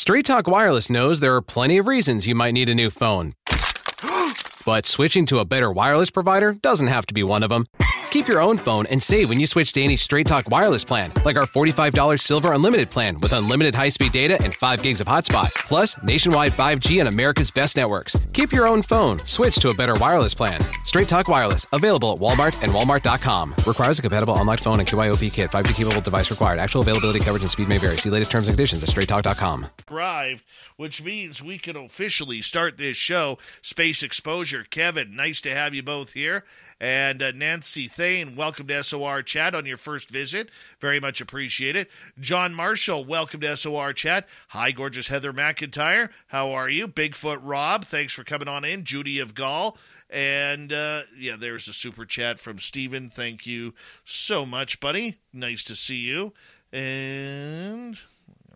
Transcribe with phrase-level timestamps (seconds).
[0.00, 3.34] Straight Talk Wireless knows there are plenty of reasons you might need a new phone.
[4.64, 7.66] But switching to a better wireless provider doesn't have to be one of them.
[8.10, 11.12] Keep your own phone and save when you switch to any Straight Talk wireless plan,
[11.26, 15.06] like our $45 Silver Unlimited plan with unlimited high speed data and 5 gigs of
[15.06, 18.24] hotspot, plus nationwide 5G and America's best networks.
[18.32, 20.60] Keep your own phone, switch to a better wireless plan.
[20.84, 23.54] Straight Talk Wireless, available at Walmart and Walmart.com.
[23.66, 25.50] Requires a compatible unlocked phone and QIOP kit.
[25.50, 26.58] 5G capable device required.
[26.58, 27.98] Actual availability, coverage, and speed may vary.
[27.98, 29.66] See latest terms and conditions at straighttalk.com.
[29.90, 30.44] Arrived,
[30.78, 33.36] which means we can officially start this show.
[33.60, 34.64] Space Exposure.
[34.70, 36.44] Kevin, nice to have you both here.
[36.80, 40.50] And uh, Nancy Thane, welcome to SOR Chat on your first visit.
[40.80, 41.90] Very much appreciate it.
[42.20, 44.28] John Marshall, welcome to SOR Chat.
[44.50, 46.10] Hi, gorgeous Heather McIntyre.
[46.28, 46.86] How are you?
[46.86, 48.84] Bigfoot Rob, thanks for coming on in.
[48.84, 49.76] Judy of Gaul.
[50.08, 53.10] And uh, yeah, there's a super chat from Steven.
[53.10, 53.74] Thank you
[54.04, 55.18] so much, buddy.
[55.32, 56.34] Nice to see you.
[56.72, 57.98] And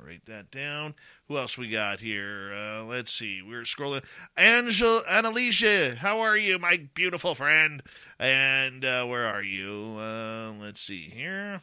[0.00, 0.94] write that down.
[1.32, 2.52] Who else we got here?
[2.54, 3.40] Uh, let's see.
[3.40, 4.04] We're scrolling.
[4.36, 7.82] Angel, Annalisa, how are you, my beautiful friend?
[8.18, 9.96] And uh, where are you?
[9.98, 11.62] Uh, let's see here.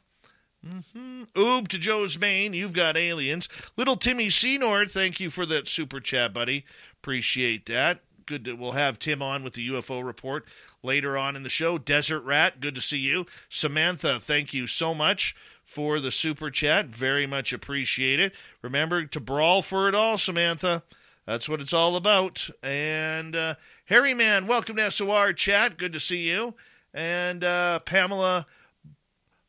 [0.67, 1.21] Mm-hmm.
[1.35, 2.55] Oob to Joe's Maine.
[2.55, 3.47] You've got aliens.
[3.77, 6.65] Little Timmy Senor, thank you for that super chat, buddy.
[7.03, 7.99] Appreciate that.
[8.25, 10.47] Good that we'll have Tim on with the UFO report
[10.81, 11.77] later on in the show.
[11.77, 13.27] Desert Rat, good to see you.
[13.49, 15.35] Samantha, thank you so much
[15.69, 16.87] for the super chat.
[16.87, 18.33] Very much appreciate it.
[18.63, 20.81] Remember to brawl for it all, Samantha.
[21.27, 22.49] That's what it's all about.
[22.63, 23.53] And uh,
[23.85, 25.77] Harry Man, welcome to SOR chat.
[25.77, 26.55] Good to see you.
[26.91, 28.47] And uh, Pamela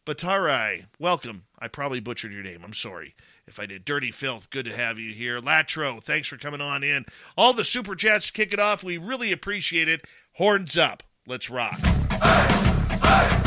[0.05, 1.45] Batarai, welcome.
[1.59, 2.61] I probably butchered your name.
[2.63, 3.15] I'm sorry
[3.47, 3.87] if I did.
[3.87, 5.41] Dirty Filth, good to have you here.
[5.41, 7.07] Latro, thanks for coming on in.
[7.35, 8.85] All the super chats to kick it off.
[8.85, 10.05] We really appreciate it.
[10.35, 11.03] Horns up.
[11.27, 11.79] Let's rock.
[11.79, 12.49] Hey,
[13.03, 13.40] hey,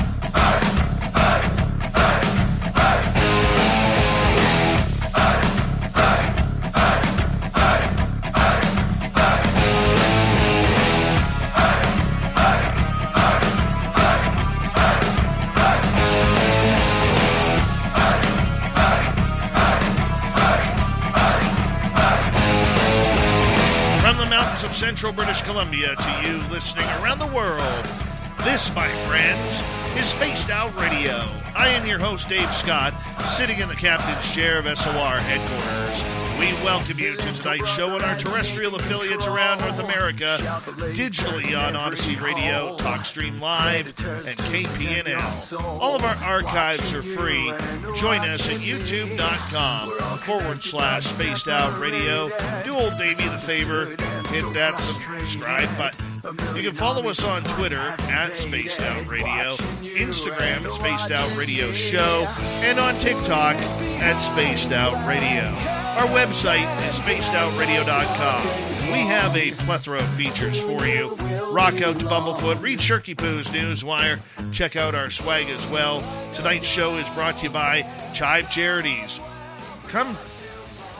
[24.64, 28.13] of central British Columbia to you listening around the world.
[28.44, 29.64] This, my friends,
[29.98, 31.14] is Spaced Out Radio.
[31.56, 32.94] I am your host, Dave Scott,
[33.26, 36.04] sitting in the captain's chair of SOR headquarters.
[36.38, 40.40] We welcome you to tonight's show on our terrestrial affiliates around North America,
[40.94, 43.88] digitally on Odyssey Radio, TalkStream Live,
[44.28, 45.80] and KPNL.
[45.80, 47.54] All of our archives are free.
[47.96, 52.30] Join us at youtube.com forward slash spaced out radio.
[52.66, 53.86] Do old Davey the favor,
[54.28, 56.13] hit that subscribe button.
[56.24, 61.74] You can follow us on Twitter at Spaced Out Radio, Instagram at Spaced Out Radio
[61.74, 62.26] Show,
[62.64, 65.44] and on TikTok at Spaced Out Radio.
[66.00, 68.92] Our website is spacedoutradio.com.
[68.94, 71.14] We have a plethora of features for you.
[71.52, 74.20] Rock out to Bumblefoot, read Shirky Poo's Newswire,
[74.54, 76.02] check out our swag as well.
[76.34, 77.82] Tonight's show is brought to you by
[78.14, 79.20] Chive Charities.
[79.90, 80.18] Come,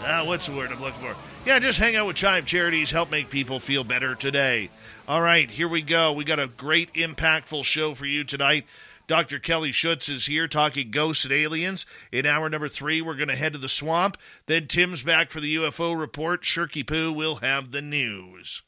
[0.02, 1.16] ah, what's the word I'm looking for?
[1.46, 4.70] Yeah, just hang out with Chive Charities, help make people feel better today.
[5.10, 6.14] All right, here we go.
[6.14, 8.66] We got a great, impactful show for you tonight.
[9.08, 9.40] Dr.
[9.40, 11.86] Kelly Schutz is here talking ghosts and aliens.
[12.14, 14.18] In hour number three, we're going to head to the swamp.
[14.46, 16.44] Then Tim's back for the UFO report.
[16.44, 18.62] Shirky Poo will have the news.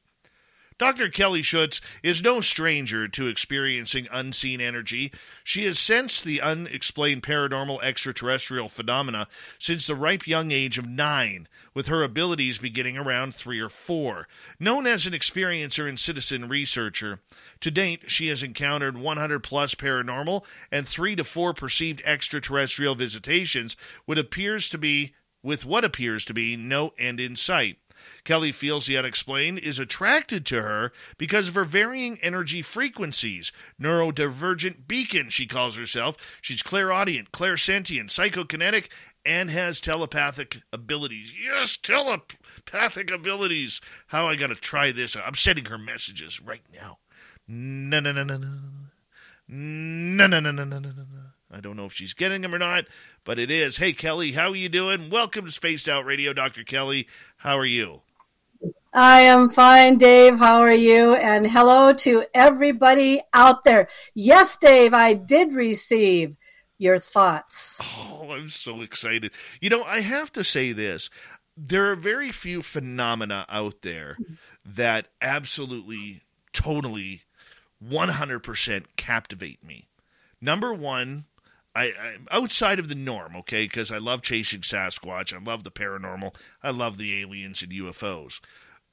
[0.77, 1.07] Dr.
[1.07, 5.09] Kelly Schutz is no stranger to experiencing unseen energy.
[5.41, 11.47] She has sensed the unexplained paranormal extraterrestrial phenomena since the ripe young age of nine,
[11.73, 14.27] with her abilities beginning around three or four.
[14.59, 17.19] Known as an experiencer and citizen researcher,
[17.61, 20.43] to date she has encountered 100 plus paranormal
[20.73, 26.33] and three to four perceived extraterrestrial visitations, what appears to be with what appears to
[26.33, 27.77] be no end in sight.
[28.25, 33.51] Kelly feels the unexplained is attracted to her because of her varying energy frequencies.
[33.79, 36.17] Neurodivergent beacon, she calls herself.
[36.41, 38.89] She's clairaudient, clairsentient, psychokinetic,
[39.23, 41.33] and has telepathic abilities.
[41.41, 43.79] Yes, telepathic abilities.
[44.07, 45.15] How I got to try this?
[45.15, 46.97] I'm sending her messages right now.
[47.47, 48.47] No, no, no, no, no.
[49.47, 51.03] No, no, no, no, no, no, no.
[51.51, 52.85] I don't know if she's getting them or not,
[53.23, 53.77] but it is.
[53.77, 55.11] Hey, Kelly, how are you doing?
[55.11, 56.63] Welcome to Spaced Out Radio, Dr.
[56.63, 57.07] Kelly.
[57.37, 58.01] How are you?
[58.95, 60.37] I am fine, Dave.
[60.37, 61.15] How are you?
[61.15, 63.89] And hello to everybody out there.
[64.13, 66.37] Yes, Dave, I did receive
[66.77, 67.77] your thoughts.
[67.81, 69.31] Oh, I'm so excited.
[69.59, 71.09] You know, I have to say this.
[71.57, 74.17] There are very few phenomena out there
[74.65, 76.21] that absolutely,
[76.53, 77.23] totally,
[77.85, 79.89] 100% captivate me.
[80.39, 81.25] Number one,
[81.75, 85.71] I, I outside of the norm, okay, because I love chasing Sasquatch, I love the
[85.71, 86.33] paranormal,
[86.63, 88.39] I love the aliens and UFOs,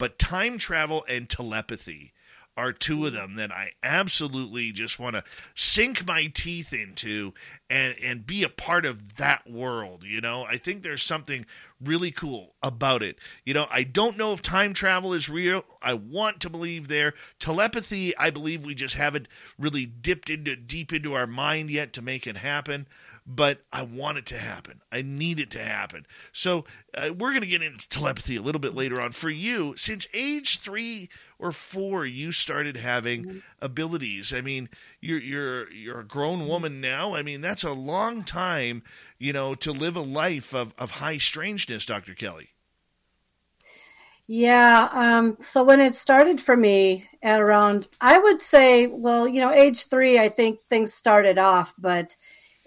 [0.03, 2.13] but time travel and telepathy
[2.57, 5.23] are two of them that I absolutely just want to
[5.55, 7.35] sink my teeth into
[7.71, 10.43] and and be a part of that world, you know?
[10.43, 11.47] I think there's something
[11.81, 13.17] really cool about it.
[13.45, 15.65] You know, I don't know if time travel is real.
[15.81, 17.15] I want to believe there.
[17.39, 22.03] Telepathy, I believe we just haven't really dipped into deep into our mind yet to
[22.03, 22.89] make it happen
[23.27, 24.81] but I want it to happen.
[24.91, 26.07] I need it to happen.
[26.33, 26.65] So
[26.95, 29.13] uh, we're going to get into telepathy a little bit later on.
[29.13, 31.09] For you, since age three
[31.39, 33.39] or four, you started having mm-hmm.
[33.61, 34.33] abilities.
[34.33, 34.69] I mean,
[35.01, 37.15] you're you're you're a grown woman now.
[37.15, 38.83] I mean, that's a long time,
[39.19, 42.49] you know, to live a life of of high strangeness, Doctor Kelly.
[44.27, 44.89] Yeah.
[44.93, 49.53] Um, so when it started for me at around, I would say, well, you know,
[49.53, 52.17] age three, I think things started off, but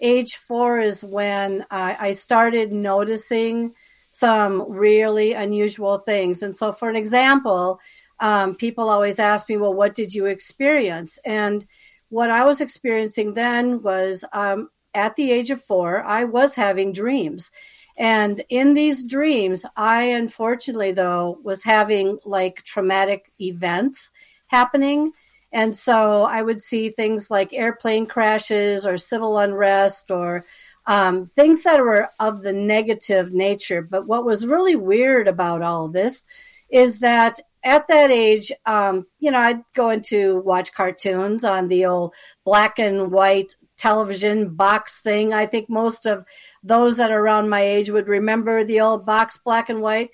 [0.00, 3.74] age four is when I, I started noticing
[4.12, 6.42] some really unusual things.
[6.42, 7.80] And so, for an example,
[8.20, 11.18] um, people always ask me, well, what did you experience?
[11.24, 11.66] And
[12.08, 16.92] what I was experiencing then was um, at the age of four, I was having
[16.92, 17.50] dreams.
[17.98, 24.10] And in these dreams, I unfortunately, though, was having like traumatic events
[24.48, 25.12] happening.
[25.56, 30.44] And so I would see things like airplane crashes or civil unrest or
[30.86, 33.80] um, things that were of the negative nature.
[33.80, 36.26] But what was really weird about all this
[36.68, 41.86] is that at that age, um, you know, I'd go into watch cartoons on the
[41.86, 42.12] old
[42.44, 45.32] black and white television box thing.
[45.32, 46.26] I think most of
[46.62, 50.10] those that are around my age would remember the old box black and white.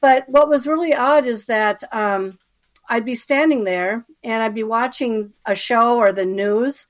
[0.00, 2.38] But what was really odd is that um,
[2.88, 6.86] I'd be standing there and I'd be watching a show or the news,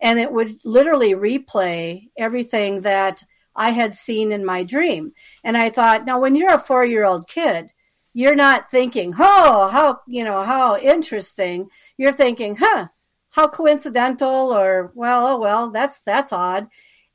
[0.00, 3.22] and it would literally replay everything that
[3.56, 5.12] I had seen in my dream.
[5.42, 7.72] And I thought, now, when you're a four year old kid,
[8.14, 11.68] you're not thinking, oh, how, you know, how interesting.
[11.96, 12.88] You're thinking, huh,
[13.30, 16.68] how coincidental, or, well, oh, well, that's, that's odd.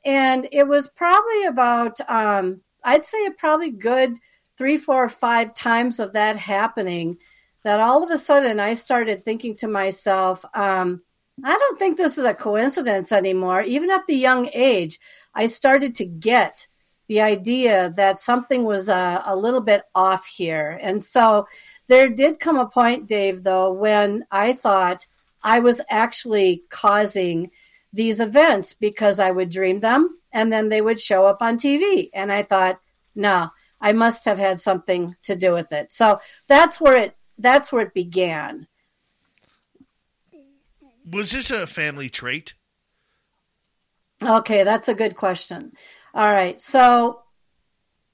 [0.04, 4.18] And it was probably about, um, I'd say probably good
[4.56, 7.18] three, four, five times of that happening
[7.64, 11.02] that all of a sudden I started thinking to myself, um,
[11.42, 13.62] I don't think this is a coincidence anymore.
[13.62, 15.00] Even at the young age,
[15.34, 16.66] I started to get
[17.08, 20.78] the idea that something was uh, a little bit off here.
[20.80, 21.46] And so
[21.88, 25.06] there did come a point, Dave, though, when I thought
[25.42, 27.50] I was actually causing
[27.92, 32.10] these events because I would dream them and then they would show up on TV.
[32.14, 32.80] And I thought,
[33.14, 33.50] no,
[33.80, 35.90] I must have had something to do with it.
[35.90, 36.18] So
[36.48, 38.66] that's where it that's where it began.
[41.10, 42.54] Was this a family trait?
[44.22, 45.72] Okay, that's a good question.
[46.14, 46.60] All right.
[46.60, 47.22] So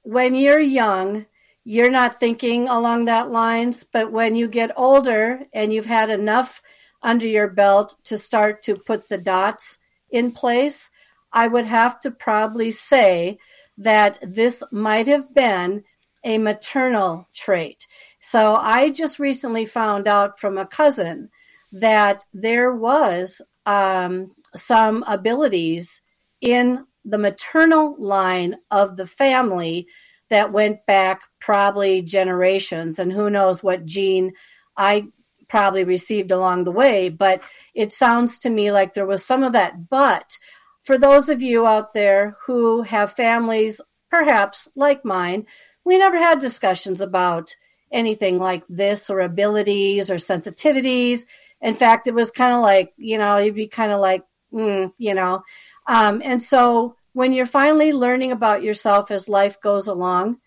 [0.03, 1.27] when you're young,
[1.65, 6.63] you're not thinking along that lines, but when you get older and you've had enough
[7.03, 9.79] under your belt to start to put the dots
[10.11, 10.91] in place,
[11.33, 13.39] I would have to probably say
[13.79, 15.85] that this might have been
[16.25, 17.87] a maternal trait.
[18.31, 21.31] So I just recently found out from a cousin
[21.73, 26.01] that there was um, some abilities
[26.41, 29.89] in the maternal line of the family
[30.29, 34.35] that went back probably generations, and who knows what gene
[34.77, 35.09] I
[35.49, 37.09] probably received along the way.
[37.09, 37.43] But
[37.75, 39.89] it sounds to me like there was some of that.
[39.89, 40.39] But
[40.85, 45.47] for those of you out there who have families, perhaps like mine,
[45.85, 47.57] we never had discussions about
[47.93, 51.27] anything like this or abilities or sensitivities.
[51.61, 54.93] In fact, it was kind of like, you know, you'd be kind of like, mm,
[54.99, 55.43] you know.
[55.87, 60.39] Um, and so when you're finally learning about yourself as life goes along,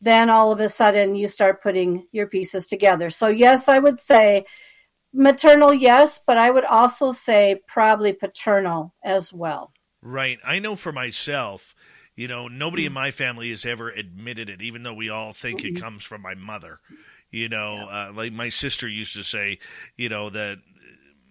[0.00, 3.08] then all of a sudden you start putting your pieces together.
[3.08, 4.44] So, yes, I would say
[5.12, 9.72] maternal, yes, but I would also say probably paternal as well.
[10.02, 10.40] Right.
[10.44, 11.74] I know for myself,
[12.14, 12.96] you know, nobody in mm.
[12.96, 15.82] my family has ever admitted it, even though we all think it mm-hmm.
[15.82, 16.80] comes from my mother.
[17.30, 19.58] You know, uh, like my sister used to say,
[19.96, 20.58] you know, that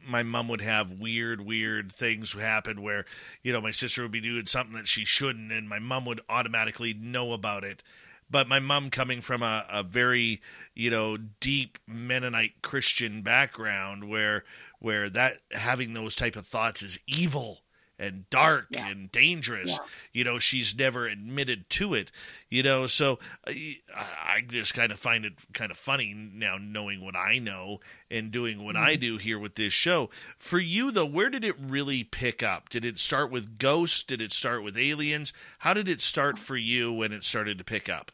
[0.08, 3.06] my mom would have weird, weird things happen where,
[3.44, 6.22] you know, my sister would be doing something that she shouldn't, and my mom would
[6.28, 7.84] automatically know about it.
[8.32, 10.42] But my mom, coming from a, a very,
[10.74, 14.46] you know, deep Mennonite Christian background, where
[14.80, 17.60] where that having those type of thoughts is evil,
[18.02, 18.88] and dark yeah.
[18.88, 19.72] and dangerous.
[19.72, 19.86] Yeah.
[20.12, 22.12] You know, she's never admitted to it.
[22.50, 27.06] You know, so I, I just kind of find it kind of funny now knowing
[27.06, 27.80] what I know
[28.10, 28.86] and doing what mm-hmm.
[28.86, 30.10] I do here with this show.
[30.38, 32.70] For you though, where did it really pick up?
[32.70, 34.04] Did it start with ghosts?
[34.04, 35.32] Did it start with aliens?
[35.60, 38.12] How did it start for you when it started to pick up?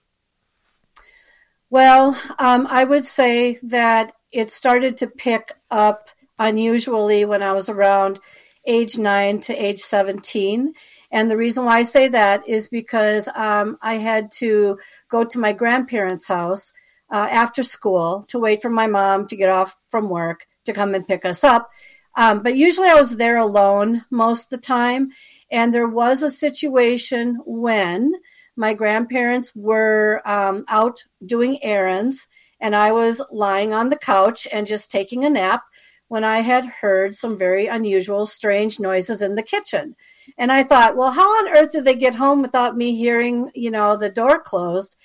[1.70, 7.70] Well, um, I would say that it started to pick up unusually when I was
[7.70, 8.20] around
[8.68, 10.74] age nine to age 17.
[11.12, 14.78] And the reason why I say that is because um, I had to
[15.10, 16.74] go to my grandparents' house
[17.10, 20.94] uh, after school to wait for my mom to get off from work to come
[20.94, 21.70] and pick us up.
[22.18, 25.12] Um, but usually I was there alone most of the time.
[25.50, 28.14] And there was a situation when
[28.56, 32.28] my grandparents were um, out doing errands
[32.60, 35.64] and I was lying on the couch and just taking a nap
[36.08, 39.96] when I had heard some very unusual, strange noises in the kitchen.
[40.38, 43.72] And I thought, well, how on earth did they get home without me hearing, you
[43.72, 44.98] know, the door closed?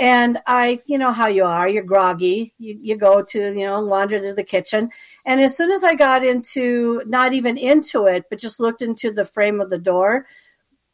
[0.00, 2.54] And I, you know how you are, you're groggy.
[2.58, 4.90] You, you go to, you know, wander to the kitchen.
[5.24, 9.10] And as soon as I got into, not even into it, but just looked into
[9.10, 10.26] the frame of the door,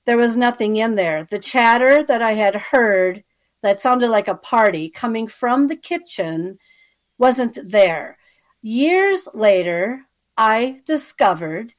[0.06, 1.24] there was nothing in there.
[1.24, 3.24] The chatter that I had heard
[3.62, 6.58] that sounded like a party coming from the kitchen
[7.18, 8.18] wasn't there.
[8.66, 10.06] Years later,
[10.38, 11.74] I discovered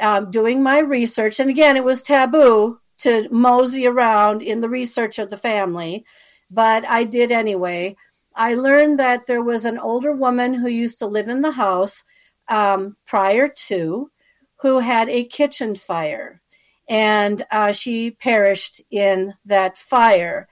[0.00, 5.20] um, doing my research, and again, it was taboo to mosey around in the research
[5.20, 6.04] of the family,
[6.50, 7.94] but I did anyway.
[8.34, 12.02] I learned that there was an older woman who used to live in the house
[12.48, 14.10] um, prior to
[14.56, 16.42] who had a kitchen fire,
[16.88, 20.48] and uh, she perished in that fire.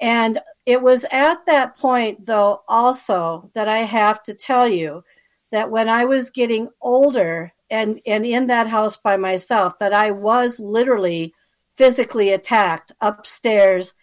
[0.00, 5.04] And it was at that point, though, also that I have to tell you
[5.50, 10.10] that when I was getting older and, and in that house by myself, that I
[10.10, 11.34] was literally
[11.74, 13.94] physically attacked upstairs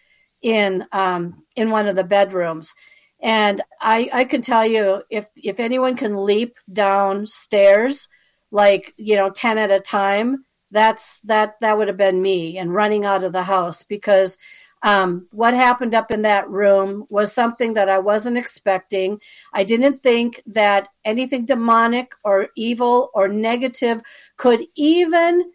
[0.42, 2.74] in um, in one of the bedrooms.
[3.20, 8.08] And I, I can tell you if if anyone can leap downstairs
[8.50, 12.72] like you know 10 at a time that's that that would have been me and
[12.74, 14.38] running out of the house because
[14.82, 19.20] um, what happened up in that room was something that I wasn't expecting.
[19.52, 24.02] I didn't think that anything demonic or evil or negative
[24.36, 25.50] could even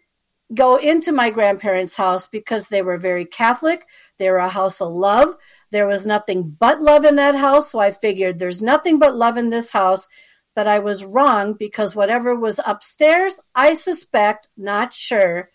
[0.52, 3.86] go into my grandparents' house because they were very Catholic.
[4.18, 5.34] They were a house of love.
[5.70, 7.72] There was nothing but love in that house.
[7.72, 10.06] So I figured there's nothing but love in this house.
[10.54, 15.50] But I was wrong because whatever was upstairs, I suspect, not sure,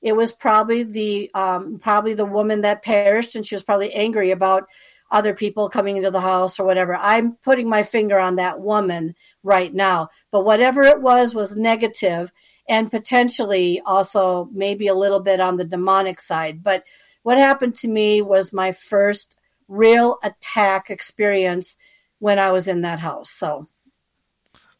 [0.00, 4.30] it was probably the um, probably the woman that perished, and she was probably angry
[4.30, 4.68] about
[5.10, 6.94] other people coming into the house or whatever.
[6.94, 12.32] I'm putting my finger on that woman right now, but whatever it was was negative
[12.68, 16.62] and potentially also maybe a little bit on the demonic side.
[16.62, 16.84] But
[17.22, 19.36] what happened to me was my first
[19.66, 21.76] real attack experience
[22.18, 23.30] when I was in that house.
[23.30, 23.66] So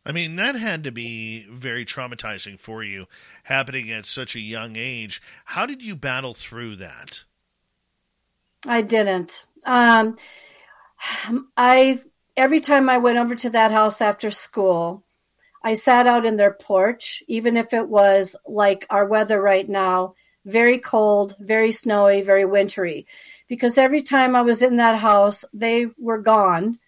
[0.08, 3.06] I mean, that had to be very traumatizing for you,
[3.42, 5.20] happening at such a young age.
[5.44, 7.24] How did you battle through that?
[8.66, 9.44] I didn't.
[9.66, 10.16] Um,
[11.58, 12.00] I
[12.38, 15.04] every time I went over to that house after school,
[15.62, 20.14] I sat out in their porch, even if it was like our weather right now,
[20.46, 23.06] very cold, very snowy, very wintry.
[23.46, 26.78] Because every time I was in that house, they were gone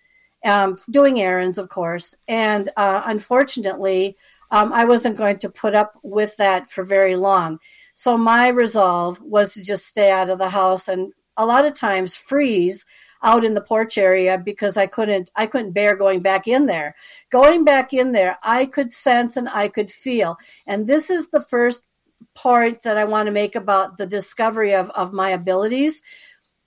[0.45, 2.15] um, doing errands, of course.
[2.29, 4.17] And uh, unfortunately,
[4.51, 7.61] um, I wasn't going to put up with that for very long.
[7.95, 11.75] So my resolve was to just stay out of the house and a lot of
[11.75, 12.85] times freeze
[13.23, 16.97] out in the porch area because I couldn't I couldn't bear going back in there.
[17.31, 20.39] Going back in there, I could sense and I could feel.
[20.67, 21.85] And this is the first
[22.35, 26.03] point that I want to make about the discovery of, of my abilities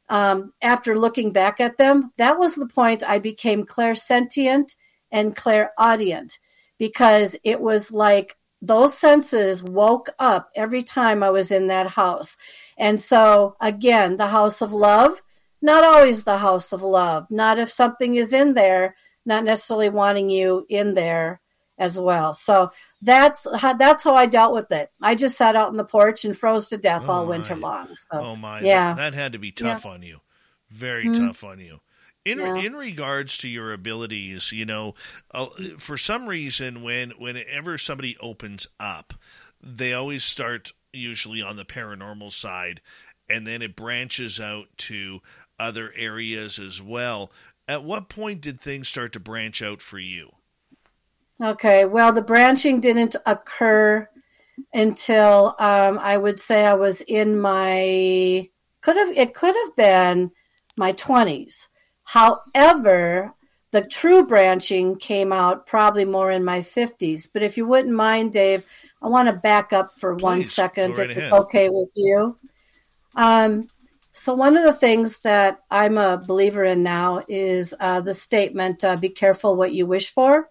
[0.09, 4.75] um, after looking back at them, that was the point I became clairsentient
[5.11, 6.39] and clairaudient
[6.77, 12.37] because it was like those senses woke up every time I was in that house.
[12.77, 15.21] And so, again, the house of love,
[15.61, 18.95] not always the house of love, not if something is in there,
[19.25, 21.41] not necessarily wanting you in there
[21.77, 22.33] as well.
[22.33, 22.71] So
[23.03, 24.89] that's how, that's how I dealt with it.
[25.01, 27.29] I just sat out on the porch and froze to death oh all my.
[27.29, 27.89] winter long.
[27.95, 29.91] So, oh my, yeah, that, that had to be tough yeah.
[29.91, 30.21] on you,
[30.69, 31.27] very mm-hmm.
[31.27, 31.81] tough on you.
[32.25, 32.55] In yeah.
[32.55, 34.95] in regards to your abilities, you know,
[35.31, 39.13] uh, for some reason, when whenever somebody opens up,
[39.61, 42.79] they always start usually on the paranormal side,
[43.27, 45.19] and then it branches out to
[45.59, 47.29] other areas as well.
[47.67, 50.29] At what point did things start to branch out for you?
[51.41, 54.07] Okay, well, the branching didn't occur
[54.73, 58.49] until um, I would say I was in my
[58.81, 60.31] could have it could have been
[60.77, 61.69] my twenties.
[62.03, 63.33] However,
[63.71, 67.27] the true branching came out probably more in my fifties.
[67.27, 68.63] But if you wouldn't mind, Dave,
[69.01, 72.37] I want to back up for Please, one second, right if it's okay with you.
[73.15, 73.67] Um,
[74.11, 78.83] so one of the things that I'm a believer in now is uh, the statement,
[78.83, 80.49] uh, "Be careful what you wish for."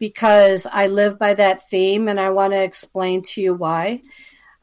[0.00, 4.02] Because I live by that theme and I want to explain to you why.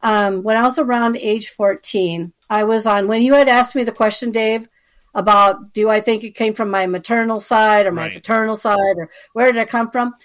[0.01, 3.83] Um, when I was around age 14, I was on, when you had asked me
[3.83, 4.67] the question, Dave,
[5.13, 8.15] about do I think it came from my maternal side or my Right.
[8.15, 10.15] paternal side or where did it come from?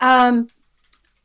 [0.00, 0.48] Um,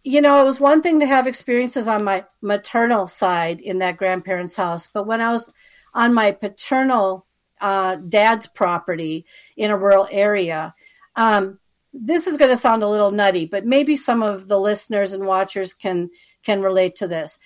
[0.04, 3.98] you know, it was one thing to have experiences on my maternal side in that
[3.98, 5.52] grandparents' house, but when I was
[5.94, 7.26] on my paternal
[7.62, 9.26] uh, dad's property
[9.56, 10.74] in a rural area,
[11.16, 11.60] um,
[11.94, 15.26] this is going to sound a little nutty, but maybe some of the listeners and
[15.26, 16.10] watchers can
[16.44, 17.38] can relate to this.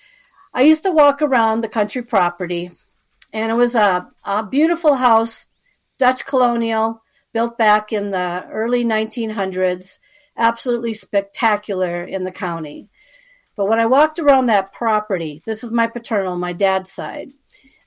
[0.54, 2.70] I used to walk around the country property,
[3.32, 5.46] and it was a, a beautiful house,
[5.98, 7.02] Dutch colonial,
[7.32, 9.98] built back in the early 1900s,
[10.36, 12.88] absolutely spectacular in the county.
[13.54, 17.32] But when I walked around that property, this is my paternal, my dad's side,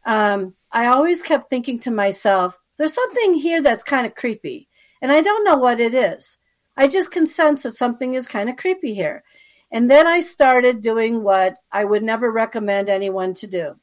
[0.06, 4.68] um, I always kept thinking to myself, there's something here that's kind of creepy.
[5.02, 6.38] And I don't know what it is.
[6.78, 9.24] I just can sense that something is kind of creepy here.
[9.72, 13.76] And then I started doing what I would never recommend anyone to do.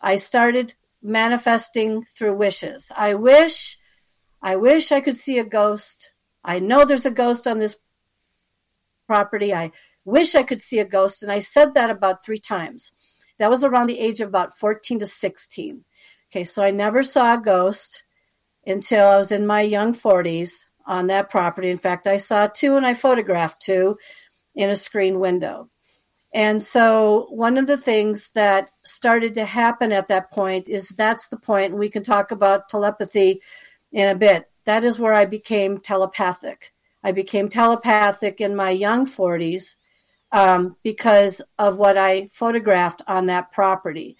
[0.00, 2.92] I started manifesting through wishes.
[2.96, 3.78] I wish,
[4.40, 6.12] I wish I could see a ghost.
[6.44, 7.76] I know there's a ghost on this
[9.06, 9.52] property.
[9.52, 9.72] I
[10.04, 11.22] wish I could see a ghost.
[11.22, 12.92] And I said that about three times.
[13.38, 15.84] That was around the age of about 14 to 16.
[16.30, 18.02] Okay, so I never saw a ghost
[18.66, 21.70] until I was in my young 40s on that property.
[21.70, 23.98] In fact, I saw two and I photographed two
[24.56, 25.70] in a screen window.
[26.34, 31.28] And so, one of the things that started to happen at that point is that's
[31.28, 33.40] the point, and we can talk about telepathy
[33.92, 34.50] in a bit.
[34.66, 36.74] That is where I became telepathic.
[37.02, 39.76] I became telepathic in my young 40s
[40.32, 44.16] um, because of what I photographed on that property.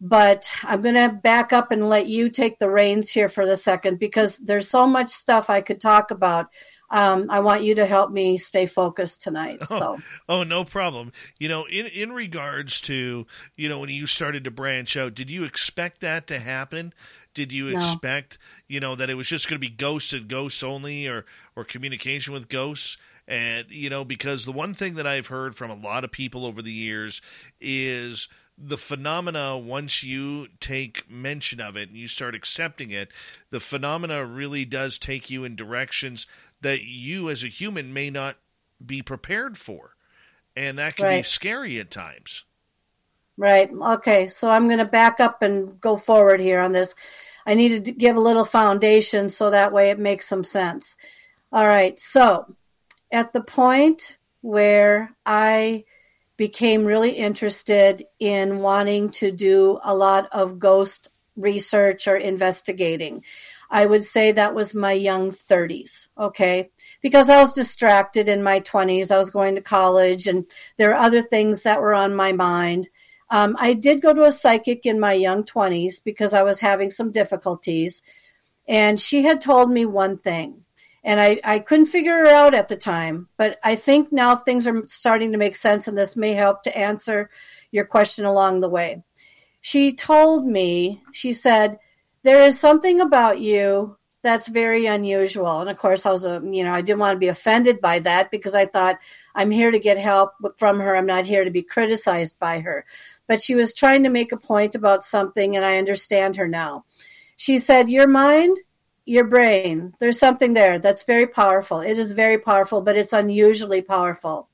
[0.00, 3.56] But I'm going to back up and let you take the reins here for the
[3.56, 6.46] second because there's so much stuff I could talk about.
[6.90, 9.60] Um, I want you to help me stay focused tonight.
[9.66, 11.12] So, Oh, no problem.
[11.38, 15.30] You know, in in regards to you know when you started to branch out, did
[15.30, 16.92] you expect that to happen?
[17.34, 17.76] Did you No.
[17.76, 21.26] expect you know that it was just going to be ghosts and ghosts only, or
[21.54, 22.96] or communication with ghosts?
[23.28, 26.44] And you know, because the one thing that I've heard from a lot of people
[26.44, 27.22] over the years
[27.60, 28.28] is
[28.62, 33.10] the phenomena once you take mention of it and you start accepting it
[33.50, 36.26] the phenomena really does take you in directions
[36.60, 38.36] that you as a human may not
[38.84, 39.94] be prepared for
[40.54, 42.44] and that can be scary at times
[43.40, 43.72] right.
[43.72, 44.28] Okay.
[44.28, 46.94] So, I'm going to back up and go forward here on this.
[47.46, 50.96] I need to give a little foundation so that way it makes some sense.
[51.50, 51.98] All right.
[51.98, 52.54] So,
[53.10, 55.84] at the point where I
[56.40, 63.22] became really interested in wanting to do a lot of ghost research or investigating.
[63.70, 66.70] I would say that was my young 30s, okay?
[67.02, 69.10] Because I was distracted in my 20s.
[69.10, 70.46] I was going to college and
[70.78, 72.88] there are other things that were on my mind.
[73.28, 76.90] Um, I did go to a psychic in my young 20s because I was having
[76.90, 78.00] some difficulties.
[78.66, 80.64] And she had told me one thing.
[81.02, 84.66] And I, I couldn't figure her out at the time, but I think now things
[84.66, 87.30] are starting to make sense, and this may help to answer
[87.70, 89.02] your question along the way.
[89.62, 91.78] She told me, she said,
[92.22, 95.60] there is something about you that's very unusual.
[95.60, 98.00] And of course, I was a, you know, I didn't want to be offended by
[98.00, 98.98] that because I thought
[99.34, 100.94] I'm here to get help from her.
[100.94, 102.84] I'm not here to be criticized by her.
[103.26, 106.84] But she was trying to make a point about something, and I understand her now.
[107.36, 108.58] She said, Your mind,
[109.06, 111.80] your brain, there's something there that's very powerful.
[111.80, 114.48] It is very powerful, but it's unusually powerful.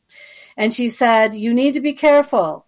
[0.57, 2.67] And she said, You need to be careful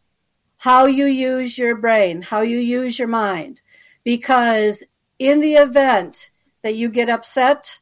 [0.58, 3.62] how you use your brain, how you use your mind,
[4.04, 4.84] because
[5.18, 6.30] in the event
[6.62, 7.78] that you get upset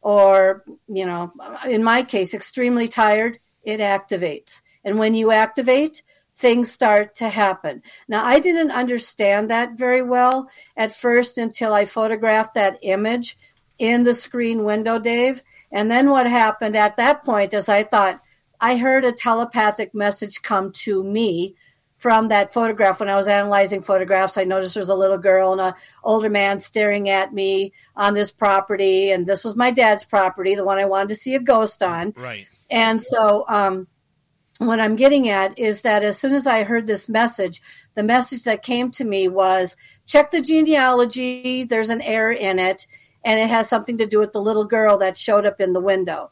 [0.00, 1.32] or, you know,
[1.68, 4.62] in my case, extremely tired, it activates.
[4.84, 6.02] And when you activate,
[6.40, 7.82] things start to happen.
[8.08, 13.36] Now, I didn't understand that very well at first until I photographed that image
[13.78, 15.42] in the screen window, Dave.
[15.70, 18.20] And then what happened at that point is I thought,
[18.60, 21.54] I heard a telepathic message come to me
[21.96, 23.00] from that photograph.
[23.00, 26.30] When I was analyzing photographs, I noticed there was a little girl and an older
[26.30, 29.10] man staring at me on this property.
[29.10, 32.14] And this was my dad's property, the one I wanted to see a ghost on.
[32.16, 33.86] right And so um,
[34.66, 37.62] what I'm getting at is that as soon as I heard this message,
[37.94, 39.74] the message that came to me was
[40.06, 42.86] check the genealogy, there's an error in it,
[43.24, 45.80] and it has something to do with the little girl that showed up in the
[45.80, 46.30] window.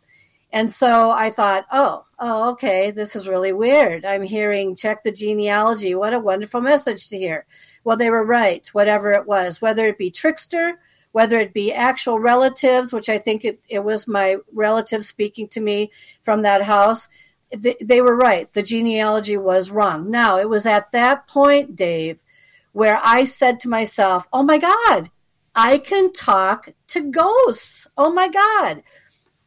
[0.52, 4.04] And so I thought, oh, oh, okay, this is really weird.
[4.04, 5.94] I'm hearing check the genealogy.
[5.94, 7.46] What a wonderful message to hear.
[7.84, 10.80] Well, they were right, whatever it was, whether it be trickster,
[11.12, 15.60] whether it be actual relatives, which I think it, it was my relatives speaking to
[15.60, 15.90] me
[16.22, 17.08] from that house
[17.56, 18.52] they, they were right.
[18.52, 20.10] The genealogy was wrong.
[20.10, 22.22] Now, it was at that point, Dave,
[22.72, 25.10] where I said to myself, oh my God,
[25.54, 27.86] I can talk to ghosts.
[27.96, 28.82] Oh my God.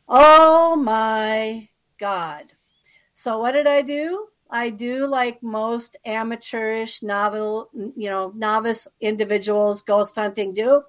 [0.08, 2.54] Oh my God.
[3.14, 4.28] So, what did I do?
[4.50, 10.84] I do like most amateurish novel, you know, novice individuals ghost hunting do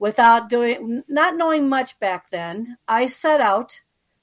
[0.00, 2.78] without doing, not knowing much back then.
[2.88, 3.78] I set out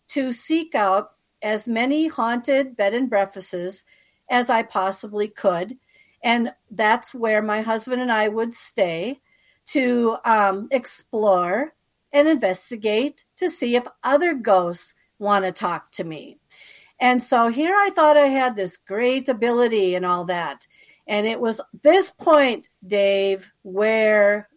[0.09, 3.85] to seek out as many haunted bed and breakfasts
[4.29, 5.77] as I possibly could.
[6.23, 9.21] And that's where my husband and I would stay
[9.67, 11.73] to um, explore
[12.11, 16.39] and investigate to see if other ghosts want to talk to me.
[16.99, 20.67] And so here I thought I had this great ability and all that.
[21.05, 24.49] And it was this point, Dave, where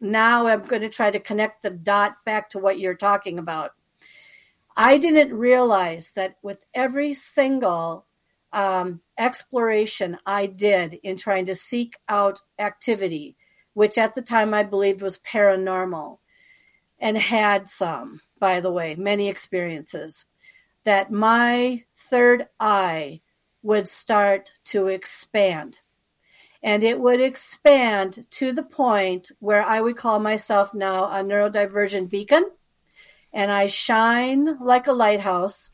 [0.00, 3.72] now I'm going to try to connect the dot back to what you're talking about.
[4.80, 8.06] I didn't realize that with every single
[8.52, 13.36] um, exploration I did in trying to seek out activity,
[13.74, 16.18] which at the time I believed was paranormal,
[17.00, 20.26] and had some, by the way, many experiences,
[20.84, 23.20] that my third eye
[23.64, 25.80] would start to expand.
[26.62, 32.10] And it would expand to the point where I would call myself now a neurodivergent
[32.10, 32.52] beacon
[33.32, 35.70] and I shine like a lighthouse.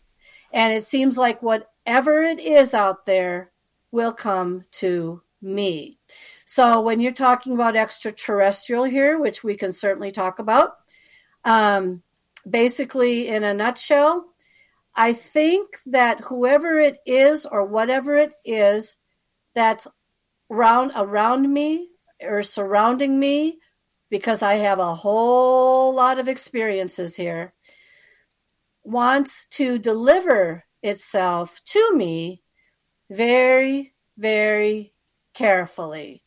[0.52, 3.50] And it seems like whatever it is out there
[3.90, 5.98] will come to me.
[6.44, 10.74] So when you're talking about extraterrestrial here, which we can certainly talk about,
[11.44, 12.02] um,
[12.48, 14.26] basically in a nutshell,
[14.94, 18.98] I think that whoever it is or whatever it is
[19.54, 19.86] that's
[20.50, 21.88] around around me
[22.22, 23.58] or surrounding me
[24.14, 27.52] because I have a whole lot of experiences here,
[28.84, 32.40] wants to deliver itself to me
[33.10, 34.92] very, very
[35.34, 36.22] carefully.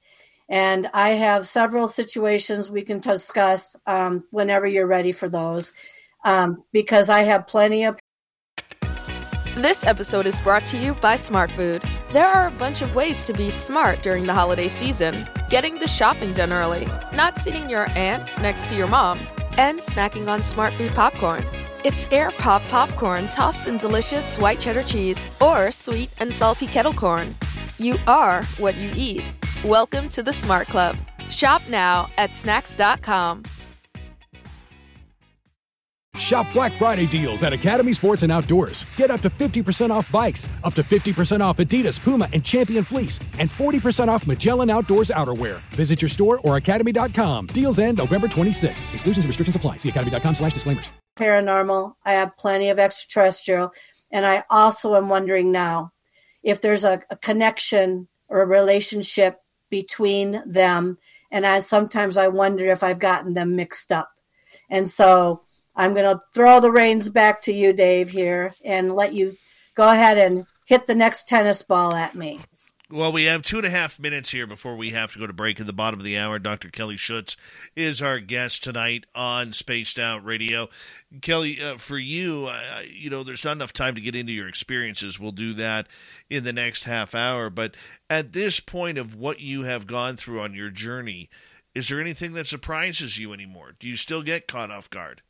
[0.50, 5.72] And I have several situations we can discuss um, whenever you're ready for those,
[6.26, 7.98] um, because I have plenty of
[9.58, 11.84] this episode is brought to you by Smart Food.
[12.12, 15.28] There are a bunch of ways to be smart during the holiday season.
[15.50, 19.20] Getting the shopping done early, not sitting your aunt next to your mom,
[19.58, 21.44] and snacking on Smart Food popcorn.
[21.84, 26.94] It's air pop popcorn tossed in delicious white cheddar cheese or sweet and salty kettle
[26.94, 27.36] corn.
[27.80, 29.24] You are what you eat.
[29.64, 30.98] Welcome to the Smart Club.
[31.30, 33.44] Shop now at snacks.com.
[36.18, 38.86] Shop Black Friday deals at Academy Sports and Outdoors.
[38.96, 43.20] Get up to 50% off bikes, up to 50% off Adidas, Puma, and Champion Fleece,
[43.40, 45.60] and 40% off Magellan Outdoors outerwear.
[45.76, 47.48] Visit your store or academy.com.
[47.48, 48.94] Deals end November 26th.
[48.94, 49.78] Exclusions and restrictions apply.
[49.78, 50.92] See academy.com slash disclaimers.
[51.18, 51.96] Paranormal.
[52.06, 53.72] I have plenty of extraterrestrial.
[54.12, 55.92] And I also am wondering now
[56.44, 60.98] if there's a, a connection or a relationship between them.
[61.32, 64.10] And I sometimes I wonder if I've gotten them mixed up.
[64.70, 65.42] And so
[65.78, 69.32] I'm going to throw the reins back to you, Dave, here, and let you
[69.76, 72.42] go ahead and hit the next tennis ball at me.
[72.90, 75.34] Well, we have two and a half minutes here before we have to go to
[75.34, 76.40] break at the bottom of the hour.
[76.40, 76.70] Dr.
[76.70, 77.36] Kelly Schutz
[77.76, 80.70] is our guest tonight on Spaced Out Radio.
[81.22, 84.48] Kelly, uh, for you, uh, you know, there's not enough time to get into your
[84.48, 85.20] experiences.
[85.20, 85.88] We'll do that
[86.30, 87.50] in the next half hour.
[87.50, 87.76] But
[88.10, 91.30] at this point of what you have gone through on your journey,
[91.76, 93.74] is there anything that surprises you anymore?
[93.78, 95.22] Do you still get caught off guard?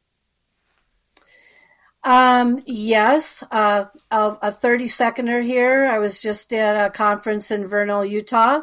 [2.03, 5.85] Um, yes, uh, a 30 seconder here.
[5.85, 8.61] I was just at a conference in Vernal, Utah,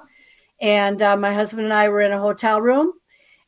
[0.60, 2.92] and uh, my husband and I were in a hotel room.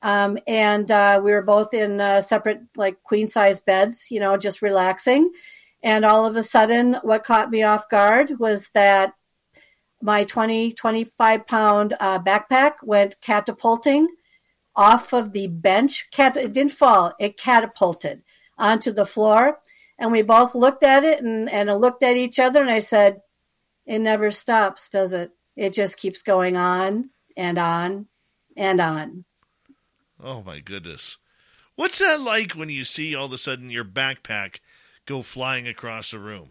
[0.03, 4.37] Um, and uh, we were both in uh, separate, like queen size beds, you know,
[4.37, 5.33] just relaxing.
[5.83, 9.15] And all of a sudden, what caught me off guard was that
[10.03, 14.09] my 20, 25 pound uh, backpack went catapulting
[14.75, 16.09] off of the bench.
[16.11, 18.23] Cat- it didn't fall, it catapulted
[18.59, 19.59] onto the floor
[19.99, 22.61] and we both looked at it and, and looked at each other.
[22.61, 23.21] And I said,
[23.87, 25.31] It never stops, does it?
[25.57, 28.07] It just keeps going on and on
[28.57, 29.25] and on.
[30.23, 31.19] Oh, my goodness.
[31.77, 34.61] What's that like when you see all of a sudden your backpack
[35.05, 36.51] go flying across the room?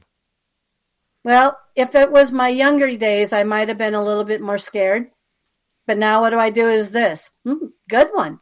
[1.23, 4.59] Well, if it was my younger days, I might have been a little bit more
[4.59, 5.09] scared.
[5.87, 7.31] But now what do I do is this.
[7.45, 8.39] Mm, good one.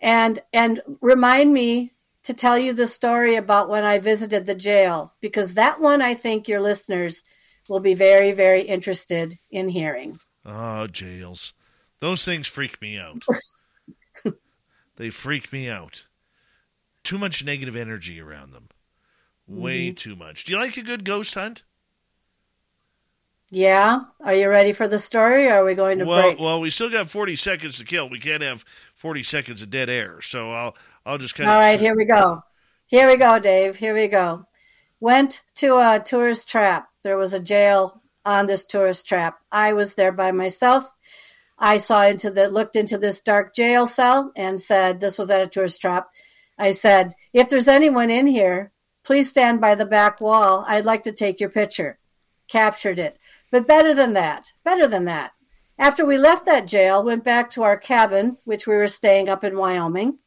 [0.00, 1.92] And and remind me
[2.28, 6.12] to tell you the story about when I visited the jail because that one I
[6.12, 7.24] think your listeners
[7.70, 10.20] will be very very interested in hearing.
[10.44, 11.54] Oh, jails.
[12.00, 13.22] Those things freak me out.
[14.96, 16.06] they freak me out.
[17.02, 18.68] Too much negative energy around them.
[19.46, 19.94] Way mm-hmm.
[19.94, 20.44] too much.
[20.44, 21.62] Do you like a good ghost hunt?
[23.50, 24.00] Yeah.
[24.20, 26.38] Are you ready for the story or are we going to well, break?
[26.38, 28.10] Well, we still got 40 seconds to kill.
[28.10, 30.20] We can't have 40 seconds of dead air.
[30.20, 30.76] So I'll
[31.08, 32.42] I'll just kind of All right, here we go.
[32.86, 33.76] Here we go, Dave.
[33.76, 34.44] Here we go.
[35.00, 36.90] Went to a tourist trap.
[37.02, 39.38] There was a jail on this tourist trap.
[39.50, 40.92] I was there by myself.
[41.58, 45.40] I saw into the looked into this dark jail cell and said this was at
[45.40, 46.08] a tourist trap.
[46.58, 50.62] I said, "If there's anyone in here, please stand by the back wall.
[50.68, 51.98] I'd like to take your picture."
[52.48, 53.18] Captured it.
[53.50, 55.32] But better than that, better than that.
[55.78, 59.42] After we left that jail, went back to our cabin, which we were staying up
[59.42, 60.18] in Wyoming,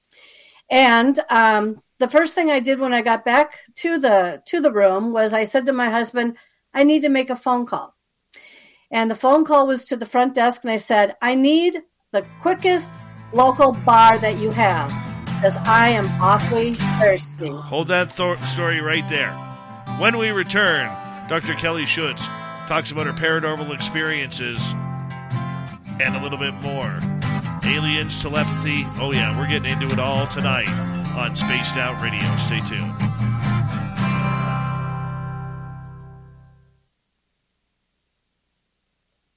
[0.72, 4.72] and um, the first thing I did when I got back to the to the
[4.72, 6.38] room was I said to my husband,
[6.74, 7.94] "I need to make a phone call."
[8.90, 11.82] And the phone call was to the front desk, and I said, "I need
[12.14, 12.92] the quickest
[13.34, 14.90] local bar that you have
[15.26, 19.32] because I am awfully thirsty." Hold that th- story right there.
[20.00, 20.90] When we return,
[21.28, 21.54] Dr.
[21.56, 22.26] Kelly Schutz
[22.68, 24.74] talks about her paranormal experiences
[26.00, 27.00] and a little bit more.
[27.64, 28.86] Aliens, telepathy.
[29.00, 30.70] Oh, yeah, we're getting into it all tonight
[31.16, 32.36] on Spaced Out Radio.
[32.38, 32.94] Stay tuned.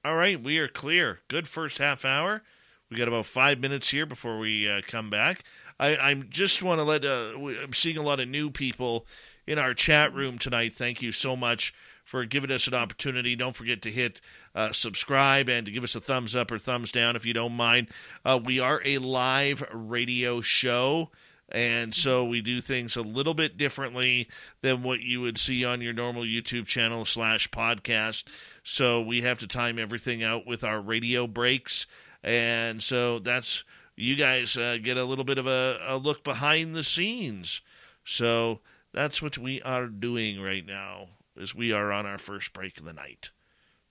[0.03, 1.19] All right, we are clear.
[1.27, 2.43] Good first half hour.
[2.89, 5.43] We got about five minutes here before we uh, come back.
[5.79, 7.03] I, I just want to let.
[7.03, 7.33] Uh,
[7.63, 9.05] I'm seeing a lot of new people
[9.47, 10.73] in our chat room tonight.
[10.73, 13.35] Thank you so much for giving us an opportunity.
[13.35, 14.21] Don't forget to hit
[14.55, 17.53] uh, subscribe and to give us a thumbs up or thumbs down if you don't
[17.53, 17.89] mind.
[18.23, 21.11] Uh, we are a live radio show.
[21.49, 24.27] And so we do things a little bit differently
[24.61, 28.23] than what you would see on your normal YouTube channel slash podcast.
[28.63, 31.85] So we have to time everything out with our radio breaks.
[32.23, 33.63] And so that's,
[33.95, 37.61] you guys uh, get a little bit of a, a look behind the scenes.
[38.03, 42.79] So that's what we are doing right now, as we are on our first break
[42.79, 43.29] of the night.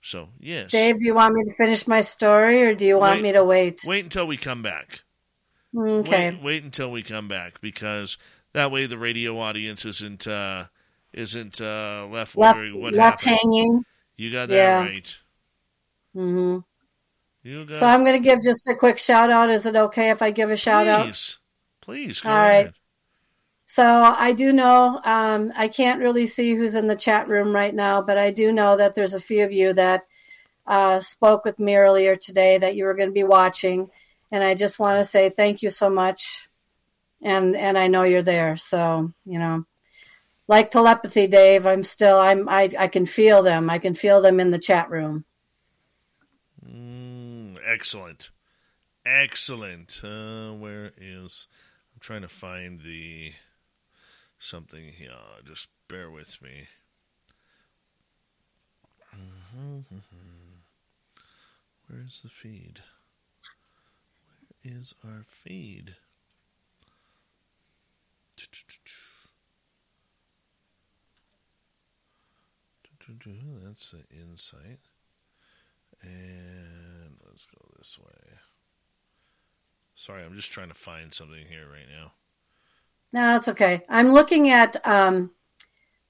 [0.05, 3.17] So yes, Dave, do you want me to finish my story, or do you want
[3.17, 3.81] wait, me to wait?
[3.87, 5.01] Wait until we come back.
[5.75, 6.31] Okay.
[6.31, 8.19] Wait, wait, until we come back because
[8.53, 10.67] that way the radio audience isn't uh,
[11.15, 13.21] isn't uh, left left happened.
[13.23, 13.85] hanging.
[14.19, 14.79] You got that yeah.
[14.81, 15.19] right.
[16.15, 16.59] Mm-hmm.
[17.49, 19.49] You got so I'm going to give just a quick shout out.
[19.49, 21.39] Is it okay if I give a shout Please.
[21.39, 21.85] out?
[21.87, 22.25] Please.
[22.27, 22.73] All right.
[23.67, 27.75] So I do know um, I can't really see who's in the chat room right
[27.75, 30.03] now, but I do know that there's a few of you that
[30.67, 33.91] uh, spoke with me earlier today that you were going to be watching,
[34.31, 36.49] and I just want to say thank you so much,
[37.23, 38.57] and and I know you're there.
[38.57, 39.65] So you know,
[40.49, 43.71] like telepathy, Dave, I'm still I'm I I can feel them.
[43.71, 45.25] I can feel them in the chat room.
[46.67, 48.31] Mm, excellent,
[49.05, 50.01] excellent.
[50.03, 51.47] Uh, where is?
[51.95, 53.33] I'm trying to find the
[54.45, 55.13] something here.
[55.45, 56.69] Just bear with me.
[59.15, 59.97] Mm-hmm.
[61.89, 62.81] Where's the feed?
[64.63, 65.97] Where is our feed?
[73.65, 74.81] That's the insight.
[76.03, 78.39] And let's go this way.
[79.95, 82.13] Sorry, I'm just trying to find something here right now.
[83.15, 83.83] No, that's okay.
[83.89, 85.31] I'm looking at um,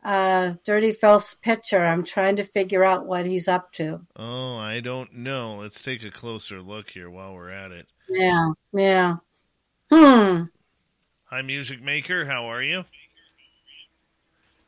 [0.03, 1.85] uh, Dirty Phil's picture.
[1.85, 4.01] I'm trying to figure out what he's up to.
[4.17, 5.57] Oh, I don't know.
[5.57, 7.89] Let's take a closer look here while we're at it.
[8.09, 9.17] Yeah, yeah.
[9.93, 10.45] Hmm.
[11.27, 12.25] Hi, Music Maker.
[12.25, 12.85] How are you?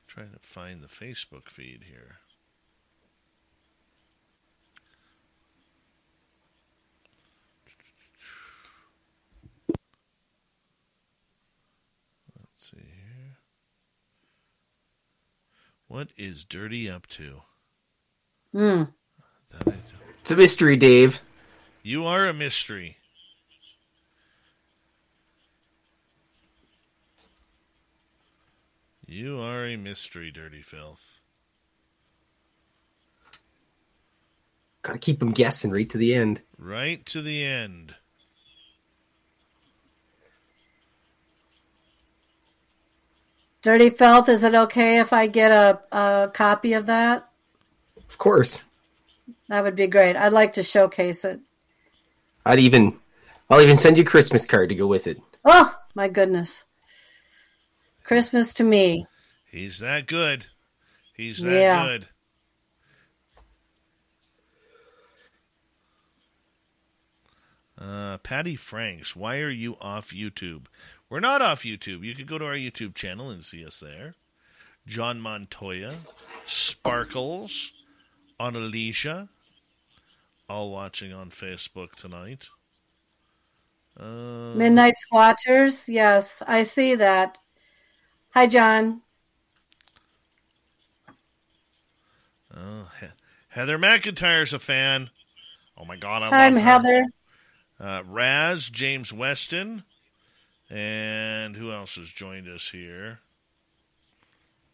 [0.07, 2.17] trying to find the Facebook feed here.
[15.89, 17.43] What is Dirty up to?
[18.53, 18.83] Hmm.
[20.21, 21.23] It's a mystery, Dave.
[21.83, 22.97] You are a mystery.
[29.07, 31.23] You are a mystery, Dirty Filth.
[34.83, 36.43] Gotta keep them guessing right to the end.
[36.59, 37.95] Right to the end.
[43.67, 47.29] Dirty Filth, is it okay if I get a, a copy of that?
[48.09, 48.65] Of course.
[49.49, 50.15] That would be great.
[50.15, 51.41] I'd like to showcase it.
[52.45, 53.01] I'd even,
[53.51, 55.21] I'll even send you a Christmas card to go with it.
[55.45, 56.63] Oh my goodness!
[58.05, 59.09] Christmas to me.
[59.51, 60.47] He's that good.
[61.17, 61.87] He's that Yeah.
[61.87, 62.09] good.
[67.77, 70.67] Uh, Patty Franks, why are you off YouTube?
[71.09, 72.05] We're not off YouTube.
[72.05, 74.15] You could go to our YouTube channel and see us there.
[74.87, 75.95] John Montoya,
[76.47, 77.73] Sparkles,
[78.41, 79.29] Annalisa,
[80.49, 82.49] all watching on Facebook tonight.
[83.99, 85.89] Uh, Midnight Squatchers.
[85.89, 87.39] Yes, I see that.
[88.31, 89.01] Hi, John.
[92.55, 93.07] oh, He-
[93.49, 95.11] Heather McIntyre's a fan.
[95.79, 96.71] Oh my God, I I'm love her.
[96.71, 97.05] Heather.
[97.79, 99.85] Uh, Raz, James Weston,
[100.71, 103.21] and who else has joined us here?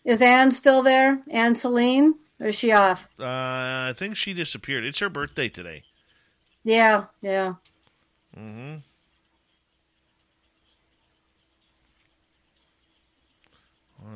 [0.05, 1.21] Is Anne still there?
[1.31, 2.15] Anne Celine?
[2.41, 3.09] Or is she off?
[3.21, 4.85] Uh, I think she disappeared.
[4.85, 5.85] It's her birthday today.
[6.65, 7.55] Yeah, yeah.
[8.37, 8.77] Mm-hmm.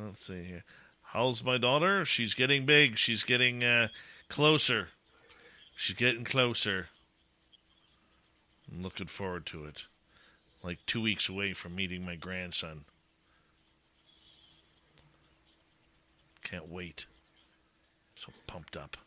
[0.05, 0.63] Let's see here.
[1.01, 2.03] How's my daughter?
[2.03, 2.97] She's getting big.
[2.97, 3.87] She's getting uh,
[4.27, 4.89] closer.
[5.75, 6.87] She's getting closer.
[8.69, 9.85] I'm looking forward to it.
[10.63, 12.85] Like two weeks away from meeting my grandson.
[16.43, 17.05] Can't wait.
[18.15, 18.97] So pumped up.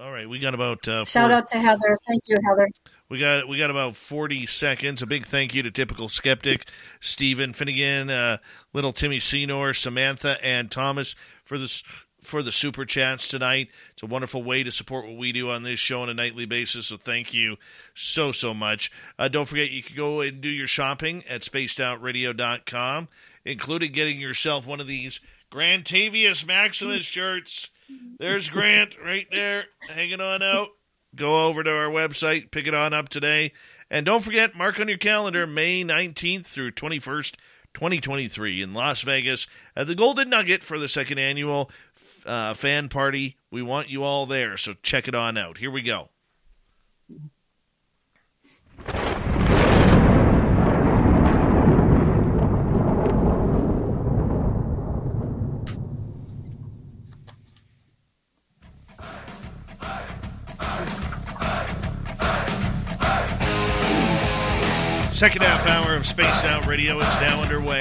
[0.00, 1.96] All right, we got about uh, Shout out to Heather.
[2.06, 2.68] Thank you, Heather.
[3.08, 5.02] we got we got about forty seconds.
[5.02, 6.68] A big thank you to typical skeptic
[7.00, 8.38] Stephen Finnegan, uh,
[8.72, 11.84] little Timmy Senor, Samantha, and Thomas for this
[12.22, 13.68] for the super chats tonight.
[13.92, 16.46] It's a wonderful way to support what we do on this show on a nightly
[16.46, 16.86] basis.
[16.86, 17.56] So thank you
[17.94, 18.90] so so much.
[19.18, 23.08] Uh, don't forget you can go and do your shopping at spacedoutradio.com,
[23.44, 27.70] including getting yourself one of these Grantavius Maximus shirts.
[28.18, 30.68] There's Grant right there, hanging on out.
[31.14, 33.52] Go over to our website, pick it on up today.
[33.90, 37.34] And don't forget, mark on your calendar May 19th through 21st,
[37.72, 41.70] 2023 in Las Vegas at the Golden Nugget for the second annual
[42.28, 43.36] uh, fan party.
[43.50, 45.58] We want you all there, so check it on out.
[45.58, 46.10] Here we go.
[65.12, 67.80] Second half hour of Spaced Out Radio is now underway.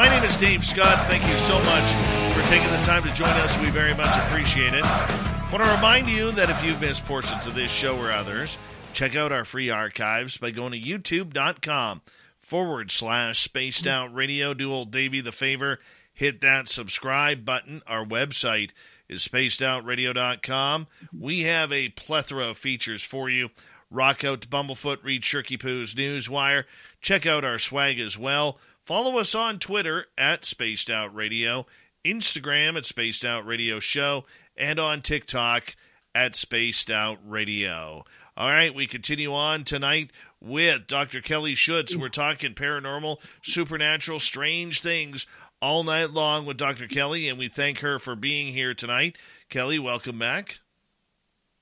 [0.00, 1.06] My name is Dave Scott.
[1.06, 1.92] Thank you so much
[2.32, 3.60] for taking the time to join us.
[3.60, 4.82] We very much appreciate it.
[4.82, 8.56] I want to remind you that if you've missed portions of this show or others,
[8.94, 12.00] check out our free archives by going to youtube.com
[12.38, 14.54] forward slash spaced out radio.
[14.54, 15.80] Do old Davey the favor,
[16.14, 17.82] hit that subscribe button.
[17.86, 18.70] Our website
[19.06, 20.86] is spacedoutradio.com.
[21.12, 23.50] We have a plethora of features for you.
[23.90, 26.64] Rock out to Bumblefoot, read Shirky Poo's Newswire.
[27.02, 28.58] Check out our swag as well.
[28.90, 31.64] Follow us on Twitter at Spaced Out Radio,
[32.04, 34.24] Instagram at Spaced Out Radio Show,
[34.56, 35.76] and on TikTok
[36.12, 38.02] at Spaced Out Radio.
[38.36, 41.20] All right, we continue on tonight with Dr.
[41.20, 41.94] Kelly Schutz.
[41.94, 45.24] We're talking paranormal, supernatural, strange things
[45.62, 46.88] all night long with Dr.
[46.88, 49.16] Kelly, and we thank her for being here tonight.
[49.48, 50.58] Kelly, welcome back.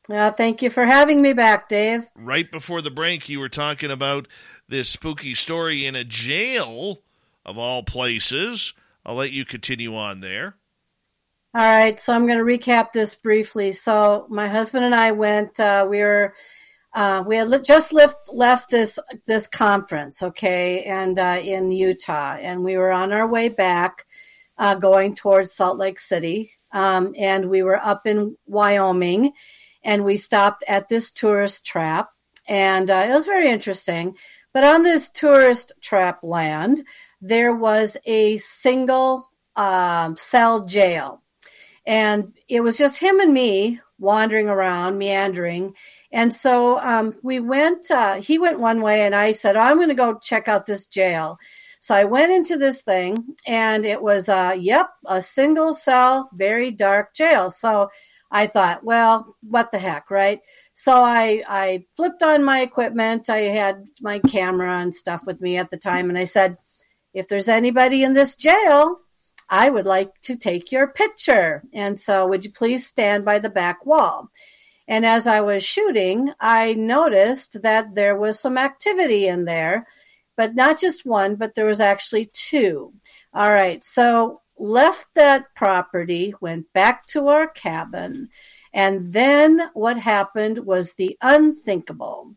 [0.09, 2.09] Uh, thank you for having me back, Dave.
[2.15, 4.27] right before the break, you were talking about
[4.67, 7.03] this spooky story in a jail
[7.49, 8.75] of all places.
[9.07, 10.57] I'll let you continue on there.
[11.55, 13.73] All right, so I'm going to recap this briefly.
[13.73, 15.59] So my husband and I went.
[15.59, 16.35] Uh, we were
[16.95, 22.63] uh, we had just left left this this conference, okay, and uh, in Utah, and
[22.63, 24.05] we were on our way back,
[24.59, 29.33] uh, going towards Salt Lake City, um, and we were up in Wyoming,
[29.83, 32.11] and we stopped at this tourist trap,
[32.47, 34.17] and uh, it was very interesting.
[34.53, 36.83] But on this tourist trap land,
[37.21, 41.23] there was a single um, cell jail.
[41.87, 45.75] And it was just him and me wandering around meandering.
[46.13, 49.77] And so um, we went uh, he went one way and i said oh, i'm
[49.77, 51.39] going to go check out this jail.
[51.81, 56.71] So i went into this thing and it was uh, yep a single cell very
[56.71, 57.51] dark jail.
[57.51, 57.91] So
[58.31, 60.41] i thought well what the heck right?
[60.75, 63.29] So i i flipped on my equipment.
[63.29, 66.57] I had my camera and stuff with me at the time and i said
[67.15, 69.01] if there's anybody in this jail
[69.49, 71.63] I would like to take your picture.
[71.73, 74.29] And so, would you please stand by the back wall?
[74.87, 79.87] And as I was shooting, I noticed that there was some activity in there,
[80.37, 82.93] but not just one, but there was actually two.
[83.33, 83.83] All right.
[83.83, 88.29] So, left that property, went back to our cabin,
[88.75, 92.35] and then what happened was the unthinkable.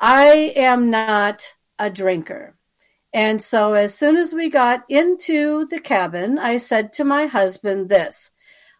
[0.00, 2.55] I am not a drinker.
[3.16, 7.88] And so, as soon as we got into the cabin, I said to my husband
[7.88, 8.30] this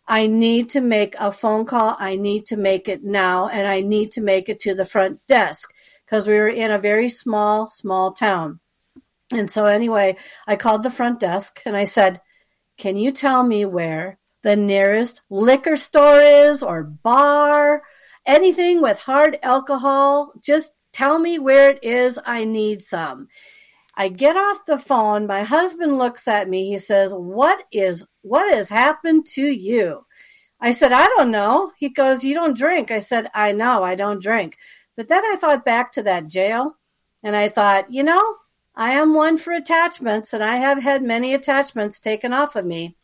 [0.07, 1.97] I need to make a phone call.
[1.99, 5.27] I need to make it now, and I need to make it to the front
[5.27, 5.73] desk
[6.05, 8.61] because we were in a very small, small town.
[9.33, 10.17] And so, anyway,
[10.47, 12.21] I called the front desk and I said,
[12.77, 17.85] Can you tell me where the nearest liquor store is or bar?
[18.27, 20.35] Anything with hard alcohol?
[20.43, 22.21] Just tell me where it is.
[22.27, 23.29] I need some.
[23.97, 25.27] I get off the phone.
[25.27, 26.69] My husband looks at me.
[26.69, 30.05] He says, What is what has happened to you?
[30.61, 31.73] I said, I don't know.
[31.79, 32.91] He goes, You don't drink.
[32.91, 34.57] I said, I know, I don't drink.
[34.97, 36.77] But then I thought back to that jail
[37.23, 38.37] and I thought, you know,
[38.75, 42.97] I am one for attachments and I have had many attachments taken off of me.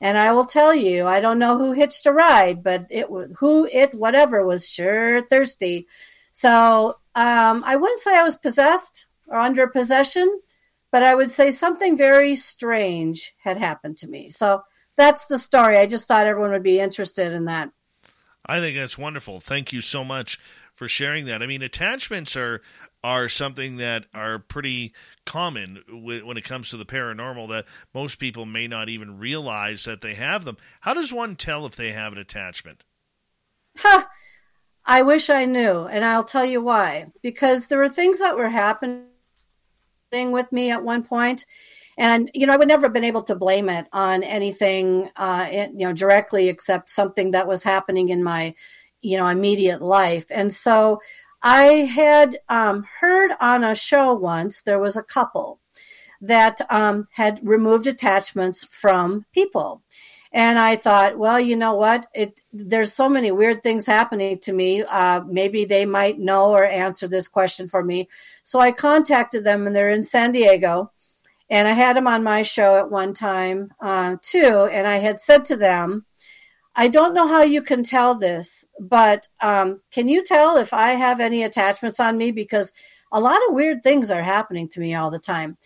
[0.00, 3.06] And I will tell you, I don't know who hitched a ride, but it
[3.38, 5.86] who it whatever was sure thirsty.
[6.32, 10.40] So um, I wouldn't say I was possessed or under possession,
[10.90, 14.30] but I would say something very strange had happened to me.
[14.30, 14.62] So
[14.96, 15.78] that's the story.
[15.78, 17.70] I just thought everyone would be interested in that.
[18.44, 19.40] I think that's wonderful.
[19.40, 20.38] Thank you so much
[20.74, 21.42] for sharing that.
[21.42, 22.60] I mean, attachments are
[23.04, 24.92] are something that are pretty
[25.26, 30.00] common when it comes to the paranormal that most people may not even realize that
[30.00, 30.56] they have them.
[30.80, 32.84] How does one tell if they have an attachment?
[33.78, 34.04] Huh.
[34.84, 37.12] I wish I knew, and I'll tell you why.
[37.22, 39.06] Because there were things that were happening
[40.12, 41.46] with me at one point.
[41.98, 45.48] And you know i would never have been able to blame it on anything uh,
[45.50, 48.54] you know directly except something that was happening in my
[49.00, 50.26] you know immediate life.
[50.30, 51.00] And so
[51.42, 55.60] i had um, heard on a show once there was a couple
[56.20, 59.82] that um, had removed attachments from people
[60.34, 62.06] and I thought, well, you know what?
[62.14, 64.82] It there's so many weird things happening to me.
[64.82, 68.08] Uh, maybe they might know or answer this question for me.
[68.42, 70.90] So I contacted them, and they're in San Diego.
[71.50, 74.68] And I had them on my show at one time uh, too.
[74.72, 76.06] And I had said to them,
[76.74, 80.92] I don't know how you can tell this, but um, can you tell if I
[80.92, 82.30] have any attachments on me?
[82.30, 82.72] Because
[83.12, 85.58] a lot of weird things are happening to me all the time.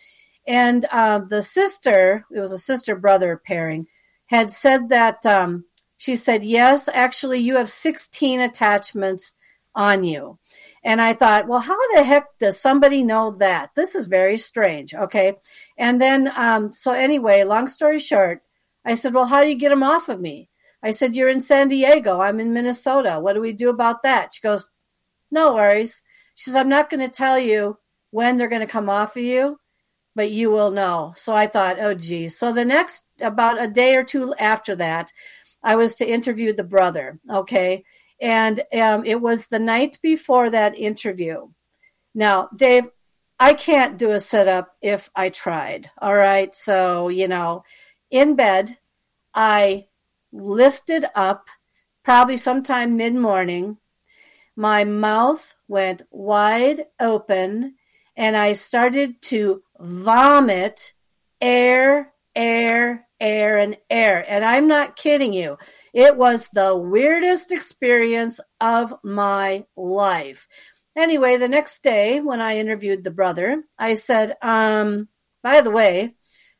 [0.45, 3.87] And uh, the sister, it was a sister brother pairing
[4.27, 5.65] had said that um,
[5.97, 9.33] she said, Yes, actually, you have 16 attachments
[9.75, 10.39] on you.
[10.83, 13.71] And I thought, well, how the heck does somebody know that?
[13.75, 14.93] This is very strange.
[14.93, 15.35] Okay.
[15.77, 18.41] And then, um, so anyway, long story short,
[18.85, 20.49] I said, well, how do you get them off of me?
[20.81, 22.21] I said, you're in San Diego.
[22.21, 23.19] I'm in Minnesota.
[23.19, 24.33] What do we do about that?
[24.33, 24.69] She goes,
[25.29, 26.01] no worries.
[26.35, 27.77] She says, I'm not going to tell you
[28.11, 29.59] when they're going to come off of you
[30.17, 31.13] but you will know.
[31.15, 32.37] So I thought, oh, geez.
[32.37, 35.11] So the next, about a day or two after that,
[35.63, 37.19] I was to interview the brother.
[37.29, 37.83] Okay.
[38.21, 41.49] And um, it was the night before that interview.
[42.15, 42.89] Now, Dave,
[43.39, 45.91] I can't do a setup if I tried.
[45.99, 46.55] All right.
[46.55, 47.63] So, you know,
[48.09, 48.77] in bed,
[49.33, 49.87] I
[50.31, 51.47] lifted up
[52.03, 53.77] probably sometime mid morning.
[54.55, 57.75] My mouth went wide open
[58.15, 60.93] and I started to vomit
[61.39, 64.23] air, air, air, and air.
[64.27, 65.57] And I'm not kidding you.
[65.93, 70.47] It was the weirdest experience of my life.
[70.95, 75.07] Anyway, the next day when I interviewed the brother, I said, um,
[75.43, 76.15] by the way,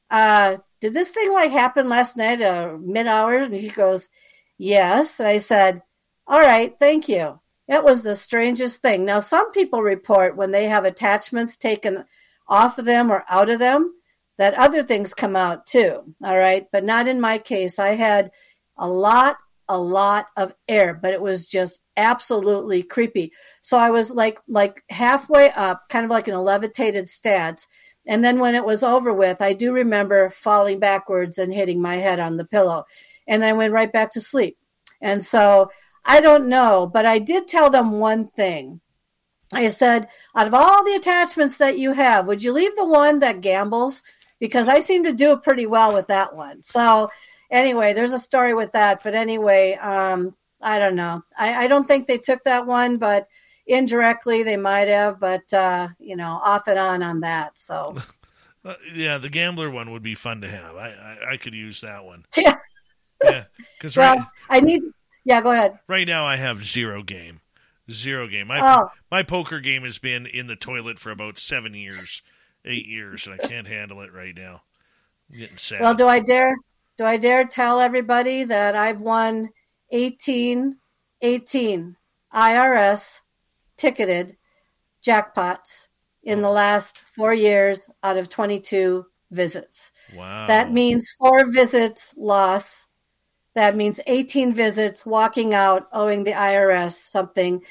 [0.10, 3.48] uh, did this thing like happen last night, uh, mid hours?
[3.48, 4.10] And he goes,
[4.58, 5.20] yes.
[5.20, 5.82] And I said,
[6.28, 7.40] all right, thank you.
[7.68, 9.06] It was the strangest thing.
[9.06, 12.06] Now, some people report when they have attachments taken
[12.48, 13.94] off of them or out of them
[14.38, 16.04] that other things come out too.
[16.24, 16.66] All right.
[16.72, 17.80] But not in my case.
[17.80, 18.32] I had
[18.78, 23.34] a lot, a lot of air, but it was just absolutely creepy.
[23.62, 27.66] So I was like, like halfway up, kind of like in a levitated stance.
[28.06, 31.98] And then when it was over with, I do remember falling backwards and hitting my
[31.98, 32.86] head on the pillow.
[33.28, 34.58] And then I went right back to sleep.
[35.02, 35.72] And so
[36.06, 38.80] I don't know, but I did tell them one thing.
[39.54, 43.20] I said, out of all the attachments that you have, would you leave the one
[43.20, 44.04] that gambles?
[44.40, 46.62] Because I seem to do pretty well with that one.
[46.64, 47.10] So,
[47.50, 49.04] anyway, there's a story with that.
[49.04, 51.24] But anyway, um, I don't know.
[51.38, 53.28] I, I, don't think they took that one, but
[53.66, 55.20] indirectly they might have.
[55.20, 57.58] But uh, you know, off and on on that.
[57.58, 57.98] So,
[58.66, 60.76] uh, yeah, the gambler one would be fun to have.
[60.76, 62.26] I I, I could use that one.
[62.38, 62.58] Yeah.
[63.32, 64.84] yeah, because well, right, I need
[65.28, 65.78] yeah, go ahead.
[65.90, 67.42] Right now, I have zero game,
[67.92, 68.48] zero game.
[68.48, 68.88] My oh.
[69.12, 72.22] my poker game has been in the toilet for about seven years,
[72.66, 74.64] eight years, and I can't handle it right now.
[75.32, 75.82] I'm Getting sad.
[75.82, 76.56] Well, do I dare?
[76.98, 79.50] Do I dare tell everybody that I've won
[79.92, 80.78] 18,
[81.22, 81.96] 18
[82.34, 83.22] IRS
[83.78, 84.38] ticketed
[85.06, 85.88] jackpots
[86.24, 86.54] in the oh.
[86.54, 89.92] last four years out of 22 visits.
[90.16, 90.48] wow.
[90.48, 92.88] That means four visits loss.
[93.56, 97.64] That means 18 visits walking out owing the IRS something.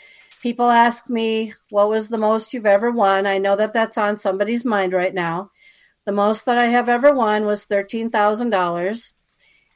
[0.47, 3.27] People ask me, what was the most you've ever won?
[3.27, 5.51] I know that that's on somebody's mind right now.
[6.05, 9.13] The most that I have ever won was $13,000.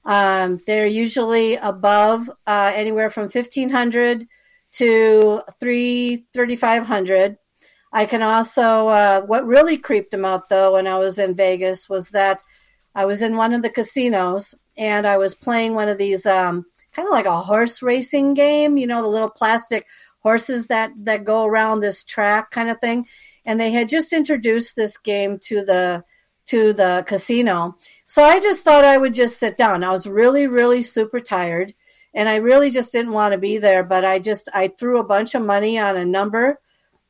[0.05, 4.29] Um, they're usually above uh, anywhere from 1500
[4.75, 7.37] to 3 3500
[7.93, 11.89] I can also, uh, what really creeped him out though when I was in Vegas
[11.89, 12.45] was that
[12.95, 16.64] I was in one of the casinos and I was playing one of these um,
[16.93, 19.85] kind of like a horse racing game, you know, the little plastic
[20.21, 23.07] horses that, that go around this track kind of thing.
[23.45, 26.05] And they had just introduced this game to the
[26.47, 27.77] to the casino.
[28.07, 29.85] So I just thought I would just sit down.
[29.85, 31.75] I was really, really super tired
[32.12, 35.05] and I really just didn't want to be there, but I just I threw a
[35.05, 36.59] bunch of money on a number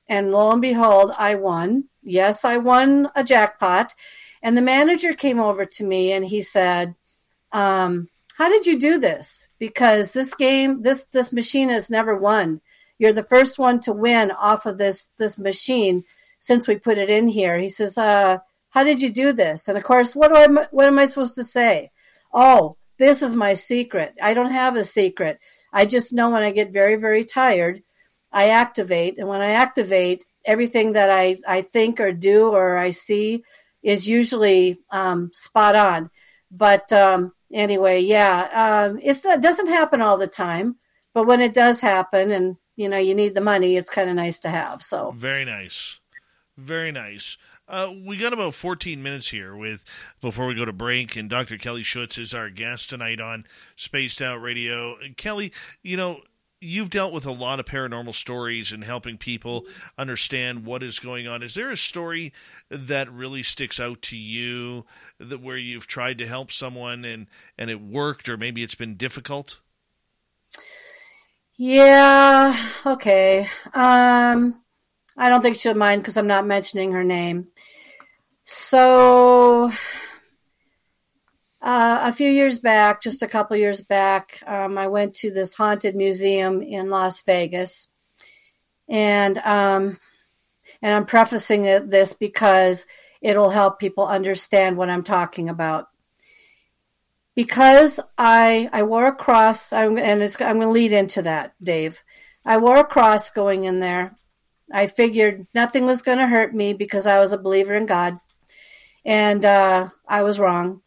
[0.09, 1.85] and lo and behold, I won.
[2.03, 3.95] Yes, I won a jackpot.
[4.43, 6.95] And the manager came over to me and he said,
[7.53, 9.49] um, "How did you do this?
[9.59, 12.61] Because this game, this this machine has never won.
[13.01, 16.05] You're the first one to win off of this this machine
[16.39, 18.39] since we put it in here." He says, uh,
[18.69, 21.35] "How did you do this?" And of course, what do I what am I supposed
[21.37, 21.91] to say?
[22.35, 24.15] Oh, this is my secret.
[24.23, 25.39] I don't have a secret.
[25.73, 27.83] I just know when I get very very tired,
[28.31, 32.91] I activate, and when I activate, everything that I I think or do or I
[32.91, 33.45] see
[33.83, 36.11] is usually um, spot on.
[36.51, 40.77] But um, anyway, yeah, um, it's not, it doesn't happen all the time,
[41.15, 44.17] but when it does happen, and you know you need the money, it's kind of
[44.17, 44.83] nice to have.
[44.83, 46.01] So Very nice.
[46.57, 47.37] Very nice.
[47.69, 49.85] Uh, we got about 14 minutes here with
[50.21, 51.59] before we go to break, and Dr.
[51.59, 53.45] Kelly Schutz is our guest tonight on
[53.77, 54.97] Spaced Out Radio.
[55.17, 55.53] Kelly,
[55.83, 56.21] you know,
[56.61, 59.67] you've dealt with a lot of paranormal stories and helping people
[59.97, 61.43] understand what is going on.
[61.43, 62.33] Is there a story
[62.71, 64.85] that really sticks out to you
[65.19, 67.27] that where you've tried to help someone and
[67.59, 69.61] and it worked, or maybe it's been difficult?
[71.63, 72.57] Yeah,
[72.87, 73.47] okay.
[73.75, 74.63] Um,
[75.15, 77.49] I don't think she'll mind because I'm not mentioning her name.
[78.45, 79.71] So
[81.61, 85.53] uh, a few years back, just a couple years back, um, I went to this
[85.53, 87.89] haunted museum in Las Vegas,
[88.89, 89.99] and um,
[90.81, 92.87] and I'm prefacing this because
[93.21, 95.89] it'll help people understand what I'm talking about.
[97.41, 102.03] Because I I wore a cross, I'm, and I'm going to lead into that, Dave.
[102.45, 104.15] I wore a cross going in there.
[104.71, 108.21] I figured nothing was going to hurt me because I was a believer in God,
[109.07, 110.83] and uh, I was wrong.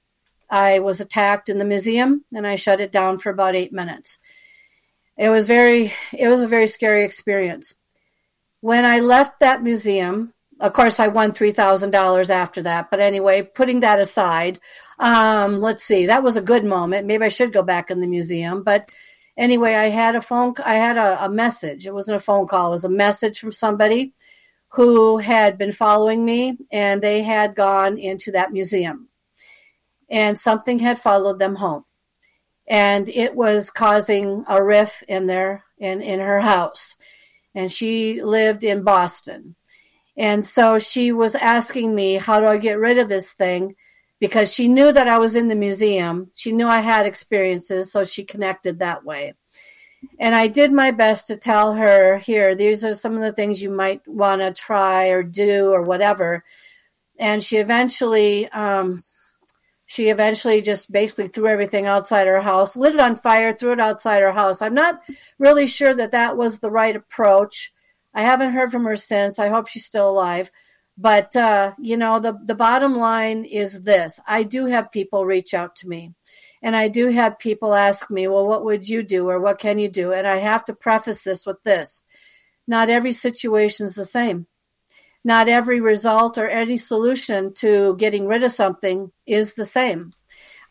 [0.48, 4.20] I was attacked in the museum and I shut it down for about eight minutes.
[5.18, 7.74] It was very, it was a very scary experience.
[8.62, 12.90] When I left that museum, of course, I won three thousand dollars after that.
[12.90, 14.60] But anyway, putting that aside,
[15.00, 17.08] um, let's see, that was a good moment.
[17.08, 18.64] Maybe I should go back in the museum.
[18.64, 18.90] But
[19.38, 21.86] anyway, I had a phone, I had a, a message.
[21.86, 24.14] It wasn't a phone call; it was a message from somebody
[24.70, 29.10] who had been following me, and they had gone into that museum
[30.10, 31.84] and something had followed them home
[32.68, 36.96] and it was causing a rift in their in in her house
[37.56, 39.56] and she lived in Boston
[40.16, 43.76] and so she was asking me how do I get rid of this thing
[44.20, 48.04] because she knew that I was in the museum she knew I had experiences so
[48.04, 49.34] she connected that way
[50.20, 53.62] and I did my best to tell her here these are some of the things
[53.62, 56.44] you might want to try or do or whatever
[57.20, 59.04] and she eventually um,
[59.94, 63.80] she eventually just basically threw everything outside her house, lit it on fire, threw it
[63.80, 64.62] outside her house.
[64.62, 65.02] I'm not
[65.38, 67.73] really sure that that was the right approach.
[68.14, 69.40] I haven't heard from her since.
[69.40, 70.52] I hope she's still alive.
[70.98, 75.54] But uh, you know, the the bottom line is this: I do have people reach
[75.54, 76.14] out to me,
[76.62, 79.80] and I do have people ask me, "Well, what would you do, or what can
[79.80, 82.04] you do?" And I have to preface this with this:
[82.68, 84.48] not every situation is the same
[85.24, 90.14] not every result or any solution to getting rid of something is the same.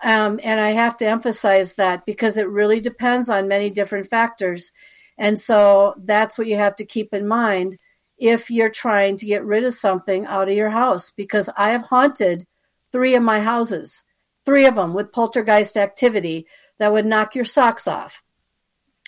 [0.05, 4.73] Um, and I have to emphasize that because it really depends on many different factors.
[5.19, 7.79] And so that's what you have to keep in mind
[8.19, 11.11] if you're trying to get rid of something out of your house.
[11.11, 12.47] Because I have haunted
[12.93, 14.05] three of my houses,
[14.45, 16.47] three of them with poltergeist activity
[16.79, 18.23] that would knock your socks off.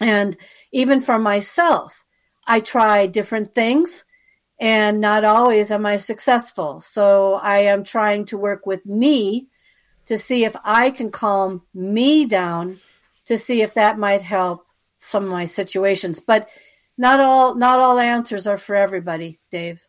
[0.01, 0.37] And
[0.73, 2.05] even for myself,
[2.47, 4.05] I try different things
[4.61, 6.81] and not always am I successful.
[6.81, 9.49] So I am trying to work with me
[10.07, 12.79] to see if I can calm me down
[13.27, 14.64] to see if that might help
[15.05, 16.21] some of my situations.
[16.21, 16.49] But
[16.97, 19.81] not all not all answers are for everybody, Dave.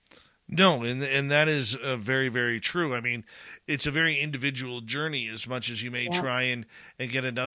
[0.48, 2.94] No, and and that is uh, very very true.
[2.94, 3.26] I mean,
[3.68, 6.20] it's a very individual journey as much as you may yeah.
[6.20, 6.66] try and
[7.00, 7.46] and get another.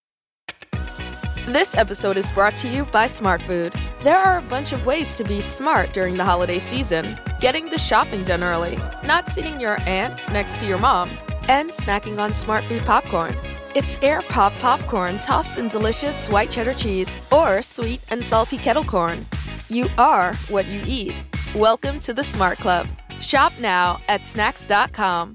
[1.47, 3.75] This episode is brought to you by Smart Food.
[4.03, 7.19] There are a bunch of ways to be smart during the holiday season.
[7.41, 11.11] Getting the shopping done early, not sitting your aunt next to your mom,
[11.49, 13.37] and snacking on Smart Food popcorn.
[13.73, 18.83] It's air pop popcorn tossed in delicious white cheddar cheese or sweet and salty kettle
[18.83, 19.25] corn.
[19.69, 21.15] You are what you eat.
[21.55, 22.89] Welcome to the Smart Club.
[23.21, 25.35] Shop now at snacks.com.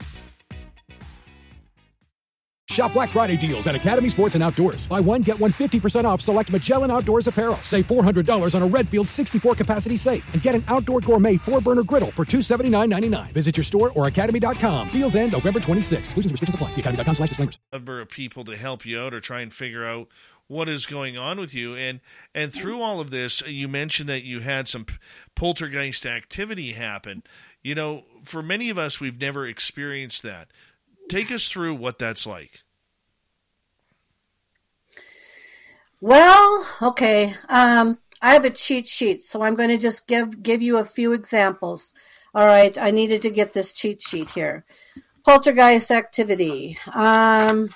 [2.70, 4.88] Shop Black Friday deals at Academy Sports and Outdoors.
[4.88, 7.58] Buy one, get one 50% off select Magellan Outdoors apparel.
[7.58, 10.32] Save $400 on a Redfield 64 capacity safe.
[10.34, 13.32] And get an outdoor gourmet four burner griddle for $279.99.
[13.32, 14.90] Visit your store or academy.com.
[14.90, 16.00] Deals end November 26th.
[16.00, 16.72] Exclusions restrictions apply.
[16.72, 17.60] See academy.com slash disclaimers.
[17.72, 20.08] Number of people to help you out or try and figure out
[20.48, 21.76] what is going on with you.
[21.76, 22.02] And
[22.34, 24.86] and through all of this, you mentioned that you had some
[25.36, 27.24] poltergeist activity happen.
[27.64, 30.50] You know, for many of us, we've never experienced that.
[31.08, 32.64] Take us through what that's like.
[36.02, 37.36] Well, okay.
[37.48, 40.86] Um, I have a cheat sheet, so I'm going to just give give you a
[40.86, 41.94] few examples.
[42.34, 44.66] All right, I needed to get this cheat sheet here.
[45.24, 46.78] Poltergeist activity.
[46.92, 47.70] Um,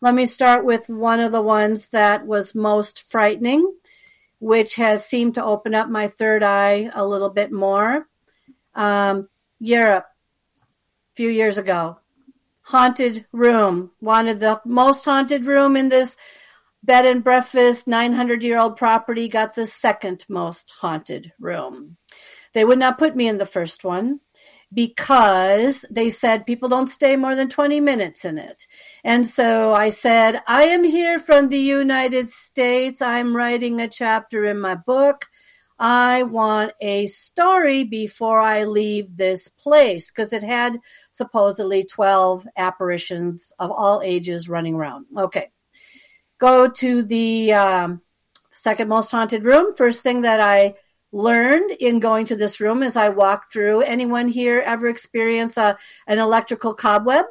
[0.00, 3.72] let me start with one of the ones that was most frightening,
[4.38, 8.06] which has seemed to open up my third eye a little bit more.
[8.74, 11.98] Um, Europe, a few years ago
[12.68, 13.90] haunted room.
[14.00, 16.16] Wanted the most haunted room in this
[16.84, 21.96] bed and breakfast, 900 year old property, got the second most haunted room.
[22.52, 24.20] They would not put me in the first one
[24.72, 28.66] because they said people don't stay more than 20 minutes in it.
[29.02, 33.00] And so I said, I am here from the United States.
[33.00, 35.26] I'm writing a chapter in my book.
[35.78, 40.78] I want a story before I leave this place because it had
[41.12, 45.06] supposedly 12 apparitions of all ages running around.
[45.16, 45.50] Okay.
[46.38, 48.02] Go to the um,
[48.54, 49.74] second most haunted room.
[49.74, 50.74] First thing that I
[51.12, 53.82] learned in going to this room as I walk through.
[53.82, 57.26] Anyone here ever experience a, an electrical cobweb?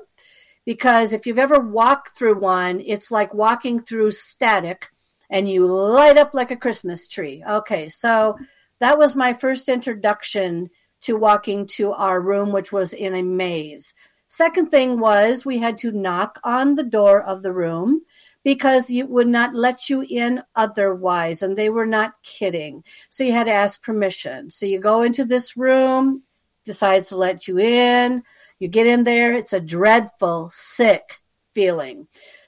[0.65, 4.89] Because if you've ever walked through one, it's like walking through static
[5.29, 7.43] and you light up like a Christmas tree.
[7.47, 8.37] Okay, so
[8.79, 10.69] that was my first introduction
[11.01, 13.93] to walking to our room, which was in a maze.
[14.27, 18.01] Second thing was we had to knock on the door of the room
[18.43, 22.83] because it would not let you in otherwise, and they were not kidding.
[23.09, 24.49] So you had to ask permission.
[24.49, 26.23] So you go into this room,
[26.63, 28.23] decides to let you in.
[28.59, 31.21] You get in there, it's a dreadful, sick
[31.53, 32.07] feeling.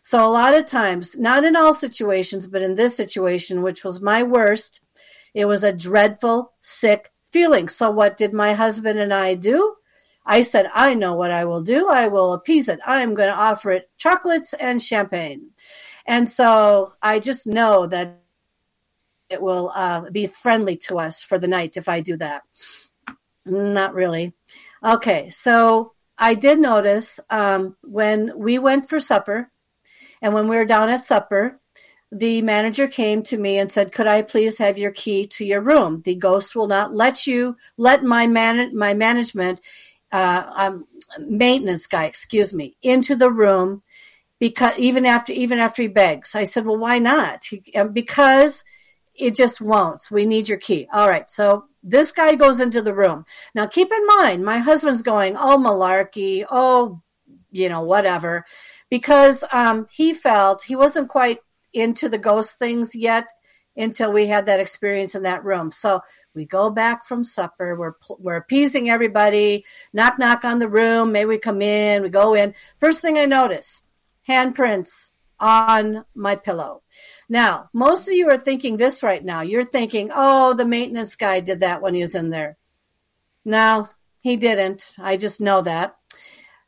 [0.10, 4.02] So a lot of times, not in all situations, but in this situation, which was
[4.02, 4.82] my worst,
[5.36, 7.70] it was a dreadful, sick feeling.
[7.70, 9.76] So what did my husband and I do?
[10.26, 11.90] I said, I know what I will do.
[11.90, 12.80] I will appease it.
[12.88, 15.52] I am going to offer it chocolates and champagne.
[16.08, 18.20] And so I just know that
[19.30, 22.42] it will uh, be friendly to us for the night if I do that.
[23.46, 24.34] Not really.
[24.84, 29.52] Okay, so I did notice um, when we went for supper
[30.22, 31.60] and when we were down at supper,
[32.12, 35.62] the manager came to me and said, "Could I please have your key to your
[35.62, 36.02] room?
[36.06, 39.62] The ghost will not let you let my man my management
[40.12, 40.88] uh, um,
[41.20, 43.84] maintenance guy, excuse me, into the room
[44.40, 47.64] because even after even after he begs." I said, "Well, why not?" He,
[47.94, 48.64] because
[49.14, 50.10] it just won't.
[50.10, 50.88] We need your key.
[50.92, 51.30] All right.
[51.30, 53.26] So this guy goes into the room.
[53.54, 56.46] Now keep in mind, my husband's going, "Oh, malarkey.
[56.50, 57.02] Oh,
[57.52, 58.46] you know, whatever."
[58.90, 61.40] Because um, he felt he wasn't quite
[61.74, 63.30] into the ghost things yet
[63.78, 65.72] until we had that experience in that room.
[65.72, 66.02] So
[66.34, 67.76] we go back from supper.
[67.76, 69.66] We're we're appeasing everybody.
[69.94, 71.12] Knock knock on the room.
[71.12, 72.04] May we come in?
[72.04, 72.54] We go in.
[72.80, 73.84] First thing I notice,
[74.28, 76.84] handprints on my pillow.
[77.30, 79.42] Now, most of you are thinking this right now.
[79.42, 82.58] You're thinking, "Oh, the maintenance guy did that when he was in there."
[83.46, 83.88] No,
[84.22, 84.94] he didn't.
[84.98, 85.96] I just know that.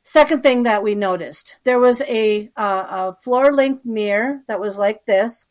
[0.04, 4.78] Second thing that we noticed, there was a, uh, a floor length mirror that was
[4.78, 5.45] like this,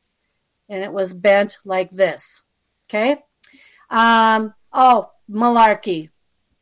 [0.68, 2.42] and it was bent like this.
[2.88, 3.16] Okay.
[3.88, 6.10] Um, oh, malarkey.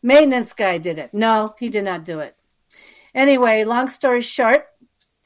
[0.03, 1.15] Maintenance guy did it.
[1.15, 2.37] No, he did not do it.
[3.15, 4.67] Anyway, long story short,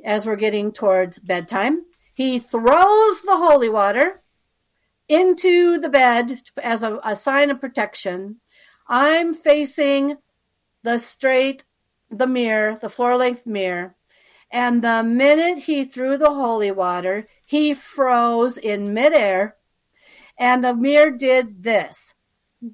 [0.05, 1.85] as we're getting towards bedtime,
[2.15, 4.23] he throws the holy water
[5.09, 8.41] into the bed as a, a sign of protection.
[8.89, 10.17] I'm facing
[10.83, 11.65] the straight
[12.13, 13.97] the mirror, the floor length mirror,
[14.51, 19.57] And the minute he threw the holy water, he froze in midair.
[20.39, 22.15] And the mirror did this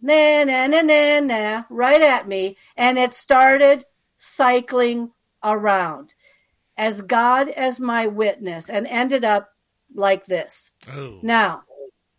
[0.02, 2.56] na na na na na right at me.
[2.76, 3.84] And it started
[4.16, 5.12] cycling
[5.42, 6.14] around
[6.76, 9.50] as God as my witness and ended up
[9.94, 10.70] like this.
[10.88, 11.20] Oh.
[11.22, 11.62] Now,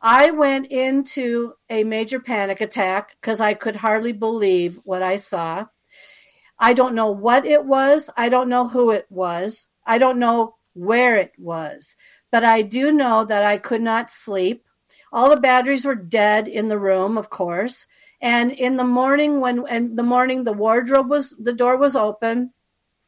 [0.02, 5.66] I went into a major panic attack because I could hardly believe what I saw.
[6.60, 8.10] I don't know what it was.
[8.18, 9.70] I don't know who it was.
[9.86, 11.96] I don't know where it was.
[12.32, 14.66] But I do know that I could not sleep.
[15.12, 17.88] All the batteries were dead in the room, of course.
[18.22, 22.54] And in the morning, when in the morning the wardrobe was the door was open,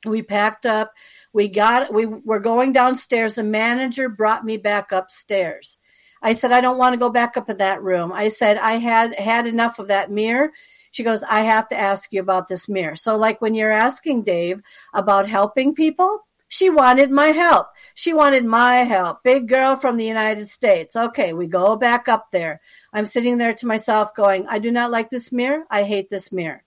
[0.05, 0.93] we packed up.
[1.33, 3.35] We got we were going downstairs.
[3.35, 5.77] The manager brought me back upstairs.
[6.21, 8.11] I said, I don't want to go back up in that room.
[8.13, 10.51] I said, I had had enough of that mirror.
[10.91, 12.95] She goes, I have to ask you about this mirror.
[12.95, 14.61] So, like when you're asking Dave
[14.93, 17.67] about helping people, she wanted my help.
[17.95, 19.23] She wanted my help.
[19.23, 20.97] Big girl from the United States.
[20.97, 22.59] Okay, we go back up there.
[22.91, 25.63] I'm sitting there to myself going, I do not like this mirror.
[25.71, 26.63] I hate this mirror.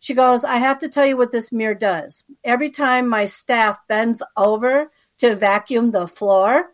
[0.00, 2.24] She goes, I have to tell you what this mirror does.
[2.44, 6.72] Every time my staff bends over to vacuum the floor,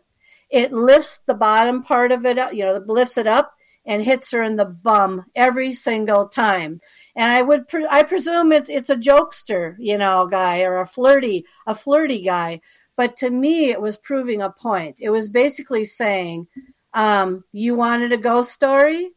[0.49, 3.53] it lifts the bottom part of it up, you know, lifts it up
[3.89, 6.79] and hits her in the bum every single time.
[7.15, 10.85] And I would, pre- I presume it, it's a jokester, you know, guy or a
[10.85, 12.61] flirty, a flirty guy.
[12.95, 14.97] But to me, it was proving a point.
[15.01, 16.45] It was basically saying,
[16.93, 19.09] um, you wanted a ghost story,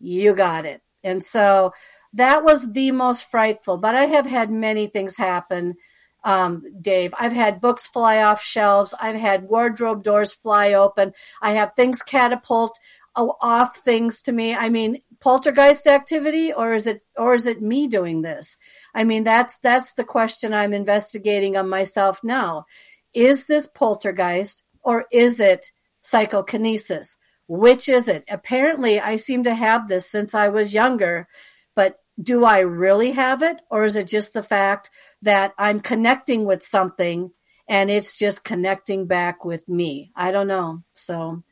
[0.00, 0.82] you got it.
[1.04, 1.72] And so
[2.14, 3.76] that was the most frightful.
[3.76, 5.76] But I have had many things happen
[6.24, 7.14] um, Dave.
[7.18, 8.94] I've had books fly off shelves.
[9.00, 11.12] I've had wardrobe doors fly open.
[11.40, 12.78] I have things catapult
[13.16, 14.54] off things to me.
[14.54, 18.56] I mean, poltergeist activity, or is it, or is it me doing this?
[18.94, 22.66] I mean, that's that's the question I'm investigating on myself now.
[23.14, 27.16] Is this poltergeist, or is it psychokinesis?
[27.48, 28.24] Which is it?
[28.28, 31.26] Apparently, I seem to have this since I was younger,
[31.74, 34.90] but do I really have it, or is it just the fact
[35.22, 37.32] that I'm connecting with something
[37.68, 40.10] and it's just connecting back with me.
[40.16, 40.82] I don't know.
[40.94, 41.42] So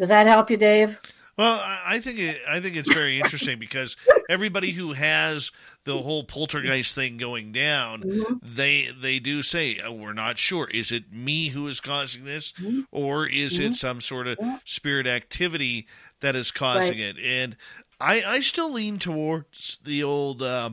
[0.00, 0.98] does that help you, Dave?
[1.36, 3.96] Well, I think it, I think it's very interesting because
[4.30, 5.52] everybody who has
[5.84, 8.34] the whole poltergeist thing going down, mm-hmm.
[8.42, 10.68] they they do say oh, we're not sure.
[10.70, 12.80] Is it me who is causing this, mm-hmm.
[12.90, 13.72] or is mm-hmm.
[13.72, 15.86] it some sort of spirit activity
[16.20, 17.16] that is causing right.
[17.16, 17.18] it?
[17.22, 17.56] And
[18.00, 20.42] I I still lean towards the old.
[20.42, 20.70] Uh,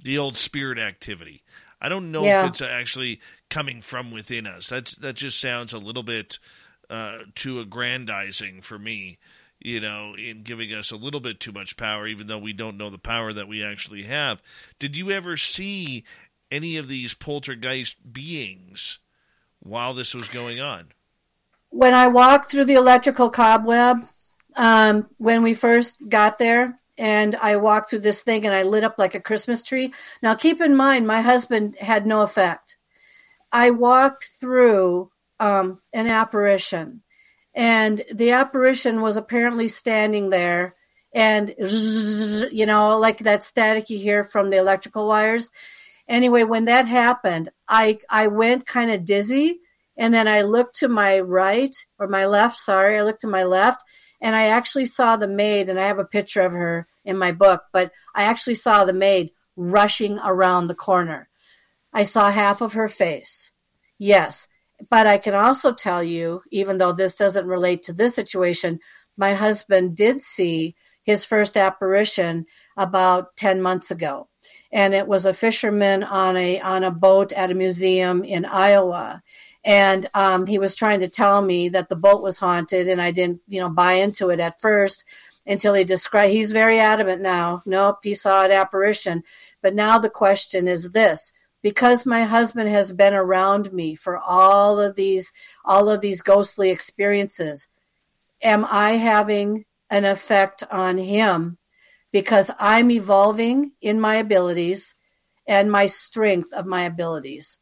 [0.00, 1.42] the old spirit activity.
[1.80, 2.42] I don't know yeah.
[2.42, 3.20] if it's actually
[3.50, 4.68] coming from within us.
[4.68, 6.38] That's that just sounds a little bit
[6.90, 9.18] uh, too aggrandizing for me.
[9.60, 12.76] You know, in giving us a little bit too much power, even though we don't
[12.76, 14.40] know the power that we actually have.
[14.78, 16.04] Did you ever see
[16.48, 19.00] any of these poltergeist beings
[19.58, 20.92] while this was going on?
[21.70, 24.04] When I walked through the electrical cobweb,
[24.54, 28.84] um, when we first got there, and I walked through this thing and I lit
[28.84, 29.92] up like a Christmas tree.
[30.20, 32.76] Now, keep in mind, my husband had no effect.
[33.52, 35.10] I walked through
[35.40, 37.02] um, an apparition,
[37.54, 40.74] and the apparition was apparently standing there,
[41.12, 45.50] and you know, like that static you hear from the electrical wires.
[46.08, 49.60] Anyway, when that happened, I I went kind of dizzy,
[49.96, 52.56] and then I looked to my right or my left.
[52.56, 53.82] Sorry, I looked to my left,
[54.20, 57.32] and I actually saw the maid, and I have a picture of her in my
[57.32, 61.28] book, but I actually saw the maid rushing around the corner.
[61.92, 63.50] I saw half of her face.
[63.98, 64.46] Yes,
[64.90, 68.78] but I can also tell you, even though this doesn't relate to this situation,
[69.16, 72.44] my husband did see his first apparition
[72.76, 74.28] about 10 months ago.
[74.70, 79.22] And it was a fisherman on a on a boat at a museum in Iowa.
[79.64, 83.10] And um, he was trying to tell me that the boat was haunted and i
[83.10, 85.04] didn't you know buy into it at first
[85.46, 87.62] until he described he's very adamant now.
[87.64, 89.24] Nope he saw an apparition.
[89.62, 91.32] But now the question is this
[91.62, 95.32] because my husband has been around me for all of these
[95.64, 97.68] all of these ghostly experiences
[98.42, 101.58] am i having an effect on him
[102.12, 104.94] because i'm evolving in my abilities
[105.46, 107.58] and my strength of my abilities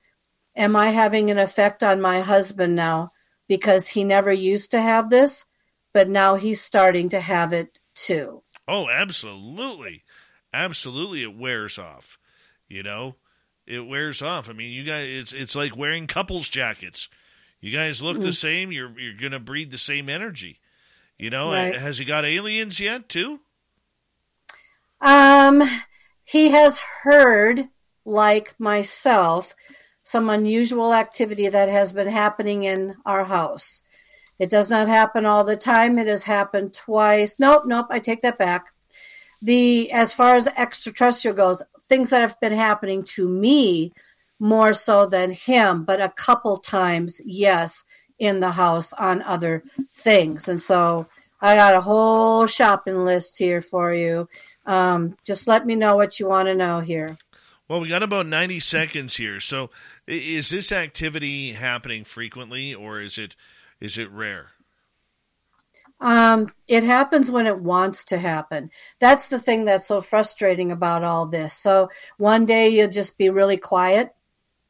[0.57, 3.13] Am I having an effect on my husband now
[3.47, 5.45] because he never used to have this,
[5.93, 8.43] but now he's starting to have it too?
[8.67, 10.05] Oh, absolutely.
[10.55, 12.19] Absolutely it wears off.
[12.69, 13.17] You know,
[13.67, 14.49] it wears off.
[14.49, 17.09] I mean, you guys it's it's like wearing couples jackets.
[17.61, 20.61] You guys look mm the same, you're you're going to breed the same energy.
[21.19, 21.75] You know, right.
[21.75, 23.41] has he got aliens yet too?
[25.01, 25.63] Um
[26.25, 27.69] he has heard
[28.05, 29.55] like myself
[30.03, 33.83] some unusual activity that has been happening in our house.
[34.39, 35.99] It does not happen all the time.
[35.99, 37.39] It has happened twice.
[37.39, 38.73] Nope, nope, I take that back.
[39.43, 43.93] The as far as extraterrestrial goes, things that have been happening to me
[44.39, 47.85] more so than him, but a couple times, yes,
[48.19, 49.63] in the house on other
[49.95, 50.49] things.
[50.49, 51.07] And so
[51.41, 54.29] I got a whole shopping list here for you.
[54.65, 57.17] Um, just let me know what you want to know here.
[57.69, 59.41] Well, we got about 90 seconds here.
[59.41, 59.71] So
[60.07, 63.35] is this activity happening frequently or is it
[63.81, 64.51] is it rare?
[66.01, 68.71] Um, it happens when it wants to happen.
[69.01, 71.55] That's the thing that's so frustrating about all this.
[71.55, 71.89] So
[72.19, 74.15] one day you'll just be really quiet,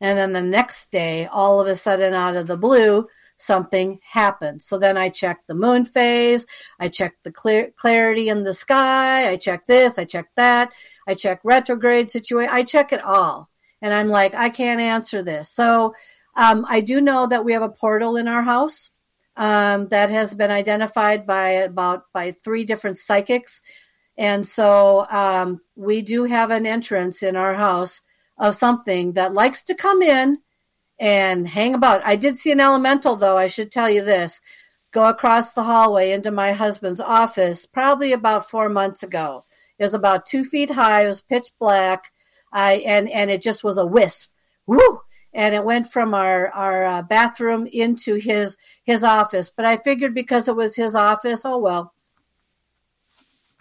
[0.01, 3.09] and then the next day, all of a sudden, out of the blue,
[3.39, 4.67] something happens.
[4.67, 6.47] So then I check the moon phase,
[6.79, 10.73] I check the clear, clarity in the sky, I check this, I check that,
[11.07, 13.51] I check retrograde situation, I check it all.
[13.83, 15.51] And I'm like, I can't answer this.
[15.51, 15.95] So
[16.35, 18.91] um, I do know that we have a portal in our house
[19.37, 23.61] um, that has been identified by about by three different psychics,
[24.17, 28.01] and so um, we do have an entrance in our house
[28.39, 30.39] of something that likes to come in
[30.99, 32.05] and hang about.
[32.05, 33.37] I did see an elemental, though.
[33.37, 34.41] I should tell you this:
[34.93, 39.45] go across the hallway into my husband's office, probably about four months ago.
[39.79, 41.05] It was about two feet high.
[41.05, 42.11] It was pitch black.
[42.53, 44.31] I and and it just was a wisp.
[44.67, 45.01] Woo!
[45.37, 49.51] And it went from our our uh, bathroom into his his office.
[49.55, 51.93] But I figured because it was his office, oh well.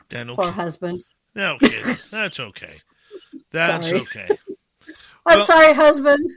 [0.09, 0.41] Then okay.
[0.41, 1.03] Poor husband.
[1.37, 2.77] Okay, that's okay.
[3.51, 4.01] That's sorry.
[4.01, 4.27] okay.
[5.25, 6.31] I'm well, sorry, husband.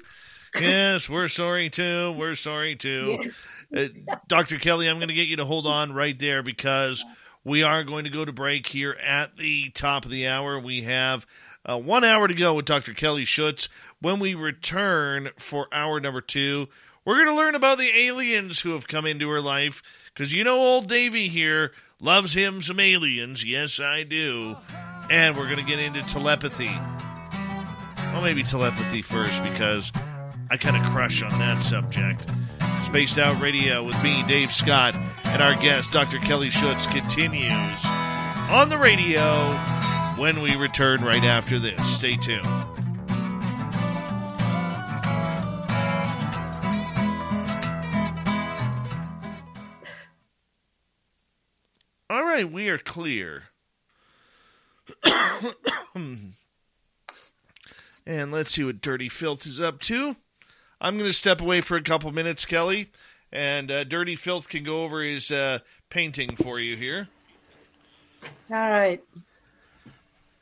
[0.60, 2.12] yes, we're sorry too.
[2.12, 3.30] We're sorry too.
[3.74, 3.88] Uh,
[4.26, 4.56] Dr.
[4.56, 7.04] Kelly, I'm going to get you to hold on right there because
[7.44, 10.58] we are going to go to break here at the top of the hour.
[10.58, 11.26] We have
[11.64, 12.94] uh, one hour to go with Dr.
[12.94, 13.68] Kelly Schutz.
[14.00, 16.68] When we return for hour number two,
[17.04, 19.82] we're going to learn about the aliens who have come into her life.
[20.06, 23.44] Because you know, old Davy here loves him some aliens.
[23.44, 24.56] Yes, I do.
[25.10, 26.70] And we're going to get into telepathy.
[28.12, 29.92] Well, maybe telepathy first because
[30.50, 32.24] I kind of crush on that subject.
[32.82, 34.94] Spaced Out Radio with me, Dave Scott,
[35.24, 36.18] and our guest, Dr.
[36.18, 37.84] Kelly Schutz, continues
[38.50, 39.77] on the radio
[40.18, 41.80] when we return right after this.
[41.94, 42.44] Stay tuned.
[52.10, 53.44] All right, we are clear.
[58.06, 60.16] and let's see what Dirty Filth is up to.
[60.80, 62.90] I'm going to step away for a couple minutes, Kelly,
[63.30, 65.58] and uh, Dirty Filth can go over his uh,
[65.90, 67.08] painting for you here.
[68.50, 69.02] All right.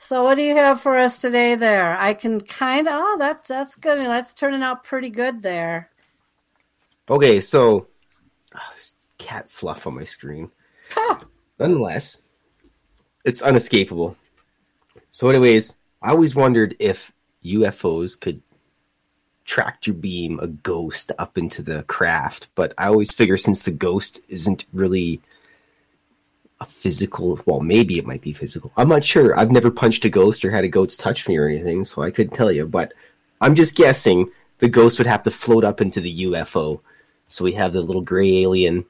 [0.07, 1.99] So what do you have for us today there?
[1.99, 3.99] I can kind of oh that's that's good.
[3.99, 5.91] That's turning out pretty good there.
[7.11, 7.89] Okay, so
[8.55, 10.53] oh, there's cat fluff on my screen.
[10.91, 11.19] Huh.
[11.59, 12.23] Nonetheless,
[13.25, 14.17] it's unescapable.
[15.11, 17.13] So anyways, I always wondered if
[17.45, 18.43] UFOs could
[19.45, 24.21] tractor beam a ghost up into the craft, but I always figure since the ghost
[24.29, 25.21] isn't really
[26.61, 28.73] a physical well maybe it might be physical.
[28.77, 29.39] I'm not sure.
[29.39, 32.11] I've never punched a ghost or had a ghost touch me or anything so i
[32.11, 32.93] couldn't tell you but
[33.41, 36.81] i'm just guessing the ghost would have to float up into the ufo
[37.29, 38.85] so we have the little gray alien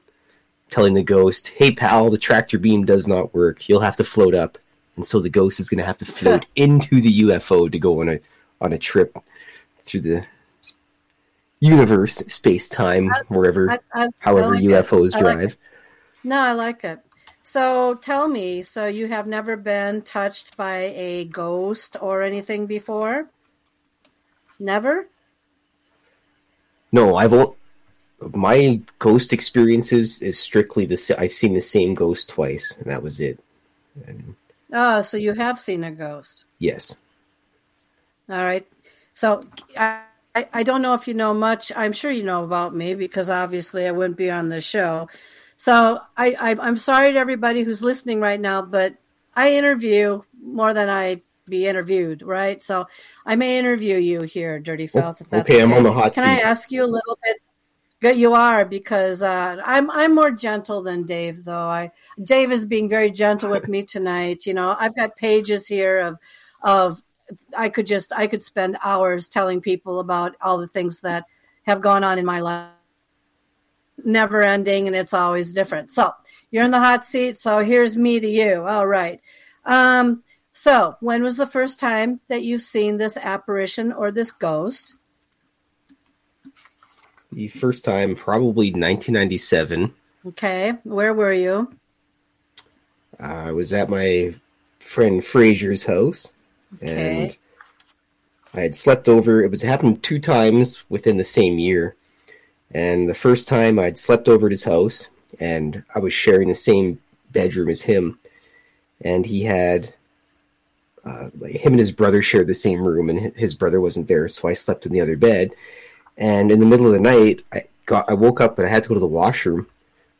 [0.69, 3.67] telling the ghost hey pal the tractor beam does not work.
[3.67, 4.57] You'll have to float up.
[4.95, 8.01] And so the ghost is going to have to float into the ufo to go
[8.01, 8.19] on a
[8.59, 9.15] on a trip
[9.79, 10.25] through the
[11.59, 15.41] universe space time wherever I, I, however I like ufos drive.
[15.41, 15.57] Like
[16.23, 16.99] no i like it
[17.47, 23.29] so tell me, so you have never been touched by a ghost or anything before?
[24.59, 25.07] Never?
[26.91, 27.55] No, I've all
[28.33, 31.15] my ghost experiences is strictly the same.
[31.17, 33.39] I've seen the same ghost twice, and that was it.
[34.05, 34.35] And,
[34.73, 36.43] oh, so you have seen a ghost?
[36.59, 36.95] Yes.
[38.29, 38.67] All right.
[39.13, 39.45] So
[39.77, 40.03] I,
[40.35, 41.71] I don't know if you know much.
[41.77, 45.07] I'm sure you know about me because obviously I wouldn't be on the show.
[45.57, 48.95] So I, I am sorry to everybody who's listening right now, but
[49.35, 52.61] I interview more than I be interviewed, right?
[52.61, 52.87] So
[53.25, 55.21] I may interview you here, Dirty Filth.
[55.21, 56.29] Okay, okay, I'm on the hot Can seat.
[56.29, 57.37] Can I ask you a little bit?
[57.99, 61.67] Good, you are because uh, I'm I'm more gentle than Dave, though.
[61.67, 61.91] I
[62.23, 64.45] Dave is being very gentle with me tonight.
[64.45, 66.17] You know, I've got pages here of
[66.61, 67.01] of
[67.57, 71.25] I could just I could spend hours telling people about all the things that
[71.63, 72.76] have gone on in my life
[74.07, 75.91] never ending and it's always different.
[75.91, 76.11] So
[76.49, 77.37] you're in the hot seat.
[77.37, 78.63] So here's me to you.
[78.65, 79.21] All right.
[79.65, 84.95] Um, so when was the first time that you've seen this apparition or this ghost?
[87.31, 89.93] The first time, probably 1997.
[90.27, 91.71] Okay, where were you?
[93.19, 94.33] I was at my
[94.79, 96.33] friend Fraser's house,
[96.77, 97.23] Okay.
[97.23, 97.37] and
[98.53, 99.43] I had slept over.
[99.43, 101.96] It was it happened two times within the same year,
[102.71, 105.09] and the first time I'd slept over at his house,
[105.39, 106.99] and I was sharing the same
[107.31, 108.19] bedroom as him,
[109.01, 109.93] and he had.
[111.05, 114.27] Uh, like, him and his brother shared the same room, and his brother wasn't there,
[114.27, 115.53] so I slept in the other bed.
[116.17, 118.83] And in the middle of the night, I got I woke up and I had
[118.83, 119.67] to go to the washroom,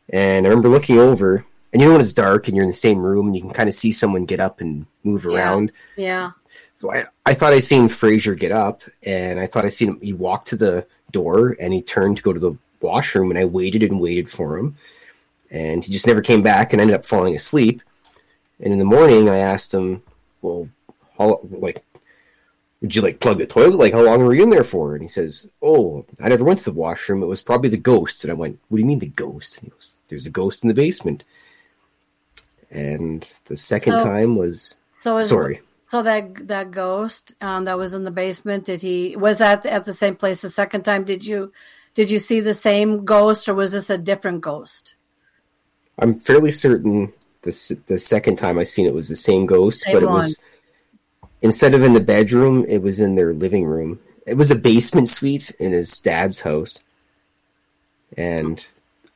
[0.10, 1.44] and I remember looking over,
[1.74, 3.52] and you know when it's dark and you're in the same room and you can
[3.52, 5.32] kind of see someone get up and move Yeah.
[5.32, 5.74] around.
[5.98, 6.32] Yeah.
[6.76, 10.00] So I, I thought I seen Fraser get up, and I thought I seen him.
[10.00, 13.46] He walked to the door and he turned to go to the washroom, and I
[13.46, 14.76] waited and waited for him,
[15.50, 17.82] and he just never came back, and ended up falling asleep.
[18.60, 20.04] And in the morning, I asked him,
[20.42, 20.70] "Well,
[21.18, 21.84] how like
[22.82, 23.76] would you like plug the toilet?
[23.76, 26.60] Like how long were you in there for?" And he says, "Oh, I never went
[26.60, 27.24] to the washroom.
[27.24, 29.66] It was probably the ghost." And I went, "What do you mean the ghost?" And
[29.66, 31.24] he goes, "There's a ghost in the basement."
[32.70, 35.62] And the second So- time was So is, sorry.
[35.88, 39.86] So that that ghost um, that was in the basement, did he was that at
[39.86, 41.06] the same place the second time?
[41.06, 41.52] Did you
[41.94, 44.96] did you see the same ghost or was this a different ghost?
[45.98, 49.94] I'm fairly certain the the second time I seen it was the same ghost, Same
[49.94, 50.16] but it one.
[50.16, 50.42] was
[51.42, 54.00] instead of in the bedroom, it was in their living room.
[54.26, 56.84] It was a basement suite in his dad's house,
[58.18, 58.66] and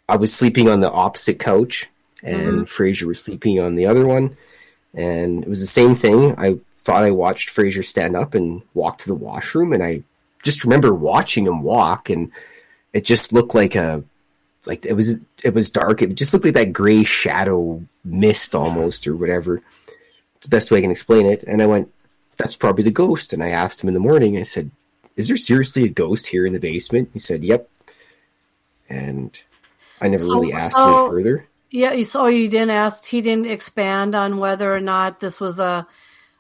[0.08, 1.90] I was sleeping on the opposite couch,
[2.24, 4.38] and Fraser was sleeping on the other one,
[4.94, 6.36] and it was the same thing.
[6.38, 10.04] I thought I watched Fraser stand up and walk to the washroom, and I
[10.44, 12.32] just remember watching him walk, and
[12.94, 14.04] it just looked like a
[14.66, 16.02] like it was it was dark.
[16.02, 19.62] It just looked like that gray shadow mist almost or whatever.
[20.36, 21.44] It's the best way I can explain it.
[21.44, 21.90] And I went,
[22.38, 24.38] "That's probably the ghost." And I asked him in the morning.
[24.38, 24.72] I said,
[25.16, 27.70] "Is there seriously a ghost here in the basement?" He said, "Yep."
[28.90, 29.38] And
[30.02, 31.46] I never So- really asked so- any further.
[31.72, 33.06] Yeah, so you didn't ask.
[33.06, 35.88] He didn't expand on whether or not this was a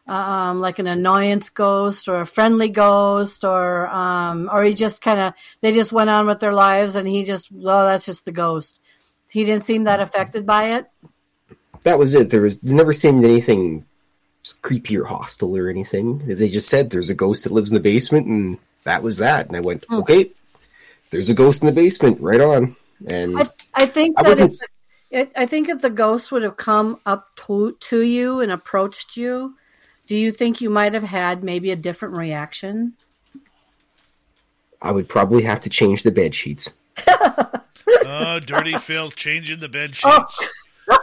[0.07, 5.19] um, like an annoyance ghost or a friendly ghost, or um, or he just kind
[5.19, 8.31] of they just went on with their lives, and he just well, that's just the
[8.33, 8.81] ghost.
[9.29, 10.87] He didn't seem that affected by it.
[11.83, 12.29] That was it.
[12.29, 13.85] There was there never seemed anything
[14.61, 16.17] creepy or hostile or anything.
[16.27, 19.47] They just said there's a ghost that lives in the basement, and that was that.
[19.47, 19.99] And I went, Hmm.
[19.99, 20.31] "Okay,
[21.09, 22.19] there's a ghost in the basement.
[22.19, 22.75] Right on."
[23.07, 24.59] And I, I think I that wasn't- if
[25.11, 29.17] it, I think if the ghost would have come up to to you and approached
[29.17, 29.55] you,
[30.07, 32.93] do you think you might have had maybe a different reaction?
[34.81, 36.73] I would probably have to change the bed sheets.
[37.07, 40.49] Oh, dirty Phil changing the bed sheets.
[40.89, 40.99] Oh,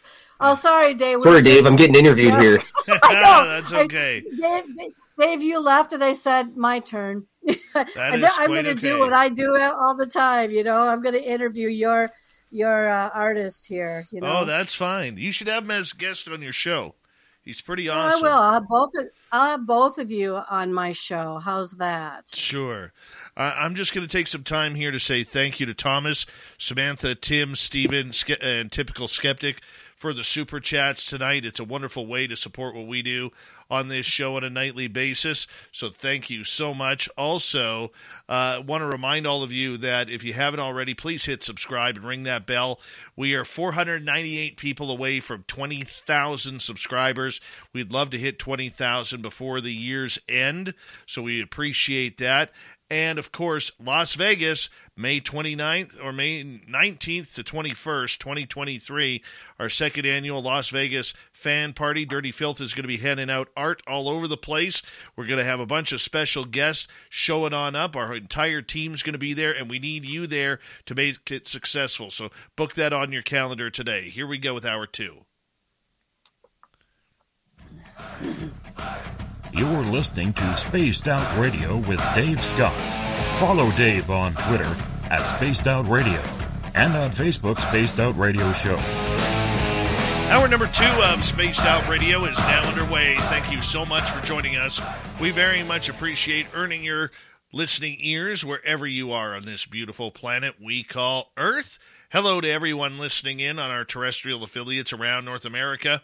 [0.40, 1.22] oh sorry, Dave.
[1.22, 2.62] Sorry, Dave, I'm getting interviewed here.
[2.86, 4.22] That's okay.
[4.38, 7.26] Dave, Dave, Dave, you left, and I said my turn.
[7.74, 10.50] That And I'm going to do what I do all the time.
[10.50, 12.10] You know, I'm going to interview your
[12.54, 14.06] your uh, artist here.
[14.10, 15.16] You know, Oh, that's fine.
[15.18, 16.94] You should have him as a guest on your show.
[17.42, 18.22] He's pretty I awesome.
[18.26, 18.32] will.
[18.32, 18.94] I'll have both.
[18.94, 21.38] Of, I'll have both of you on my show.
[21.38, 22.30] How's that?
[22.34, 22.92] Sure.
[23.36, 26.24] Uh, I'm just going to take some time here to say thank you to Thomas,
[26.56, 29.60] Samantha, Tim, Steven, and Typical Skeptic
[30.04, 31.46] for the super chats tonight.
[31.46, 33.30] It's a wonderful way to support what we do
[33.70, 35.46] on this show on a nightly basis.
[35.72, 37.08] So thank you so much.
[37.16, 37.90] Also,
[38.28, 41.96] uh, want to remind all of you that if you haven't already, please hit subscribe
[41.96, 42.80] and ring that bell.
[43.16, 47.40] We are 498 people away from 20,000 subscribers.
[47.72, 50.74] We'd love to hit 20,000 before the year's end.
[51.06, 52.50] So we appreciate that.
[52.94, 59.20] And of course, Las Vegas, May 29th or May 19th to 21st, 2023,
[59.58, 62.04] our second annual Las Vegas fan party.
[62.04, 64.80] Dirty Filth is going to be handing out art all over the place.
[65.16, 67.96] We're going to have a bunch of special guests showing on up.
[67.96, 71.48] Our entire team's going to be there, and we need you there to make it
[71.48, 72.12] successful.
[72.12, 74.08] So book that on your calendar today.
[74.08, 75.24] Here we go with hour two.
[79.56, 82.76] You're listening to Spaced Out Radio with Dave Scott.
[83.38, 86.20] Follow Dave on Twitter at Spaced Out Radio
[86.74, 88.76] and on Facebook, Spaced Out Radio Show.
[90.28, 93.14] Hour number two of Spaced Out Radio is now underway.
[93.16, 94.80] Thank you so much for joining us.
[95.20, 97.12] We very much appreciate earning your
[97.52, 101.78] listening ears wherever you are on this beautiful planet we call Earth.
[102.10, 106.02] Hello to everyone listening in on our terrestrial affiliates around North America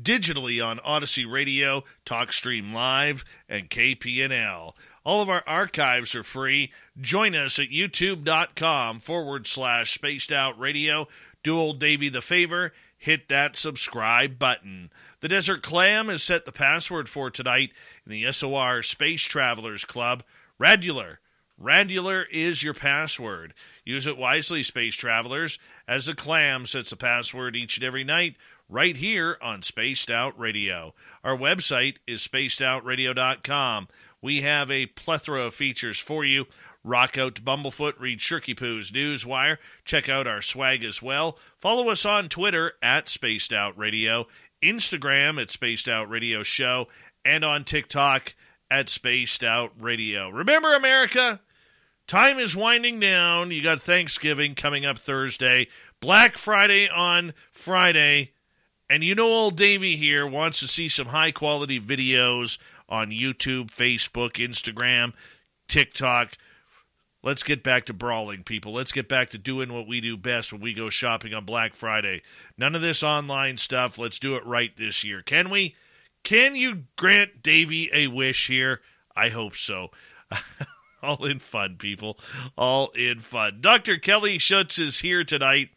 [0.00, 4.74] digitally on Odyssey Radio, TalkStream Live, and KPNL.
[5.04, 6.72] All of our archives are free.
[7.00, 11.06] Join us at youtube.com forward slash spaced out radio.
[11.42, 12.72] Do old Davy the favor.
[12.96, 14.90] Hit that subscribe button.
[15.20, 17.72] The Desert Clam has set the password for tonight
[18.06, 20.22] in the SOR Space Travelers Club.
[20.58, 21.18] Radular,
[21.60, 23.54] Randular is your password.
[23.84, 28.36] Use it wisely, space travelers, as the clam sets a password each and every night
[28.74, 30.94] right here on Spaced Out Radio.
[31.22, 33.86] Our website is spacedoutradio.com.
[34.20, 36.46] We have a plethora of features for you.
[36.82, 41.38] Rock out to Bumblefoot, read Shirky Poo's Newswire, check out our swag as well.
[41.56, 44.26] Follow us on Twitter at Spaced Out Radio,
[44.60, 46.88] Instagram at Spaced Out Radio Show,
[47.24, 48.34] and on TikTok
[48.68, 50.30] at Spaced Out Radio.
[50.30, 51.40] Remember, America,
[52.08, 53.52] time is winding down.
[53.52, 55.68] You got Thanksgiving coming up Thursday,
[56.00, 58.33] Black Friday on Friday.
[58.94, 63.72] And you know, old Davy here wants to see some high quality videos on YouTube,
[63.74, 65.14] Facebook, Instagram,
[65.66, 66.38] TikTok.
[67.20, 68.72] Let's get back to brawling, people.
[68.72, 71.74] Let's get back to doing what we do best when we go shopping on Black
[71.74, 72.22] Friday.
[72.56, 73.98] None of this online stuff.
[73.98, 75.22] Let's do it right this year.
[75.22, 75.74] Can we?
[76.22, 78.80] Can you grant Davy a wish here?
[79.16, 79.90] I hope so.
[81.02, 82.16] All in fun, people.
[82.56, 83.58] All in fun.
[83.60, 83.96] Dr.
[83.96, 85.70] Kelly Schutz is here tonight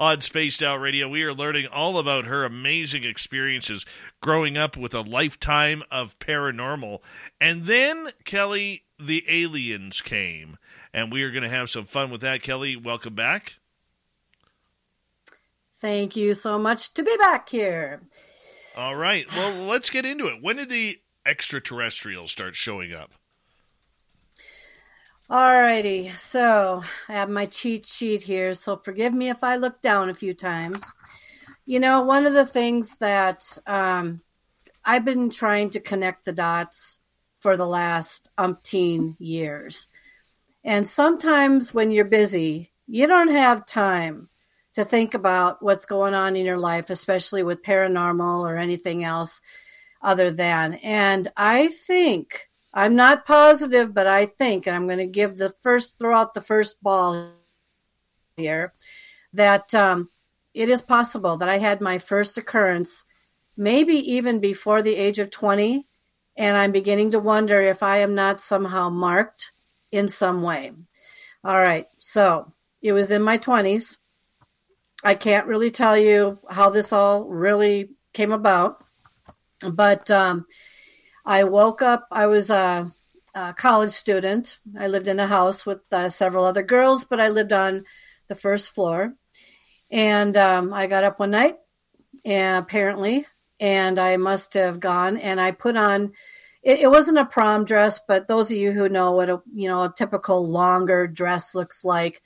[0.00, 1.08] on Spaced Out Radio.
[1.10, 3.84] We are learning all about her amazing experiences
[4.22, 7.00] growing up with a lifetime of paranormal.
[7.38, 10.56] And then, Kelly, the aliens came.
[10.94, 12.42] And we are going to have some fun with that.
[12.42, 13.58] Kelly, welcome back.
[15.76, 18.02] Thank you so much to be back here.
[18.78, 19.26] All right.
[19.36, 20.42] Well, let's get into it.
[20.42, 23.12] When did the extraterrestrials start showing up?
[25.30, 30.10] Alrighty, so I have my cheat sheet here, so forgive me if I look down
[30.10, 30.82] a few times.
[31.64, 34.22] You know, one of the things that um,
[34.84, 36.98] I've been trying to connect the dots
[37.38, 39.86] for the last umpteen years.
[40.64, 44.30] And sometimes when you're busy, you don't have time
[44.72, 49.40] to think about what's going on in your life, especially with paranormal or anything else
[50.02, 50.74] other than.
[50.74, 55.50] And I think I'm not positive, but I think, and I'm going to give the
[55.60, 57.32] first, throw out the first ball
[58.36, 58.72] here,
[59.32, 60.10] that um,
[60.54, 63.04] it is possible that I had my first occurrence
[63.56, 65.86] maybe even before the age of 20.
[66.36, 69.50] And I'm beginning to wonder if I am not somehow marked
[69.92, 70.72] in some way.
[71.44, 71.86] All right.
[71.98, 73.98] So it was in my 20s.
[75.04, 78.84] I can't really tell you how this all really came about,
[79.72, 80.46] but um,
[81.24, 82.06] I woke up.
[82.10, 82.90] I was a,
[83.34, 84.58] a, college student.
[84.78, 87.84] I lived in a house with uh, several other girls, but I lived on
[88.28, 89.14] the first floor.
[89.90, 91.56] And um, I got up one night,
[92.24, 93.26] and apparently,
[93.58, 96.12] and I must have gone and I put on.
[96.62, 99.68] It, it wasn't a prom dress, but those of you who know what a you
[99.68, 102.22] know a typical longer dress looks like,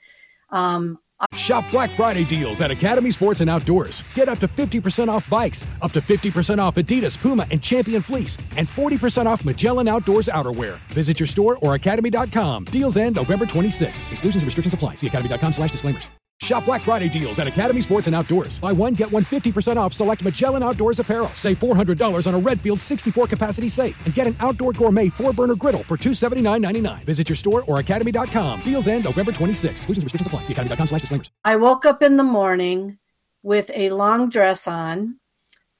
[0.49, 0.99] um,
[1.35, 4.03] Shop Black Friday deals at Academy Sports and Outdoors.
[4.13, 8.37] Get up to 50% off bikes, up to 50% off Adidas, Puma, and Champion Fleece,
[8.57, 10.77] and 40% off Magellan Outdoors outerwear.
[10.93, 12.65] Visit your store or academy.com.
[12.65, 14.11] Deals end November 26th.
[14.11, 14.95] Exclusions and restrictions apply.
[14.95, 16.09] See academy.com slash disclaimers.
[16.41, 18.59] Shop Black Friday deals at Academy Sports and Outdoors.
[18.59, 21.27] Buy one, get one 50% off select Magellan Outdoors apparel.
[21.29, 25.55] Save $400 on a Redfield 64 capacity safe and get an outdoor gourmet four burner
[25.55, 27.03] griddle for $279.99.
[27.05, 28.61] Visit your store or academy.com.
[28.61, 29.71] Deals end November 26th.
[29.71, 30.43] Exclusions restrictions apply.
[30.43, 31.31] See academy.com slash disclaimers.
[31.43, 32.99] I woke up in the morning
[33.41, 35.19] with a long dress on,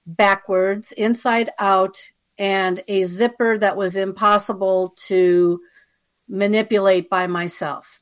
[0.06, 1.97] backwards, inside out,
[2.38, 5.60] and a zipper that was impossible to
[6.28, 8.01] manipulate by myself.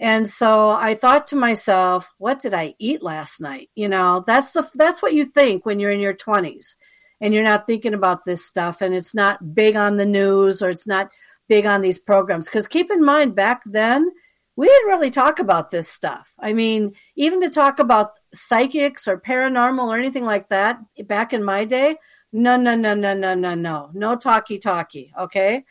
[0.00, 3.68] And so I thought to myself, what did I eat last night?
[3.74, 6.76] You know, that's the that's what you think when you're in your 20s
[7.20, 10.70] and you're not thinking about this stuff and it's not big on the news or
[10.70, 11.10] it's not
[11.50, 14.10] big on these programs cuz keep in mind back then
[14.56, 16.34] we didn't really talk about this stuff.
[16.38, 21.42] I mean, even to talk about psychics or paranormal or anything like that back in
[21.42, 21.96] my day,
[22.32, 23.90] no no no no no no no.
[23.92, 25.64] No talkie talkie, okay?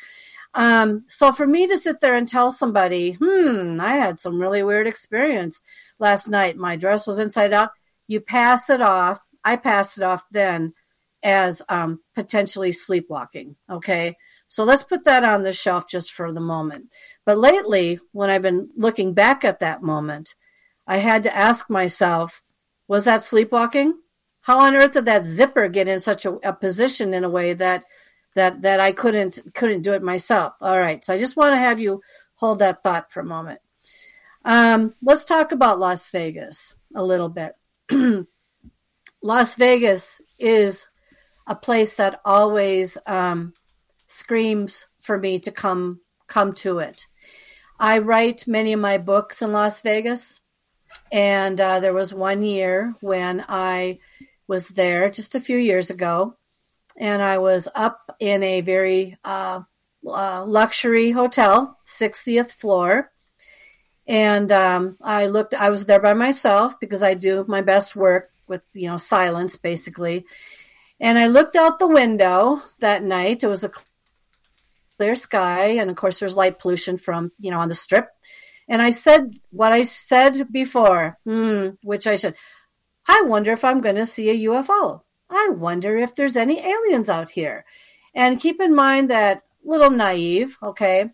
[0.53, 4.63] Um, so for me to sit there and tell somebody, hmm, I had some really
[4.63, 5.61] weird experience
[5.99, 6.57] last night.
[6.57, 7.69] My dress was inside out.
[8.07, 9.19] You pass it off.
[9.43, 10.73] I passed it off then
[11.21, 13.55] as um, potentially sleepwalking.
[13.69, 14.15] Okay.
[14.47, 16.95] So let's put that on the shelf just for the moment.
[17.25, 20.33] But lately, when I've been looking back at that moment,
[20.87, 22.41] I had to ask myself,
[22.87, 23.93] was that sleepwalking?
[24.41, 27.53] How on earth did that zipper get in such a, a position in a way
[27.53, 27.83] that
[28.39, 30.53] that that I couldn't couldn't do it myself.
[30.61, 32.01] All right, so I just want to have you
[32.35, 33.59] hold that thought for a moment.
[34.45, 37.53] Um, let's talk about Las Vegas a little bit.
[39.21, 40.87] Las Vegas is
[41.47, 43.53] a place that always um,
[44.07, 47.07] screams for me to come come to it.
[47.77, 50.39] I write many of my books in Las Vegas,
[51.11, 53.99] and uh, there was one year when I
[54.47, 56.37] was there just a few years ago,
[56.99, 59.61] and I was up in a very uh,
[60.05, 63.11] uh, luxury hotel, 60th floor.
[64.05, 68.31] And um, I looked, I was there by myself because I do my best work
[68.47, 70.25] with, you know, silence basically.
[70.99, 73.43] And I looked out the window that night.
[73.43, 73.71] It was a
[74.97, 75.77] clear sky.
[75.79, 78.09] And of course, there's light pollution from, you know, on the strip.
[78.67, 82.35] And I said what I said before, hmm, which I said,
[83.07, 85.01] I wonder if I'm going to see a UFO.
[85.29, 87.65] I wonder if there's any aliens out here.
[88.15, 91.11] And keep in mind that little naive, okay?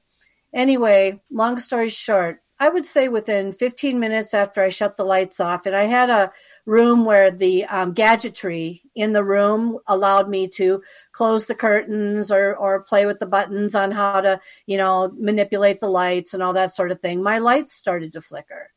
[0.54, 5.42] Anyway, long story short, I would say within 15 minutes after I shut the lights
[5.42, 6.32] off, and I had a
[6.66, 10.82] room where the um, gadgetry in the room allowed me to
[11.12, 15.82] close the curtains or, or play with the buttons on how to, you know, manipulate
[15.82, 17.22] the lights and all that sort of thing.
[17.22, 18.72] My lights started to flicker.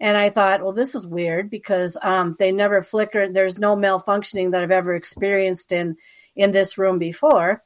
[0.00, 3.28] And I thought, well, this is weird because um, they never flicker.
[3.28, 5.96] There's no malfunctioning that I've ever experienced in
[6.34, 7.62] in this room before.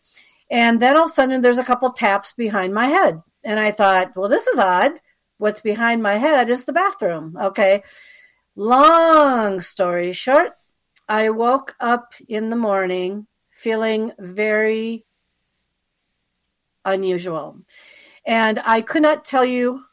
[0.51, 3.71] And then all of a sudden, there's a couple taps behind my head, and I
[3.71, 4.93] thought, well, this is odd.
[5.39, 7.37] What's behind my head is the bathroom.
[7.41, 7.83] Okay.
[8.57, 10.53] Long story short,
[11.09, 15.05] I woke up in the morning feeling very
[16.85, 17.59] unusual.
[18.25, 19.85] And I could not tell you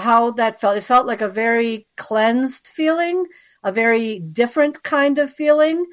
[0.00, 0.76] how that felt.
[0.76, 3.26] It felt like a very cleansed feeling,
[3.62, 5.86] a very different kind of feeling.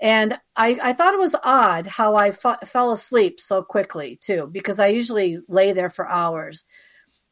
[0.00, 4.48] And I, I thought it was odd how I f- fell asleep so quickly, too,
[4.52, 6.66] because I usually lay there for hours.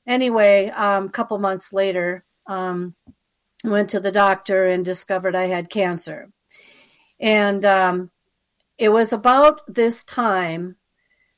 [0.06, 2.94] Anyway, um, a couple months later, um,
[3.64, 6.30] went to the doctor and discovered I had cancer.
[7.20, 8.10] And um,
[8.78, 10.76] it was about this time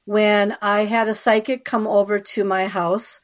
[0.04, 3.20] when I had a psychic come over to my house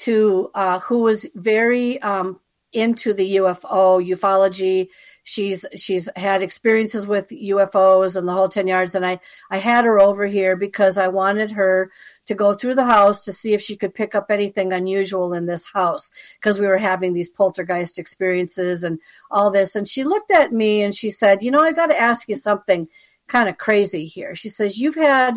[0.00, 2.40] to uh, who was very um,
[2.72, 4.88] into the UFO ufology.
[5.24, 8.94] She's she's had experiences with UFOs and the whole ten yards.
[8.94, 9.20] And I
[9.50, 11.90] I had her over here because I wanted her
[12.26, 15.46] to go through the house to see if she could pick up anything unusual in
[15.46, 16.10] this house
[16.40, 19.00] because we were having these poltergeist experiences and
[19.30, 19.76] all this.
[19.76, 22.36] And she looked at me and she said, "You know, I got to ask you
[22.36, 22.88] something
[23.28, 25.34] kind of crazy here." She says, "You've had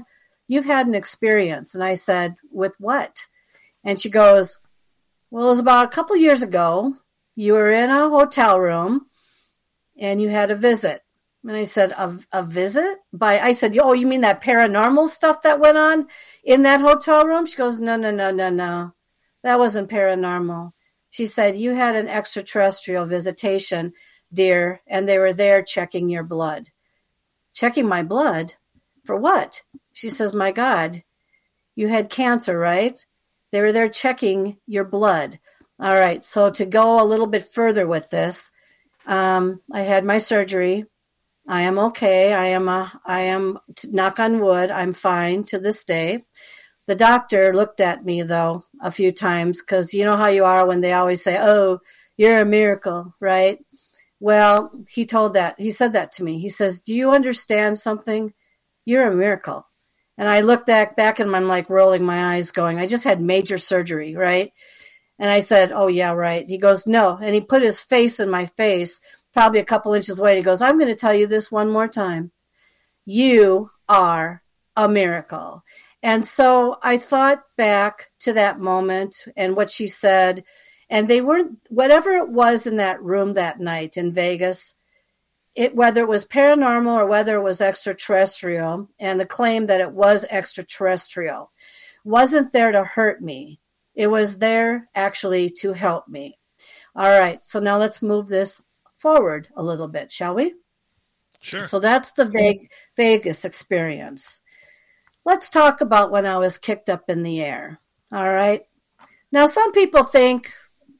[0.48, 3.26] you've had an experience," and I said, "With what?"
[3.84, 4.60] And she goes,
[5.32, 6.94] Well, it was about a couple years ago.
[7.36, 9.08] You were in a hotel room
[9.98, 11.02] and you had a visit.
[11.44, 13.00] And I said, a, a visit?
[13.12, 16.08] By I said, Oh, you mean that paranormal stuff that went on
[16.44, 17.46] in that hotel room?
[17.46, 18.94] She goes, No, no, no, no, no.
[19.44, 20.72] That wasn't paranormal.
[21.10, 23.94] She said, You had an extraterrestrial visitation,
[24.32, 26.70] dear, and they were there checking your blood.
[27.54, 28.54] Checking my blood?
[29.04, 29.62] For what?
[29.92, 31.04] She says, My God,
[31.76, 32.98] you had cancer, right?
[33.54, 35.40] They were there checking your blood.
[35.80, 36.24] All right.
[36.24, 38.52] So to go a little bit further with this,
[39.06, 40.88] um, I had my surgery.
[41.48, 42.34] I am okay.
[42.34, 43.60] I am a, I am
[43.92, 44.72] knock on wood.
[44.72, 46.26] I'm fine to this day.
[46.88, 50.66] The doctor looked at me though a few times because you know how you are
[50.66, 51.80] when they always say, "Oh,
[52.18, 53.60] you're a miracle," right?
[54.20, 56.40] Well, he told that he said that to me.
[56.40, 58.34] He says, "Do you understand something?
[58.84, 59.68] You're a miracle."
[60.18, 63.22] And I looked back back and I'm like rolling my eyes, going, I just had
[63.22, 64.52] major surgery, right?
[65.20, 66.48] And I said, Oh yeah, right.
[66.48, 67.18] He goes, No.
[67.22, 70.38] And he put his face in my face, probably a couple inches away.
[70.38, 72.32] He goes, I'm gonna tell you this one more time.
[73.06, 74.44] You are
[74.76, 75.64] a miracle.
[76.02, 80.44] And so I thought back to that moment and what she said,
[80.90, 84.76] and they weren't whatever it was in that room that night in Vegas
[85.56, 89.92] it whether it was paranormal or whether it was extraterrestrial, and the claim that it
[89.92, 91.52] was extraterrestrial
[92.04, 93.60] wasn't there to hurt me.
[93.96, 96.40] It was there actually to help me.
[96.96, 98.62] All right, so now let's move this
[98.96, 100.54] forward a little bit, shall we?
[101.42, 101.64] Sure.
[101.64, 102.66] So that's the
[102.96, 104.42] Vegas experience.
[105.26, 107.80] Let's talk about when I was kicked up in the air.
[108.12, 108.66] All right.
[109.32, 110.52] Now, some people think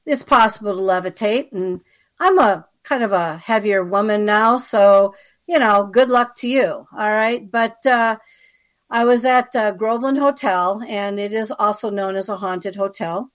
[0.06, 1.82] it's possible to levitate, and
[2.20, 5.16] I'm a kind of a heavier woman now, so
[5.48, 6.66] you know, good luck to you.
[6.66, 8.18] All right, but uh,
[8.90, 13.32] I was at uh, Groveland Hotel, and it is also known as a haunted hotel.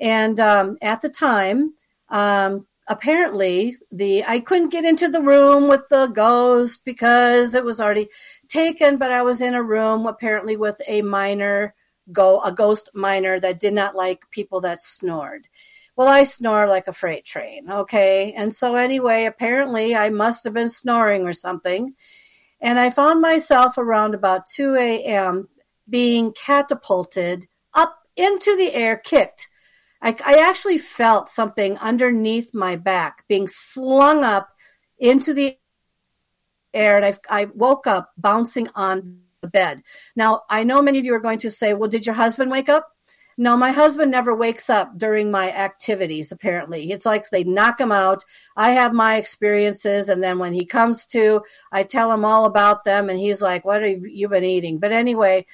[0.00, 1.74] And um, at the time,
[2.08, 7.80] um, apparently the I couldn't get into the room with the ghost because it was
[7.80, 8.08] already
[8.48, 8.96] taken.
[8.98, 11.74] But I was in a room apparently with a miner
[12.12, 15.46] go a ghost miner that did not like people that snored.
[16.00, 18.32] Well, I snore like a freight train, okay?
[18.32, 21.94] And so, anyway, apparently I must have been snoring or something.
[22.58, 25.50] And I found myself around about 2 a.m.
[25.90, 29.50] being catapulted up into the air, kicked.
[30.00, 34.48] I, I actually felt something underneath my back being slung up
[34.98, 35.58] into the
[36.72, 39.82] air, and I, I woke up bouncing on the bed.
[40.16, 42.70] Now, I know many of you are going to say, well, did your husband wake
[42.70, 42.88] up?
[43.40, 46.92] No, my husband never wakes up during my activities, apparently.
[46.92, 48.22] It's like they knock him out.
[48.54, 51.40] I have my experiences, and then when he comes to,
[51.72, 54.78] I tell him all about them, and he's like, What have you been eating?
[54.78, 55.46] But anyway,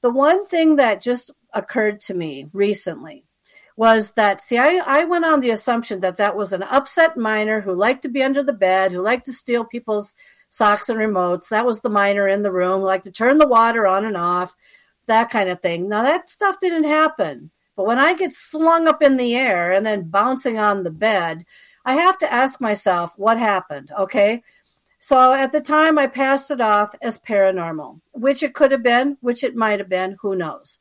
[0.00, 3.24] the one thing that just occurred to me recently
[3.76, 7.60] was that see I, I went on the assumption that that was an upset miner
[7.60, 10.14] who liked to be under the bed who liked to steal people's
[10.50, 13.48] socks and remotes that was the miner in the room who liked to turn the
[13.48, 14.54] water on and off
[15.06, 19.02] that kind of thing now that stuff didn't happen but when i get slung up
[19.02, 21.44] in the air and then bouncing on the bed
[21.84, 24.42] i have to ask myself what happened okay
[24.98, 29.16] so at the time i passed it off as paranormal which it could have been
[29.20, 30.78] which it might have been who knows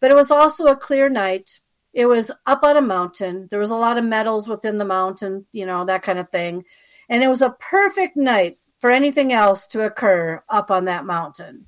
[0.00, 1.60] but it was also a clear night
[1.96, 3.48] it was up on a mountain.
[3.50, 6.62] There was a lot of metals within the mountain, you know, that kind of thing.
[7.08, 11.66] And it was a perfect night for anything else to occur up on that mountain.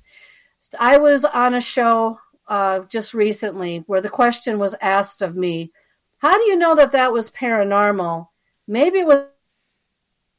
[0.77, 5.71] I was on a show uh, just recently where the question was asked of me,
[6.17, 8.27] How do you know that that was paranormal?
[8.67, 9.25] Maybe it was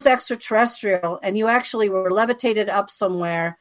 [0.05, 3.59] extraterrestrial and you actually were levitated up somewhere,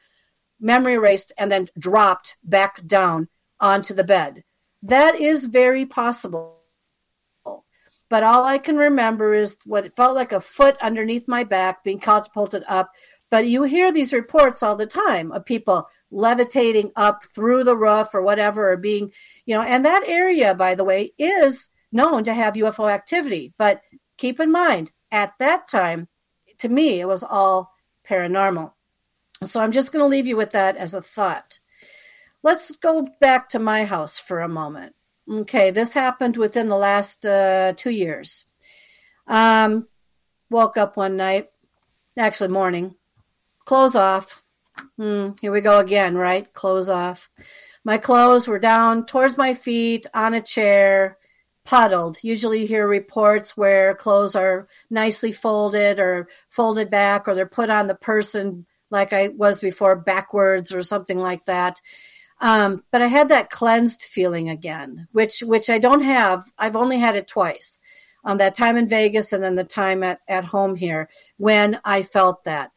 [0.60, 3.28] memory erased, and then dropped back down
[3.58, 4.44] onto the bed.
[4.82, 6.56] That is very possible.
[8.08, 11.84] But all I can remember is what it felt like a foot underneath my back
[11.84, 12.90] being catapulted up.
[13.30, 18.14] But you hear these reports all the time of people levitating up through the roof
[18.14, 19.12] or whatever, or being,
[19.46, 23.52] you know, and that area, by the way, is known to have UFO activity.
[23.58, 23.82] But
[24.16, 26.08] keep in mind, at that time,
[26.58, 27.72] to me, it was all
[28.08, 28.72] paranormal.
[29.44, 31.58] So I'm just going to leave you with that as a thought.
[32.42, 34.94] Let's go back to my house for a moment.
[35.30, 38.46] Okay, this happened within the last uh, two years.
[39.26, 39.86] Um,
[40.50, 41.48] woke up one night,
[42.18, 42.94] actually morning,
[43.64, 44.42] clothes off.
[44.96, 46.52] Hmm, here we go again, right?
[46.52, 47.28] Clothes off.
[47.84, 51.18] My clothes were down towards my feet on a chair,
[51.64, 52.18] puddled.
[52.22, 57.70] Usually you hear reports where clothes are nicely folded or folded back or they're put
[57.70, 61.80] on the person like I was before backwards or something like that.
[62.40, 66.50] Um, but I had that cleansed feeling again, which which I don't have.
[66.58, 67.78] I've only had it twice.
[68.24, 72.02] Um, that time in Vegas and then the time at, at home here when I
[72.02, 72.70] felt that.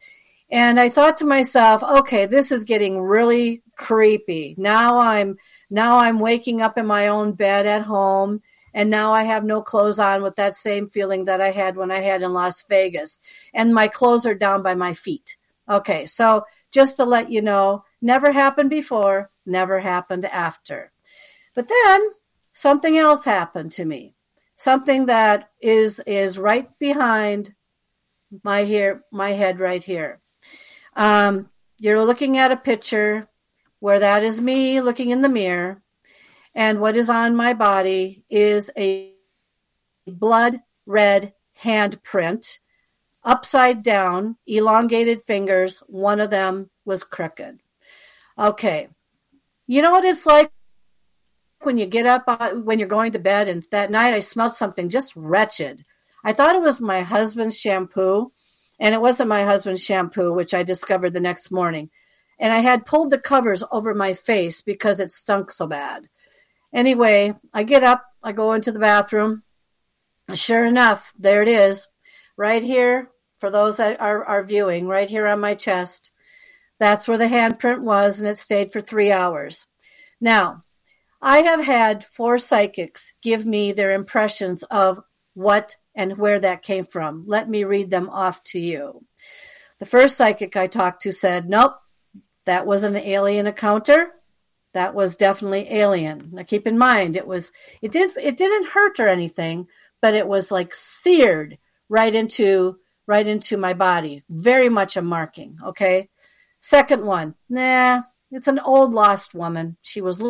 [0.54, 4.54] And I thought to myself, okay, this is getting really creepy.
[4.56, 5.36] Now I'm
[5.68, 8.40] now I'm waking up in my own bed at home
[8.72, 11.90] and now I have no clothes on with that same feeling that I had when
[11.90, 13.18] I had in Las Vegas.
[13.52, 15.36] And my clothes are down by my feet.
[15.68, 20.92] Okay, so just to let you know, never happened before, never happened after.
[21.56, 22.10] But then
[22.52, 24.14] something else happened to me.
[24.54, 27.56] Something that is is right behind
[28.44, 30.20] my here my head right here.
[30.96, 33.28] Um, you're looking at a picture
[33.80, 35.82] where that is me looking in the mirror,
[36.54, 39.12] and what is on my body is a
[40.06, 42.58] blood red handprint,
[43.22, 45.78] upside down, elongated fingers.
[45.86, 47.60] One of them was crooked.
[48.38, 48.88] Okay,
[49.66, 50.50] you know what it's like
[51.62, 54.54] when you get up uh, when you're going to bed and that night I smelled
[54.54, 55.84] something just wretched.
[56.24, 58.32] I thought it was my husband's shampoo
[58.78, 61.90] and it wasn't my husband's shampoo which I discovered the next morning.
[62.38, 66.08] And I had pulled the covers over my face because it stunk so bad.
[66.72, 69.44] Anyway, I get up, I go into the bathroom.
[70.32, 71.86] Sure enough, there it is,
[72.36, 76.10] right here for those that are, are viewing, right here on my chest.
[76.80, 79.66] That's where the handprint was, and it stayed for three hours.
[80.20, 80.64] Now,
[81.22, 85.00] I have had four psychics give me their impressions of
[85.34, 87.24] what and where that came from.
[87.26, 89.04] Let me read them off to you.
[89.78, 91.74] The first psychic I talked to said, Nope,
[92.46, 94.12] that was an alien encounter.
[94.72, 96.30] That was definitely alien.
[96.32, 99.68] Now keep in mind it was it didn't it didn't hurt or anything,
[100.02, 101.58] but it was like seared
[101.88, 104.24] right into right into my body.
[104.28, 106.08] Very much a marking, okay?
[106.60, 109.76] Second one, nah, it's an old lost woman.
[109.82, 110.22] She was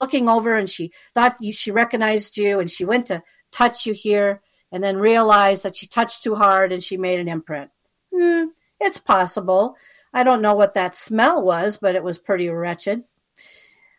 [0.00, 3.92] looking over and she thought you, she recognized you and she went to touch you
[3.92, 4.42] here
[4.72, 7.70] and then realize that she touched too hard and she made an imprint.
[8.14, 8.46] Hmm,
[8.80, 9.76] it's possible.
[10.12, 13.04] I don't know what that smell was, but it was pretty wretched.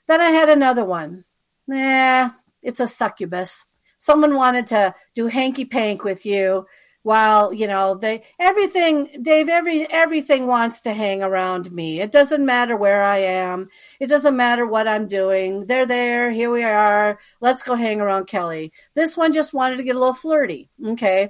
[0.08, 1.26] Then I had another one.
[1.68, 2.32] Nah,
[2.62, 3.66] it's a succubus.
[4.00, 6.66] Someone wanted to do hanky pank with you
[7.04, 12.46] while you know they everything dave every everything wants to hang around me it doesn't
[12.46, 13.70] matter where i am
[14.00, 18.26] it doesn't matter what i'm doing they're there here we are let's go hang around
[18.26, 21.30] kelly this one just wanted to get a little flirty okay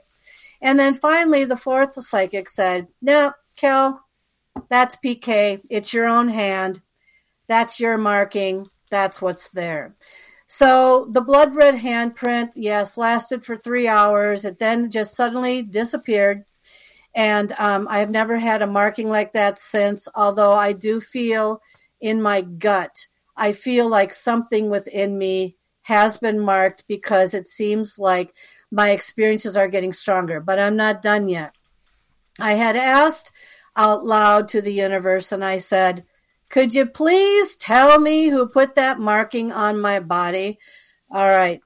[0.62, 4.04] and then finally the fourth psychic said no kel
[4.68, 5.62] That's PK.
[5.70, 6.82] It's your own hand.
[7.48, 8.68] That's your marking.
[8.90, 9.96] That's what's there.
[10.52, 14.46] So the blood red handprint, yes, lasted for three hours.
[14.46, 16.44] It then just suddenly disappeared.
[17.14, 21.62] And um, I have never had a marking like that since, although I do feel
[22.02, 23.06] in my gut,
[23.38, 28.34] I feel like something within me has been marked because it seems like
[28.72, 31.54] my experiences are getting stronger, but I'm not done yet.
[32.40, 33.32] I had asked
[33.76, 36.06] out loud to the universe and I said,
[36.50, 40.60] Could you please tell me who put that marking on my body?
[41.12, 41.62] All right.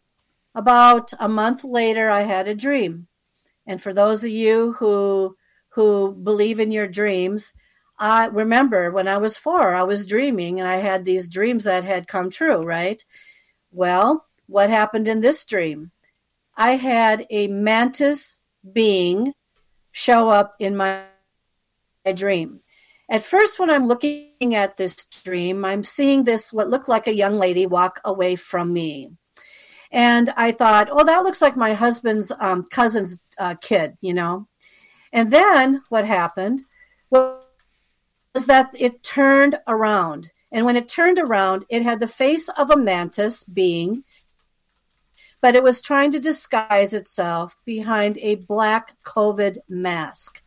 [0.56, 3.08] About a month later, I had a dream.
[3.66, 5.36] And for those of you who
[5.70, 7.54] who believe in your dreams,
[7.98, 11.84] I remember when I was four, I was dreaming and I had these dreams that
[11.84, 13.04] had come true, right?
[13.72, 15.92] Well, what happened in this dream?
[16.56, 18.38] I had a mantis
[18.72, 19.34] being
[19.92, 21.04] show up in my,
[22.14, 22.60] dream.
[23.10, 27.16] At first, when I'm looking at this dream, I'm seeing this, what looked like a
[27.16, 29.12] young lady, walk away from me.
[29.92, 34.48] And I thought, oh, that looks like my husband's um, cousin's uh, kid, you know.
[35.12, 36.64] And then what happened
[37.12, 40.32] was that it turned around.
[40.52, 44.04] And when it turned around, it had the face of a mantis being
[45.44, 50.42] but it was trying to disguise itself behind a black COVID mask.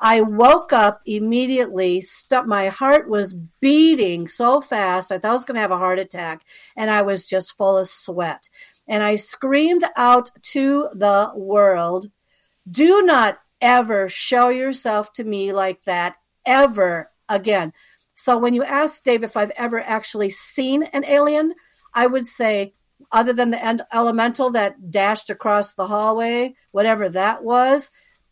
[0.00, 2.00] I woke up immediately.
[2.00, 5.12] St- my heart was beating so fast.
[5.12, 6.42] I thought I was going to have a heart attack,
[6.76, 8.48] and I was just full of sweat.
[8.88, 12.10] And I screamed out to the world
[12.70, 16.16] Do not ever show yourself to me like that,
[16.46, 17.72] ever again.
[18.14, 21.54] So when you ask Dave if I've ever actually seen an alien,
[21.94, 22.74] I would say
[23.12, 27.90] other than the elemental that dashed across the hallway, whatever that was,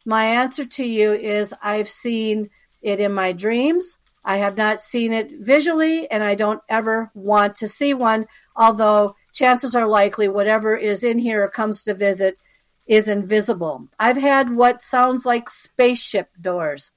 [0.09, 2.49] my answer to you is I've seen
[2.81, 3.99] it in my dreams.
[4.25, 8.27] I have not seen it visually, and I don't ever want to see one,
[8.57, 12.39] although chances are likely whatever is in here or comes to visit
[12.87, 13.87] is invisible.
[13.99, 16.93] I've had what sounds like spaceship doors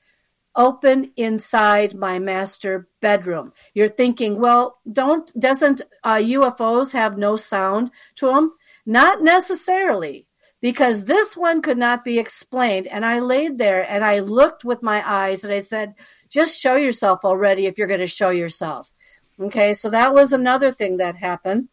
[0.55, 3.51] open inside my master bedroom.
[3.73, 8.53] You're thinking, well, don't doesn't uh, UFOs have no sound to them?
[8.85, 10.27] Not necessarily,
[10.61, 12.88] because this one could not be explained.
[12.88, 15.95] And I laid there and I looked with my eyes and I said,
[16.29, 18.93] just show yourself already if you're going to show yourself.
[19.39, 21.67] Okay, so that was another thing that happened.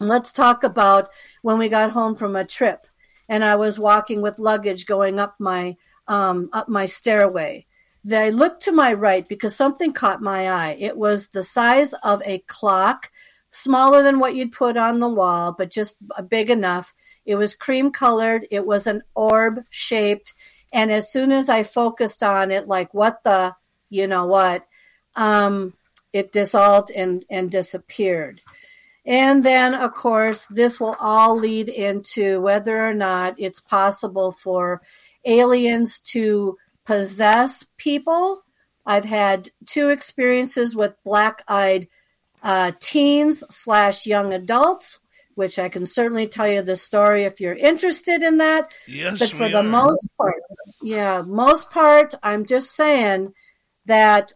[0.00, 1.10] Let's talk about
[1.42, 2.86] when we got home from a trip
[3.28, 5.76] and I was walking with luggage going up my
[6.08, 7.66] um, up my stairway
[8.12, 10.76] I looked to my right because something caught my eye.
[10.78, 13.10] It was the size of a clock,
[13.50, 15.96] smaller than what you'd put on the wall, but just
[16.28, 16.92] big enough.
[17.24, 18.46] It was cream colored.
[18.50, 20.34] It was an orb shaped.
[20.72, 23.54] And as soon as I focused on it, like, what the,
[23.90, 24.66] you know what,
[25.16, 25.74] um,
[26.12, 28.40] it dissolved and, and disappeared.
[29.06, 34.80] And then, of course, this will all lead into whether or not it's possible for
[35.24, 36.56] aliens to
[36.86, 38.42] possess people.
[38.86, 41.88] I've had two experiences with black eyed
[42.42, 44.98] uh, teens slash young adults,
[45.34, 48.70] which I can certainly tell you the story if you're interested in that.
[48.86, 49.62] Yes, but for the are.
[49.62, 50.42] most part,
[50.82, 53.32] yeah, most part, I'm just saying
[53.86, 54.32] that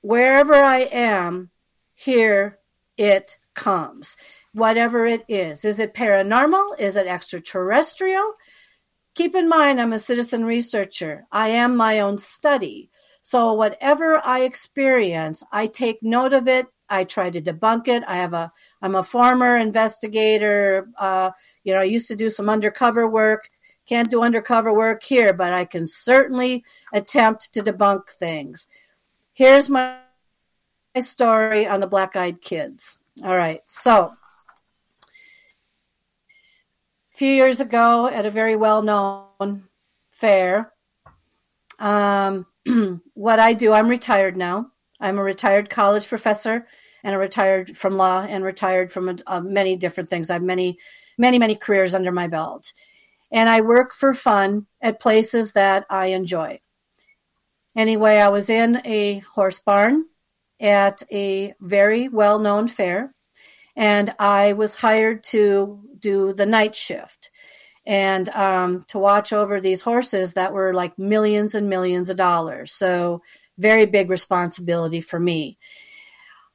[0.00, 1.50] wherever I am,
[1.94, 2.58] here
[2.96, 4.16] it comes.
[4.52, 5.64] Whatever it is.
[5.64, 6.78] Is it paranormal?
[6.78, 8.34] Is it extraterrestrial?
[9.16, 11.26] keep in mind, I'm a citizen researcher.
[11.32, 12.90] I am my own study.
[13.22, 16.66] So whatever I experience, I take note of it.
[16.88, 18.02] I try to debunk it.
[18.06, 18.52] I have a,
[18.82, 20.88] I'm a former investigator.
[20.98, 21.30] Uh,
[21.64, 23.50] you know, I used to do some undercover work.
[23.86, 28.68] Can't do undercover work here, but I can certainly attempt to debunk things.
[29.32, 29.98] Here's my
[30.98, 32.98] story on the black eyed kids.
[33.22, 33.60] All right.
[33.66, 34.12] So
[37.12, 39.64] a few years ago at a very well known
[40.10, 40.72] fair.
[41.78, 42.46] Um,
[43.14, 44.72] what I do, I'm retired now.
[45.00, 46.66] I'm a retired college professor
[47.04, 50.30] and a retired from law and retired from uh, many different things.
[50.30, 50.78] I have many,
[51.18, 52.72] many, many careers under my belt.
[53.30, 56.60] And I work for fun at places that I enjoy.
[57.76, 60.06] Anyway, I was in a horse barn
[60.60, 63.14] at a very well known fair,
[63.76, 67.30] and I was hired to do the night shift
[67.86, 72.72] and um, to watch over these horses that were like millions and millions of dollars.
[72.72, 73.22] So,
[73.58, 75.58] very big responsibility for me.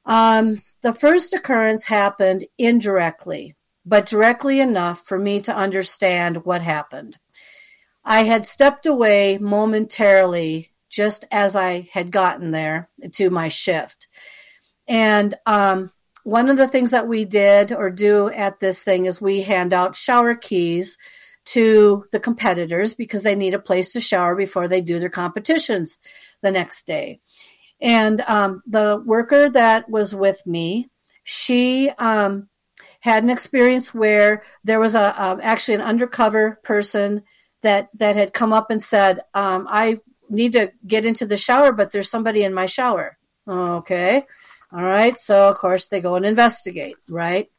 [0.04, 3.56] Um, the first occurrence happened indirectly,
[3.86, 7.18] but directly enough for me to understand what happened.
[8.04, 14.08] I had stepped away momentarily just as I had gotten there to my shift.
[14.88, 15.92] And um,
[16.24, 19.72] one of the things that we did or do at this thing is we hand
[19.72, 20.98] out shower keys
[21.44, 25.98] to the competitors because they need a place to shower before they do their competitions
[26.42, 27.20] the next day.
[27.80, 30.88] And um, the worker that was with me,
[31.24, 32.48] she um,
[33.00, 37.22] had an experience where there was a um, actually an undercover person
[37.62, 39.98] that that had come up and said, um, "I
[40.30, 44.22] need to get into the shower, but there's somebody in my shower." Okay,
[44.72, 45.18] all right.
[45.18, 47.50] So of course they go and investigate, right?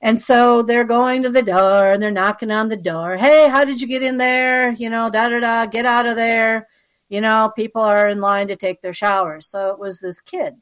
[0.00, 3.16] And so they're going to the door and they're knocking on the door.
[3.16, 4.70] Hey, how did you get in there?
[4.70, 6.68] You know, da da da, get out of there.
[7.08, 9.46] You know, people are in line to take their showers.
[9.46, 10.54] So it was this kid.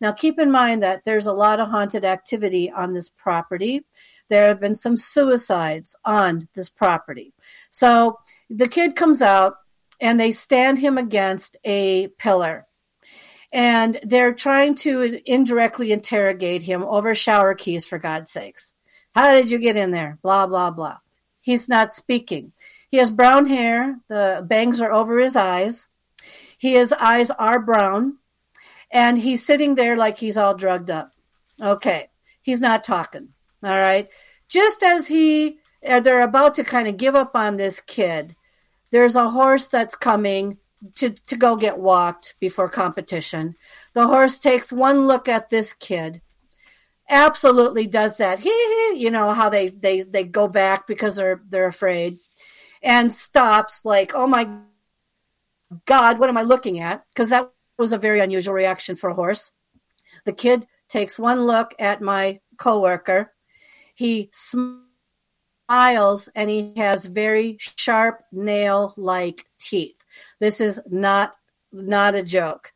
[0.00, 3.84] Now, keep in mind that there's a lot of haunted activity on this property.
[4.28, 7.32] There have been some suicides on this property.
[7.70, 8.18] So
[8.50, 9.54] the kid comes out
[10.00, 12.66] and they stand him against a pillar
[13.52, 18.74] and they're trying to indirectly interrogate him over shower keys for god's sakes
[19.14, 20.18] how did you get in there?
[20.22, 20.98] Blah, blah, blah.
[21.40, 22.52] He's not speaking.
[22.94, 23.98] He has brown hair.
[24.06, 25.88] The bangs are over his eyes.
[26.58, 28.18] His eyes are brown.
[28.88, 31.10] And he's sitting there like he's all drugged up.
[31.60, 32.06] Okay.
[32.40, 33.30] He's not talking.
[33.64, 34.08] All right.
[34.48, 38.36] Just as he, uh, they're about to kind of give up on this kid,
[38.92, 40.58] there's a horse that's coming
[40.94, 43.56] to, to go get walked before competition.
[43.94, 46.22] The horse takes one look at this kid
[47.08, 48.38] absolutely does that.
[48.38, 48.50] He,
[48.96, 52.18] you know how they they they go back because they're they're afraid,
[52.84, 54.48] and stops like, oh my
[55.86, 57.04] God, what am I looking at?
[57.08, 59.50] Because that was a very unusual reaction for a horse.
[60.24, 63.32] The kid takes one look at my coworker.
[63.94, 70.04] He smiles and he has very sharp nail like teeth.
[70.38, 71.34] This is not
[71.72, 72.72] not a joke.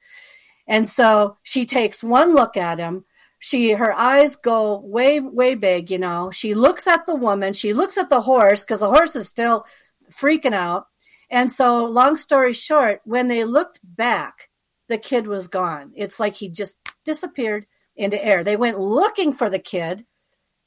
[0.67, 3.05] And so she takes one look at him,
[3.39, 7.73] she her eyes go way way big you know she looks at the woman she
[7.73, 9.65] looks at the horse because the horse is still
[10.11, 10.87] freaking out.
[11.31, 14.49] And so long story short when they looked back
[14.89, 15.93] the kid was gone.
[15.95, 18.43] It's like he just disappeared into air.
[18.43, 20.07] They went looking for the kid.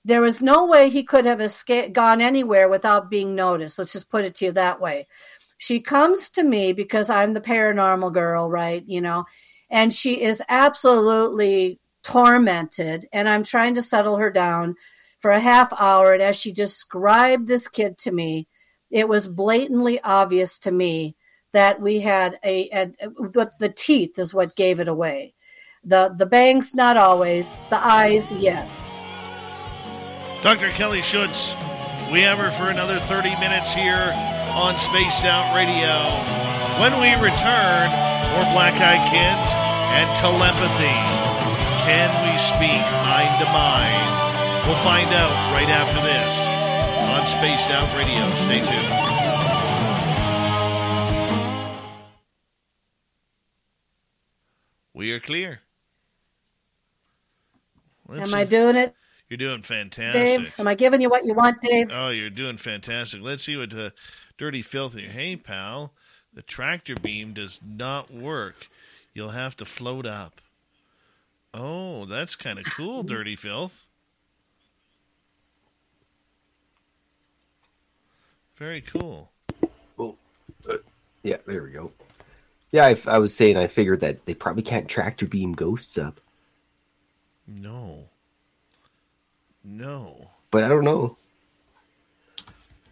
[0.05, 3.80] There was no way he could have escaped gone anywhere without being noticed.
[3.80, 5.07] Let's just put it to you that way.
[5.57, 9.26] She comes to me because i'm the paranormal girl right you know
[9.69, 14.76] and she is absolutely tormented and I'm trying to settle her down
[15.19, 16.13] for a half hour.
[16.13, 18.47] And as she described this kid to me,
[18.91, 21.15] it was blatantly obvious to me
[21.53, 25.34] that we had a, a, a the teeth is what gave it away.
[25.84, 28.85] The the bangs not always, the eyes yes.
[30.41, 30.69] Dr.
[30.72, 31.55] Kelly Schutz,
[32.11, 34.11] we have her for another 30 minutes here
[34.53, 35.95] on Spaced Out Radio.
[36.81, 37.89] When we return,
[38.34, 39.53] more Black Eyed Kids
[39.91, 40.97] and telepathy.
[41.85, 44.68] Can we speak mind to mind?
[44.68, 46.61] We'll find out right after this
[47.12, 48.34] on Spaced Out Radio.
[48.36, 49.12] Stay tuned.
[54.94, 55.60] We are clear.
[58.08, 58.96] Let's Am I doing it?
[59.28, 60.14] You're doing fantastic.
[60.14, 61.90] Dave, am I giving you what you want, Dave?
[61.94, 63.22] Oh, you're doing fantastic.
[63.22, 63.92] Let's see what uh,
[64.38, 65.08] Dirty Filthy.
[65.08, 65.94] Hey, pal,
[66.34, 68.68] the tractor beam does not work.
[69.14, 70.42] You'll have to float up.
[71.54, 73.88] Oh, that's kind of cool, Dirty Filth.
[78.62, 79.32] Very cool.
[79.98, 80.16] Oh,
[80.70, 80.76] uh,
[81.24, 81.94] yeah, there we go.
[82.72, 86.22] Yeah, I, I, was saying I figured that they probably can't tractor beam ghosts up.
[87.48, 88.08] No.
[89.64, 90.30] No.
[90.52, 91.18] But I don't know.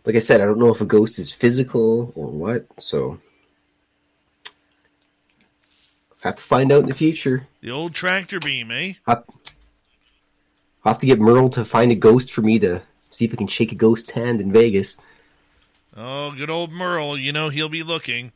[0.06, 3.20] Like I said, I don't know if a ghost is physical or what, so
[6.24, 7.46] have to find out in the future.
[7.62, 8.94] The old tractor beam, eh?
[9.06, 9.24] I'll
[10.84, 12.82] have to get Merle to find a ghost for me to
[13.12, 14.98] see if I can shake a ghost's hand in Vegas.
[15.96, 17.18] Oh, good old Merle.
[17.18, 18.32] You know he'll be looking.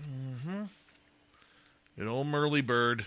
[0.00, 0.64] Mm-hmm.
[1.98, 3.06] Good old Merly Bird.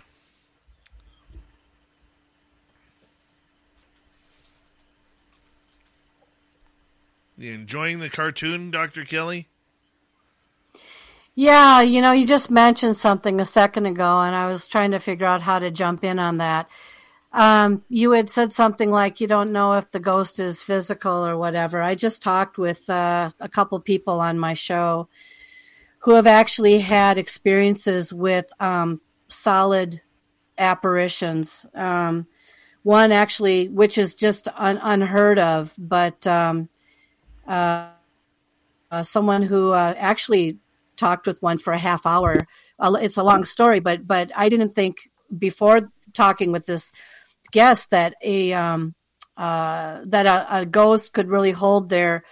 [7.37, 9.03] You enjoying the cartoon, Dr.
[9.03, 9.47] Kelly?
[11.37, 14.99] Yeah, you know, you just mentioned something a second ago, and I was trying to
[14.99, 16.69] figure out how to jump in on that.
[17.35, 21.37] Um, you had said something like you don't know if the ghost is physical or
[21.37, 21.81] whatever.
[21.81, 25.09] I just talked with uh, a couple people on my show
[25.99, 30.01] who have actually had experiences with um, solid
[30.57, 31.65] apparitions.
[31.75, 32.25] Um,
[32.83, 36.69] one actually, which is just un- unheard of, but um,
[37.45, 37.89] uh,
[38.91, 40.59] uh, someone who uh, actually
[40.95, 42.47] talked with one for a half hour.
[42.81, 46.93] It's a long story, but but I didn't think before talking with this
[47.55, 48.93] guest that a um,
[49.37, 52.23] uh, that a, a ghost could really hold their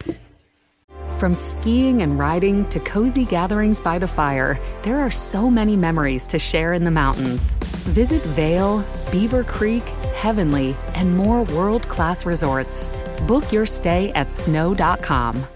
[1.16, 6.26] from skiing and riding to cozy gatherings by the fire, there are so many memories
[6.26, 7.54] to share in the mountains.
[7.94, 9.84] Visit Vail, Beaver Creek,
[10.22, 12.90] Heavenly, and more world class resorts.
[13.26, 15.46] Book your stay at snow.com.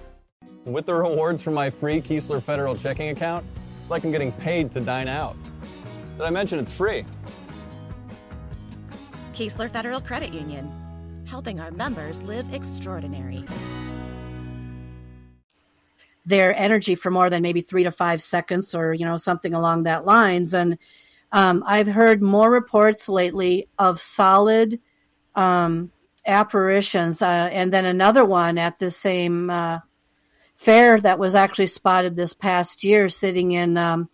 [0.64, 3.44] With the rewards from my free Keesler Federal checking account,
[3.82, 5.36] it's like I'm getting paid to dine out.
[6.16, 7.04] Did I mention it's free?
[9.38, 10.68] Keesler Federal Credit Union,
[11.28, 13.44] helping our members live extraordinary.
[16.26, 19.84] Their energy for more than maybe three to five seconds or you know something along
[19.84, 20.54] that lines.
[20.54, 20.76] And
[21.30, 24.80] um, i've heard more reports lately of solid
[25.36, 25.92] um,
[26.26, 29.78] apparitions uh, and then another one at the same uh,
[30.56, 34.08] fair that was actually spotted this past year sitting in um,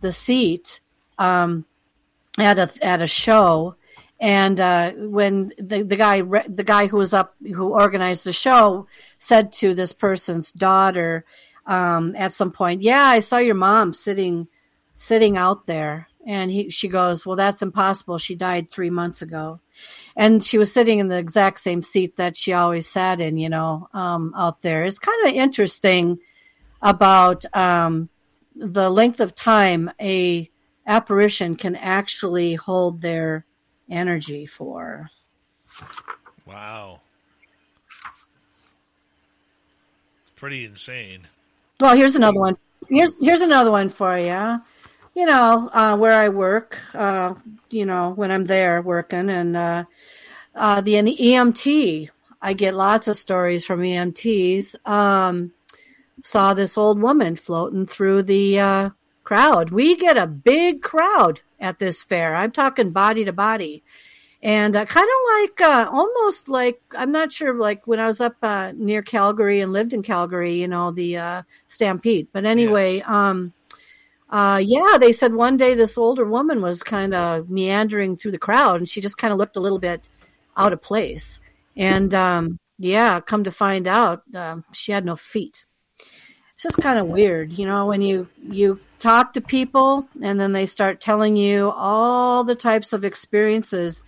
[0.00, 0.80] the seat
[1.18, 1.64] um,
[2.40, 3.76] at a at a show
[4.20, 8.86] and uh, when the, the guy the guy who was up who organized the show
[9.18, 11.24] said to this person's daughter
[11.66, 14.48] um, at some point, yeah, I saw your mom sitting
[14.96, 16.08] sitting out there.
[16.26, 18.16] And he, she goes, well, that's impossible.
[18.16, 19.60] She died three months ago.
[20.16, 23.50] And she was sitting in the exact same seat that she always sat in, you
[23.50, 24.84] know, um, out there.
[24.84, 26.18] It's kind of interesting
[26.80, 28.08] about um,
[28.56, 30.48] the length of time a
[30.86, 33.44] apparition can actually hold their
[33.90, 35.08] energy for.
[36.46, 37.00] Wow.
[40.22, 41.26] It's pretty insane.
[41.80, 42.56] Well, here's another one.
[42.88, 44.60] Here's here's another one for you.
[45.14, 47.34] You know, uh, where I work, uh,
[47.70, 49.84] you know, when I'm there working, and uh,
[50.54, 52.10] uh the EMT,
[52.42, 54.86] I get lots of stories from EMTs.
[54.88, 55.52] Um,
[56.22, 58.90] saw this old woman floating through the uh,
[59.24, 59.70] crowd.
[59.70, 62.34] We get a big crowd at this fair.
[62.34, 63.82] I'm talking body to body
[64.44, 68.20] and uh, kind of like uh, almost like I'm not sure like when I was
[68.20, 72.28] up uh, near Calgary and lived in Calgary, you know, the uh, Stampede.
[72.30, 73.08] But anyway, yes.
[73.08, 73.54] um,
[74.28, 78.38] uh, yeah, they said one day this older woman was kind of meandering through the
[78.38, 80.10] crowd, and she just kind of looked a little bit
[80.58, 81.40] out of place.
[81.74, 85.64] And um, yeah, come to find out, um, she had no feet.
[86.54, 90.52] It's just kind of weird, you know, when you you talk to people and then
[90.52, 94.02] they start telling you all the types of experiences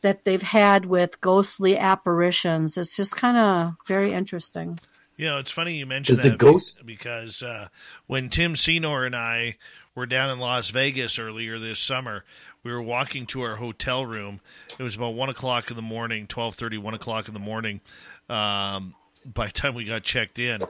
[0.00, 2.76] that they've had with ghostly apparitions.
[2.76, 4.78] It's just kind of very interesting.
[5.16, 6.84] You know, it's funny you mentioned Is that ghost?
[6.84, 7.68] because uh,
[8.06, 9.56] when Tim Senor and I
[9.94, 12.24] were down in Las Vegas earlier this summer,
[12.64, 14.40] we were walking to our hotel room.
[14.78, 17.80] It was about one o'clock in the morning, 1230, 1 o'clock in the morning.
[18.28, 18.94] Um,
[19.24, 20.62] by the time we got checked in,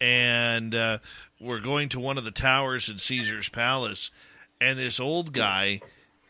[0.00, 0.98] and uh,
[1.40, 4.10] we're going to one of the towers in Caesar's Palace,
[4.60, 5.80] and this old guy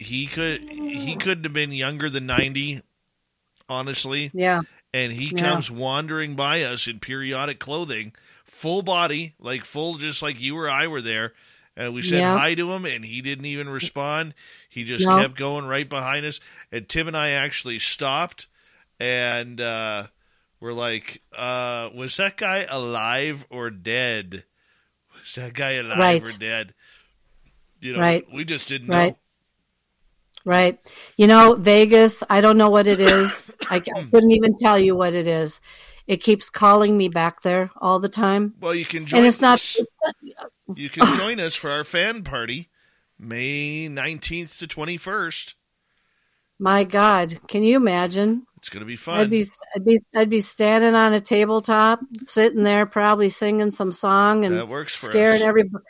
[0.00, 2.82] he could he couldn't have been younger than 90
[3.68, 4.62] honestly yeah
[4.94, 5.38] and he yeah.
[5.38, 8.12] comes wandering by us in periodic clothing
[8.44, 11.34] full body like full just like you or i were there
[11.76, 12.36] and we said yeah.
[12.36, 14.32] hi to him and he didn't even respond
[14.70, 15.18] he just no.
[15.18, 16.40] kept going right behind us
[16.72, 18.48] and tim and i actually stopped
[18.98, 20.06] and uh,
[20.60, 24.44] we're like uh, was that guy alive or dead
[25.18, 26.28] was that guy alive right.
[26.28, 26.74] or dead
[27.80, 28.26] you know right.
[28.32, 29.12] we just didn't right.
[29.12, 29.16] know
[30.44, 30.78] Right.
[31.16, 33.42] You know, Vegas, I don't know what it is.
[33.68, 33.80] I, I
[34.10, 35.60] couldn't even tell you what it is.
[36.06, 38.54] It keeps calling me back there all the time.
[38.60, 40.16] Well, you can join and it's not, it's not
[40.74, 42.68] you can join us for our fan party
[43.18, 45.54] May 19th to 21st.
[46.58, 48.46] My God, can you imagine?
[48.60, 49.20] It's going to be fun.
[49.20, 53.90] I'd be, I'd be, I'd be standing on a tabletop, sitting there, probably singing some
[53.90, 55.48] song and that works for scaring us.
[55.48, 55.82] everybody.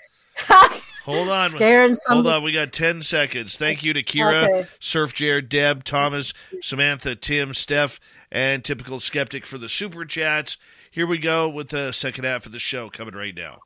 [1.04, 1.50] Hold on.
[1.50, 2.18] Scaring some...
[2.18, 2.44] Hold on.
[2.44, 3.56] We got 10 seconds.
[3.56, 4.68] Thank you to Kira, okay.
[4.78, 6.32] Surf Jared, Deb, Thomas,
[6.62, 7.98] Samantha, Tim, Steph,
[8.30, 10.56] and Typical Skeptic for the super chats.
[10.92, 13.58] Here we go with the second half of the show coming right now.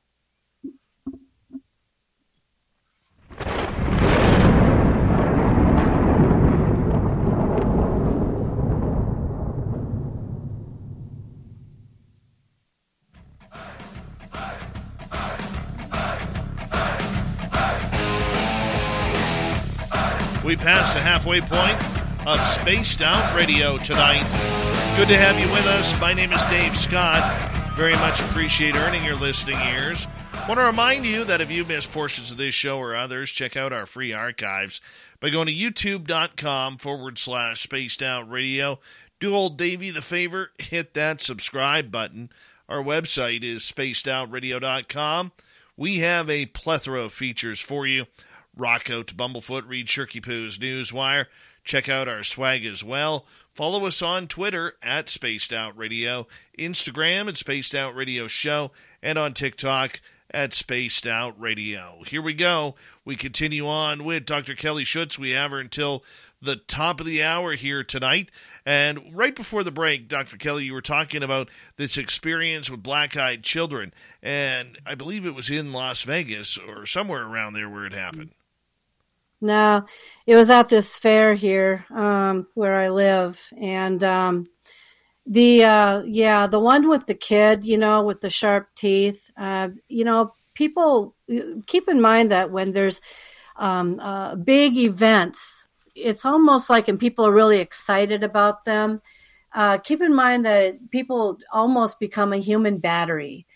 [20.44, 24.24] We passed the halfway point of Spaced Out Radio tonight.
[24.94, 25.98] Good to have you with us.
[25.98, 27.72] My name is Dave Scott.
[27.76, 30.06] Very much appreciate earning your listening ears.
[30.46, 33.56] Want to remind you that if you missed portions of this show or others, check
[33.56, 34.82] out our free archives
[35.18, 38.78] by going to youtube.com forward slash spaced out radio.
[39.20, 42.28] Do old Davey the favor, hit that subscribe button.
[42.68, 45.32] Our website is spacedoutradio.com.
[45.78, 48.04] We have a plethora of features for you.
[48.56, 51.26] Rock out to Bumblefoot, read Shirky Poo's Newswire.
[51.64, 53.26] Check out our swag as well.
[53.52, 56.26] Follow us on Twitter at Spaced Out Radio,
[56.58, 58.70] Instagram at Spaced Out Radio Show,
[59.02, 60.00] and on TikTok
[60.30, 62.02] at Spaced Out Radio.
[62.06, 62.74] Here we go.
[63.04, 64.54] We continue on with Dr.
[64.54, 65.18] Kelly Schutz.
[65.18, 66.04] We have her until
[66.42, 68.30] the top of the hour here tonight.
[68.66, 70.36] And right before the break, Dr.
[70.36, 73.94] Kelly, you were talking about this experience with black eyed children.
[74.22, 78.32] And I believe it was in Las Vegas or somewhere around there where it happened.
[79.44, 79.84] No,
[80.26, 84.48] it was at this fair here um, where I live, and um,
[85.26, 89.30] the uh, yeah, the one with the kid, you know, with the sharp teeth.
[89.36, 91.14] Uh, you know, people
[91.66, 93.02] keep in mind that when there's
[93.56, 99.02] um, uh, big events, it's almost like, and people are really excited about them.
[99.52, 103.46] Uh, keep in mind that it, people almost become a human battery.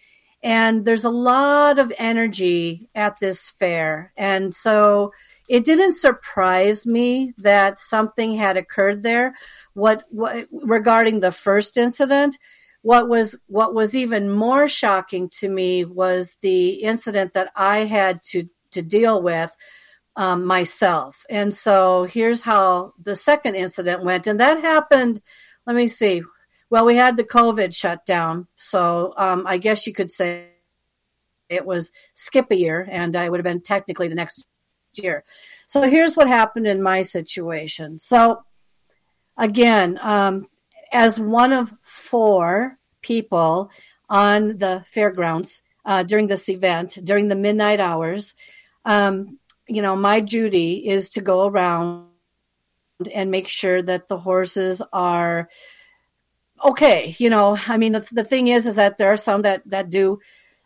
[0.42, 4.12] And there's a lot of energy at this fair.
[4.16, 5.12] And so
[5.48, 9.34] it didn't surprise me that something had occurred there.
[9.72, 12.38] What, what regarding the first incident,
[12.82, 18.22] what was what was even more shocking to me was the incident that I had
[18.24, 19.54] to to deal with
[20.16, 21.24] um, myself.
[21.30, 25.20] And so here's how the second incident went, and that happened.
[25.66, 26.22] Let me see.
[26.70, 30.48] Well, we had the COVID shutdown, so um, I guess you could say
[31.48, 34.46] it was skip a year, and I would have been technically the next
[34.98, 35.24] year.
[35.66, 37.98] So here's what happened in my situation.
[37.98, 38.42] So
[39.36, 40.48] again, um,
[40.92, 43.70] as one of four people
[44.08, 48.34] on the fairgrounds uh, during this event, during the midnight hours,
[48.84, 52.08] um, you know, my duty is to go around
[53.14, 55.48] and make sure that the horses are
[56.64, 57.14] okay.
[57.18, 59.90] You know, I mean, the, the thing is, is that there are some that, that
[59.90, 60.20] do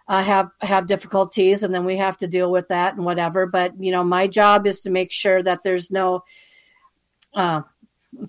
[0.09, 3.47] uh, have have difficulties, and then we have to deal with that and whatever.
[3.47, 6.25] But you know, my job is to make sure that there's no
[7.35, 7.63] uh,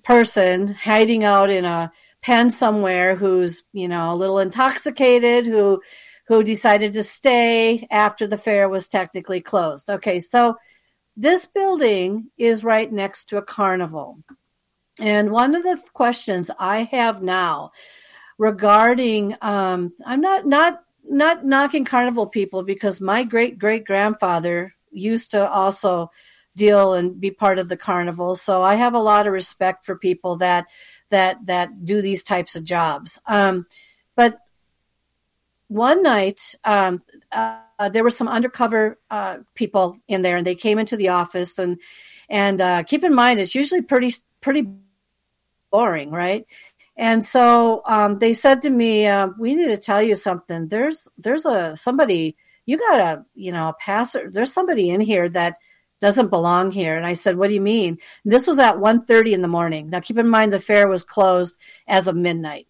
[0.02, 1.92] person hiding out in a
[2.22, 5.80] pen somewhere who's you know a little intoxicated who
[6.26, 9.90] who decided to stay after the fair was technically closed.
[9.90, 10.56] Okay, so
[11.16, 14.18] this building is right next to a carnival.
[15.00, 17.72] And one of the questions I have now
[18.38, 25.32] regarding um, I'm not not not knocking carnival people because my great great grandfather used
[25.32, 26.10] to also
[26.56, 28.36] deal and be part of the carnival.
[28.36, 30.66] So I have a lot of respect for people that
[31.10, 33.18] that that do these types of jobs.
[33.26, 33.66] Um,
[34.16, 34.38] but
[35.68, 37.02] one night, um,
[37.32, 41.58] uh, there were some undercover uh, people in there, and they came into the office.
[41.58, 41.80] and
[42.28, 44.68] And uh, keep in mind, it's usually pretty pretty
[45.70, 46.46] boring, right?
[46.96, 50.68] And so um, they said to me, uh, "We need to tell you something.
[50.68, 54.30] There's there's a somebody you got a you know a passer.
[54.30, 55.58] There's somebody in here that
[56.00, 59.32] doesn't belong here." And I said, "What do you mean?" And this was at 1.30
[59.32, 59.90] in the morning.
[59.90, 61.58] Now keep in mind the fair was closed
[61.88, 62.68] as of midnight.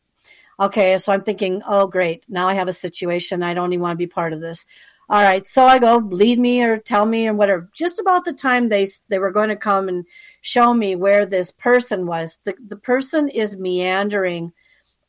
[0.59, 3.43] Okay, so I'm thinking, "Oh great, now I have a situation.
[3.43, 4.67] I don't even want to be part of this."
[5.11, 7.69] All right, so I go lead me or tell me and whatever.
[7.75, 10.07] Just about the time they they were going to come and
[10.45, 14.53] show me where this person was, the the person is meandering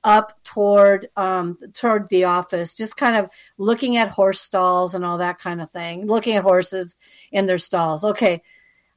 [0.03, 5.17] up toward um, toward the office, just kind of looking at horse stalls and all
[5.17, 6.95] that kind of thing, looking at horses
[7.31, 8.05] in their stalls.
[8.05, 8.41] Okay,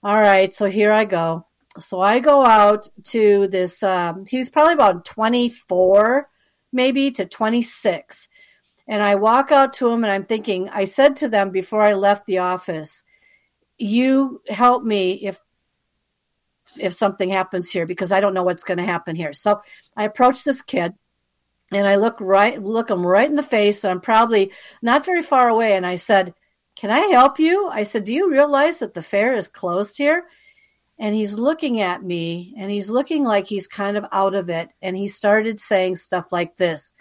[0.03, 1.45] all right, so here I go.
[1.81, 3.83] So I go out to this.
[3.83, 6.29] Um, he was probably about twenty four,
[6.73, 8.29] maybe to twenty six
[8.89, 11.93] and I walk out to him and I'm thinking, I said to them before I
[11.93, 13.05] left the office,
[13.77, 15.39] you help me if
[16.79, 19.33] if something happens here because I don't know what's going to happen here.
[19.33, 19.63] So
[19.97, 20.95] I approach this kid
[21.73, 25.23] and I look right look him right in the face and I'm probably not very
[25.23, 26.35] far away and I said,
[26.77, 30.25] "Can I help you?" I said, "Do you realize that the fair is closed here?"
[30.99, 34.71] And he's looking at me and he's looking like he's kind of out of it
[34.83, 36.93] and he started saying stuff like this.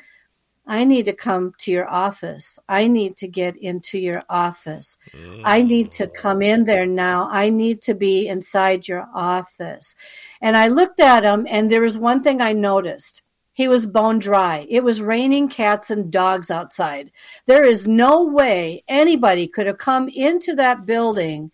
[0.67, 2.59] I need to come to your office.
[2.67, 4.99] I need to get into your office.
[5.11, 5.41] Mm.
[5.45, 7.29] I need to come in there now.
[7.31, 9.95] I need to be inside your office.
[10.41, 13.21] And I looked at him, and there was one thing I noticed.
[13.53, 14.67] He was bone dry.
[14.69, 17.11] It was raining cats and dogs outside.
[17.45, 21.51] There is no way anybody could have come into that building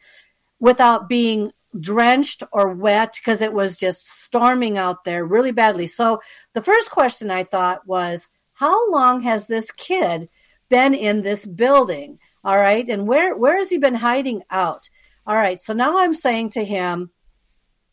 [0.60, 5.88] without being drenched or wet because it was just storming out there really badly.
[5.88, 6.22] So
[6.54, 8.28] the first question I thought was,
[8.64, 10.30] how long has this kid
[10.70, 12.18] been in this building?
[12.46, 12.88] All right.
[12.88, 14.90] And where, where has he been hiding out?
[15.28, 15.62] All right.
[15.62, 17.12] So now I'm saying to him,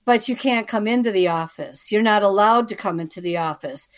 [0.04, 1.90] but you can't come into the office.
[1.90, 3.88] You're not allowed to come into the office.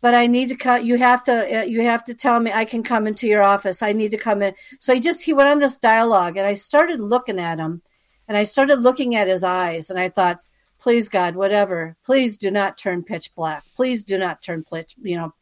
[0.00, 0.84] but I need to cut.
[0.84, 1.60] You have to.
[1.60, 3.82] Uh, you have to tell me I can come into your office.
[3.82, 4.54] I need to come in.
[4.78, 7.82] So he just he went on this dialogue, and I started looking at him,
[8.28, 10.40] and I started looking at his eyes, and I thought,
[10.78, 13.64] please God, whatever, please do not turn pitch black.
[13.74, 15.32] Please do not turn pitch, you know,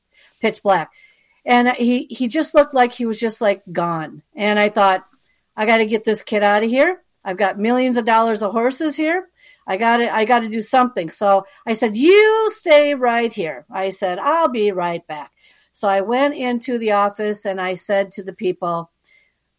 [0.46, 0.92] pitch black.
[1.44, 4.22] And he he just looked like he was just like gone.
[4.34, 5.06] And I thought,
[5.56, 7.02] I got to get this kid out of here.
[7.24, 9.28] I've got millions of dollars of horses here.
[9.66, 11.10] I got to I got to do something.
[11.10, 15.32] So I said, "You stay right here." I said, "I'll be right back."
[15.72, 18.90] So I went into the office and I said to the people,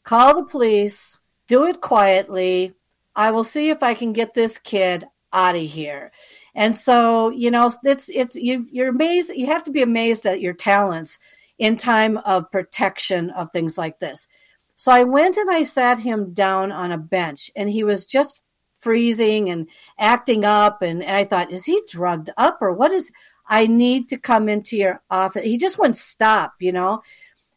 [0.03, 1.19] "Call the police.
[1.47, 2.73] Do it quietly.
[3.15, 6.11] I will see if I can get this kid out of here."
[6.57, 10.41] And so, you know, it's it's you you're amazed you have to be amazed at
[10.41, 11.19] your talents
[11.57, 14.27] in time of protection of things like this.
[14.75, 18.43] So I went and I sat him down on a bench and he was just
[18.79, 19.67] freezing and
[19.99, 20.81] acting up.
[20.81, 23.11] And, and I thought, is he drugged up or what is,
[23.47, 25.43] I need to come into your office.
[25.43, 27.01] He just wouldn't stop, you know?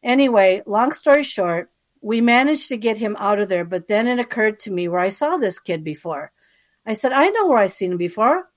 [0.02, 1.70] Anyway, long story short,
[2.01, 3.64] we managed to get him out of there.
[3.64, 6.32] But then it occurred to me where I saw this kid before.
[6.86, 8.49] I said, I know where I've seen him before.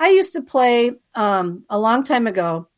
[0.00, 2.68] I used to play um, a long time ago.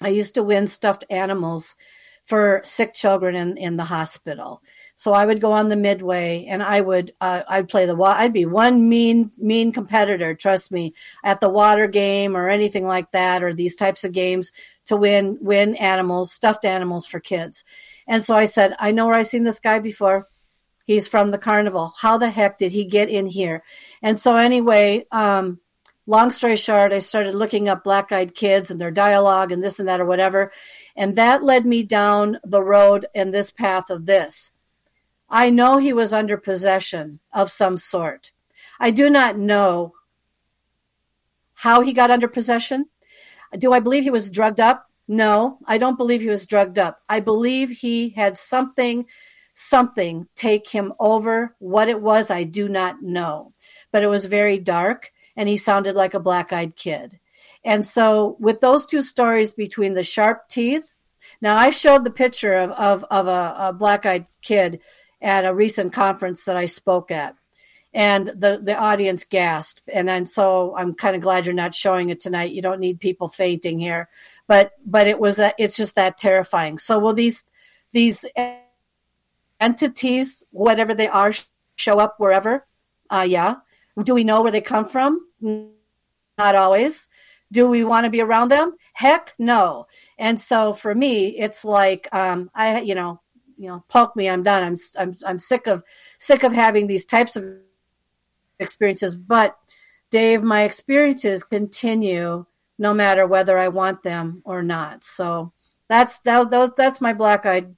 [0.00, 1.74] I used to win stuffed animals
[2.22, 4.62] for sick children in, in the hospital.
[4.94, 8.32] So I would go on the midway and I would uh, I'd play the I'd
[8.32, 10.94] be one mean mean competitor, trust me,
[11.24, 14.52] at the water game or anything like that or these types of games
[14.84, 17.64] to win win animals, stuffed animals for kids.
[18.06, 20.28] And so I said, I know where I've seen this guy before.
[20.84, 21.92] He's from the carnival.
[21.98, 23.64] How the heck did he get in here?
[24.00, 25.58] And so anyway, um,
[26.06, 29.78] long story short, I started looking up black eyed kids and their dialogue and this
[29.78, 30.52] and that or whatever.
[30.96, 34.50] And that led me down the road and this path of this.
[35.28, 38.32] I know he was under possession of some sort.
[38.78, 39.94] I do not know
[41.54, 42.86] how he got under possession.
[43.56, 44.90] Do I believe he was drugged up?
[45.08, 47.00] No, I don't believe he was drugged up.
[47.08, 49.06] I believe he had something,
[49.54, 51.54] something take him over.
[51.58, 53.52] What it was, I do not know.
[53.90, 57.18] But it was very dark and he sounded like a black eyed kid.
[57.64, 60.94] And so, with those two stories between the sharp teeth,
[61.40, 64.80] now I showed the picture of, of, of a, a black eyed kid
[65.20, 67.36] at a recent conference that I spoke at.
[67.94, 69.82] And the, the audience gasped.
[69.92, 72.52] And, and so I'm kind of glad you're not showing it tonight.
[72.52, 74.08] You don't need people fainting here.
[74.46, 76.78] But but it was a, it's just that terrifying.
[76.78, 77.44] So will these
[77.92, 78.24] these
[79.60, 81.32] entities, whatever they are,
[81.76, 82.66] show up wherever?
[83.10, 83.56] Uh, yeah.
[84.02, 85.26] Do we know where they come from?
[85.40, 87.08] Not always.
[87.50, 88.74] Do we want to be around them?
[88.94, 89.86] Heck no.
[90.18, 93.20] And so for me, it's like um, I, you know,
[93.58, 94.64] you know, poke me, I'm done.
[94.64, 95.84] I'm I'm I'm sick of
[96.18, 97.44] sick of having these types of
[98.58, 99.14] experiences.
[99.14, 99.56] But
[100.10, 102.46] Dave, my experiences continue
[102.78, 105.04] no matter whether I want them or not.
[105.04, 105.52] So
[105.88, 107.76] that's that, that's my black eyed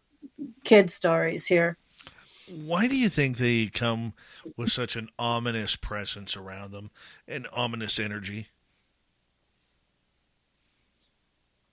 [0.65, 1.77] kid stories here.
[2.49, 4.15] Why do you think they come
[4.57, 6.91] with such an ominous presence around them,
[7.27, 8.49] an ominous energy?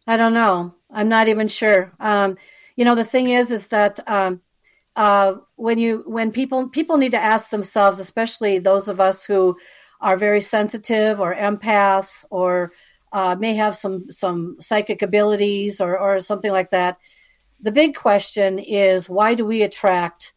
[0.08, 0.76] I don't know.
[0.90, 1.92] I'm not even sure.
[2.00, 2.38] Um,
[2.76, 4.42] you know the thing is is that um,
[4.96, 9.58] uh, when you when people people need to ask themselves especially those of us who
[10.00, 12.72] are very sensitive or empaths or
[13.12, 16.98] uh, may have some some psychic abilities or or something like that
[17.60, 20.34] the big question is why do we attract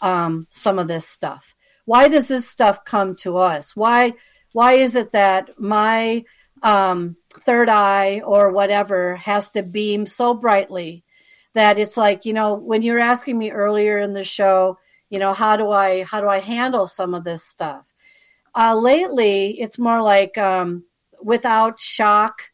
[0.00, 1.54] um, some of this stuff.
[1.84, 3.74] Why does this stuff come to us?
[3.74, 4.14] Why
[4.52, 6.24] why is it that my
[6.62, 11.04] um, third eye or whatever has to beam so brightly
[11.54, 14.78] that it's like you know when you were asking me earlier in the show
[15.08, 17.92] you know how do i how do i handle some of this stuff?
[18.54, 20.84] Uh, lately it's more like um,
[21.22, 22.50] without shock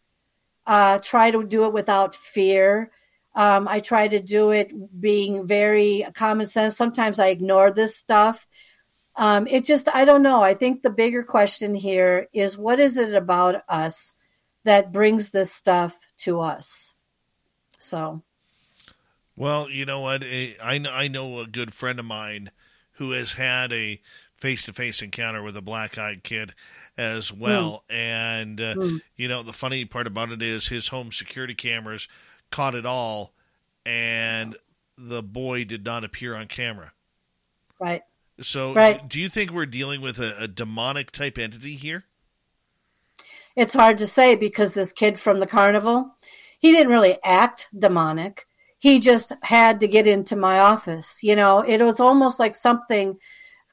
[0.67, 2.91] uh, try to do it without fear
[3.37, 8.47] um, i try to do it being very common sense sometimes i ignore this stuff
[9.15, 12.97] um, it just i don't know i think the bigger question here is what is
[12.97, 14.13] it about us
[14.65, 16.95] that brings this stuff to us
[17.79, 18.23] so
[19.37, 20.25] well, you know what?
[20.25, 22.51] I, I know a good friend of mine
[22.93, 24.01] who has had a
[24.35, 26.55] face to face encounter with a black eyed kid
[26.97, 27.85] as well.
[27.91, 27.95] Mm.
[27.95, 29.01] And, uh, mm.
[29.17, 32.09] you know, the funny part about it is his home security cameras
[32.51, 33.35] caught it all,
[33.85, 34.57] and
[34.99, 36.93] the boy did not appear on camera.
[37.79, 38.03] Right.
[38.41, 39.07] So, right.
[39.09, 42.05] do you think we're dealing with a, a demonic type entity here?
[43.55, 46.15] It's hard to say because this kid from the carnival,
[46.59, 48.47] he didn't really act demonic
[48.79, 51.19] he just had to get into my office.
[51.23, 53.19] You know, it was almost like something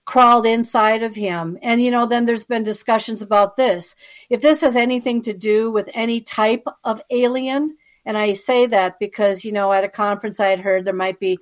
[0.05, 1.57] crawled inside of him.
[1.61, 3.95] And, you know, then there's been discussions about this.
[4.29, 8.99] If this has anything to do with any type of alien, And I say that
[8.99, 11.39] because, you know, at a conference I had heard there might be,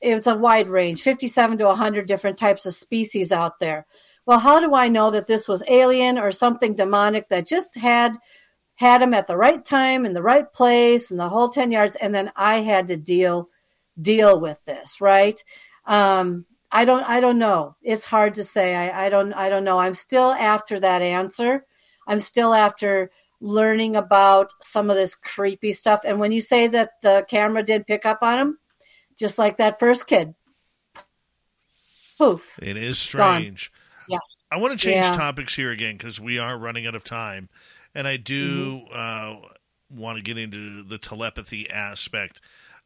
[0.00, 3.86] it was a wide range, 57 to 100 different types of species out there.
[4.26, 8.16] Well, how do I know that this was alien or something demonic that just had
[8.76, 11.94] had him at the right time in the right place and the whole 10 yards
[11.96, 13.48] and then I had to deal
[14.00, 15.42] deal with this, right?
[15.86, 17.76] Um, I don't I don't know.
[17.82, 18.74] It's hard to say.
[18.74, 19.78] I, I don't I don't know.
[19.78, 21.64] I'm still after that answer.
[22.06, 23.10] I'm still after
[23.44, 26.00] learning about some of this creepy stuff.
[26.06, 28.58] And when you say that the camera did pick up on him,
[29.18, 30.34] just like that first kid.
[32.18, 32.58] Poof.
[32.62, 33.70] It is strange.
[34.08, 34.08] Gone.
[34.08, 34.18] Yeah.
[34.50, 35.12] I want to change Yeah.
[35.12, 37.48] topics here again because we are running out of time.
[37.94, 39.44] And I do Mm-hmm.
[39.44, 39.48] uh,
[39.90, 42.40] want to get into the telepathy aspect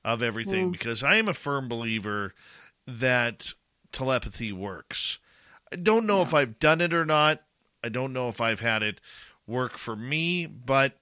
[0.04, 0.72] of everything Mm.
[0.72, 2.34] because I am a firm believer
[2.86, 3.52] that
[3.92, 5.18] telepathy works.
[5.72, 7.42] I don't know if I've done it or not.
[7.84, 9.00] I don't know if I've had it
[9.48, 10.92] work for me, but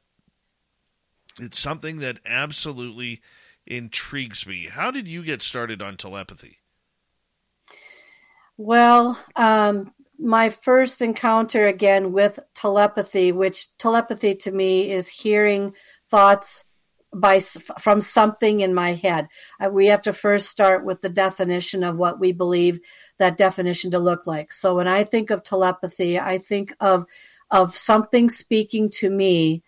[1.38, 3.20] it's something that absolutely
[3.66, 4.66] intrigues me.
[4.66, 6.58] How did you get started on telepathy?
[8.56, 15.74] Well, um, my first encounter again with telepathy, which telepathy to me is hearing
[16.08, 16.64] thoughts
[17.14, 19.28] by from something in my head.
[19.60, 22.80] Uh, we have to first start with the definition of what we believe
[23.18, 24.52] that definition to look like.
[24.52, 27.06] So when I think of telepathy, I think of
[27.50, 29.62] of something speaking to me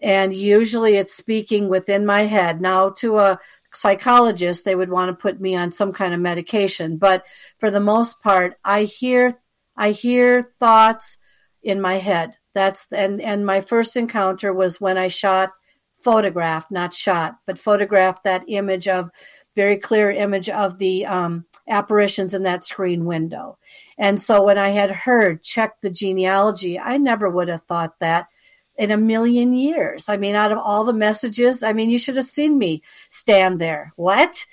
[0.00, 2.60] and usually it's speaking within my head.
[2.60, 3.38] Now to a
[3.72, 7.24] psychologist they would want to put me on some kind of medication, but
[7.58, 9.34] for the most part I hear
[9.76, 11.18] I hear thoughts
[11.62, 12.36] in my head.
[12.54, 15.50] That's and and my first encounter was when I shot
[15.98, 19.10] photographed, not shot, but photographed that image of
[19.56, 23.58] very clear image of the um, apparitions in that screen window.
[23.98, 28.28] And so when I had heard check the genealogy, I never would have thought that
[28.76, 30.08] in a million years.
[30.08, 33.60] I mean, out of all the messages, I mean, you should have seen me stand
[33.60, 33.92] there.
[33.96, 34.46] What?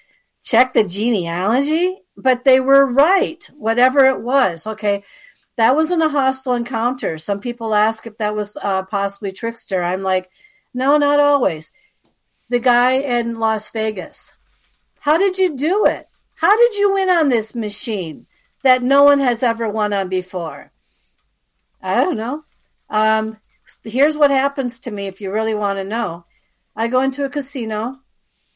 [0.43, 2.01] Check the genealogy?
[2.15, 4.67] But they were right, whatever it was.
[4.67, 5.03] Okay.
[5.57, 7.17] That wasn't a hostile encounter.
[7.17, 9.83] Some people ask if that was uh, possibly trickster.
[9.83, 10.29] I'm like,
[10.73, 11.71] no, not always.
[12.49, 14.33] The guy in Las Vegas.
[14.99, 16.07] How did you do it?
[16.41, 18.25] How did you win on this machine
[18.63, 20.71] that no one has ever won on before?
[21.83, 22.43] I don't know.
[22.89, 23.37] Um,
[23.83, 26.25] here's what happens to me if you really want to know.
[26.75, 27.93] I go into a casino,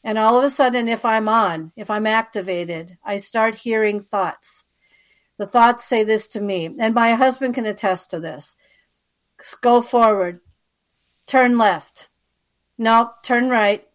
[0.03, 4.65] and all of a sudden, if I'm on, if I'm activated, I start hearing thoughts.
[5.37, 8.55] The thoughts say this to me, and my husband can attest to this.
[9.61, 10.39] Go forward,
[11.27, 12.09] turn left.
[12.79, 13.87] No, turn right.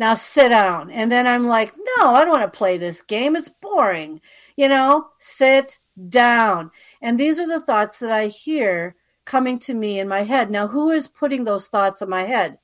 [0.00, 0.90] Now sit down.
[0.90, 3.36] And then I'm like, no, I don't want to play this game.
[3.36, 4.22] It's boring.
[4.56, 5.78] You know, sit
[6.08, 6.70] down.
[7.02, 8.96] And these are the thoughts that I hear
[9.26, 10.50] coming to me in my head.
[10.50, 12.56] Now, who is putting those thoughts in my head?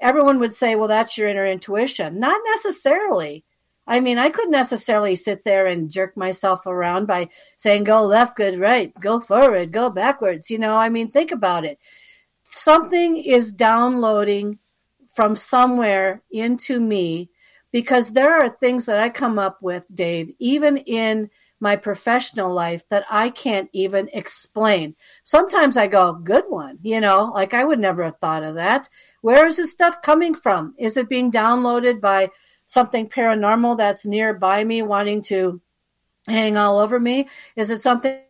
[0.00, 2.18] Everyone would say, well, that's your inner intuition.
[2.18, 3.44] Not necessarily.
[3.86, 7.28] I mean, I couldn't necessarily sit there and jerk myself around by
[7.58, 10.48] saying, go left, good, right, go forward, go backwards.
[10.48, 11.78] You know, I mean, think about it.
[12.44, 14.58] Something is downloading
[15.12, 17.30] from somewhere into me
[17.70, 21.30] because there are things that I come up with, Dave, even in
[21.60, 24.96] my professional life that I can't even explain.
[25.22, 28.88] Sometimes I go, good one, you know, like I would never have thought of that.
[29.20, 30.74] Where is this stuff coming from?
[30.76, 32.30] Is it being downloaded by
[32.66, 35.60] something paranormal that's nearby me wanting to
[36.26, 37.28] hang all over me?
[37.54, 38.20] Is it something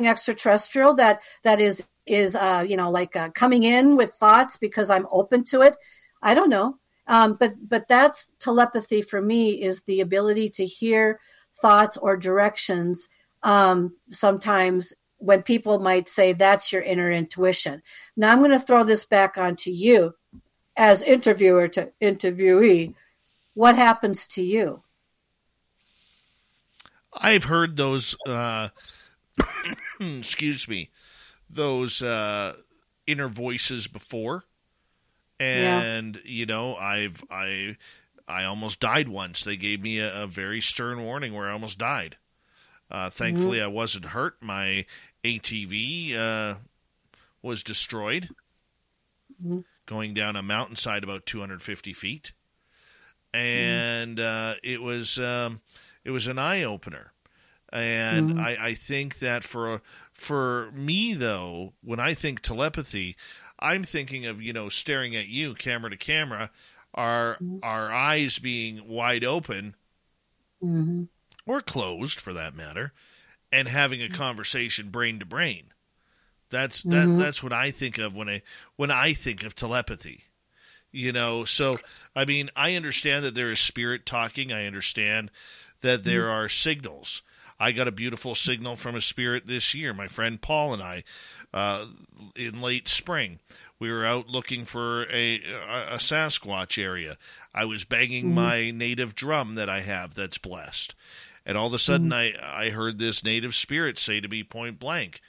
[0.00, 4.90] extraterrestrial that that is is uh, you know like uh, coming in with thoughts because
[4.90, 5.76] I'm open to it?
[6.22, 6.78] I don't know.
[7.06, 11.20] Um, but but that's telepathy for me is the ability to hear
[11.60, 13.08] thoughts or directions
[13.42, 17.82] um, sometimes when people might say that's your inner intuition.
[18.16, 20.14] Now I'm going to throw this back onto you
[20.76, 22.94] as interviewer to interviewee.
[23.54, 24.82] What happens to you?
[27.12, 28.16] I've heard those.
[28.26, 28.70] Uh,
[30.00, 30.90] excuse me,
[31.48, 32.54] those uh,
[33.06, 34.44] inner voices before,
[35.40, 37.76] and you know, I've I
[38.28, 39.44] I almost died once.
[39.44, 42.16] They gave me a, a very stern warning where I almost died.
[42.90, 44.42] Uh, thankfully, I wasn't hurt.
[44.42, 44.84] My
[45.24, 46.54] ATV uh,
[47.40, 48.28] was destroyed
[49.86, 52.32] going down a mountainside about 250 feet,
[53.32, 55.60] and uh, it was um,
[56.04, 57.11] it was an eye opener.
[57.72, 59.80] And I, I think that for
[60.12, 63.16] for me though, when I think telepathy,
[63.58, 66.50] I'm thinking of you know staring at you, camera to camera,
[66.94, 69.74] our our eyes being wide open
[70.62, 71.04] Mm-hmm.
[71.44, 72.92] or closed for that matter,
[73.50, 75.72] and having a conversation brain to brain.
[76.50, 77.18] That's that Mhm.
[77.18, 78.42] that's what I think of when I
[78.76, 80.24] when I think of telepathy.
[80.92, 81.74] You know, so
[82.14, 84.52] I mean, I understand that there is spirit talking.
[84.52, 85.30] I understand
[85.80, 87.22] that there are signals.
[87.62, 89.94] I got a beautiful signal from a spirit this year.
[89.94, 91.04] My friend Paul and I,
[91.54, 91.86] uh,
[92.34, 93.38] in late spring,
[93.78, 95.36] we were out looking for a,
[95.70, 97.16] a, a Sasquatch area.
[97.54, 98.34] I was banging Mm-hmm.
[98.34, 100.96] my native drum that I have that's blessed.
[101.46, 102.44] And all of a sudden, Mm-hmm.
[102.44, 105.20] I, I heard this native spirit say to me point blank,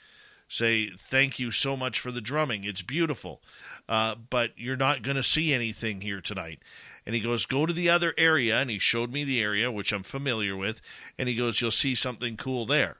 [0.48, 2.64] say, Thank you so much for the drumming.
[2.64, 3.42] It's beautiful.
[3.88, 6.58] Uh, but you're not going to see anything here tonight.
[7.06, 8.60] And he goes, Go to the other area.
[8.60, 10.80] And he showed me the area, which I'm familiar with.
[11.18, 12.98] And he goes, You'll see something cool there.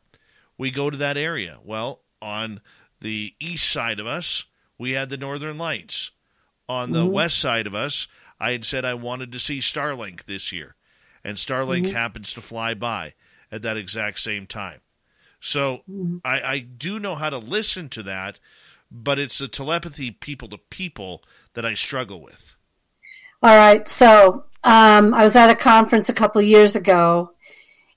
[0.58, 1.58] We go to that area.
[1.64, 2.60] Well, on
[3.00, 4.44] the east side of us,
[4.78, 6.10] we had the Northern Lights.
[6.68, 7.12] On the mm-hmm.
[7.12, 8.08] west side of us,
[8.40, 10.76] I had said I wanted to see Starlink this year.
[11.22, 11.94] And Starlink mm-hmm.
[11.94, 13.14] happens to fly by
[13.50, 14.80] at that exact same time.
[15.40, 16.18] So mm-hmm.
[16.24, 18.40] I, I do know how to listen to that,
[18.90, 21.22] but it's the telepathy people to people
[21.54, 22.56] that I struggle with.
[23.44, 23.86] All right.
[23.86, 27.32] So um, I was at a conference a couple of years ago,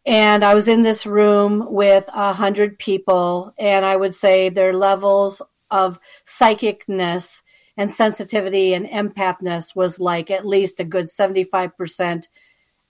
[0.05, 4.73] and I was in this room with a hundred people, and I would say their
[4.73, 5.41] levels
[5.71, 7.43] of psychicness
[7.77, 12.27] and sensitivity and empathness was like at least a good seventy-five percent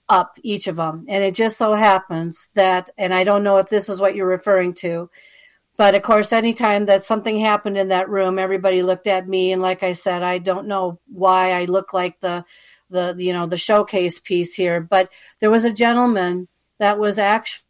[0.08, 1.06] up each of them.
[1.08, 4.26] And it just so happens that, and I don't know if this is what you're
[4.26, 5.08] referring to,
[5.78, 9.62] but of course, anytime that something happened in that room, everybody looked at me, and
[9.62, 12.44] like I said, I don't know why I look like the
[12.90, 16.48] the you know the showcase piece here, but there was a gentleman
[16.78, 17.62] that was actually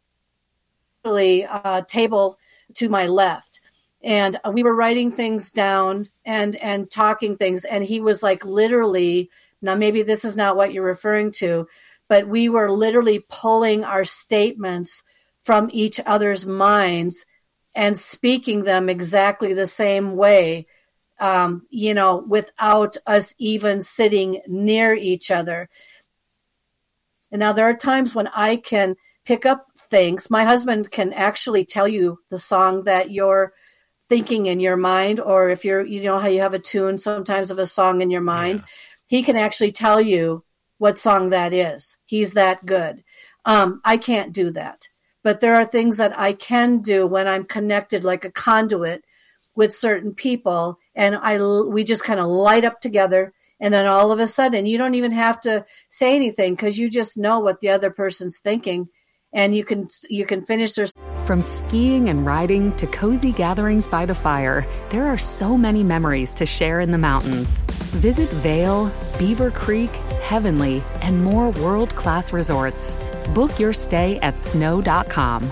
[1.05, 2.39] a table
[2.73, 3.61] to my left,
[4.01, 9.29] and we were writing things down and and talking things, and he was like literally
[9.61, 11.67] now maybe this is not what you're referring to,
[12.07, 15.03] but we were literally pulling our statements
[15.43, 17.27] from each other's minds
[17.79, 20.67] and speaking them exactly the same way,
[21.21, 25.69] um, you know, without us even sitting near each other.
[27.31, 30.29] And now there are times when I can pick up things.
[30.29, 33.53] My husband can actually tell you the song that you're
[34.09, 37.49] thinking in your mind, or if you're, you know, how you have a tune sometimes
[37.49, 38.61] of a song in your mind,
[39.05, 40.43] he can actually tell you
[40.79, 41.95] what song that is.
[42.03, 43.05] He's that good.
[43.45, 44.89] Um, I can't do that
[45.29, 49.05] but there are things that I can do when I'm connected like a conduit
[49.55, 54.11] with certain people and I we just kind of light up together and then all
[54.11, 57.59] of a sudden you don't even have to say anything cuz you just know what
[57.59, 58.89] the other person's thinking
[59.31, 60.87] and you can you can finish their
[61.25, 66.33] From skiing and riding to cozy gatherings by the fire, there are so many memories
[66.33, 67.61] to share in the mountains.
[68.01, 69.91] Visit Vail, Beaver Creek,
[70.23, 72.97] Heavenly, and more world class resorts.
[73.33, 75.51] Book your stay at snow.com.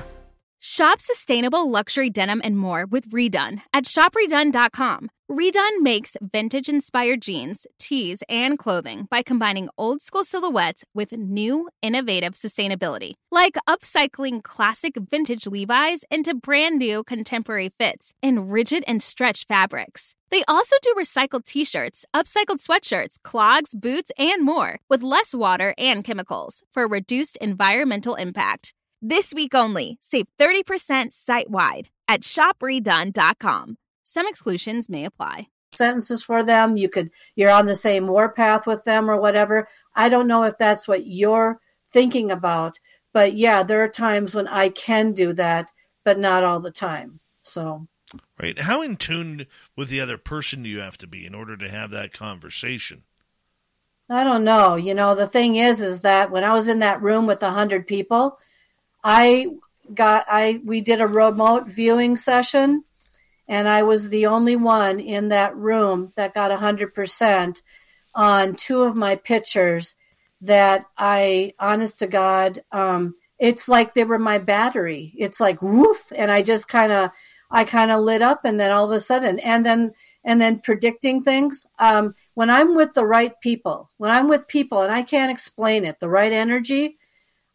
[0.60, 5.10] Shop sustainable luxury denim and more with Redone at shopredone.com.
[5.30, 11.68] Redone makes vintage inspired jeans, tees, and clothing by combining old school silhouettes with new,
[11.82, 19.04] innovative sustainability, like upcycling classic vintage Levi's into brand new contemporary fits in rigid and
[19.04, 20.16] stretch fabrics.
[20.30, 25.74] They also do recycled t shirts, upcycled sweatshirts, clogs, boots, and more with less water
[25.78, 28.74] and chemicals for reduced environmental impact.
[29.02, 33.78] This week only, save 30% site wide at shopredone.com.
[34.08, 35.48] Some exclusions may apply.
[35.74, 40.08] sentences for them you could you're on the same warpath with them or whatever i
[40.08, 41.60] don't know if that's what you're
[41.92, 42.80] thinking about
[43.12, 45.70] but yeah there are times when i can do that
[46.06, 47.86] but not all the time so
[48.40, 48.58] Right.
[48.58, 51.68] How in tune with the other person do you have to be in order to
[51.68, 53.04] have that conversation?
[54.10, 54.76] I don't know.
[54.76, 57.50] You know, the thing is, is that when I was in that room with a
[57.50, 58.40] hundred people,
[59.04, 59.48] I
[59.94, 62.86] got I we did a remote viewing session,
[63.48, 67.62] and I was the only one in that room that got a hundred percent
[68.14, 69.96] on two of my pictures.
[70.42, 75.14] That I, honest to God, um, it's like they were my battery.
[75.18, 77.12] It's like woof, and I just kind of
[77.50, 79.94] I kind of lit up, and then all of a sudden, and then
[80.24, 81.66] and then predicting things.
[81.80, 85.86] Um, when I'm with the right people, when I'm with people, and I can't explain
[85.86, 86.98] it, the right energy.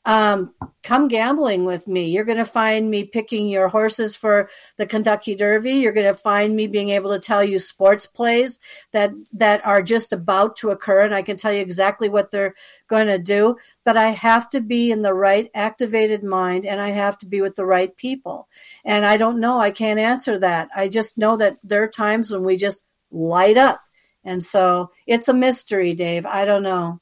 [0.04, 0.52] Um,
[0.82, 2.06] come gambling with me.
[2.06, 5.74] You're going to find me picking your horses for the Kentucky Derby.
[5.74, 8.58] You're going to find me being able to tell you sports plays
[8.90, 12.54] that that are just about to occur, and I can tell you exactly what they're
[12.88, 13.56] going to do.
[13.84, 17.40] But I have to be in the right activated mind, and I have to be
[17.40, 18.48] with the right people.
[18.84, 19.60] And I don't know.
[19.60, 20.68] I can't answer that.
[20.74, 23.80] I just know that there are times when we just light up,
[24.24, 26.26] and so it's a mystery, Dave.
[26.26, 27.01] I don't know.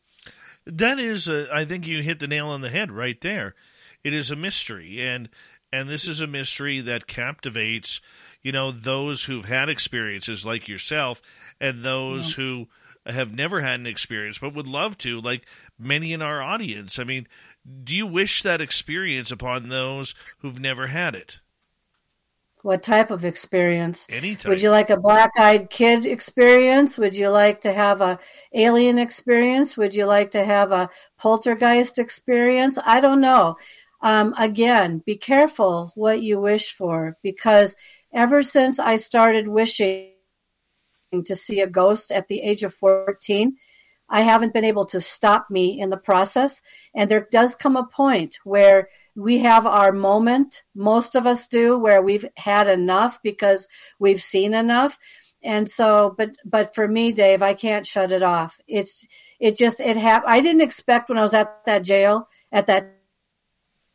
[0.73, 3.55] That is, a, I think you hit the nail on the head right there.
[4.03, 5.29] It is a mystery, and
[5.73, 8.01] and this is a mystery that captivates,
[8.43, 11.21] you know, those who've had experiences like yourself,
[11.61, 12.69] and those who
[13.07, 15.47] have never had an experience but would love to, like
[15.79, 16.99] many in our audience.
[16.99, 17.27] I mean,
[17.85, 21.41] do you wish that experience upon those who've never had it?
[22.63, 24.07] What type of experience?
[24.11, 24.49] Any type.
[24.49, 26.99] Would you like a black-eyed kid experience?
[26.99, 28.19] Would you like to have a
[28.53, 29.77] alien experience?
[29.77, 32.79] Would you like to have a poltergeist experience?
[32.85, 33.57] I don't know.
[34.03, 37.77] Um, again, be careful what you wish for because
[38.13, 40.13] ever since I started wishing
[41.13, 43.57] to see a ghost at the age of 14,
[44.09, 46.63] I haven't been able to stop me in the process.
[46.95, 50.63] And there does come a point where we have our moment.
[50.75, 53.69] Most of us do where we've had enough because
[53.99, 54.99] we've seen enough.
[55.43, 58.59] And so, but, but for me, Dave, I can't shut it off.
[58.67, 59.07] It's,
[59.39, 60.33] it just, it happened.
[60.33, 62.97] I didn't expect when I was at that jail, at that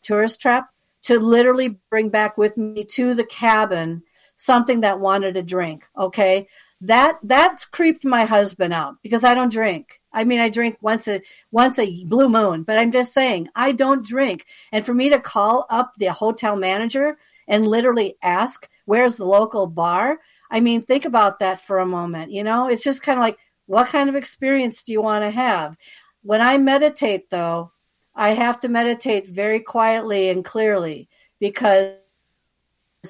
[0.02, 0.70] tourist trap,
[1.04, 4.02] to literally bring back with me to the cabin
[4.38, 5.86] something that wanted a drink.
[5.98, 6.48] Okay.
[6.82, 10.02] That, that's creeped my husband out because I don't drink.
[10.12, 11.22] I mean, I drink once a
[11.52, 14.46] once a blue moon, but I'm just saying I don't drink.
[14.72, 19.68] And for me to call up the hotel manager and literally ask, "Where's the local
[19.68, 20.20] bar?"
[20.52, 22.32] I mean, think about that for a moment.
[22.32, 25.32] You know, it's just kind of like, what kind of experience do you want to
[25.32, 25.76] have?
[26.22, 27.72] When I meditate, though,
[28.16, 31.96] I have to meditate very quietly and clearly because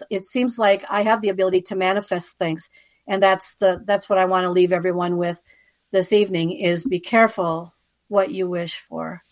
[0.10, 2.70] it seems like I have the ability to manifest things,
[3.08, 5.42] and that's the that's what I want to leave everyone with
[5.92, 7.74] this evening is be careful
[8.08, 9.24] what you wish for.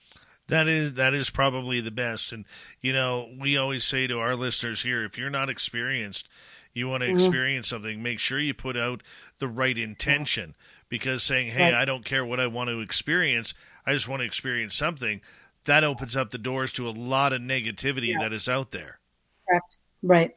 [0.48, 2.34] That is that is probably the best.
[2.34, 2.46] And
[2.82, 6.28] you know, we always say to our listeners here, if you're not experienced,
[6.74, 7.16] you want to mm-hmm.
[7.16, 9.04] experience something, make sure you put out
[9.40, 10.56] the right intention.
[10.90, 11.74] Because saying, Hey, right.
[11.74, 13.54] I don't care what I want to experience,
[13.86, 15.22] I just want to experience something,
[15.66, 18.20] that opens up the doors to a lot of negativity yeah.
[18.20, 19.00] that is out there.
[19.48, 19.78] Correct.
[20.04, 20.36] Right.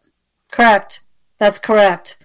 [0.53, 1.03] Correct.
[1.39, 2.17] That's correct.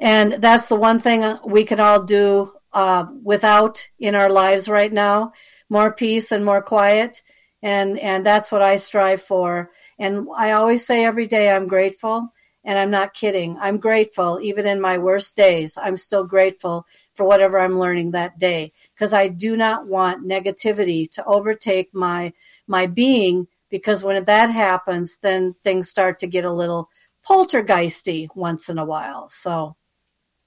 [0.00, 4.92] And that's the one thing we can all do uh, without in our lives right
[4.92, 5.32] now.
[5.68, 7.22] More peace and more quiet.
[7.62, 9.70] And and that's what i strive for.
[9.98, 12.32] And i always say every day i'm grateful.
[12.64, 13.56] And i'm not kidding.
[13.58, 14.38] I'm grateful.
[14.40, 18.72] Even in my worst days i'm still grateful for whatever i'm learning that day.
[18.94, 22.32] Because i do not want negativity to overtake my
[22.68, 23.48] my being.
[23.70, 26.88] Because when that happens then things start to get a little
[27.28, 29.28] poltergeisty once in a while.
[29.30, 29.76] So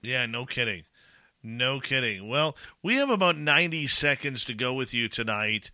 [0.02, 0.84] yeah no kidding
[1.44, 2.28] no kidding.
[2.28, 5.72] Well, we have about 90 seconds to go with you tonight.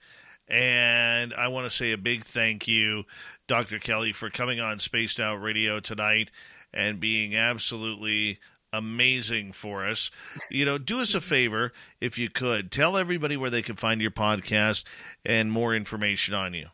[0.47, 3.03] And I want to say a big thank you,
[3.47, 3.79] Dr.
[3.79, 6.31] Kelly, for coming on Spaced Out Radio tonight
[6.73, 8.39] and being absolutely
[8.71, 10.09] amazing for us.
[10.49, 12.71] You know, do us a favor if you could.
[12.71, 14.85] Tell everybody where they can find your podcast
[15.25, 16.67] and more information on you.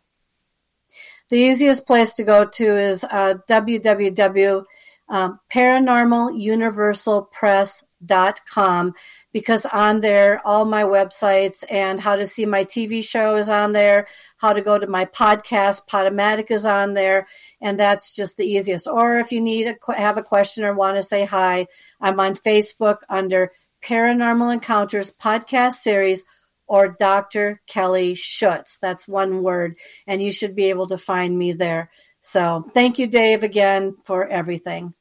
[1.29, 4.65] The easiest place to go to is uh, www.
[5.09, 8.93] Um, paranormaluniversalpress dot com
[9.31, 13.73] because on there all my websites and how to see my tv show is on
[13.73, 14.07] there
[14.37, 17.27] how to go to my podcast podomatic is on there
[17.61, 18.87] and that's just the easiest.
[18.87, 21.67] Or if you need a have a question or want to say hi
[22.01, 23.51] i'm on facebook under
[23.83, 26.25] paranormal encounters podcast series
[26.67, 28.77] or dr kelly schutz.
[28.79, 29.77] That's one word
[30.07, 31.89] and you should be able to find me there
[32.23, 34.95] so thank you dave again for everything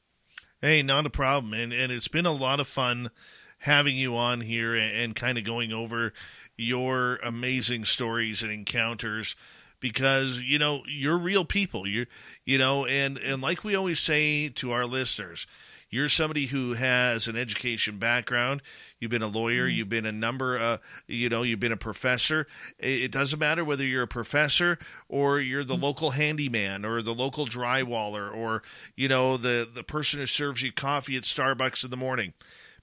[0.63, 1.53] Hey, not a problem.
[1.53, 3.11] And and it's been a lot of fun
[3.57, 6.13] having you on here and, and kind of going over
[6.55, 9.35] your amazing stories and encounters
[9.81, 12.05] because you know you're real people you
[12.45, 15.45] you know and and like we always say to our listeners
[15.93, 18.63] you're somebody who has an education background.
[18.99, 19.67] You've been a lawyer.
[19.67, 19.75] Mm-hmm.
[19.75, 20.57] You've been a number.
[20.57, 22.47] Uh, you know, you've been a professor.
[22.79, 25.83] It doesn't matter whether you're a professor or you're the mm-hmm.
[25.83, 28.63] local handyman or the local drywaller or
[28.95, 32.33] you know the the person who serves you coffee at Starbucks in the morning.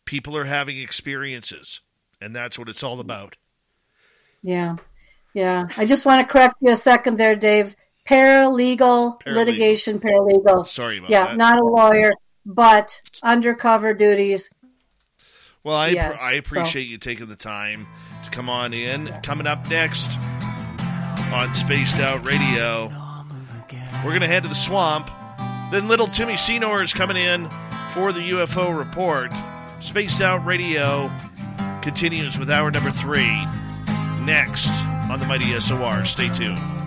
[0.05, 1.81] People are having experiences,
[2.21, 3.35] and that's what it's all about.
[4.41, 4.77] Yeah,
[5.35, 5.67] yeah.
[5.77, 7.75] I just want to correct you a second there, Dave.
[8.09, 9.35] Paralegal, paralegal.
[9.35, 10.69] litigation paralegal.
[10.69, 11.31] Sorry about yeah, that.
[11.31, 12.13] Yeah, not a lawyer
[12.45, 14.51] but undercover duties.
[15.63, 16.91] Well, I yes, I appreciate so.
[16.91, 17.87] you taking the time
[18.25, 19.09] to come on in.
[19.23, 20.19] Coming up next
[21.33, 22.89] on Spaced Out Radio,
[24.03, 25.11] we're going to head to the swamp.
[25.71, 27.49] Then little Timmy Senor is coming in
[27.93, 29.33] for the UFO report.
[29.81, 31.11] Spaced Out Radio
[31.83, 33.47] continues with hour number three
[34.25, 34.71] next
[35.11, 36.05] on the Mighty SOR.
[36.05, 36.80] Stay tuned.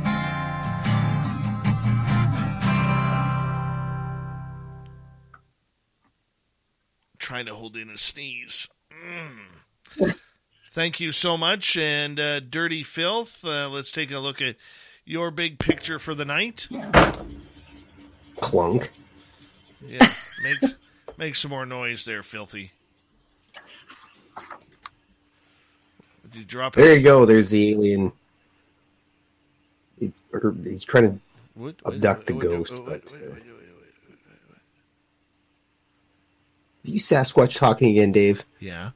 [7.33, 8.69] Trying to hold in a sneeze.
[9.07, 10.15] Mm.
[10.71, 11.75] Thank you so much.
[11.75, 14.55] And uh, Dirty Filth, uh, let's take a look at
[15.03, 16.67] your big picture for the night.
[18.39, 18.91] Clunk.
[19.83, 20.07] Yeah,
[20.43, 20.73] make,
[21.17, 22.71] make some more noise there, Filthy.
[26.29, 26.97] Did you drop There it?
[26.99, 27.25] you go.
[27.25, 28.11] There's the alien.
[29.99, 31.19] He's, or he's trying to
[31.55, 33.43] What- abduct the wait, wait, ghost, but uh, wait, wait, are
[36.83, 38.45] you Sasquatch talking again, Dave?
[38.59, 38.91] Yeah.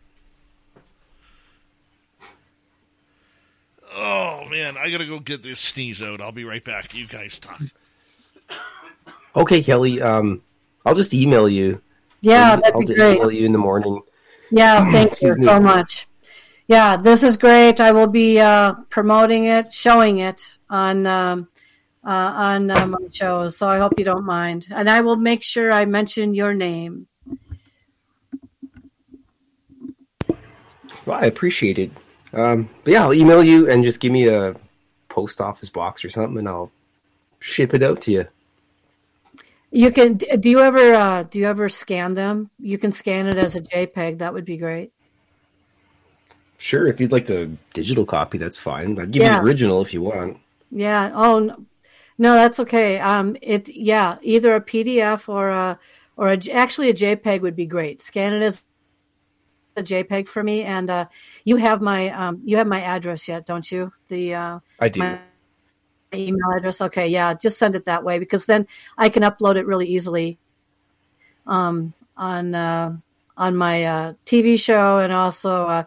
[3.96, 6.22] Oh man, I gotta go get this sneeze out.
[6.22, 6.94] I'll be right back.
[6.94, 7.62] You guys talk.
[9.36, 10.02] Okay, Kelly.
[10.02, 10.42] Um,
[10.86, 11.82] I'll just email you.
[12.22, 13.18] Yeah, I'll, that'd I'll be great.
[13.18, 14.02] email you in the morning.
[14.52, 15.44] Yeah, thank you me.
[15.44, 16.08] so much.
[16.68, 17.80] Yeah, this is great.
[17.80, 21.48] I will be uh, promoting it, showing it on um,
[22.04, 23.58] uh, on uh, my shows.
[23.58, 27.08] So I hope you don't mind, and I will make sure I mention your name.
[31.08, 31.90] Well, I appreciate it.
[32.34, 34.56] Um, but yeah, I'll email you and just give me a
[35.08, 36.70] post office box or something, and I'll
[37.40, 38.26] ship it out to you.
[39.72, 40.16] You can.
[40.18, 40.94] Do you ever?
[40.94, 42.50] Uh, do you ever scan them?
[42.60, 44.20] You can scan it as a JPEG.
[44.20, 44.92] That would be great.
[46.58, 49.00] Sure, if you'd like the digital copy, that's fine.
[49.00, 49.36] I'll give Yeah.
[49.36, 50.38] you the original if you want.
[50.72, 51.12] Yeah.
[51.14, 51.66] Oh no,
[52.18, 53.00] no, that's okay.
[53.00, 55.80] Um, it yeah, either a PDF or a
[56.18, 58.02] or a actually a JPEG would be great.
[58.02, 58.64] Scan it as
[59.78, 61.06] a JPEG for me, and uh,
[61.44, 63.91] you have my um, you have my address yet, don't you?
[64.08, 64.99] The uh, I do.
[64.99, 65.20] my
[66.14, 66.82] email address.
[66.82, 68.68] Okay, yeah, just send it that way because then
[68.98, 70.38] I can upload it really easily.
[71.45, 72.98] Um, on uh,
[73.38, 75.84] on my uh, TV show and also uh,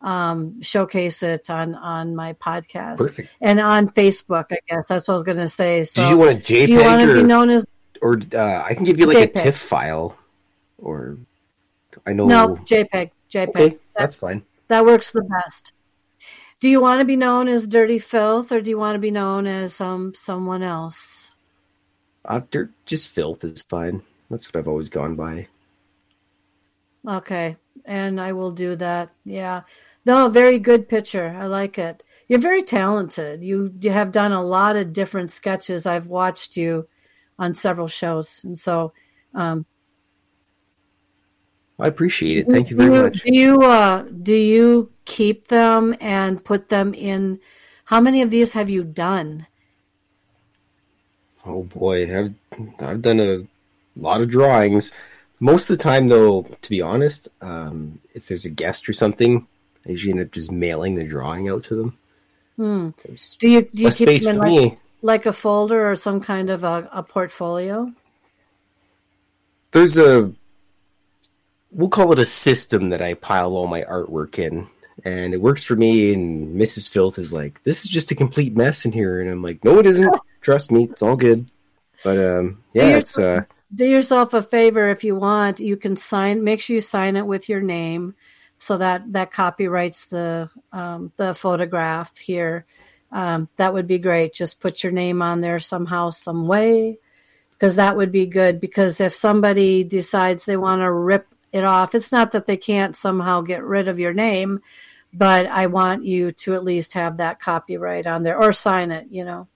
[0.00, 3.30] um, showcase it on on my podcast Perfect.
[3.40, 4.46] and on Facebook.
[4.50, 5.84] I guess that's what I was going to say.
[5.84, 7.64] So, do you want a JPEG do you want to be known as
[8.02, 9.40] or uh, I can give you like JPEG.
[9.40, 10.16] a TIFF file,
[10.78, 11.18] or
[12.06, 12.26] I know.
[12.26, 13.10] no JPEG?
[13.30, 13.48] JPEG.
[13.48, 14.42] Okay, that's fine.
[14.68, 15.72] That works the best.
[16.60, 19.10] Do you want to be known as Dirty Filth, or do you want to be
[19.10, 21.32] known as um someone else?
[22.24, 24.02] Uh, dirt, just filth is fine.
[24.28, 25.48] That's what I've always gone by.
[27.08, 29.10] Okay, and I will do that.
[29.24, 29.62] Yeah,
[30.04, 31.34] no, very good picture.
[31.38, 32.02] I like it.
[32.28, 33.42] You're very talented.
[33.42, 35.86] You, you have done a lot of different sketches.
[35.86, 36.86] I've watched you
[37.38, 38.92] on several shows, and so
[39.34, 39.64] um,
[41.80, 42.46] I appreciate it.
[42.46, 43.22] Thank you very do much.
[43.22, 47.40] Do you uh, do you keep them and put them in?
[47.84, 49.46] How many of these have you done?
[51.44, 52.34] Oh boy, I've
[52.80, 53.38] I've done a
[53.96, 54.92] lot of drawings.
[55.40, 59.46] Most of the time, though, to be honest, um, if there's a guest or something,
[59.86, 61.98] I usually end up just mailing the drawing out to them.
[62.56, 62.90] Hmm.
[63.38, 64.78] Do you do you keep them in like, me.
[65.00, 67.90] like a folder or some kind of a, a portfolio?
[69.70, 70.30] There's a
[71.70, 74.66] we'll call it a system that I pile all my artwork in,
[75.04, 76.12] and it works for me.
[76.12, 76.90] And Mrs.
[76.90, 79.78] Filth is like, "This is just a complete mess in here," and I'm like, "No,
[79.78, 80.14] it isn't.
[80.40, 81.50] Trust me, it's all good."
[82.02, 83.42] But um, yeah, You're- it's uh,
[83.74, 87.26] do yourself a favor if you want you can sign make sure you sign it
[87.26, 88.14] with your name
[88.58, 92.66] so that that copyrights the um, the photograph here
[93.12, 96.98] um, that would be great just put your name on there somehow some way
[97.52, 101.94] because that would be good because if somebody decides they want to rip it off
[101.94, 104.60] it's not that they can't somehow get rid of your name
[105.12, 109.06] but i want you to at least have that copyright on there or sign it
[109.10, 109.48] you know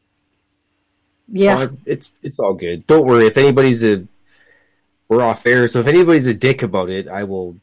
[1.29, 2.87] yeah Uh, it's it's all good.
[2.87, 3.27] Don't worry.
[3.27, 4.07] If anybody's a,
[5.09, 5.69] we're off air.
[5.69, 7.57] So if anybody's a dick about it, I will.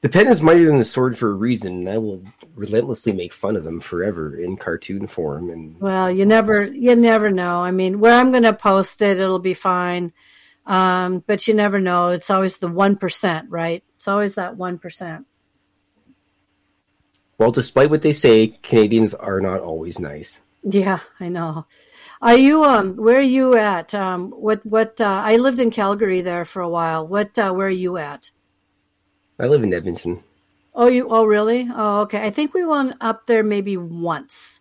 [0.00, 2.22] The pen is mightier than the sword for a reason, and I will
[2.54, 5.48] relentlessly make fun of them forever in cartoon form.
[5.50, 7.60] And Well, you never you never know.
[7.60, 10.12] I mean, where I'm going to post it, it'll be fine.
[10.66, 12.08] Um, but you never know.
[12.08, 13.84] It's always the one percent, right?
[13.96, 15.26] It's always that one percent.
[17.38, 20.40] well, despite what they say, Canadians are not always nice.
[20.62, 21.66] Yeah, I know.
[22.22, 22.96] Are you um?
[22.96, 23.94] Where are you at?
[23.94, 25.00] Um, what what?
[25.00, 27.06] Uh, I lived in Calgary there for a while.
[27.06, 27.38] What?
[27.38, 28.30] Uh, where are you at?
[29.38, 30.22] I live in Edmonton.
[30.74, 31.08] Oh, you?
[31.08, 31.68] Oh, really?
[31.72, 32.22] Oh, okay.
[32.22, 34.60] I think we went up there maybe once,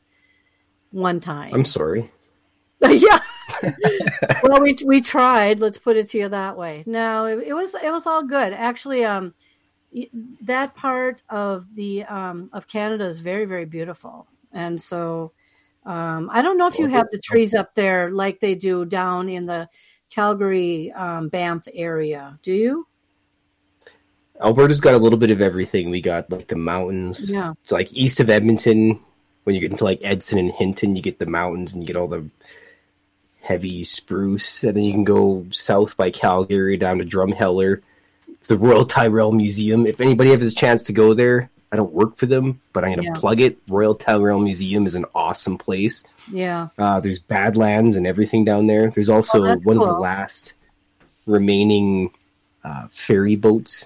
[0.92, 1.54] one time.
[1.54, 2.12] I'm sorry.
[2.82, 3.20] yeah.
[4.44, 5.60] well, we we tried.
[5.60, 6.84] Let's put it to you that way.
[6.86, 8.54] No, it, it was it was all good.
[8.54, 9.34] Actually, um,
[10.42, 15.32] that part of the um of Canada is very very beautiful, and so
[15.86, 19.28] um, I don't know if you have the trees up there like they do down
[19.30, 19.70] in the
[20.10, 22.40] Calgary um, Banff area.
[22.42, 22.88] Do you?
[24.42, 25.90] Alberta's got a little bit of everything.
[25.90, 27.30] We got like the mountains.
[27.30, 27.54] Yeah.
[27.66, 29.00] So, like east of Edmonton,
[29.44, 31.96] when you get into like Edson and Hinton, you get the mountains and you get
[31.96, 32.30] all the
[33.44, 34.64] heavy spruce.
[34.64, 37.82] And then you can go south by Calgary down to Drumheller.
[38.32, 39.86] It's the Royal Tyrrell Museum.
[39.86, 42.92] If anybody has a chance to go there, I don't work for them, but I'm
[42.92, 43.20] going to Yeah.
[43.20, 43.58] plug it.
[43.68, 46.04] Royal Tyrrell Museum is an awesome place.
[46.32, 46.70] Yeah.
[46.78, 48.90] Uh, there's Badlands and everything down there.
[48.90, 50.54] There's also Oh, that's one of the last
[51.26, 52.12] remaining
[52.64, 53.86] uh, ferry boats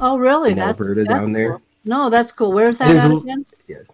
[0.00, 0.52] Oh, really?
[0.52, 1.60] in That- Alberta that's down there.
[1.84, 2.52] No, that's cool.
[2.52, 3.44] Where's that at again?
[3.66, 3.92] Yes.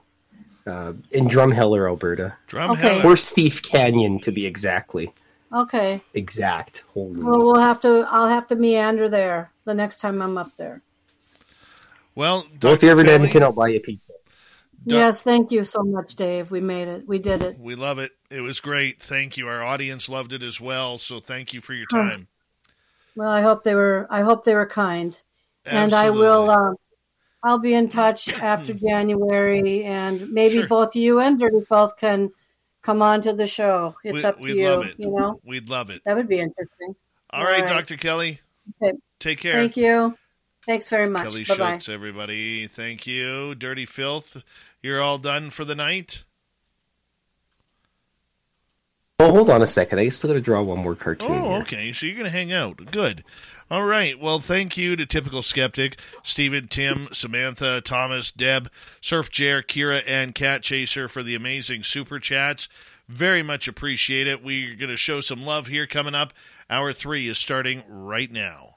[0.68, 2.36] Uh, in Drumheller, Alberta.
[2.46, 2.72] Drumheller.
[2.72, 3.00] Okay.
[3.00, 5.12] Horse Thief Canyon, to be exactly
[5.52, 6.02] Okay.
[6.12, 6.84] exact.
[6.92, 7.22] Holy.
[7.22, 8.06] Well, we'll have to.
[8.10, 10.82] I'll have to meander there the next time I'm up there.
[12.14, 14.12] Well, well, if you're ever in Kelly, Edmonton, I'll buy you pizza.
[14.86, 16.50] Doc- yes, thank you so much, Dave.
[16.50, 17.08] We made it.
[17.08, 17.58] We did it.
[17.58, 18.12] we love it.
[18.30, 19.00] It was great.
[19.00, 19.48] Thank you.
[19.48, 20.98] Our audience loved it as well.
[20.98, 22.28] So thank you for your time.
[23.16, 24.06] Well, I hope they were.
[24.10, 25.18] I hope they were kind.
[25.64, 26.50] And I will.
[26.50, 26.76] Um,
[27.42, 30.68] I'll be in touch after January, and maybe Sure.
[30.68, 32.30] both you and Dirty Filth can
[32.82, 33.96] come on to the show.
[34.04, 34.68] It's We- up to we'd you.
[34.68, 34.94] love it.
[34.98, 36.02] You know, We'd love it.
[36.04, 36.94] that would be interesting.
[37.30, 37.68] All right, All right.
[37.86, 37.96] Dr.
[37.96, 38.40] Kelly.
[38.82, 38.96] Okay.
[39.18, 39.52] Take care.
[39.54, 40.16] Thank you.
[40.66, 41.24] Thanks very much.
[41.24, 41.70] Kelly Bye bye.
[41.72, 42.66] Schutz, everybody.
[42.66, 43.54] Thank you.
[43.54, 44.42] Dirty Filth,
[44.82, 46.24] you're all done for the night?
[49.18, 49.98] Well, hold on a second.
[49.98, 51.30] I still got to draw one more cartoon.
[51.32, 51.60] Oh, here.
[51.62, 51.92] okay.
[51.92, 52.76] So you're going to hang out.
[52.92, 53.24] Good.
[53.70, 54.18] All right.
[54.18, 58.70] Well, thank you to Typical Skeptic, Stephen, Tim, Samantha, Thomas, Deb,
[59.02, 62.70] Surf Jer, Kira, and Cat Chaser for the amazing super chats.
[63.08, 64.42] Very much appreciate it.
[64.42, 66.32] We're going to show some love here coming up.
[66.70, 68.72] Hour three is starting right now.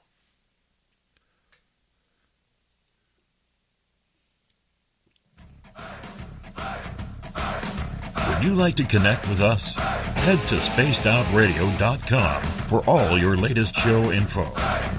[8.32, 9.74] Would you like to connect with us?
[9.74, 14.44] Head to spacedoutradio.com for all your latest show info.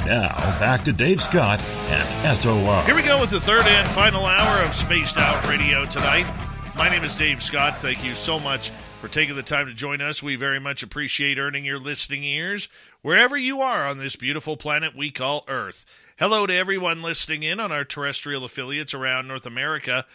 [0.06, 2.84] Now, back to Dave Scott and SOR.
[2.84, 6.28] Here we go with the third and final hour of Spaced Out Radio tonight.
[6.78, 7.80] My name is Dave Scott.
[7.80, 10.22] Thank you so much for taking the time to join us.
[10.22, 12.70] We very much appreciate earning your listening ears
[13.02, 15.86] wherever you are on this beautiful planet we call Earth.
[16.20, 20.06] Hello to everyone listening in on our terrestrial affiliates around North America,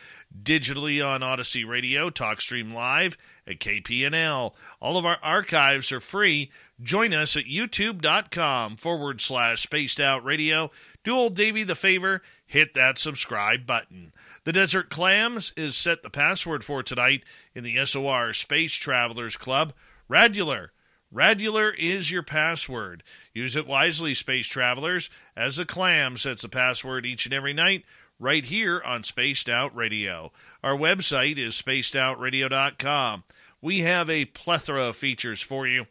[0.43, 4.55] digitally on Odyssey Radio, TalkStream Live, at KPNL.
[4.81, 6.51] All of our archives are free.
[6.83, 10.71] Join us at youtube.com forward slash spaced out radio.
[11.05, 14.13] Do old Davy the favor, hit that subscribe button.
[14.45, 17.25] The Desert Clams is set the password for tonight
[17.55, 19.73] in the SOR Space Travelers Club.
[20.11, 20.69] Radular.
[21.13, 23.03] Radular is your password.
[23.33, 27.85] Use it wisely, space travelers, as the clam sets the password each and every night
[28.19, 30.33] right here on Spaced Out Radio.
[30.63, 33.25] Our website is spacedoutradio.com.
[33.61, 35.87] We have a plethora of features for you.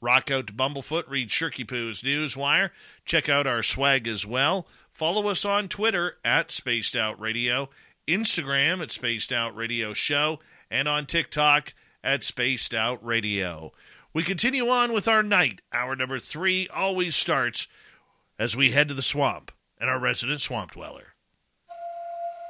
[0.00, 2.70] Rock out to Bumblefoot, read Shirky Poo's Newswire.
[3.04, 4.66] Check out our swag as well.
[4.90, 7.70] Follow us on Twitter at Spaced Out Radio,
[8.06, 10.38] Instagram at Spaced Out Radio Show,
[10.70, 11.72] and on TikTok
[12.04, 13.72] at Spaced Out Radio.
[14.12, 15.60] We continue on with our night.
[15.72, 17.66] Hour number three always starts
[18.38, 21.15] as we head to the swamp and our resident swamp dweller.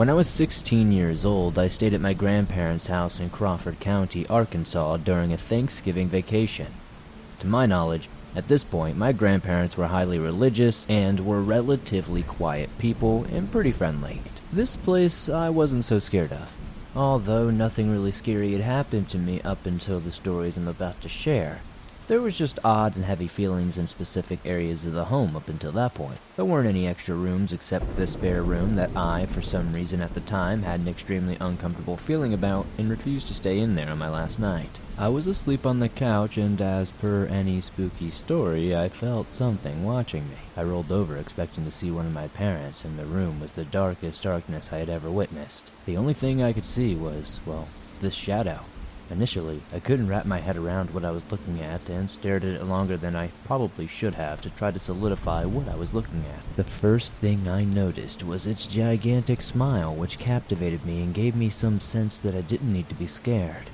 [0.00, 4.26] When I was 16 years old, I stayed at my grandparents' house in Crawford County,
[4.28, 6.68] Arkansas during a Thanksgiving vacation.
[7.40, 12.70] To my knowledge, at this point, my grandparents were highly religious and were relatively quiet
[12.78, 14.22] people and pretty friendly.
[14.50, 16.50] This place I wasn't so scared of.
[16.96, 21.10] Although nothing really scary had happened to me up until the stories I'm about to
[21.10, 21.60] share.
[22.10, 25.70] There was just odd and heavy feelings in specific areas of the home up until
[25.70, 26.18] that point.
[26.34, 30.12] There weren't any extra rooms except this spare room that I, for some reason at
[30.14, 33.98] the time, had an extremely uncomfortable feeling about and refused to stay in there on
[33.98, 34.80] my last night.
[34.98, 39.84] I was asleep on the couch and as per any spooky story, I felt something
[39.84, 40.38] watching me.
[40.56, 43.64] I rolled over expecting to see one of my parents and the room was the
[43.64, 45.70] darkest darkness I had ever witnessed.
[45.86, 47.68] The only thing I could see was, well,
[48.00, 48.64] this shadow.
[49.10, 52.60] Initially, I couldn't wrap my head around what I was looking at and stared at
[52.60, 56.24] it longer than I probably should have to try to solidify what I was looking
[56.32, 56.56] at.
[56.56, 61.50] The first thing I noticed was its gigantic smile, which captivated me and gave me
[61.50, 63.68] some sense that I didn't need to be scared.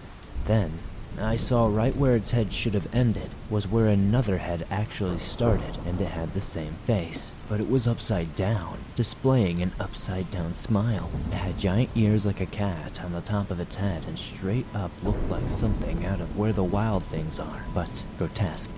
[0.47, 0.79] Then,
[1.21, 5.77] I saw right where its head should have ended was where another head actually started,
[5.87, 7.33] and it had the same face.
[7.49, 11.11] But it was upside down, displaying an upside down smile.
[11.31, 14.67] It had giant ears like a cat on the top of its head, and straight
[14.75, 18.71] up looked like something out of where the wild things are, but grotesque.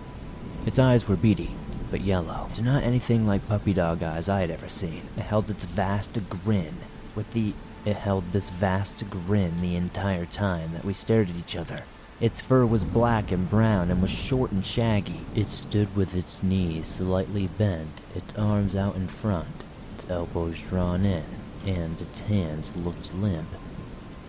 [0.66, 1.52] Its eyes were beady,
[1.90, 5.08] but yellow, and not anything like puppy dog eyes I had ever seen.
[5.16, 6.76] It held its vast grin,
[7.14, 7.54] with the.
[7.86, 11.84] It held this vast grin the entire time that we stared at each other.
[12.20, 15.20] Its fur was black and brown and was short and shaggy.
[15.36, 19.62] It stood with its knees slightly bent, its arms out in front,
[19.94, 21.24] its elbows drawn in,
[21.64, 23.48] and its hands looked limp.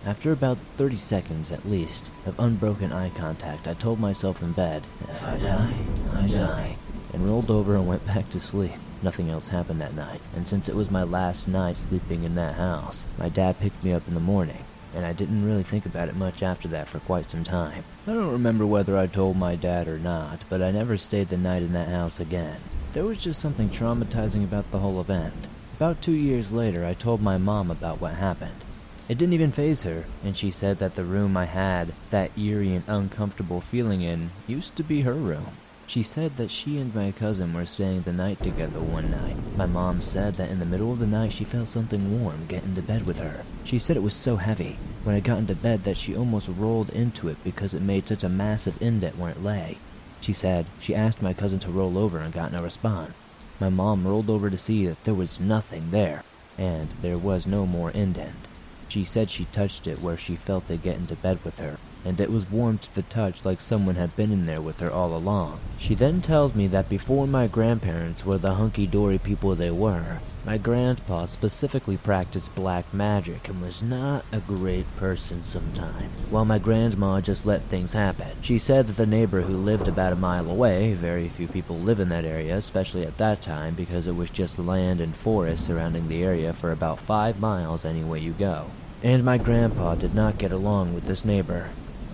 [0.06, 4.84] After about 30 seconds at least of unbroken eye contact, I told myself in bed,
[5.02, 5.74] if I die,
[6.14, 6.76] I die,
[7.12, 8.72] and rolled over and went back to sleep.
[9.02, 12.54] Nothing else happened that night, and since it was my last night sleeping in that
[12.54, 14.64] house, my dad picked me up in the morning,
[14.94, 17.84] and I didn't really think about it much after that for quite some time.
[18.06, 21.36] I don't remember whether I told my dad or not, but I never stayed the
[21.36, 22.58] night in that house again.
[22.92, 25.46] There was just something traumatizing about the whole event.
[25.76, 28.64] About two years later, I told my mom about what happened.
[29.08, 32.74] It didn't even phase her, and she said that the room I had that eerie
[32.74, 35.48] and uncomfortable feeling in used to be her room.
[35.90, 39.34] She said that she and my cousin were staying the night together one night.
[39.56, 42.62] My mom said that in the middle of the night she felt something warm get
[42.62, 43.42] into bed with her.
[43.64, 46.90] She said it was so heavy when it got into bed that she almost rolled
[46.90, 49.78] into it because it made such a massive indent where it lay.
[50.20, 53.10] She said she asked my cousin to roll over and got no response.
[53.58, 56.22] My mom rolled over to see that there was nothing there,
[56.56, 58.46] and there was no more indent.
[58.86, 62.20] She said she touched it where she felt it get into bed with her, and
[62.20, 65.16] it was warm to the touch like someone had been in there with her all
[65.16, 65.60] along.
[65.78, 70.56] She then tells me that before my grandparents were the hunky-dory people they were, my
[70.56, 77.20] grandpa specifically practiced black magic and was not a great person sometimes, while my grandma
[77.20, 78.28] just let things happen.
[78.40, 82.00] She said that the neighbor who lived about a mile away, very few people live
[82.00, 86.08] in that area, especially at that time because it was just land and forest surrounding
[86.08, 88.70] the area for about five miles any way you go.
[89.02, 91.70] And my grandpa did not get along with this neighbor.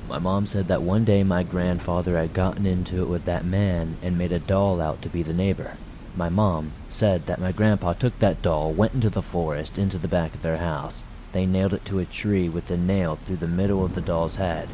[0.08, 3.96] My mom said that one day my grandfather had gotten into it with that man
[4.02, 5.76] and made a doll out to be the neighbor.
[6.16, 10.08] My mom said that my grandpa took that doll, went into the forest, into the
[10.08, 11.02] back of their house.
[11.32, 14.36] They nailed it to a tree with a nail through the middle of the doll's
[14.36, 14.68] head.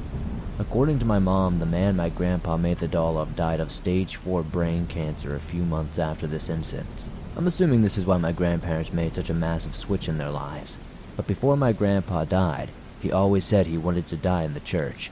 [0.58, 4.16] According to my mom, the man my grandpa made the doll of died of stage
[4.16, 7.08] 4 brain cancer a few months after this incident.
[7.36, 10.78] I'm assuming this is why my grandparents made such a massive switch in their lives.
[11.16, 12.68] But before my grandpa died,
[13.00, 15.10] he always said he wanted to die in the church.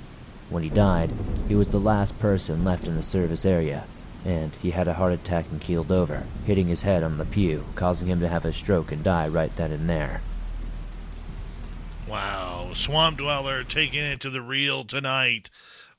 [0.51, 1.10] When he died,
[1.48, 3.85] he was the last person left in the service area,
[4.24, 7.64] and he had a heart attack and keeled over, hitting his head on the pew,
[7.77, 10.20] causing him to have a stroke and die right then and there.
[12.09, 12.72] Wow.
[12.74, 15.51] Swamp Dweller taking it to the real tonight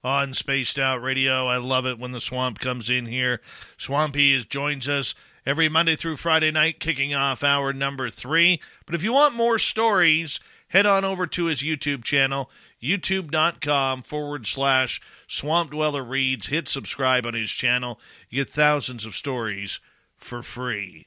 [0.03, 1.47] on Spaced Out Radio.
[1.47, 3.39] I love it when the Swamp comes in here.
[3.77, 5.15] Swampy is, joins us
[5.45, 8.59] every Monday through Friday night, kicking off hour number three.
[8.85, 12.49] But if you want more stories, head on over to his YouTube channel,
[12.81, 16.47] youtube.com forward slash Swamp Dweller Reads.
[16.47, 17.99] Hit subscribe on his channel.
[18.29, 19.79] You get thousands of stories
[20.15, 21.05] for free.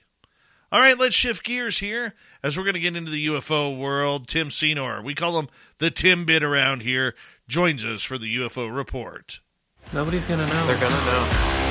[0.73, 4.27] All right, let's shift gears here as we're going to get into the UFO world.
[4.27, 5.49] Tim Senor, we call him
[5.79, 7.15] the Tim Bit around here,
[7.47, 9.39] joins us for the UFO report.
[9.93, 10.67] Nobody's going to know.
[10.67, 11.64] They're going to know.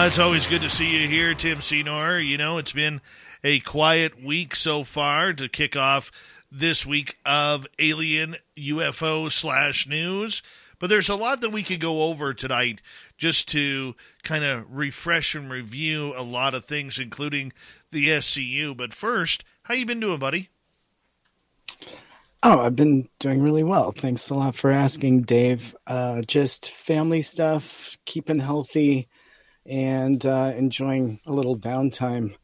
[0.00, 2.20] Uh, it's always good to see you here, Tim Senor.
[2.20, 3.02] You know, it's been
[3.44, 6.10] a quiet week so far to kick off
[6.50, 10.42] this week of alien UFO slash news.
[10.78, 12.80] But there's a lot that we could go over tonight
[13.18, 17.52] just to kind of refresh and review a lot of things, including
[17.90, 18.74] the SCU.
[18.74, 20.48] But first, how you been doing, buddy?
[22.42, 23.92] Oh, I've been doing really well.
[23.92, 25.76] Thanks a lot for asking, Dave.
[25.86, 29.09] Uh, just family stuff, keeping healthy
[29.66, 32.34] and uh, enjoying a little downtime.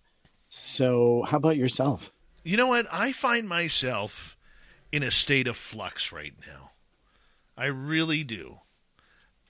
[0.48, 2.12] So, how about yourself?
[2.44, 2.86] You know what?
[2.92, 4.36] I find myself
[4.92, 6.70] in a state of flux right now.
[7.56, 8.58] I really do.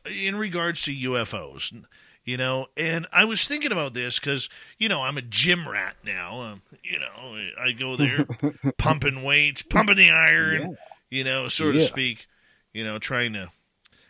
[0.06, 1.84] In regards to UFOs,
[2.24, 4.48] you know, and I was thinking about this because,
[4.78, 6.40] you know, I'm a gym rat now.
[6.40, 8.26] Um, you know, I go there
[8.78, 10.76] pumping weights, pumping the iron, yeah.
[11.10, 11.72] you know, so yeah.
[11.74, 12.26] to speak,
[12.72, 13.50] you know, trying to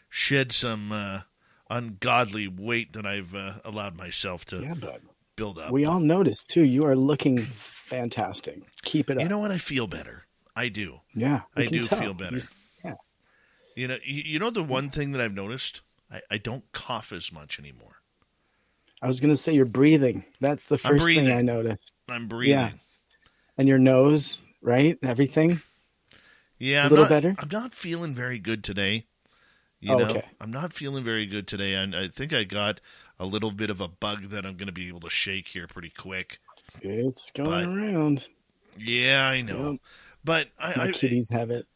[0.08, 0.92] shed some.
[0.92, 1.20] Uh,
[1.70, 4.74] ungodly weight that I've uh, allowed myself to yeah,
[5.36, 5.70] build up.
[5.70, 6.62] We all noticed too.
[6.62, 8.60] You are looking fantastic.
[8.82, 9.22] Keep it up.
[9.22, 9.50] You know what?
[9.50, 10.24] I feel better.
[10.54, 11.00] I do.
[11.14, 12.00] Yeah, I do tell.
[12.00, 12.38] feel better.
[12.84, 12.94] yeah.
[13.74, 15.82] You know, you, you, know the one thing that I've noticed.
[16.10, 17.96] I, I don't cough as much anymore.
[19.02, 20.24] I was going to say you're breathing.
[20.40, 21.92] That's the first thing I noticed.
[22.08, 22.58] I'm breathing.
[22.58, 22.70] Yeah.
[23.58, 24.96] And your nose, right?
[25.02, 25.60] Everything.
[26.58, 27.36] Yeah, a I'm little not, better.
[27.38, 29.06] I'm not feeling very good today.
[29.80, 30.24] You oh, know, okay.
[30.40, 32.80] I'm not feeling very good today, and I think I got
[33.18, 35.66] a little bit of a bug that I'm going to be able to shake here
[35.66, 36.38] pretty quick.
[36.80, 38.28] It's going but, around.
[38.78, 39.80] Yeah, I know, yep.
[40.24, 41.66] but I, My I, kitties have it.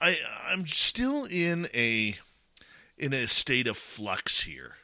[0.00, 2.16] I I'm still in a
[2.98, 4.76] in a state of flux here.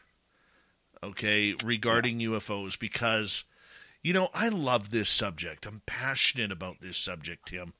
[1.02, 2.28] Okay, regarding yeah.
[2.28, 3.44] UFOs because
[4.02, 5.66] You know, I love this subject.
[5.66, 7.74] I'm passionate about this subject, Tim.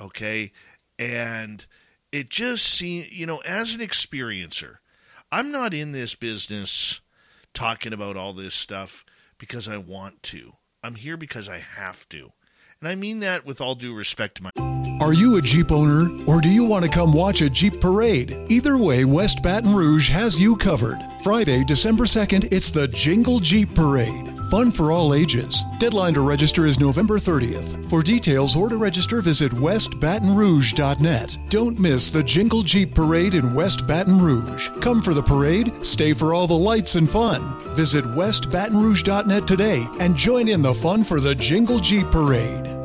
[0.00, 0.52] Okay?
[0.98, 1.64] And
[2.12, 4.76] it just seems, you know, as an experiencer,
[5.32, 7.00] I'm not in this business
[7.54, 9.04] talking about all this stuff
[9.38, 10.52] because I want to.
[10.84, 12.32] I'm here because I have to.
[12.80, 14.50] And I mean that with all due respect to my.
[15.00, 18.32] Are you a Jeep owner or do you want to come watch a Jeep parade?
[18.48, 20.98] Either way, West Baton Rouge has you covered.
[21.22, 24.31] Friday, December 2nd, it's the Jingle Jeep Parade.
[24.52, 25.64] Fun for all ages.
[25.78, 27.88] Deadline to register is November 30th.
[27.88, 31.38] For details or to register, visit westbatonrouge.net.
[31.48, 34.68] Don't miss the Jingle Jeep Parade in West Baton Rouge.
[34.82, 37.40] Come for the parade, stay for all the lights and fun.
[37.74, 42.81] Visit westbatonrouge.net today and join in the fun for the Jingle Jeep Parade.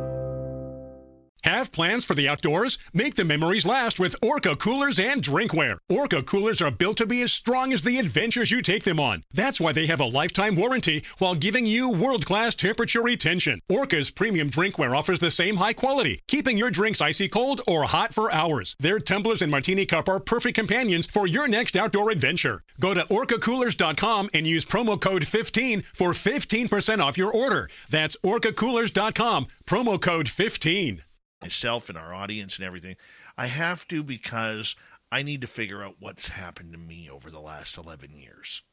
[1.43, 2.77] Have plans for the outdoors?
[2.93, 5.77] Make the memories last with Orca coolers and drinkware.
[5.89, 9.23] Orca coolers are built to be as strong as the adventures you take them on.
[9.34, 13.61] That's why they have a lifetime warranty while giving you world class temperature retention.
[13.69, 18.14] Orca's premium drinkware offers the same high quality, keeping your drinks icy cold or hot
[18.14, 18.76] for hours.
[18.80, 22.64] Their tumblers and martini cup are perfect companions for your next outdoor adventure.
[22.80, 27.69] Go to orcacoolers.com and use promo code 15 for 15% off your order.
[27.89, 31.01] That's orcacoolers.com, promo code 15
[31.41, 32.95] myself and our audience and everything.
[33.38, 34.76] I have to because
[35.11, 38.64] I need to figure out what's happened to me over the last 11 years.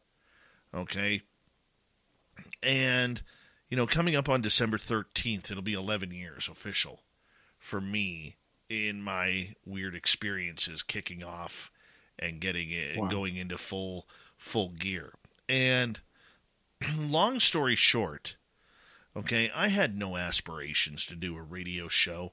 [0.74, 1.23] Okay?
[2.62, 3.23] And,
[3.69, 7.01] you know, coming up on December 13th, it'll be 11 years official
[7.59, 8.36] for me
[8.69, 11.70] in my weird experiences kicking off
[12.19, 13.09] and getting it wow.
[13.09, 15.12] going into full full gear.
[15.49, 16.01] And
[16.99, 18.36] long story short,
[19.16, 22.32] okay, I had no aspirations to do a radio show.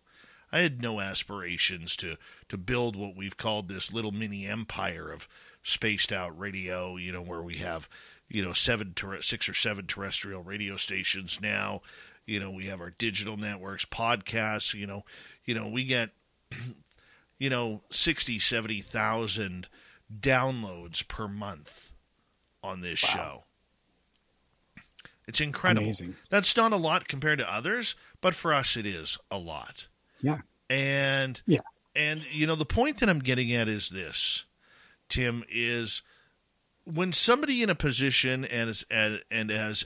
[0.51, 2.17] I had no aspirations to
[2.49, 5.27] to build what we've called this little mini empire of
[5.63, 6.97] spaced out radio.
[6.97, 7.87] You know, where we have
[8.27, 11.81] you know seven ter- six or seven terrestrial radio stations now.
[12.25, 14.73] You know, we have our digital networks, podcasts.
[14.73, 15.05] You know,
[15.45, 16.11] you know we get
[17.37, 19.67] you know 60, 70,000
[20.19, 21.91] downloads per month
[22.63, 23.09] on this wow.
[23.09, 23.43] show.
[25.27, 25.83] It's incredible.
[25.83, 26.15] Amazing.
[26.29, 29.87] That's not a lot compared to others, but for us it is a lot.
[30.21, 30.39] Yeah.
[30.69, 31.59] And yeah.
[31.95, 34.45] And you know the point that I'm getting at is this,
[35.09, 36.01] Tim, is
[36.85, 39.83] when somebody in a position and as and, and as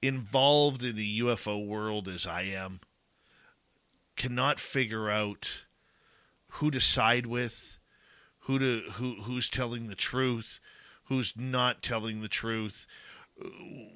[0.00, 2.80] involved in the UFO world as I am
[4.16, 5.64] cannot figure out
[6.48, 7.78] who to side with,
[8.40, 10.60] who to who who's telling the truth,
[11.04, 12.86] who's not telling the truth,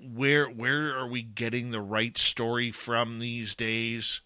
[0.02, 4.22] where where are we getting the right story from these days?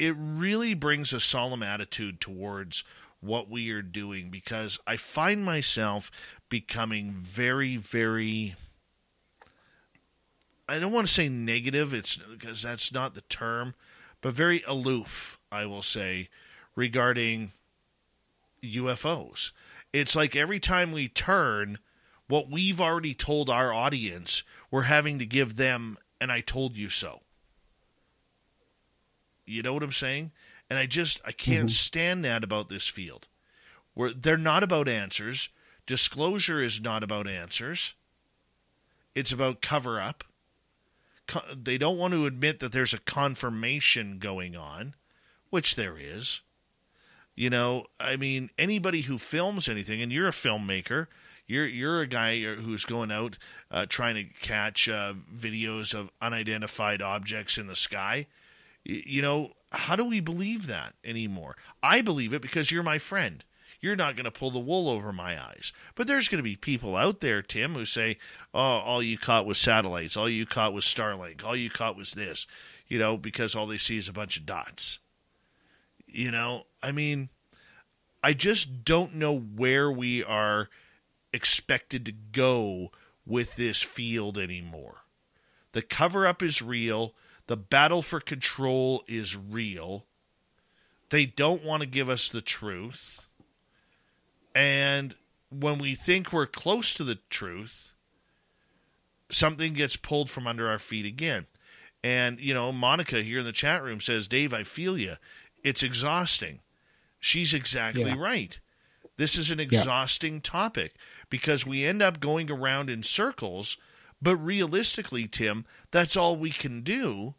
[0.00, 2.82] It really brings a solemn attitude towards
[3.20, 6.10] what we are doing because I find myself
[6.48, 8.56] becoming very, very.
[10.66, 13.74] I don't want to say negative, it's because that's not the term,
[14.22, 16.28] but very aloof, I will say,
[16.74, 17.50] regarding
[18.62, 19.52] UFOs.
[19.92, 21.78] It's like every time we turn,
[22.26, 26.88] what we've already told our audience, we're having to give them and I told you
[26.88, 27.20] so.
[29.50, 30.32] You know what I'm saying?
[30.68, 31.68] And I just I can't mm-hmm.
[31.68, 33.28] stand that about this field.
[33.94, 35.48] Where they're not about answers.
[35.86, 37.94] Disclosure is not about answers.
[39.14, 40.24] It's about cover up.
[41.54, 44.94] They don't want to admit that there's a confirmation going on,
[45.50, 46.42] which there is.
[47.34, 51.06] You know, I mean, anybody who films anything, and you're a filmmaker,
[51.46, 53.38] you're you're a guy who's going out
[53.70, 58.26] uh, trying to catch uh, videos of unidentified objects in the sky.
[58.84, 61.56] You know, how do we believe that anymore?
[61.82, 63.44] I believe it because you're my friend.
[63.80, 65.72] You're not going to pull the wool over my eyes.
[65.94, 68.18] But there's going to be people out there, Tim, who say,
[68.52, 70.16] oh, all you caught was satellites.
[70.16, 71.44] All you caught was Starlink.
[71.44, 72.46] All you caught was this,
[72.88, 74.98] you know, because all they see is a bunch of dots.
[76.06, 77.30] You know, I mean,
[78.22, 80.68] I just don't know where we are
[81.32, 82.90] expected to go
[83.24, 84.96] with this field anymore.
[85.72, 87.14] The cover up is real.
[87.50, 90.06] The battle for control is real.
[91.08, 93.26] They don't want to give us the truth.
[94.54, 95.16] And
[95.48, 97.92] when we think we're close to the truth,
[99.30, 101.46] something gets pulled from under our feet again.
[102.04, 105.14] And, you know, Monica here in the chat room says, Dave, I feel you.
[105.64, 106.60] It's exhausting.
[107.18, 108.16] She's exactly yeah.
[108.16, 108.60] right.
[109.16, 110.40] This is an exhausting yeah.
[110.44, 110.94] topic
[111.28, 113.76] because we end up going around in circles.
[114.22, 117.34] But realistically, Tim, that's all we can do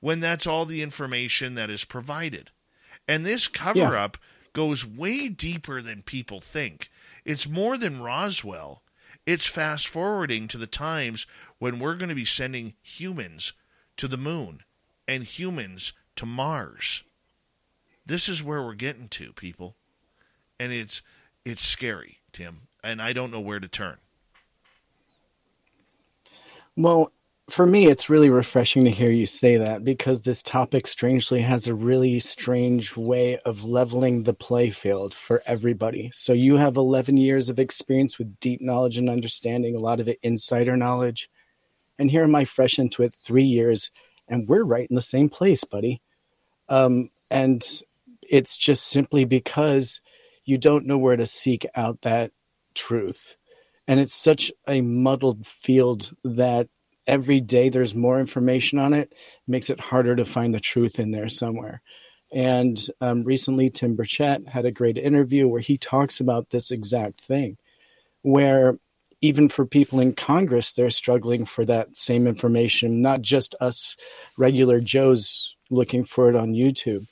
[0.00, 2.50] when that's all the information that is provided.
[3.06, 4.48] And this cover up yeah.
[4.52, 6.90] goes way deeper than people think.
[7.24, 8.82] It's more than Roswell.
[9.26, 11.26] It's fast forwarding to the times
[11.58, 13.52] when we're going to be sending humans
[13.96, 14.62] to the moon
[15.06, 17.04] and humans to Mars.
[18.06, 19.76] This is where we're getting to, people.
[20.58, 21.02] And it's
[21.44, 23.96] it's scary, Tim, and I don't know where to turn.
[26.76, 27.12] Well,
[27.50, 31.66] for me, it's really refreshing to hear you say that because this topic strangely has
[31.66, 36.10] a really strange way of leveling the play field for everybody.
[36.12, 40.08] So you have 11 years of experience with deep knowledge and understanding, a lot of
[40.08, 41.28] it insider knowledge.
[41.98, 43.90] And here am I fresh into it three years,
[44.28, 46.00] and we're right in the same place, buddy.
[46.68, 47.62] Um, and
[48.22, 50.00] it's just simply because
[50.44, 52.32] you don't know where to seek out that
[52.74, 53.36] truth.
[53.88, 56.68] And it's such a muddled field that
[57.06, 59.12] every day there's more information on it,
[59.46, 61.82] makes it harder to find the truth in there somewhere.
[62.32, 67.20] And um, recently, Tim Burchett had a great interview where he talks about this exact
[67.20, 67.56] thing,
[68.22, 68.76] where
[69.20, 73.96] even for people in Congress, they're struggling for that same information, not just us
[74.38, 77.06] regular Joes looking for it on YouTube.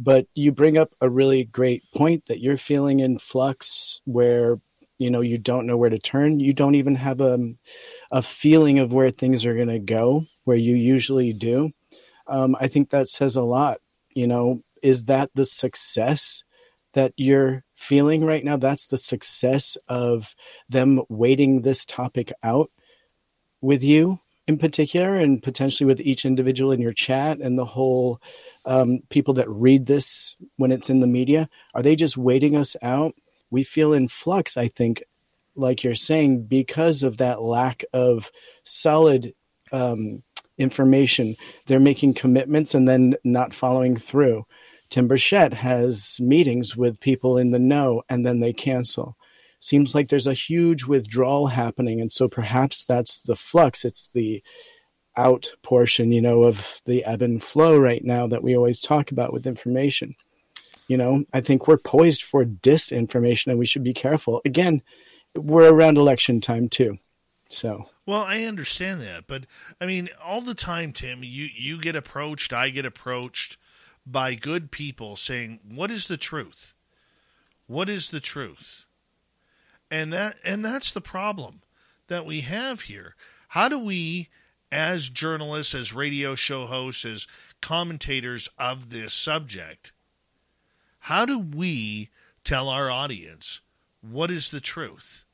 [0.00, 4.60] But you bring up a really great point that you're feeling in flux where
[4.98, 6.40] you know you don't know where to turn.
[6.40, 7.38] You don't even have a,
[8.10, 11.70] a feeling of where things are going to go where you usually do.
[12.26, 13.78] Um, i think that says a lot.
[14.10, 16.44] You know is that the success
[16.94, 18.56] that you're feeling right now?
[18.56, 20.34] That's the success of
[20.68, 22.70] them waiting this topic out
[23.60, 28.20] with you in particular and potentially with each individual in your chat and the whole
[28.64, 31.48] um, people that read this when it's in the media.
[31.74, 33.14] Are they just waiting us out
[33.50, 35.02] we feel in flux, I think,
[35.54, 38.30] like you're saying, because of that lack of
[38.64, 39.34] solid
[39.72, 40.22] um,
[40.58, 41.36] information.
[41.66, 44.44] They're making commitments and then not following through.
[44.90, 49.16] Tim Burchett has meetings with people in the know and then they cancel.
[49.60, 52.00] Seems like there's a huge withdrawal happening.
[52.00, 53.84] And so perhaps that's the flux.
[53.84, 54.42] It's the
[55.16, 59.10] out portion, you know, of the ebb and flow right now that we always talk
[59.10, 60.14] about with information.
[60.88, 64.40] You know, I think we're poised for disinformation and we should be careful.
[64.44, 64.82] Again,
[65.36, 66.98] we're around election time too.
[67.50, 69.44] So well, I understand that, but
[69.80, 73.56] I mean, all the time, Tim, you you get approached, I get approached
[74.06, 76.74] by good people saying, "What is the truth?
[77.66, 78.86] What is the truth?"
[79.90, 81.62] And that and that's the problem
[82.08, 83.14] that we have here.
[83.48, 84.28] How do we
[84.70, 87.26] as journalists, as radio show hosts, as
[87.60, 89.92] commentators of this subject,
[91.08, 92.10] how do we
[92.44, 93.62] tell our audience
[94.02, 95.24] what is the truth?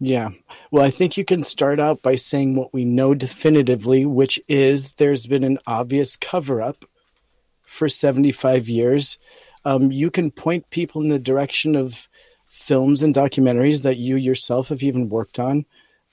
[0.00, 0.30] Yeah.
[0.70, 4.94] Well, I think you can start out by saying what we know definitively, which is
[4.94, 6.86] there's been an obvious cover up
[7.60, 9.18] for 75 years.
[9.66, 12.08] Um, you can point people in the direction of
[12.46, 15.66] films and documentaries that you yourself have even worked on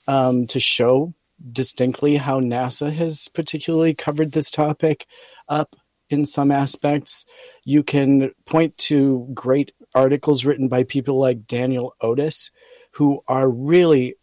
[0.06, 1.14] um, to show
[1.52, 5.06] distinctly how NASA has particularly covered this topic
[5.48, 5.74] up
[6.10, 7.24] in some aspects.
[7.64, 12.50] You can point to great articles written by people like Daniel Otis,
[12.92, 14.16] who are really,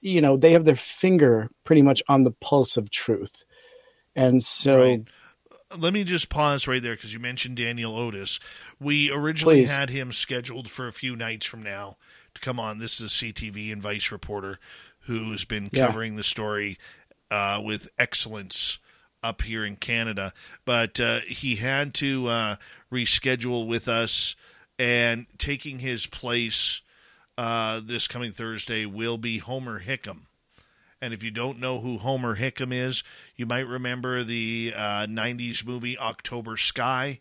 [0.00, 3.44] you know, they have their finger pretty much on the pulse of truth.
[4.16, 4.80] And so.
[4.80, 5.04] Right.
[5.78, 8.40] Let me just pause right there because you mentioned Daniel Otis.
[8.80, 9.72] We originally Please.
[9.72, 11.94] had him scheduled for a few nights from now
[12.34, 12.80] to come on.
[12.80, 14.58] This is a CTV and Vice reporter
[15.02, 16.16] who's been covering yeah.
[16.16, 16.76] the story
[17.30, 18.79] uh, with excellence
[19.22, 20.32] up here in Canada.
[20.64, 22.56] But uh, he had to uh,
[22.92, 24.36] reschedule with us,
[24.78, 26.82] and taking his place
[27.36, 30.26] uh, this coming Thursday will be Homer Hickam.
[31.02, 33.02] And if you don't know who Homer Hickam is,
[33.34, 37.20] you might remember the 90s uh, movie October Sky,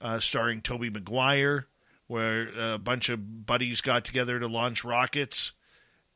[0.00, 1.66] uh, starring Tobey Maguire,
[2.06, 5.52] where a bunch of buddies got together to launch rockets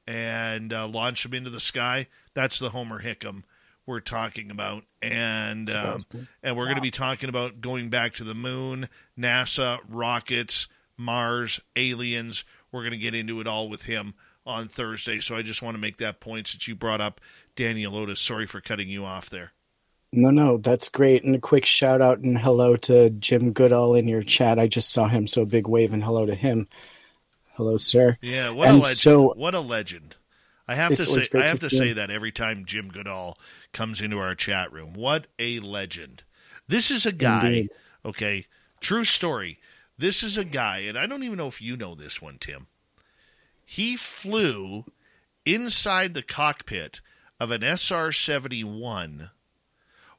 [0.07, 2.07] and uh, launch them into the sky.
[2.35, 3.43] That's the Homer Hickam
[3.87, 6.05] we're talking about, and um,
[6.43, 6.69] and we're wow.
[6.69, 12.45] going to be talking about going back to the moon, NASA, rockets, Mars, aliens.
[12.73, 14.15] We're going to get into it all with him
[14.47, 15.21] on Thursday.
[15.21, 17.21] So I just want to make that point since you brought up
[17.57, 18.21] Daniel Otis.
[18.21, 19.53] Sorry for cutting you off there.
[20.13, 21.23] No, no, that's great.
[21.23, 24.59] And a quick shout out and hello to Jim Goodall in your chat.
[24.59, 26.67] I just saw him, so big wave and hello to him.
[27.55, 28.19] Hello, sir.
[28.21, 28.97] Yeah, what and a legend!
[28.97, 30.17] So, what a legend!
[30.71, 33.37] I have to say, I have to, to say that every time Jim Goodall
[33.73, 34.95] comes into our chat room.
[34.95, 36.23] What a legend.
[36.69, 37.71] This is a guy, Indeed.
[38.05, 38.47] okay,
[38.81, 39.59] true story.
[39.99, 42.69] This is a guy, and I don't even know if you know this one, Tim.
[43.65, 44.85] He flew
[45.45, 47.01] inside the cockpit
[47.41, 49.31] of an SR 71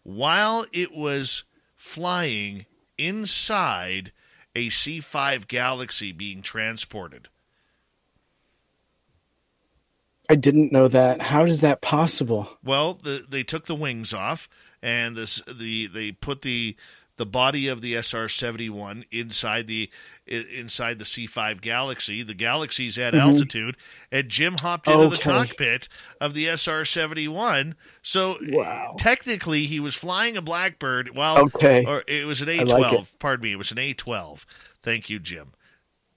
[0.03, 1.45] while it was
[1.77, 2.65] flying
[2.97, 4.11] inside
[4.53, 7.29] a C 5 Galaxy being transported.
[10.31, 11.21] I didn't know that.
[11.21, 12.57] How is that possible?
[12.63, 14.47] Well, the, they took the wings off,
[14.81, 16.77] and this the they put the
[17.17, 19.89] the body of the SR seventy one inside the
[20.25, 22.23] inside the C five Galaxy.
[22.23, 23.27] The Galaxy's at mm-hmm.
[23.27, 23.75] altitude,
[24.09, 25.17] and Jim hopped into okay.
[25.17, 25.89] the cockpit
[26.21, 27.75] of the SR seventy one.
[28.01, 28.95] So wow.
[28.97, 31.13] technically, he was flying a Blackbird.
[31.13, 32.93] Well, okay, or it was an A twelve.
[32.93, 34.45] Like pardon me, it was an A twelve.
[34.81, 35.51] Thank you, Jim.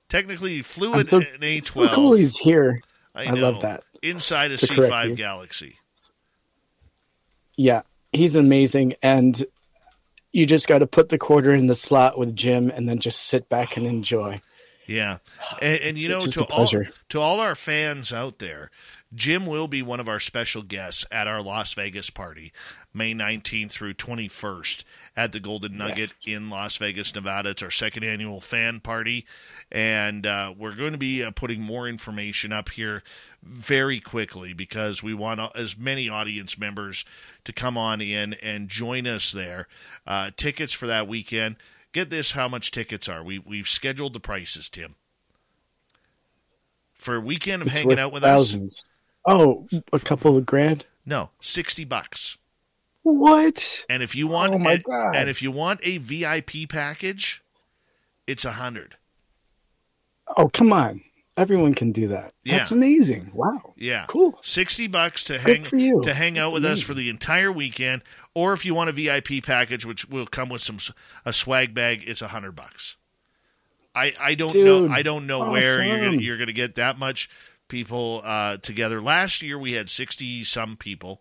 [0.08, 1.90] Technically, he flew an, so, an A twelve.
[1.90, 2.80] So cool, he's here.
[3.16, 5.78] I, I love that inside a C five Galaxy.
[7.56, 9.42] Yeah, he's amazing, and
[10.32, 13.20] you just got to put the quarter in the slot with Jim, and then just
[13.20, 14.40] sit back and enjoy.
[14.86, 15.18] Yeah,
[15.62, 18.70] and, and you know, to all to all our fans out there,
[19.14, 22.52] Jim will be one of our special guests at our Las Vegas party,
[22.92, 24.84] May 19th through 21st
[25.16, 26.26] at the Golden Nugget yes.
[26.26, 27.50] in Las Vegas, Nevada.
[27.50, 29.24] It's our second annual fan party,
[29.70, 33.02] and uh, we're going to be uh, putting more information up here
[33.44, 37.04] very quickly because we want as many audience members
[37.44, 39.68] to come on in and join us there.
[40.06, 41.56] Uh, tickets for that weekend.
[41.92, 43.38] Get this: how much tickets are we?
[43.38, 44.96] We've scheduled the prices, Tim,
[46.94, 48.84] for a weekend of it's hanging out with thousands.
[49.26, 49.32] us.
[49.36, 50.86] Oh, a couple of grand?
[51.06, 52.38] No, sixty bucks.
[53.02, 53.84] What?
[53.90, 55.16] And if you want, oh my and, God.
[55.16, 57.42] and if you want a VIP package,
[58.26, 58.96] it's a hundred.
[60.36, 61.02] Oh come on!
[61.36, 62.32] Everyone can do that.
[62.44, 62.58] Yeah.
[62.58, 63.32] That's amazing.
[63.34, 63.74] Wow.
[63.76, 64.04] Yeah.
[64.06, 64.38] Cool.
[64.42, 66.72] Sixty bucks to hang to hang out That's with amazing.
[66.72, 68.02] us for the entire weekend,
[68.34, 70.78] or if you want a VIP package, which will come with some
[71.24, 72.96] a swag bag, it's a hundred bucks.
[73.96, 75.52] I, I don't Dude, know I don't know awesome.
[75.52, 77.28] where you're gonna, you're going to get that much
[77.68, 79.00] people uh, together.
[79.02, 81.20] Last year we had sixty some people,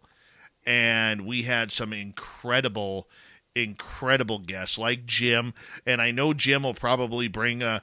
[0.66, 3.08] and we had some incredible
[3.56, 5.54] incredible guests like Jim,
[5.86, 7.80] and I know Jim will probably bring uh,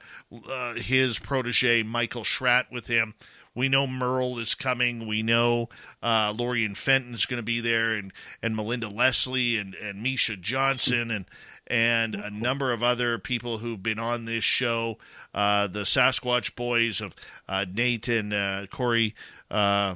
[0.48, 3.14] uh, his protege Michael Schratt with him.
[3.54, 5.06] We know Merle is coming.
[5.08, 5.68] We know
[6.02, 10.36] uh, Lorien Fenton is going to be there, and, and Melinda Leslie and, and Misha
[10.36, 11.26] Johnson and
[11.66, 14.98] and a number of other people who've been on this show.
[15.32, 17.14] Uh, the Sasquatch Boys of
[17.48, 19.14] uh, Nate and uh, Corey.
[19.48, 19.94] Uh,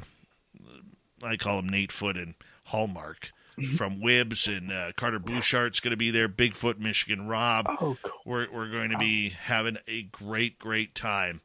[1.22, 2.34] I call them Nate Foot and
[2.66, 3.32] Hallmark.
[3.58, 3.76] Mm-hmm.
[3.76, 6.28] from Wibbs and uh, Carter Bouchart's going to be there.
[6.28, 7.66] Bigfoot, Michigan Rob.
[7.68, 8.20] Oh, cool.
[8.24, 11.40] We're we're going to be having a great great time,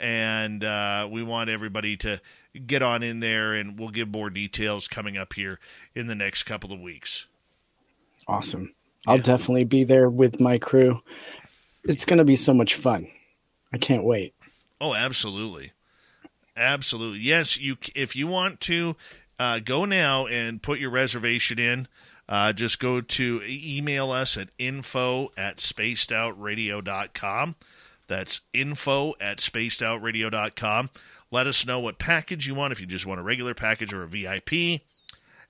[0.00, 2.20] and uh, we want everybody to
[2.66, 5.60] get on in there, and we'll give more details coming up here
[5.94, 7.26] in the next couple of weeks.
[8.26, 8.74] Awesome.
[9.06, 11.00] I'll definitely be there with my crew.
[11.84, 13.06] It's going to be so much fun.
[13.72, 14.34] I can't wait.
[14.80, 15.72] Oh, absolutely.
[16.56, 17.20] Absolutely.
[17.20, 18.96] Yes, you if you want to
[19.38, 21.88] uh, go now and put your reservation in.
[22.28, 27.56] Uh, just go to email us at info at spacedoutradio.com.
[28.06, 30.90] That's info at spacedoutradio.com.
[31.30, 34.04] Let us know what package you want, if you just want a regular package or
[34.04, 34.82] a VIP.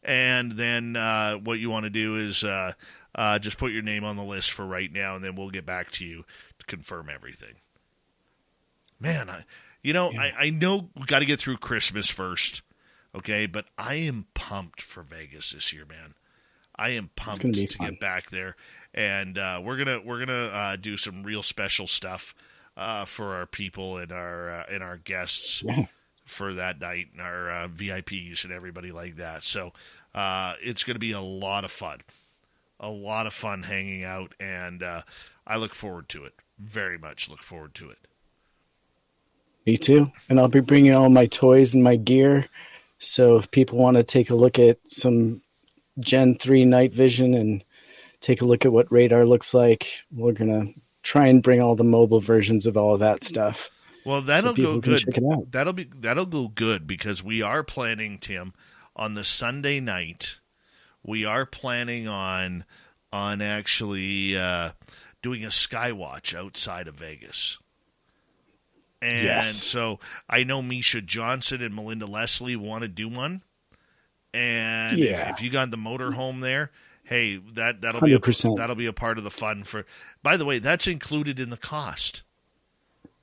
[0.02, 2.72] And then uh, what you want to do is uh,
[3.14, 5.66] uh, just put your name on the list for right now, and then we'll get
[5.66, 6.24] back to you
[6.58, 7.54] to confirm everything.
[9.00, 9.44] Man, I,
[9.82, 10.20] you know, yeah.
[10.20, 12.62] I, I know got to get through Christmas first.
[13.14, 16.14] Okay, but I am pumped for Vegas this year, man.
[16.76, 17.90] I am pumped to fun.
[17.90, 18.56] get back there,
[18.92, 22.34] and uh, we're gonna we're gonna uh, do some real special stuff
[22.76, 25.84] uh, for our people and our uh, and our guests yeah.
[26.24, 29.44] for that night, and our uh, VIPs and everybody like that.
[29.44, 29.72] So
[30.14, 32.00] uh, it's gonna be a lot of fun,
[32.80, 34.82] a lot of fun hanging out, and
[35.46, 36.34] I look forward to it.
[36.58, 37.98] Very much look forward to it.
[39.66, 42.48] Me too, and I'll be bringing all my toys and my gear
[43.04, 45.42] so if people want to take a look at some
[46.00, 47.64] Gen 3 night vision and
[48.20, 51.76] take a look at what radar looks like, we're going to try and bring all
[51.76, 53.70] the mobile versions of all of that stuff.
[54.04, 55.04] Well, that'll so go good.
[55.50, 58.52] That'll be that'll go good because we are planning Tim
[58.94, 60.40] on the Sunday night.
[61.02, 62.64] We are planning on
[63.12, 64.72] on actually uh,
[65.22, 67.58] doing a skywatch outside of Vegas.
[69.04, 69.62] And yes.
[69.62, 70.00] so
[70.30, 73.42] I know Misha Johnson and Melinda Leslie want to do one.
[74.32, 75.28] And yeah.
[75.28, 76.70] if, if, you got the motorhome there,
[77.04, 78.42] hey, that that'll 100%.
[78.42, 79.84] be a, that'll be a part of the fun for.
[80.22, 82.22] By the way, that's included in the cost.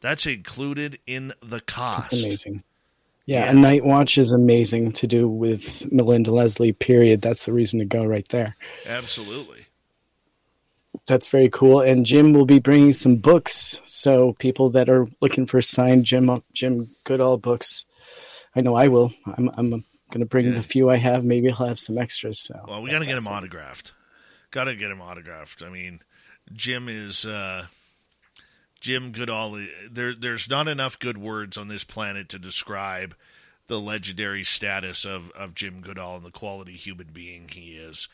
[0.01, 2.11] That's included in the cost.
[2.11, 2.64] That's amazing.
[3.26, 6.74] Yeah, yeah, a night watch is amazing to do with Melinda Leslie.
[6.74, 7.24] Period.
[7.24, 8.56] That's the reason to go right there.
[8.88, 9.66] Absolutely.
[11.11, 11.81] That's very cool.
[11.81, 13.81] And Jim will be bringing some books.
[13.83, 17.85] So people that are looking for signed Jim Jim Goodall books,
[18.56, 19.11] I know I will.
[19.25, 20.53] I'm I'm going to bring yeah.
[20.53, 21.25] the few I have.
[21.25, 22.40] Maybe I'll have some extras.
[22.40, 23.30] So well, we got to get awesome.
[23.30, 23.91] him autographed.
[24.51, 25.61] Got to get him autographed.
[25.61, 25.99] I mean,
[26.53, 27.65] Jim is uh,
[28.80, 29.59] Jim Goodall.
[29.91, 33.15] There, there's not enough good words on this planet to describe
[33.67, 38.07] the legendary status of, of Jim Goodall and the quality human being he is,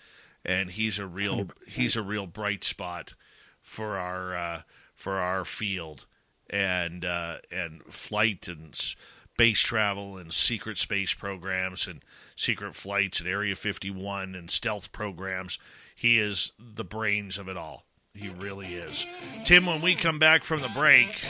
[0.45, 3.13] and he's a real he's a real bright spot
[3.61, 4.61] for our uh,
[4.95, 6.05] for our field
[6.49, 12.03] and uh, and flight and space travel and secret space programs and
[12.35, 15.59] secret flights and Area 51 and stealth programs.
[15.95, 17.85] He is the brains of it all.
[18.15, 19.05] He really is.
[19.43, 21.23] Tim, when we come back from the break,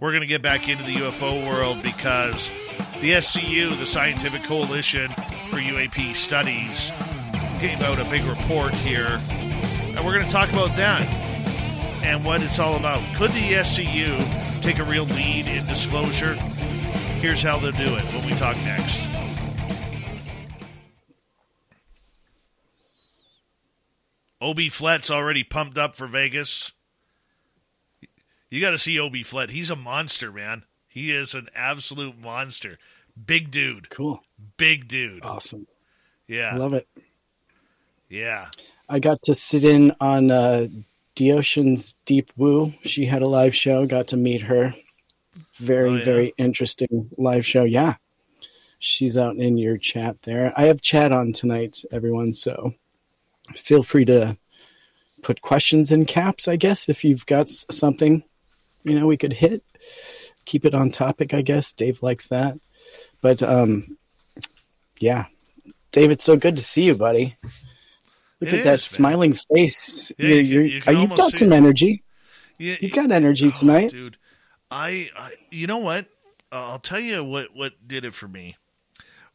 [0.00, 2.48] we're going to get back into the UFO world because
[3.00, 6.92] the SCU, the Scientific Coalition for UAP Studies,
[7.60, 9.18] gave out a big report here.
[9.96, 11.02] And we're going to talk about that
[12.04, 13.02] and what it's all about.
[13.16, 16.34] Could the SCU take a real lead in disclosure?
[17.20, 19.06] Here's how they'll do it when we talk next.
[24.40, 26.72] Obi Flett's already pumped up for Vegas.
[28.50, 29.50] You got to see Obi Flett.
[29.50, 30.64] He's a monster, man.
[30.86, 32.78] He is an absolute monster.
[33.26, 33.90] Big dude.
[33.90, 34.22] Cool.
[34.56, 35.24] Big dude.
[35.24, 35.66] Awesome.
[36.28, 36.56] Yeah.
[36.56, 36.88] Love it.
[38.08, 38.48] Yeah.
[38.88, 40.68] I got to sit in on uh,
[41.14, 42.72] Deocean's Deep Woo.
[42.82, 43.86] She had a live show.
[43.86, 44.74] Got to meet her.
[45.56, 46.04] Very, oh, yeah.
[46.04, 47.64] very interesting live show.
[47.64, 47.96] Yeah.
[48.78, 50.52] She's out in your chat there.
[50.56, 52.32] I have chat on tonight, everyone.
[52.32, 52.74] So
[53.56, 54.36] feel free to
[55.22, 58.22] put questions in caps, I guess, if you've got something,
[58.84, 59.64] you know, we could hit.
[60.44, 61.72] Keep it on topic, I guess.
[61.72, 62.58] Dave likes that.
[63.20, 63.98] But um
[65.00, 65.26] yeah.
[65.90, 67.34] Dave, it's so good to see you, buddy.
[68.40, 68.78] Look it at is, that man.
[68.78, 70.12] smiling face.
[70.18, 71.56] Yeah, you, you have uh, got some it.
[71.56, 72.02] energy.
[72.58, 74.16] Yeah, you've got energy oh, tonight, dude.
[74.70, 76.06] I, I, you know what?
[76.50, 78.56] Uh, I'll tell you what what did it for me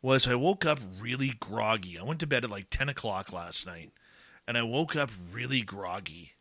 [0.01, 1.97] was I woke up really groggy.
[1.97, 3.91] I went to bed at like ten o'clock last night,
[4.47, 6.33] and I woke up really groggy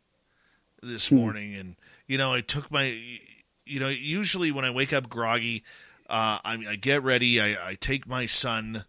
[0.83, 1.15] this hmm.
[1.15, 1.55] morning.
[1.55, 1.75] And
[2.07, 2.97] you know, I took my,
[3.65, 5.63] you know, usually when I wake up groggy,
[6.09, 7.39] uh, I, I, get ready.
[7.39, 8.83] I, I, take my son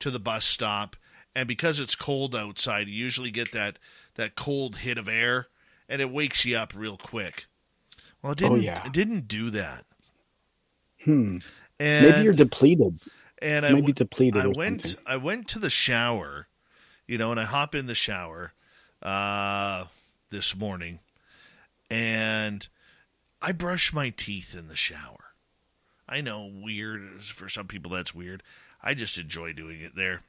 [0.00, 0.96] to the bus stop,
[1.38, 3.78] and because it's cold outside, you usually get that
[4.16, 5.46] that cold hit of air,
[5.88, 7.46] and it wakes you up real quick.
[8.20, 8.58] Well, it oh, didn't.
[8.58, 8.84] Oh, yeah.
[8.84, 9.84] It didn't do that.
[11.04, 11.38] Hmm.
[11.78, 12.98] And, Maybe you're depleted.
[13.40, 14.42] And I maybe depleted.
[14.42, 14.82] I went.
[14.84, 15.04] Something.
[15.06, 16.48] I went to the shower,
[17.06, 18.52] you know, and I hop in the shower,
[19.00, 19.84] uh,
[20.30, 20.98] this morning,
[21.88, 22.66] and
[23.40, 25.34] I brush my teeth in the shower.
[26.08, 28.42] I know weird for some people that's weird.
[28.82, 30.22] I just enjoy doing it there.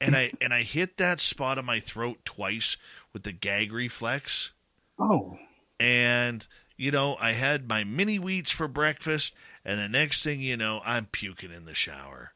[0.00, 2.76] And I and I hit that spot on my throat twice
[3.12, 4.52] with the gag reflex.
[4.98, 5.38] Oh.
[5.80, 9.34] And you know, I had my mini wheats for breakfast
[9.64, 12.32] and the next thing you know, I'm puking in the shower.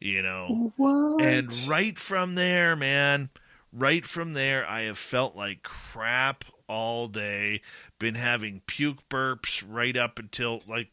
[0.00, 0.72] You know.
[0.76, 1.22] What?
[1.22, 3.30] And right from there, man,
[3.72, 7.60] right from there, I have felt like crap all day.
[7.98, 10.88] Been having puke burps right up until like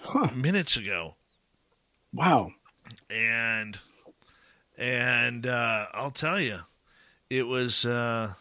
[0.00, 0.30] huh.
[0.34, 1.16] minutes ago.
[2.12, 2.52] Wow.
[3.10, 3.78] And
[4.78, 6.58] and uh, I'll tell you,
[7.30, 8.32] it was uh,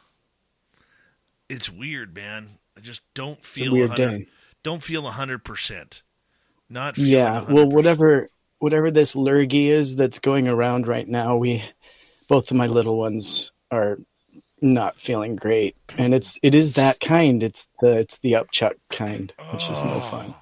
[1.49, 2.49] it's weird, man.
[2.77, 4.27] I just don't feel a weird day.
[4.63, 6.03] Don't feel hundred percent.
[6.69, 7.45] Not yeah.
[7.47, 7.49] 100%.
[7.49, 11.63] Well, whatever whatever this lurgy is that's going around right now, we
[12.27, 13.99] both of my little ones are
[14.61, 17.43] not feeling great, and it's it is that kind.
[17.43, 20.33] It's the it's the upchuck kind, which is no fun.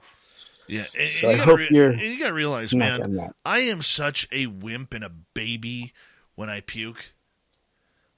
[0.68, 1.94] Yeah, and, so and I hope re- you're.
[1.94, 5.94] you got to realize, man, I am such a wimp and a baby
[6.36, 7.14] when I puke.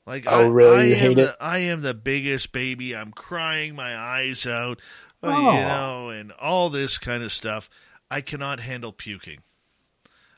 [0.06, 0.78] Like, oh, I, really?
[0.78, 1.36] I you hate the, it?
[1.40, 2.96] I am the biggest baby.
[2.96, 4.80] I'm crying my eyes out,
[5.24, 5.30] oh.
[5.30, 7.70] you know, and all this kind of stuff.
[8.12, 9.40] I cannot handle puking.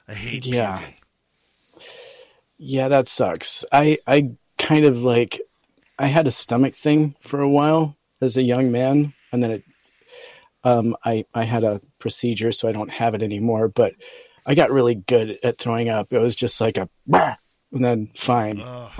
[0.07, 0.77] I hate yeah.
[0.77, 0.93] puking.
[2.57, 3.65] Yeah, that sucks.
[3.71, 5.41] I I kind of like
[5.99, 9.63] I had a stomach thing for a while as a young man, and then it
[10.67, 13.69] um, I I had a procedure, so I don't have it anymore.
[13.69, 13.95] But
[14.45, 16.11] I got really good at throwing up.
[16.11, 16.89] It was just like a
[17.71, 18.61] and then fine.
[18.61, 18.91] Oh,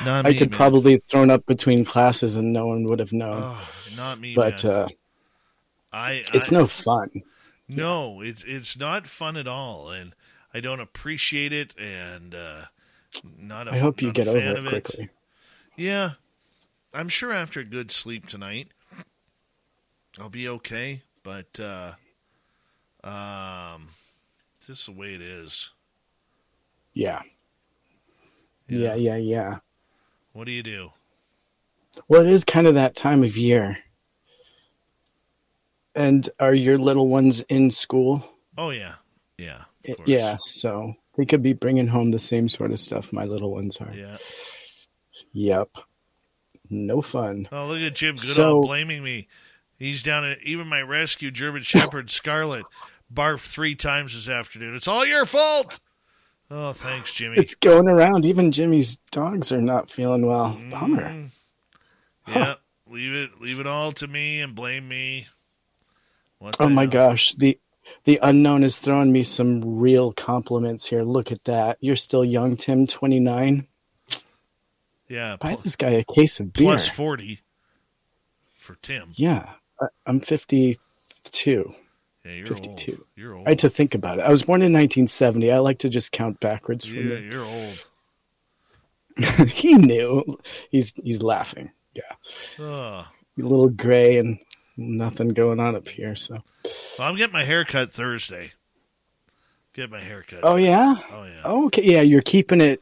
[0.00, 0.56] I me, could man.
[0.56, 3.42] probably thrown up between classes and no one would have known.
[3.42, 4.88] Oh, not me, but uh,
[5.92, 7.10] I, it's I, no fun.
[7.68, 10.14] No, it's it's not fun at all, and
[10.54, 11.74] I don't appreciate it.
[11.78, 12.64] And uh,
[13.38, 13.70] not.
[13.70, 15.04] I hope you get over it quickly.
[15.04, 15.10] It.
[15.76, 16.12] Yeah,
[16.94, 18.68] I'm sure after a good sleep tonight,
[20.20, 21.02] I'll be okay.
[21.22, 21.92] But uh,
[23.02, 23.88] um,
[24.56, 25.70] it's just the way it is.
[26.94, 27.22] Yeah.
[28.68, 29.58] Yeah, yeah, yeah.
[30.32, 30.90] What do you do?
[32.08, 33.78] Well, it is kind of that time of year.
[35.94, 38.22] And are your little ones in school?
[38.58, 38.96] Oh yeah,
[39.38, 39.62] yeah,
[40.04, 40.36] yeah.
[40.38, 43.94] So they could be bringing home the same sort of stuff my little ones are.
[43.94, 44.18] Yeah.
[45.32, 45.70] Yep.
[46.68, 47.48] No fun.
[47.50, 49.28] Oh, look at Jim Goodall so, blaming me.
[49.78, 52.64] He's down at even my rescue German Shepherd Scarlet
[53.12, 54.74] barfed three times this afternoon.
[54.74, 55.78] It's all your fault.
[56.50, 57.36] Oh, thanks, Jimmy.
[57.38, 58.24] It's going around.
[58.24, 60.58] Even Jimmy's dogs are not feeling well.
[60.70, 61.02] Bummer.
[61.02, 61.30] Mm.
[62.28, 62.54] Yeah,
[62.88, 65.26] leave it leave it all to me and blame me.
[66.38, 66.90] What Oh my hell?
[66.90, 67.34] gosh.
[67.34, 67.58] The
[68.04, 71.02] the unknown is throwing me some real compliments here.
[71.02, 71.78] Look at that.
[71.80, 73.66] You're still young, Tim, 29.
[75.08, 76.66] Yeah, Buy this guy a case of beer.
[76.66, 77.40] plus 40
[78.56, 79.10] for Tim.
[79.14, 79.52] Yeah.
[79.80, 81.74] I- I'm 52.
[82.24, 82.92] Yeah, you're 52.
[82.92, 83.00] old.
[83.14, 83.46] You're old.
[83.46, 84.22] I had to think about it.
[84.22, 85.52] I was born in 1970.
[85.52, 87.20] I like to just count backwards from Yeah, there.
[87.20, 87.86] you're old.
[89.48, 90.38] he knew.
[90.70, 91.70] He's he's laughing.
[91.94, 92.02] Yeah.
[92.58, 92.64] Oh.
[92.64, 94.38] A little gray and
[94.76, 96.14] nothing going on up here.
[96.16, 96.36] So.
[96.98, 98.52] Well, I'm getting my hair cut Thursday.
[99.72, 100.40] Get my hair cut.
[100.42, 100.96] Oh yeah.
[101.10, 101.40] Oh yeah.
[101.44, 101.82] Oh, okay.
[101.82, 102.80] Yeah, you're keeping it.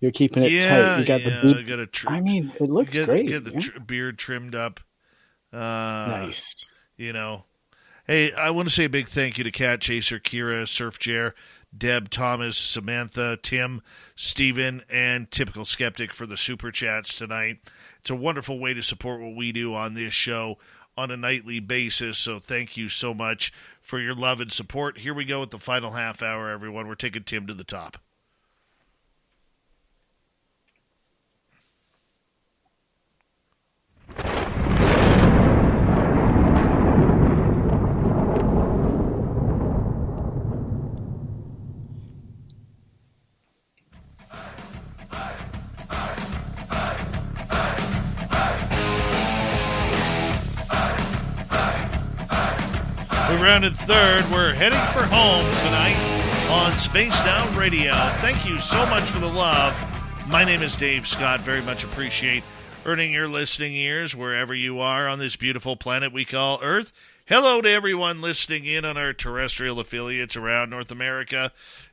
[0.00, 0.98] You're keeping it yeah, tight.
[1.00, 1.58] You got yeah, the.
[1.58, 3.26] I got a tr- I mean, it looks get, great.
[3.28, 3.60] Get the yeah.
[3.60, 4.80] tr- beard trimmed up.
[5.52, 6.70] Uh, nice.
[6.96, 7.44] You know,
[8.06, 11.34] hey, I want to say a big thank you to Cat Chaser, Kira, Surf Jer,
[11.76, 13.82] Deb, Thomas, Samantha, Tim,
[14.14, 17.58] Steven, and Typical Skeptic for the super chats tonight.
[18.00, 20.58] It's a wonderful way to support what we do on this show
[20.96, 22.18] on a nightly basis.
[22.18, 23.52] So thank you so much
[23.82, 24.98] for your love and support.
[24.98, 26.88] Here we go with the final half hour, everyone.
[26.88, 27.98] We're taking Tim to the top.
[53.36, 54.24] We rounded third.
[54.30, 57.92] We're heading for home tonight on Spaced Out Radio.
[58.16, 59.78] Thank you so much for the love.
[60.26, 61.42] My name is Dave Scott.
[61.42, 62.44] Very much appreciate
[62.86, 66.94] earning your listening ears wherever you are on this beautiful planet we call Earth.
[67.26, 71.52] Hello to everyone listening in on our terrestrial affiliates around North America,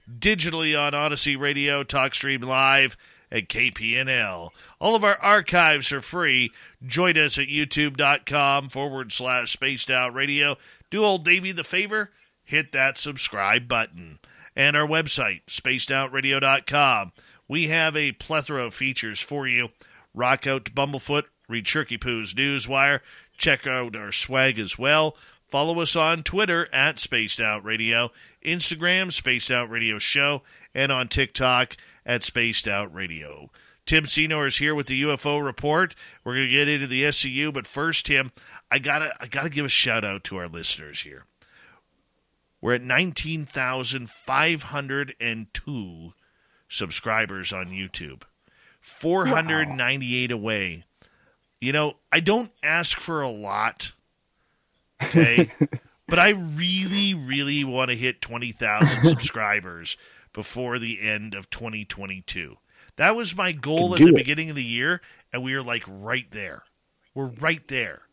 [0.10, 2.96] digitally on Odyssey Radio, TalkStream Live,
[3.34, 4.52] and KPNL.
[4.80, 6.52] All of our archives are free.
[6.86, 10.56] Join us at youtube.com forward slash spaced out radio.
[10.94, 12.12] Do old Davey the favor,
[12.44, 14.20] hit that subscribe button.
[14.56, 17.14] And our website, spacedoutradio.com.
[17.48, 19.70] We have a plethora of features for you.
[20.14, 23.00] Rock out to Bumblefoot, read Shirky Poo's Newswire,
[23.36, 25.18] check out our swag as well.
[25.48, 28.12] Follow us on Twitter at Spaced Out Radio,
[28.46, 30.44] Instagram, Spaced Out Radio Show,
[30.76, 33.50] and on TikTok at Spaced Out Radio.
[33.86, 35.96] Tim Senor is here with the UFO report.
[36.24, 38.32] We're going to get into the SCU, but first, Tim,
[38.72, 41.26] I gotta I gotta give a shout out to our listeners here.
[42.62, 46.14] We're at nineteen thousand five hundred and two
[46.70, 48.24] subscribers on YouTube.
[48.80, 50.86] Four hundred ninety eight away.
[51.60, 53.94] You know, I don't ask for a lot.
[55.02, 55.50] Okay.
[56.08, 59.98] but I really, really want to hit 20,000 subscribers
[60.34, 62.58] before the end of 2022.
[62.98, 64.16] That was my goal at the it.
[64.16, 66.64] beginning of the year, and we are like right there.
[67.16, 68.04] We're right there.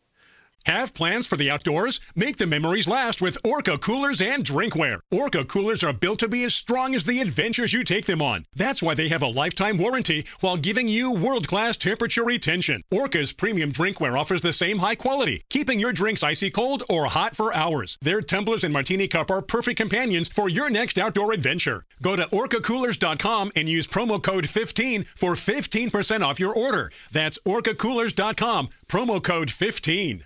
[0.67, 2.01] Have plans for the outdoors?
[2.15, 5.01] Make the memories last with Orca coolers and drinkware.
[5.11, 8.45] Orca coolers are built to be as strong as the adventures you take them on.
[8.55, 12.83] That's why they have a lifetime warranty while giving you world class temperature retention.
[12.91, 17.35] Orca's premium drinkware offers the same high quality, keeping your drinks icy cold or hot
[17.35, 17.97] for hours.
[18.03, 21.85] Their tumblers and martini cup are perfect companions for your next outdoor adventure.
[22.03, 26.93] Go to orcacoolers.com and use promo code 15 for 15% off your order.
[27.11, 30.23] That's orcacoolers.com, promo code 15.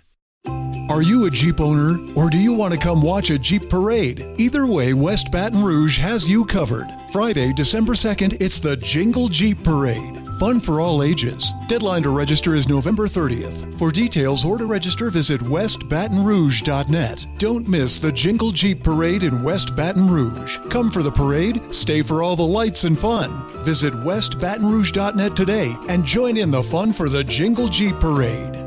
[0.95, 4.23] Are you a Jeep owner or do you want to come watch a Jeep parade?
[4.37, 6.87] Either way, West Baton Rouge has you covered.
[7.11, 10.21] Friday, December 2nd, it's the Jingle Jeep Parade.
[10.39, 11.53] Fun for all ages.
[11.67, 13.77] Deadline to register is November 30th.
[13.79, 17.25] For details or to register, visit westbatonrouge.net.
[17.39, 20.59] Don't miss the Jingle Jeep Parade in West Baton Rouge.
[20.69, 23.31] Come for the parade, stay for all the lights and fun.
[23.63, 28.64] Visit westbatonrouge.net today and join in the fun for the Jingle Jeep Parade.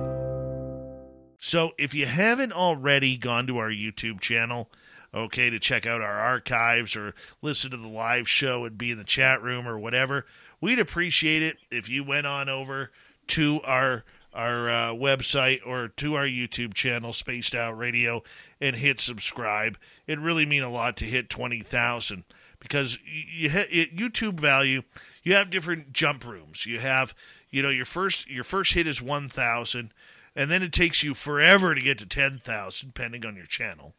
[1.39, 4.71] So if you haven't already gone to our YouTube channel,
[5.15, 8.99] okay, to check out our archives or listen to the live show and be in
[8.99, 10.27] the chat room or whatever,
[10.61, 12.91] we'd appreciate it if you went on over
[13.29, 18.23] to our our uh, website or to our YouTube channel, Spaced Out Radio,
[18.61, 19.79] and hit subscribe.
[20.07, 22.25] It really mean a lot to hit twenty thousand
[22.61, 24.83] because you, hit YouTube value.
[25.23, 26.67] You have different jump rooms.
[26.67, 27.15] You have
[27.51, 29.93] you know your first your first hit is one thousand
[30.39, 33.95] and then it takes you forever to get to 10,000 depending on your channel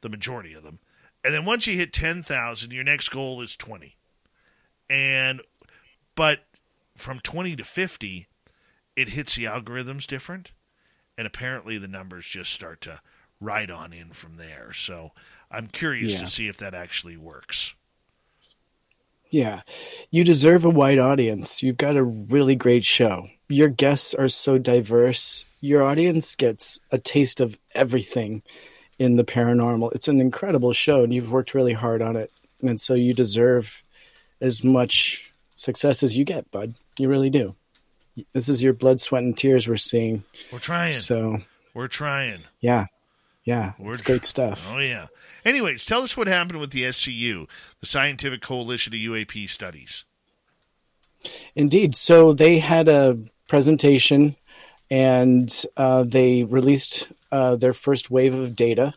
[0.00, 0.78] the majority of them
[1.24, 3.96] and then once you hit 10,000 your next goal is 20
[4.88, 5.42] and
[6.14, 6.40] but
[6.96, 8.26] from 20 to 50
[8.96, 10.52] it hits the algorithms different
[11.18, 13.00] and apparently the numbers just start to
[13.40, 14.72] ride on in from there.
[14.72, 15.10] So
[15.50, 16.20] I'm curious Yeah.
[16.20, 17.74] to see if that actually works.
[19.30, 19.62] Yeah.
[20.10, 21.62] You deserve a wide audience.
[21.62, 23.28] You've got a really great show.
[23.48, 25.44] Your guests are so diverse.
[25.62, 28.42] Your audience gets a taste of everything
[28.98, 29.92] in the paranormal.
[29.94, 32.30] It's an incredible show, and you've worked really hard on it.
[32.60, 33.82] And so you deserve
[34.40, 36.74] as much success as you get, bud.
[36.98, 37.54] You really do.
[38.34, 40.24] This is your blood, sweat, and tears we're seeing.
[40.52, 40.92] We're trying.
[40.94, 41.38] So,
[41.74, 42.40] We're trying.
[42.60, 42.86] yeah.
[43.44, 43.72] Yeah.
[43.78, 44.68] We're it's great stuff.
[44.72, 45.06] Oh yeah.
[45.44, 47.48] Anyways, tell us what happened with the SCU,
[47.80, 50.04] the Scientific Coalition of UAP Studies.
[51.56, 51.96] Indeed.
[51.96, 53.18] So they had a
[53.48, 54.36] presentation
[54.92, 58.92] and uh, they released uh, their first wave of data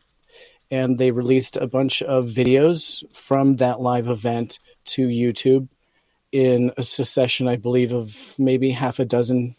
[0.69, 5.69] and they released a bunch of videos from that live event to YouTube
[6.33, 9.55] in a succession, I believe, of maybe half a dozen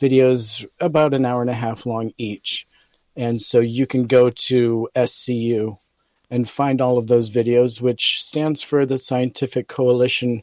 [0.00, 2.66] videos, about an hour and a half long each.
[3.14, 5.76] And so you can go to SCU
[6.30, 10.42] and find all of those videos, which stands for the Scientific Coalition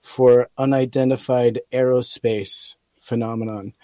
[0.00, 3.74] for Unidentified Aerospace Phenomenon.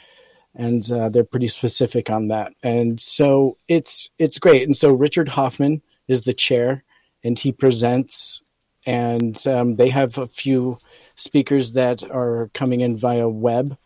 [0.59, 2.53] And uh, they're pretty specific on that.
[2.63, 4.65] And so it's it's great.
[4.65, 6.85] And so Richard Hoffman is the chair,
[7.25, 8.43] and he presents.
[8.85, 10.79] And um, they have a few
[11.15, 13.77] speakers that are coming in via web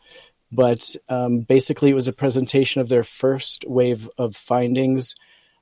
[0.53, 5.15] but um, basically it was a presentation of their first wave of findings.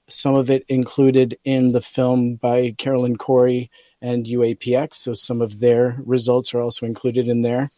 [0.08, 3.70] Some of it included in the film by Carolyn Cory
[4.02, 7.70] and UAPX, so some of their results are also included in there.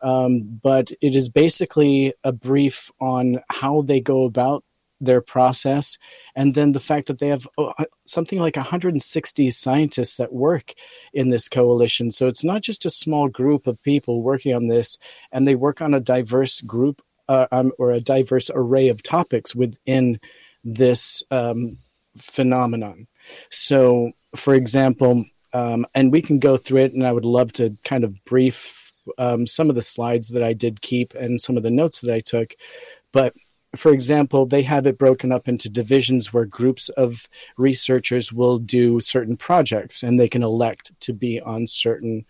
[0.00, 4.64] Um, but it is basically a brief on how they go about
[5.00, 5.96] their process,
[6.34, 10.74] and then the fact that they have uh, something like 160 scientists that work
[11.12, 12.10] in this coalition.
[12.10, 14.98] So it's not just a small group of people working on this,
[15.30, 19.54] and they work on a diverse group uh, um, or a diverse array of topics
[19.54, 20.18] within
[20.64, 21.78] this um,
[22.16, 23.06] phenomenon.
[23.50, 27.76] So, for example, um, and we can go through it, and I would love to
[27.84, 28.87] kind of brief
[29.18, 32.12] um, some of the slides that I did keep and some of the notes that
[32.12, 32.54] I took.
[33.12, 33.34] But
[33.76, 38.98] for example, they have it broken up into divisions where groups of researchers will do
[39.00, 42.24] certain projects and they can elect to be on certain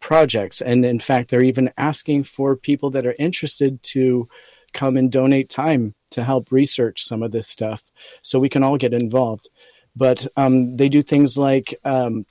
[0.00, 0.60] projects.
[0.60, 4.28] And in fact, they're even asking for people that are interested to
[4.72, 7.82] come and donate time to help research some of this stuff
[8.22, 9.48] so we can all get involved.
[9.96, 12.26] But um, they do things like um,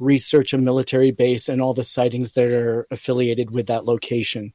[0.00, 4.52] research a military base and all the sightings that are affiliated with that location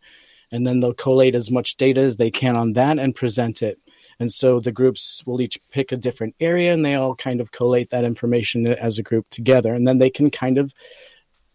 [0.51, 3.79] and then they'll collate as much data as they can on that and present it.
[4.19, 7.51] And so the groups will each pick a different area and they all kind of
[7.51, 9.73] collate that information as a group together.
[9.73, 10.73] And then they can kind of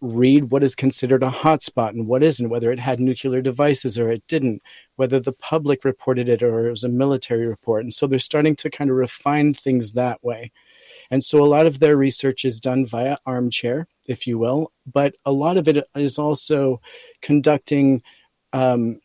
[0.01, 4.11] read what is considered a hotspot and what isn't, whether it had nuclear devices or
[4.11, 4.63] it didn't,
[4.97, 7.83] whether the public reported it or it was a military report.
[7.83, 10.53] And so they're starting to kind of refine things that way.
[11.15, 15.15] And so a lot of their research is done via armchair, if you will, but
[15.25, 16.81] a lot of it is also
[17.23, 18.03] conducting
[18.53, 18.99] um,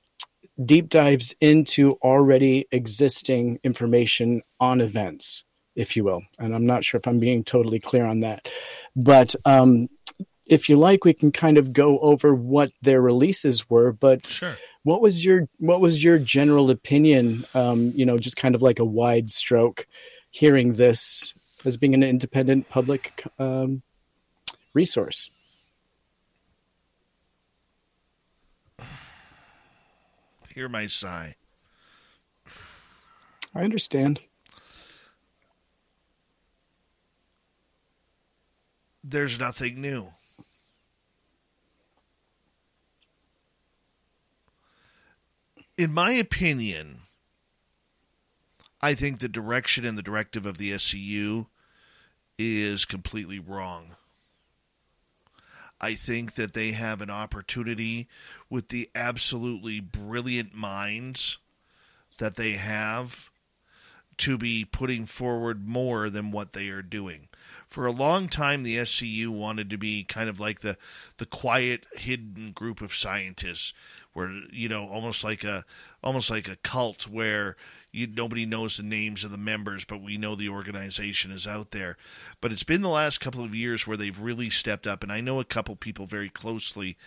[0.66, 5.44] deep dives into already existing information on events,
[5.76, 6.24] if you will.
[6.40, 8.50] And I'm not sure if I'm being totally clear on that.
[8.96, 9.88] But um,
[10.48, 13.92] if you like, we can kind of go over what their releases were.
[13.92, 14.58] But sure.
[14.82, 17.46] what was your what was your general opinion?
[17.54, 19.86] Um, you know, just kind of like a wide stroke,
[20.32, 23.82] hearing this as being an independent public um,
[24.74, 25.30] resource.
[30.50, 31.36] Hear my sigh.
[33.56, 34.20] I understand.
[39.04, 40.10] There's nothing new.
[45.78, 47.00] In my opinion,
[48.82, 51.48] I think the direction and the directive of the SCU
[52.38, 53.96] is completely wrong.
[55.82, 58.08] I think that they have an opportunity
[58.50, 61.38] with the absolutely brilliant minds
[62.18, 63.30] that they have
[64.18, 67.30] to be putting forward more than what they are doing.
[67.68, 70.78] For a long time, the SCU wanted to be kind of like the
[71.18, 73.74] the quiet, hidden group of scientists,
[74.14, 75.64] where you know, almost like a
[76.04, 77.56] almost like a cult where
[77.92, 81.72] you, nobody knows the names of the members, but we know the organization is out
[81.72, 81.98] there.
[82.42, 85.22] But it's been the last couple of years where they've really stepped up, and I
[85.22, 86.98] know a couple people very closely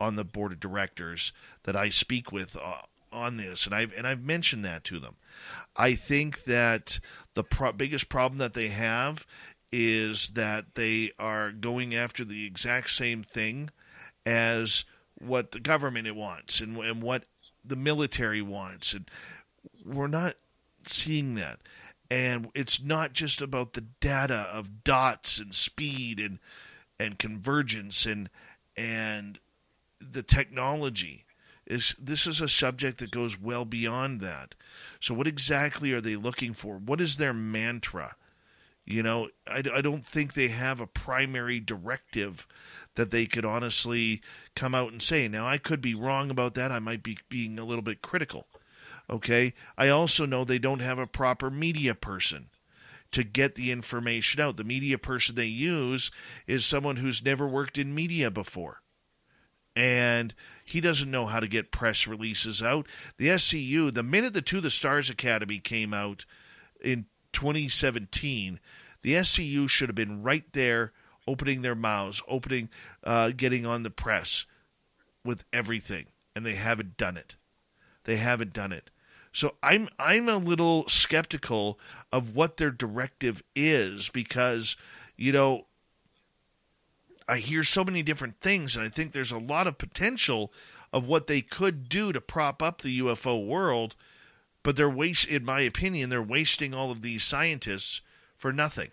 [0.00, 1.32] on the board of directors
[1.62, 2.82] that I speak with uh,
[3.12, 5.16] on this, and I've and I've mentioned that to them.
[5.76, 6.98] I think that
[7.34, 9.26] the pro- biggest problem that they have
[9.72, 13.70] is that they are going after the exact same thing
[14.26, 14.84] as
[15.22, 17.24] what the government wants and, and what
[17.64, 18.92] the military wants.
[18.92, 19.08] And
[19.84, 20.34] we're not
[20.84, 21.60] seeing that.
[22.10, 26.38] And it's not just about the data of dots and speed and
[27.00, 28.28] and convergence and
[28.76, 29.38] and
[30.00, 31.24] the technology.
[31.66, 34.54] Is this is a subject that goes well beyond that.
[35.00, 36.76] So what exactly are they looking for?
[36.76, 38.16] What is their mantra?
[38.84, 42.46] You know i, I don't think they have a primary directive
[42.94, 44.20] that they could honestly
[44.54, 47.58] come out and say now i could be wrong about that i might be being
[47.58, 48.46] a little bit critical
[49.12, 49.52] Okay.
[49.76, 52.48] I also know they don't have a proper media person
[53.10, 54.56] to get the information out.
[54.56, 56.10] The media person they use
[56.46, 58.80] is someone who's never worked in media before.
[59.74, 62.86] And he doesn't know how to get press releases out.
[63.18, 66.24] The SCU, the minute the To the Stars Academy came out
[66.82, 68.60] in 2017,
[69.02, 70.92] the SCU should have been right there
[71.32, 72.68] opening their mouths, opening,
[73.02, 74.44] uh, getting on the press
[75.24, 76.06] with everything.
[76.36, 77.36] And they haven't done it.
[78.04, 78.90] They haven't done it.
[79.32, 81.78] So I'm I'm a little skeptical
[82.12, 84.76] of what their directive is because
[85.16, 85.66] you know
[87.26, 90.52] I hear so many different things and I think there's a lot of potential
[90.92, 93.96] of what they could do to prop up the UFO world
[94.62, 98.02] but they're waste in my opinion they're wasting all of these scientists
[98.36, 98.90] for nothing.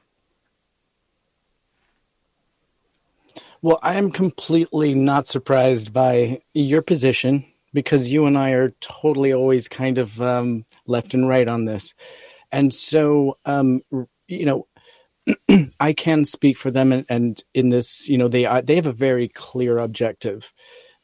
[3.62, 9.34] Well, I am completely not surprised by your position because you and I are totally
[9.34, 11.94] always kind of um, left and right on this.
[12.52, 13.82] And so, um,
[14.28, 14.68] you know,
[15.80, 18.88] I can speak for them, and, and, in this, you know, they are, they have
[18.88, 20.52] a very clear objective.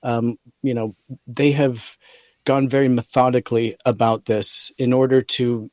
[0.02, 0.94] Um, you know,
[1.28, 1.98] they have
[2.46, 5.70] gone very methodically about this in order to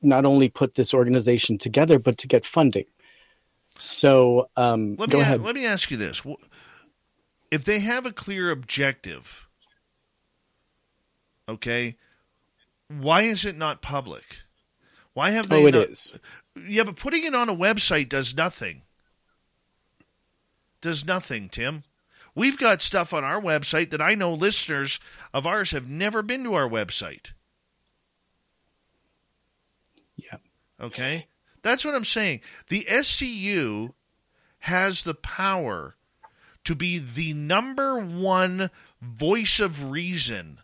[0.00, 2.84] not only put this organization together, but to get funding.
[3.78, 5.40] So, um, let go me ahead.
[5.40, 6.22] let me ask you this:
[7.50, 9.48] If they have a clear objective,
[11.48, 11.96] Okay,
[12.88, 14.24] why is it not public?
[15.12, 15.62] Why have they?
[15.62, 16.12] Oh, it not, is.
[16.66, 18.82] Yeah, but putting it on a website does nothing.
[20.80, 21.84] Does nothing, Tim.
[22.34, 24.98] We've got stuff on our website that I know listeners
[25.34, 27.32] of ours have never been to our website.
[30.16, 30.38] Yeah.
[30.80, 31.26] Okay?
[31.62, 32.40] That's what I'm saying.
[32.68, 33.94] The SCU
[34.60, 35.96] has the power
[36.64, 40.58] to be the number one voice of reason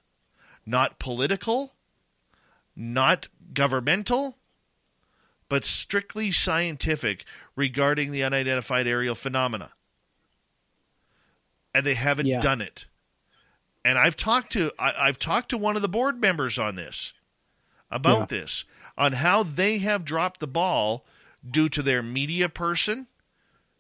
[0.67, 1.73] not political,
[2.77, 4.37] not governmental,
[5.49, 7.25] but strictly scientific
[7.57, 9.73] regarding the unidentified aerial phenomena.
[11.75, 12.41] And they haven't Yeah.
[12.41, 12.87] done it.
[13.85, 17.15] And I've talked to I, I've talked to one of the board members on this
[17.91, 18.39] about Yeah.
[18.41, 18.65] this
[18.99, 21.07] on how they have dropped the ball
[21.49, 23.07] due to their media person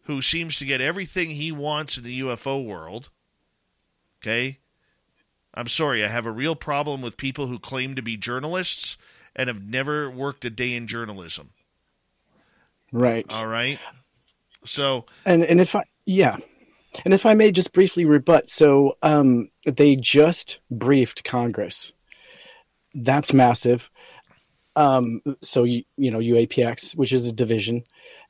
[0.05, 3.10] who seems to get everything he wants in the UFO world.
[4.22, 4.60] Okay?
[5.52, 8.97] I'm sorry, I have a real problem with people who claim to be journalists
[9.34, 11.50] and have never worked a day in journalism.
[12.92, 13.26] Right.
[13.30, 13.78] All right.
[14.64, 16.36] So, And and if I yeah,
[17.05, 21.92] and if I may just briefly rebut, so um, they just briefed Congress.
[22.94, 23.90] That's massive.
[24.78, 27.82] Um, so you, you know UAPX, which is a division,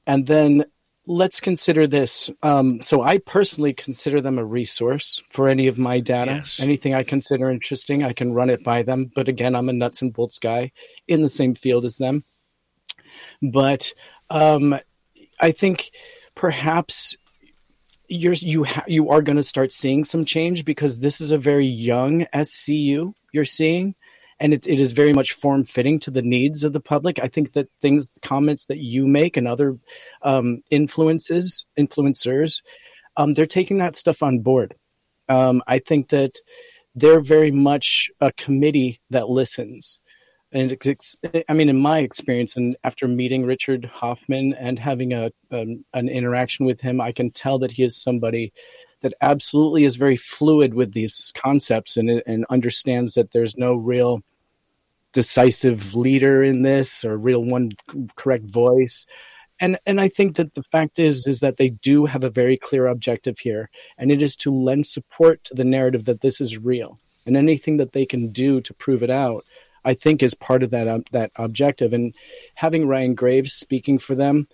[0.06, 0.64] and then
[1.06, 2.30] let's consider this.
[2.42, 6.36] Um, so I personally consider them a resource for any of my data.
[6.36, 6.60] Yes.
[6.60, 9.10] Anything I consider interesting, I can run it by them.
[9.14, 10.72] But again, I'm a nuts and bolts guy
[11.06, 12.24] in the same field as them.
[13.42, 13.92] But
[14.30, 14.74] um,
[15.40, 15.90] I think
[16.34, 17.14] perhaps
[18.08, 21.38] you're you ha- you are going to start seeing some change because this is a
[21.38, 23.94] very young SCU you're seeing,
[24.40, 27.18] and it it is very much form fitting to the needs of the public.
[27.18, 29.78] I think that things, comments that you make, and other
[30.22, 32.62] um, influences, influencers,
[33.16, 34.74] um, they're taking that stuff on board.
[35.28, 36.36] Um, I think that
[36.94, 40.00] they're very much a committee that listens.
[40.50, 45.30] And it's, I mean, in my experience, and after meeting Richard Hoffman and having a
[45.50, 48.52] um, an interaction with him, I can tell that he is somebody
[49.00, 54.22] that absolutely is very fluid with these concepts and and understands that there's no real
[55.12, 57.72] decisive leader in this or real one
[58.16, 59.06] correct voice.
[59.60, 62.56] And and I think that the fact is is that they do have a very
[62.56, 66.58] clear objective here, and it is to lend support to the narrative that this is
[66.58, 66.98] real.
[67.26, 69.44] And anything that they can do to prove it out
[69.84, 71.92] I think is part of that um, that objective.
[71.92, 72.14] And
[72.54, 74.46] having Ryan Graves speaking for them,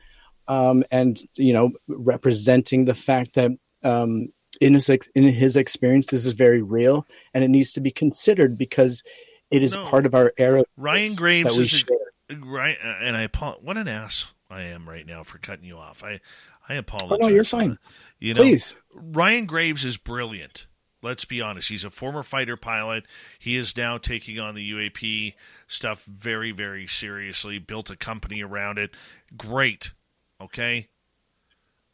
[0.48, 3.50] um, and you know representing the fact that
[3.84, 7.80] um, in his ex- in his experience this is very real and it needs to
[7.80, 9.02] be considered because
[9.50, 9.86] it is No.
[9.88, 10.64] part of our era.
[10.76, 11.84] Ryan Graves is
[12.30, 13.28] a, right, and I
[13.60, 16.02] what an ass I am right now for cutting you off.
[16.04, 16.20] I
[16.68, 17.18] I Oh apologize.
[17.20, 17.76] no, you're fine.
[18.18, 18.74] You know, Please.
[18.94, 20.66] Ryan Graves is brilliant.
[21.02, 21.68] Let's be honest.
[21.68, 23.04] He's a former fighter pilot.
[23.38, 25.34] He is now taking on the UAP
[25.66, 27.58] stuff very, very seriously.
[27.58, 28.92] Built a company around it.
[29.36, 29.92] Great.
[30.40, 30.88] Okay.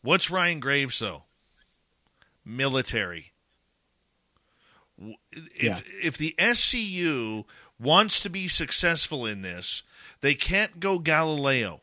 [0.03, 1.25] What's Ryan Graves though?
[2.57, 3.33] Military.
[5.33, 5.81] If Yeah.
[6.03, 7.47] if the SCU
[7.79, 9.83] wants to be successful in this,
[10.21, 11.83] they can't go Galileo.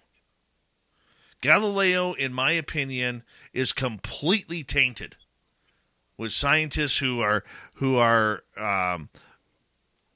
[1.42, 3.24] Galileo, in my opinion,
[3.54, 5.16] is completely tainted
[6.18, 7.44] with scientists who are
[7.76, 9.10] who are um,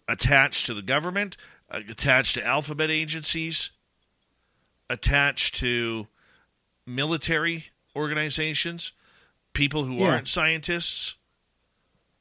[0.07, 1.37] attached to the government,
[1.69, 3.71] uh, attached to alphabet agencies,
[4.89, 6.07] attached to
[6.85, 8.93] military organizations,
[9.53, 10.07] people who Yeah.
[10.09, 11.15] aren't scientists.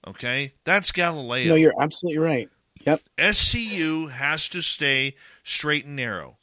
[0.07, 1.51] Okay, that's Galileo.
[1.51, 2.49] No, you're absolutely right.
[2.87, 3.03] Yep.
[3.19, 6.39] SCU has to stay straight and narrow.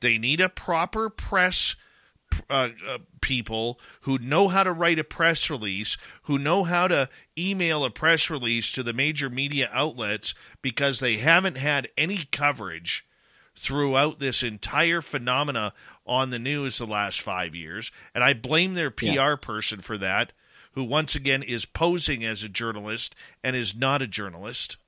[0.00, 1.74] They need a proper press
[2.48, 7.08] uh, uh, people who know how to write a press release, who know how to
[7.36, 13.04] email a press release to the major media outlets because they haven't had any coverage
[13.60, 15.74] throughout this entire phenomena
[16.06, 17.92] on the news the last five years.
[18.14, 19.36] And I blame their PR Yeah.
[19.36, 20.32] person for that,
[20.72, 23.14] who once again is posing as a journalist
[23.44, 24.78] and is not a journalist.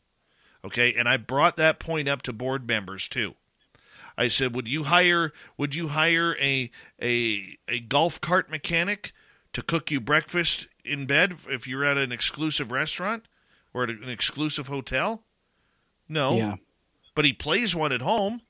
[0.64, 3.34] Okay, and I brought that point up to board members too.
[4.16, 6.70] I said, "Would you hire would you hire a
[7.00, 9.12] a a golf cart mechanic
[9.52, 13.26] to cook you breakfast in bed if you're at an exclusive restaurant
[13.74, 15.24] or at an exclusive hotel?"
[16.08, 16.36] No.
[16.36, 16.56] Yeah.
[17.14, 18.40] But he plays one at home.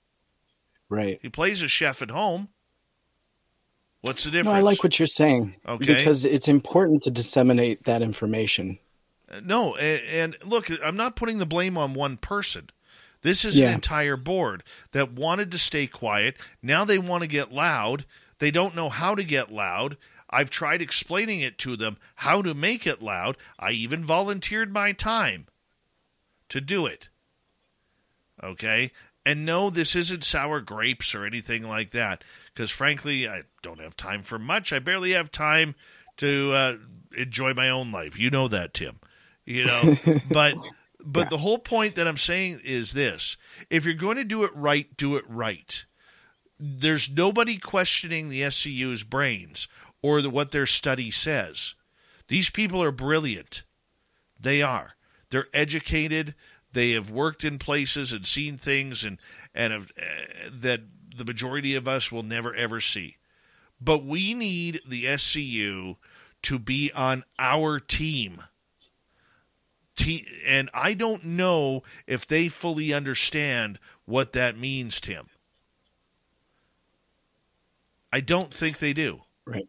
[0.92, 1.18] Right.
[1.22, 2.48] He plays a chef at home.
[4.02, 4.56] What's the No, difference?
[4.56, 5.54] I like what you're saying.
[5.66, 5.86] Okay.
[5.86, 8.78] Because it's important to disseminate that information.
[9.30, 12.68] Uh, no, and, and look, I'm not putting the blame on one person.
[13.22, 13.68] This is Yeah.
[13.68, 16.36] an entire board that wanted to stay quiet.
[16.60, 18.04] Now they want to get loud.
[18.38, 19.96] They don't know how to get loud.
[20.28, 23.38] I've tried explaining it to them how to make it loud.
[23.58, 25.46] I even volunteered my time
[26.50, 27.08] to do it.
[28.42, 28.90] Okay?
[29.24, 32.24] And no, this isn't sour grapes or anything like that.
[32.52, 34.72] Because frankly, I don't have time for much.
[34.72, 35.74] I barely have time
[36.18, 36.76] to uh,
[37.16, 38.18] enjoy my own life.
[38.18, 38.98] You know that, Tim.
[39.44, 39.94] You know,
[40.30, 40.54] but
[41.04, 43.36] but the whole point that I'm saying is this:
[43.70, 45.84] if you're going to do it right, do it right.
[46.58, 49.66] There's nobody questioning the SCU's brains
[50.00, 51.74] or the, what their study says.
[52.28, 53.64] These people are brilliant.
[54.38, 54.94] They are.
[55.30, 56.34] They're educated.
[56.72, 59.18] They have worked in places and seen things and
[59.54, 60.80] and have, uh, that
[61.14, 63.16] the majority of us will never ever see.
[63.80, 65.96] But we need the SCU
[66.42, 68.42] to be on our team.
[69.96, 75.26] Te- and I don't know if they fully understand what that means, Tim.
[78.12, 79.22] I don't think they do.
[79.46, 79.68] Right.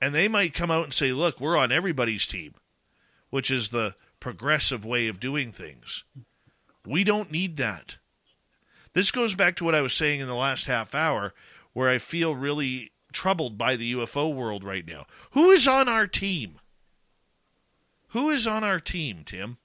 [0.00, 2.54] And they might come out and say, look, we're on everybody's team,
[3.30, 3.94] which is the
[4.24, 6.02] progressive way of doing things.
[6.86, 7.98] We don't need that.
[8.94, 11.34] This goes back to what I was saying in the last half hour,
[11.74, 15.04] where I feel really troubled by the UFO world right now.
[15.32, 16.54] Who is on our team?
[18.08, 19.58] Who is on our team, Tim?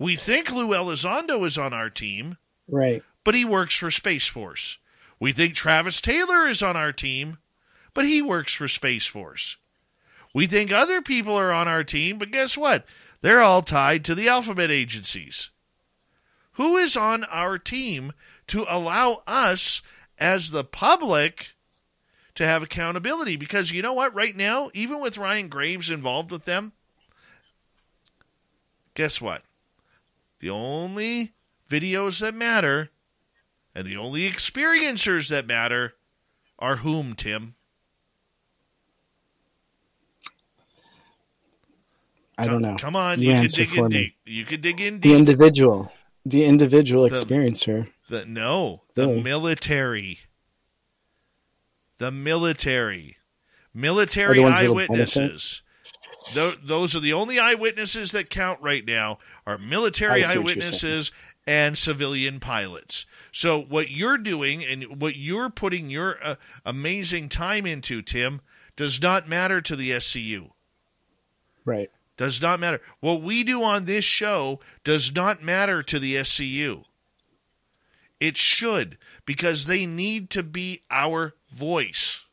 [0.00, 3.04] We think Lou Elizondo is on our team, Right.
[3.22, 4.78] but he works for Space Force.
[5.20, 7.38] We think Travis Taylor is on our team,
[7.94, 9.58] but he works for Space Force.
[10.34, 12.84] We think other people are on our team, but guess what?
[13.24, 15.48] They're all tied to the alphabet agencies.
[16.52, 18.12] Who is on our team
[18.48, 19.80] to allow us
[20.18, 21.54] as the public
[22.34, 23.36] to have accountability?
[23.36, 24.14] Because you know what?
[24.14, 26.72] Right now, even with Ryan Graves involved with them,
[28.92, 29.42] guess what?
[30.40, 31.32] The only
[31.66, 32.90] videos that matter
[33.74, 35.94] and the only experiencers that matter
[36.58, 37.54] are whom, Tim?
[42.38, 42.76] I don't know.
[42.76, 43.98] Come on, You you, can answer dig for in me.
[43.98, 44.16] deep.
[44.24, 45.92] You can dig in The individual.
[46.26, 47.88] The individual The- experiencer.
[48.08, 50.20] The, no, the The- military.
[51.98, 53.16] The military.
[53.72, 55.62] Military the eyewitnesses.
[56.34, 60.54] Tho- those are the only eyewitnesses that count right now are military I see what
[60.56, 61.12] you're eyewitnesses
[61.46, 63.04] and civilian pilots.
[63.30, 68.40] So what you're doing and what you're putting your uh, amazing time into, Tim,
[68.76, 70.50] does not matter to the SCU.
[71.66, 71.90] Right.
[72.16, 72.80] Does not matter.
[73.00, 76.84] What we do on this show does not matter to the SCU.
[78.20, 82.24] It should, because they need to be our voice.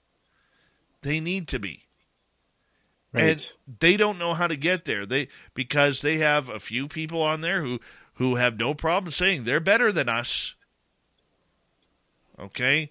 [1.02, 1.86] They need to be.
[3.14, 3.24] Right.
[3.24, 5.06] And they don't know how to get there.
[5.06, 7.80] They because they have a few people on there who
[8.14, 10.56] who have no problem saying they're better than us.
[12.40, 12.90] Okay?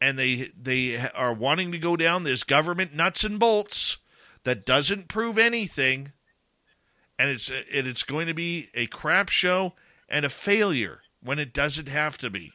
[0.00, 3.98] And they they are wanting to go down this government nuts and bolts
[4.44, 6.12] that doesn't prove anything.
[7.18, 9.74] And it's it's going to be a crap show
[10.08, 12.52] and a failure when it doesn't have to be.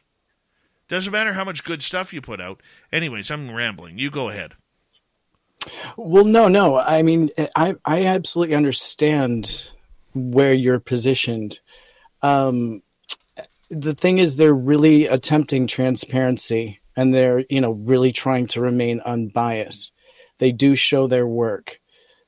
[0.88, 2.62] Doesn't matter how much good stuff you put out.
[2.92, 3.98] Anyways, I'm rambling.
[3.98, 4.54] You go ahead.
[5.96, 6.76] Well, no, no.
[6.76, 9.70] I mean, I I absolutely understand
[10.14, 11.60] where you're positioned.
[12.20, 12.82] Um,
[13.70, 19.00] the thing is, they're really attempting transparency, and they're you know really trying to remain
[19.00, 19.92] unbiased.
[20.38, 21.80] They do show their work.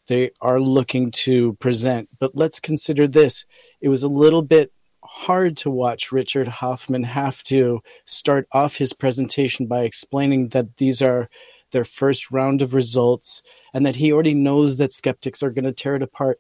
[0.07, 3.45] They are looking to present, but let's consider this:
[3.81, 8.93] it was a little bit hard to watch Richard Hoffman have to start off his
[8.93, 11.29] presentation by explaining that these are
[11.73, 13.43] their first round of results
[13.73, 16.39] and that he already knows that skeptics are going to tear it apart.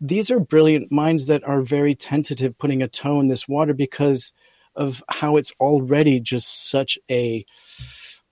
[0.00, 4.32] These are brilliant minds that are very tentative putting a toe in this water because
[4.74, 7.44] of how it's already just such a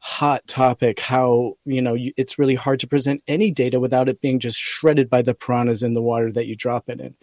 [0.07, 4.39] hot topic how you know it's really hard to present any data without it being
[4.39, 7.15] just shredded by the piranhas in the water that you drop it in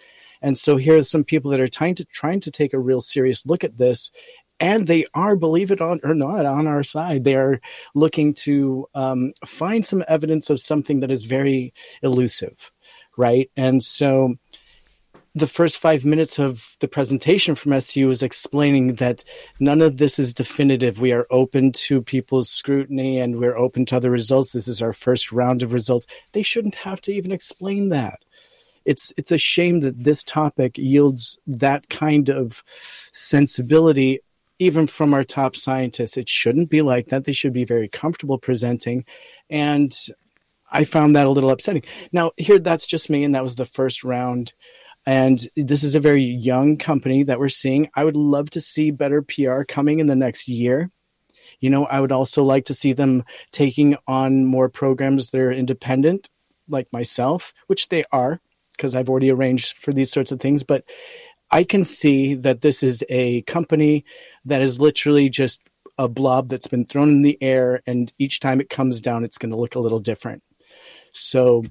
[0.42, 3.02] and so here are some people that are trying to trying to take a real
[3.02, 4.10] serious look at this,
[4.60, 7.24] and they are, believe it or not, on our side.
[7.24, 7.62] They are
[7.96, 12.72] looking to um, find some evidence of something that is very elusive,
[13.18, 13.50] right?
[13.56, 14.36] And so
[15.34, 19.24] the first five minutes of the presentation from SU was explaining that
[19.60, 21.00] none of this is definitive.
[21.00, 24.52] We are open to people's scrutiny and we're open to other results.
[24.52, 26.06] This is our first round of results.
[26.34, 28.20] They shouldn't have to even explain that
[28.86, 32.64] it's it's a shame that this topic yields that kind of
[33.12, 34.20] sensibility
[34.60, 38.38] even from our top scientists it shouldn't be like that they should be very comfortable
[38.38, 39.06] presenting
[39.50, 40.08] and
[40.72, 43.66] i found that a little upsetting now here that's just me and that was the
[43.66, 44.54] first round
[45.06, 48.92] and this is a very young company that we're seeing i would love to see
[48.92, 50.92] better pr coming in the next year
[51.60, 55.52] you know i would also like to see them taking on more programs that are
[55.52, 56.30] independent
[56.68, 58.40] like myself which they are
[58.82, 60.64] because I've already arranged for these sorts of things.
[60.64, 60.86] But
[61.52, 64.06] I can see that this is a company
[64.46, 65.62] that is literally just
[66.00, 69.38] a blob that's been thrown in the air, and each time it comes down, it's
[69.38, 70.42] going to look a little different.
[71.12, 71.64] So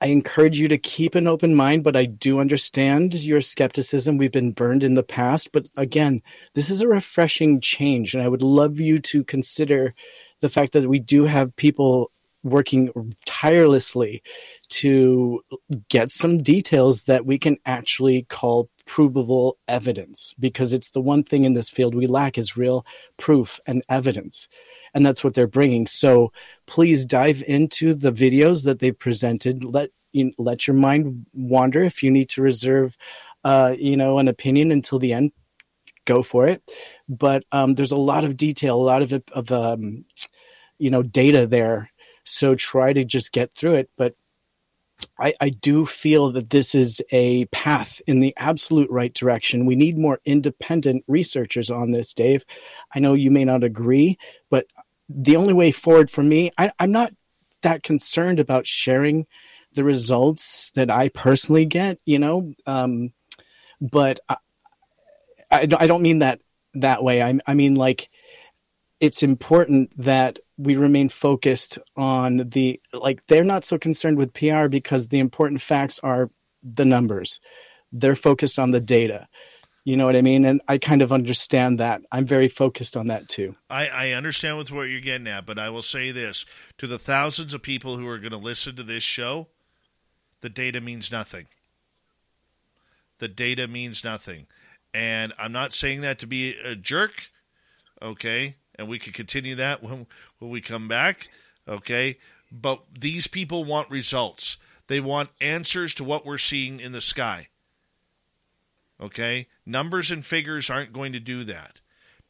[0.00, 4.16] I encourage you to keep an open mind, but I do understand your skepticism.
[4.16, 6.18] We've been burned in the past, but again,
[6.54, 9.94] this is a refreshing change, and I would love you to consider
[10.40, 12.10] the fact that we do have people
[12.42, 12.90] working
[13.24, 14.22] tirelessly
[14.68, 15.40] to
[15.88, 21.44] get some details that we can actually call provable evidence because it's the one thing
[21.44, 22.84] in this field we lack is real
[23.16, 24.48] proof and evidence
[24.94, 26.32] and that's what they're bringing so
[26.66, 32.02] please dive into the videos that they presented let you let your mind wander if
[32.02, 32.96] you need to reserve
[33.44, 35.32] uh, you know an opinion until the end
[36.04, 36.62] go for it
[37.08, 40.04] but um, there's a lot of detail a lot of, of um,
[40.78, 41.92] you know data there
[42.24, 43.90] so try to just get through it.
[43.96, 44.14] But
[45.18, 49.66] I, I, do feel that this is a path in the absolute right direction.
[49.66, 52.44] We need more independent researchers on this, Dave.
[52.94, 54.16] I know you may not agree,
[54.48, 54.66] but
[55.14, 57.12] the only way forward for me, I, I'm not
[57.62, 59.26] that concerned about sharing
[59.74, 62.52] the results that I personally get, you know.
[62.66, 63.12] Um,
[63.80, 64.36] but I,
[65.50, 66.40] I, I, don't mean that
[66.74, 67.22] that way.
[67.22, 68.10] I, I mean like
[69.00, 74.68] it's important that we remain focused on the like they're not so concerned with PR
[74.68, 76.30] because the important facts are
[76.62, 77.40] the numbers.
[77.90, 79.26] They're focused on the data.
[79.84, 80.44] You know what I mean?
[80.44, 82.02] And I kind of understand that.
[82.12, 83.56] I'm very focused on that too.
[83.68, 86.46] I, I understand with what you're getting at, but I will say this
[86.78, 89.48] to the thousands of people who are going to listen to this show,
[90.40, 91.46] the data means nothing.
[93.18, 94.46] The data means nothing.
[94.94, 97.30] And I'm not saying that to be a jerk,
[98.00, 98.56] okay?
[98.76, 100.06] and we could continue that when
[100.38, 101.28] when we come back.
[101.68, 102.18] Okay,
[102.50, 104.58] but these people want results.
[104.88, 107.48] They want answers to what we're seeing in the sky.
[109.02, 111.80] Okay, numbers and figures aren't going to do that.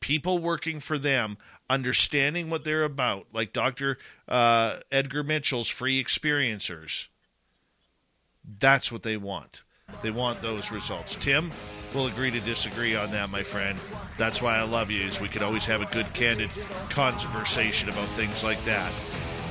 [0.00, 1.36] People working for them,
[1.68, 3.98] understanding what they're about, like Dr.
[4.26, 7.08] Uh, Edgar Mitchell's free experiencers.
[8.58, 9.64] That's what they want.
[10.02, 11.14] They want those results.
[11.14, 11.52] Tim
[11.94, 13.78] will agree to disagree on that, my friend.
[14.16, 16.50] That's why I love you, is we could always have a good, candid
[16.88, 18.90] conversation about things like that.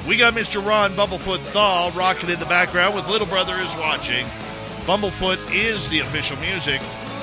[0.07, 0.65] We got Mr.
[0.65, 4.25] Ron Bumblefoot Thal rocking in the background with Little Brother is watching.
[4.85, 6.81] Bumblefoot is the official music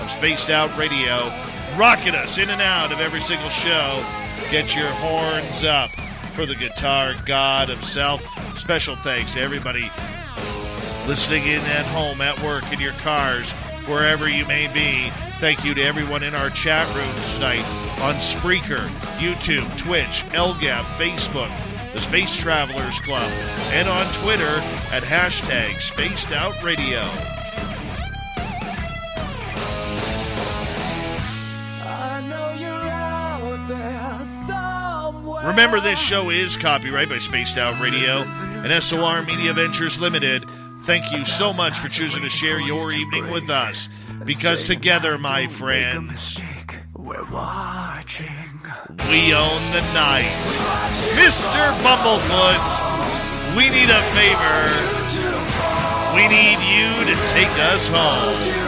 [0.08, 1.30] Spaced Out Radio,
[1.78, 4.04] rocking us in and out of every single show.
[4.50, 5.90] Get your horns up
[6.34, 8.24] for the guitar god himself.
[8.56, 9.90] Special thanks to everybody
[11.08, 13.52] listening in at home, at work, in your cars,
[13.86, 15.10] wherever you may be.
[15.38, 17.64] Thank you to everyone in our chat rooms tonight
[18.02, 21.50] on Spreaker, YouTube, Twitch, LGAP, Facebook,
[21.94, 23.30] the Space Travelers Club,
[23.72, 24.60] and on Twitter
[24.92, 27.37] at hashtag Spaced Out Radio.
[35.44, 38.22] Remember, this show is copyright by Spaced Out Radio
[38.62, 40.44] and SOR Media Ventures Limited.
[40.80, 43.88] Thank you so much for choosing to share your evening with us.
[44.24, 46.40] Because together, my friends,
[46.96, 48.26] we're watching.
[49.10, 50.26] We own the night.
[51.14, 51.72] Mr.
[51.82, 54.68] Bumblefoot, we need a favor.
[56.14, 58.67] We need you to take us home.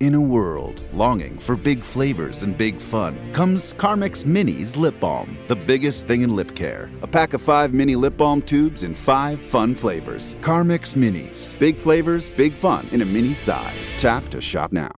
[0.00, 5.38] In a world longing for big flavors and big fun comes Carmex Minis Lip Balm,
[5.46, 6.90] the biggest thing in lip care.
[7.02, 10.34] A pack of five mini lip balm tubes in five fun flavors.
[10.40, 11.56] Carmex Minis.
[11.60, 13.96] Big flavors, big fun in a mini size.
[13.96, 14.90] Tap to shop now.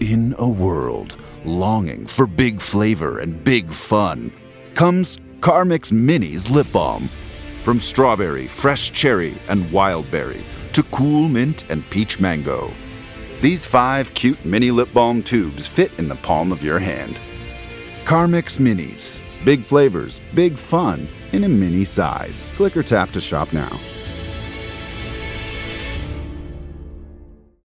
[0.00, 1.14] In a world
[1.44, 4.32] longing for big flavor and big fun
[4.74, 7.08] comes Carmex Minis Lip Balm.
[7.62, 10.42] From strawberry, fresh cherry, and wild berry
[10.72, 12.72] to cool mint and peach mango.
[13.44, 17.18] These five cute mini lip balm tubes fit in the palm of your hand.
[18.06, 19.20] Carmex Minis.
[19.44, 22.50] Big flavors, big fun in a mini size.
[22.56, 23.78] Click or tap to shop now.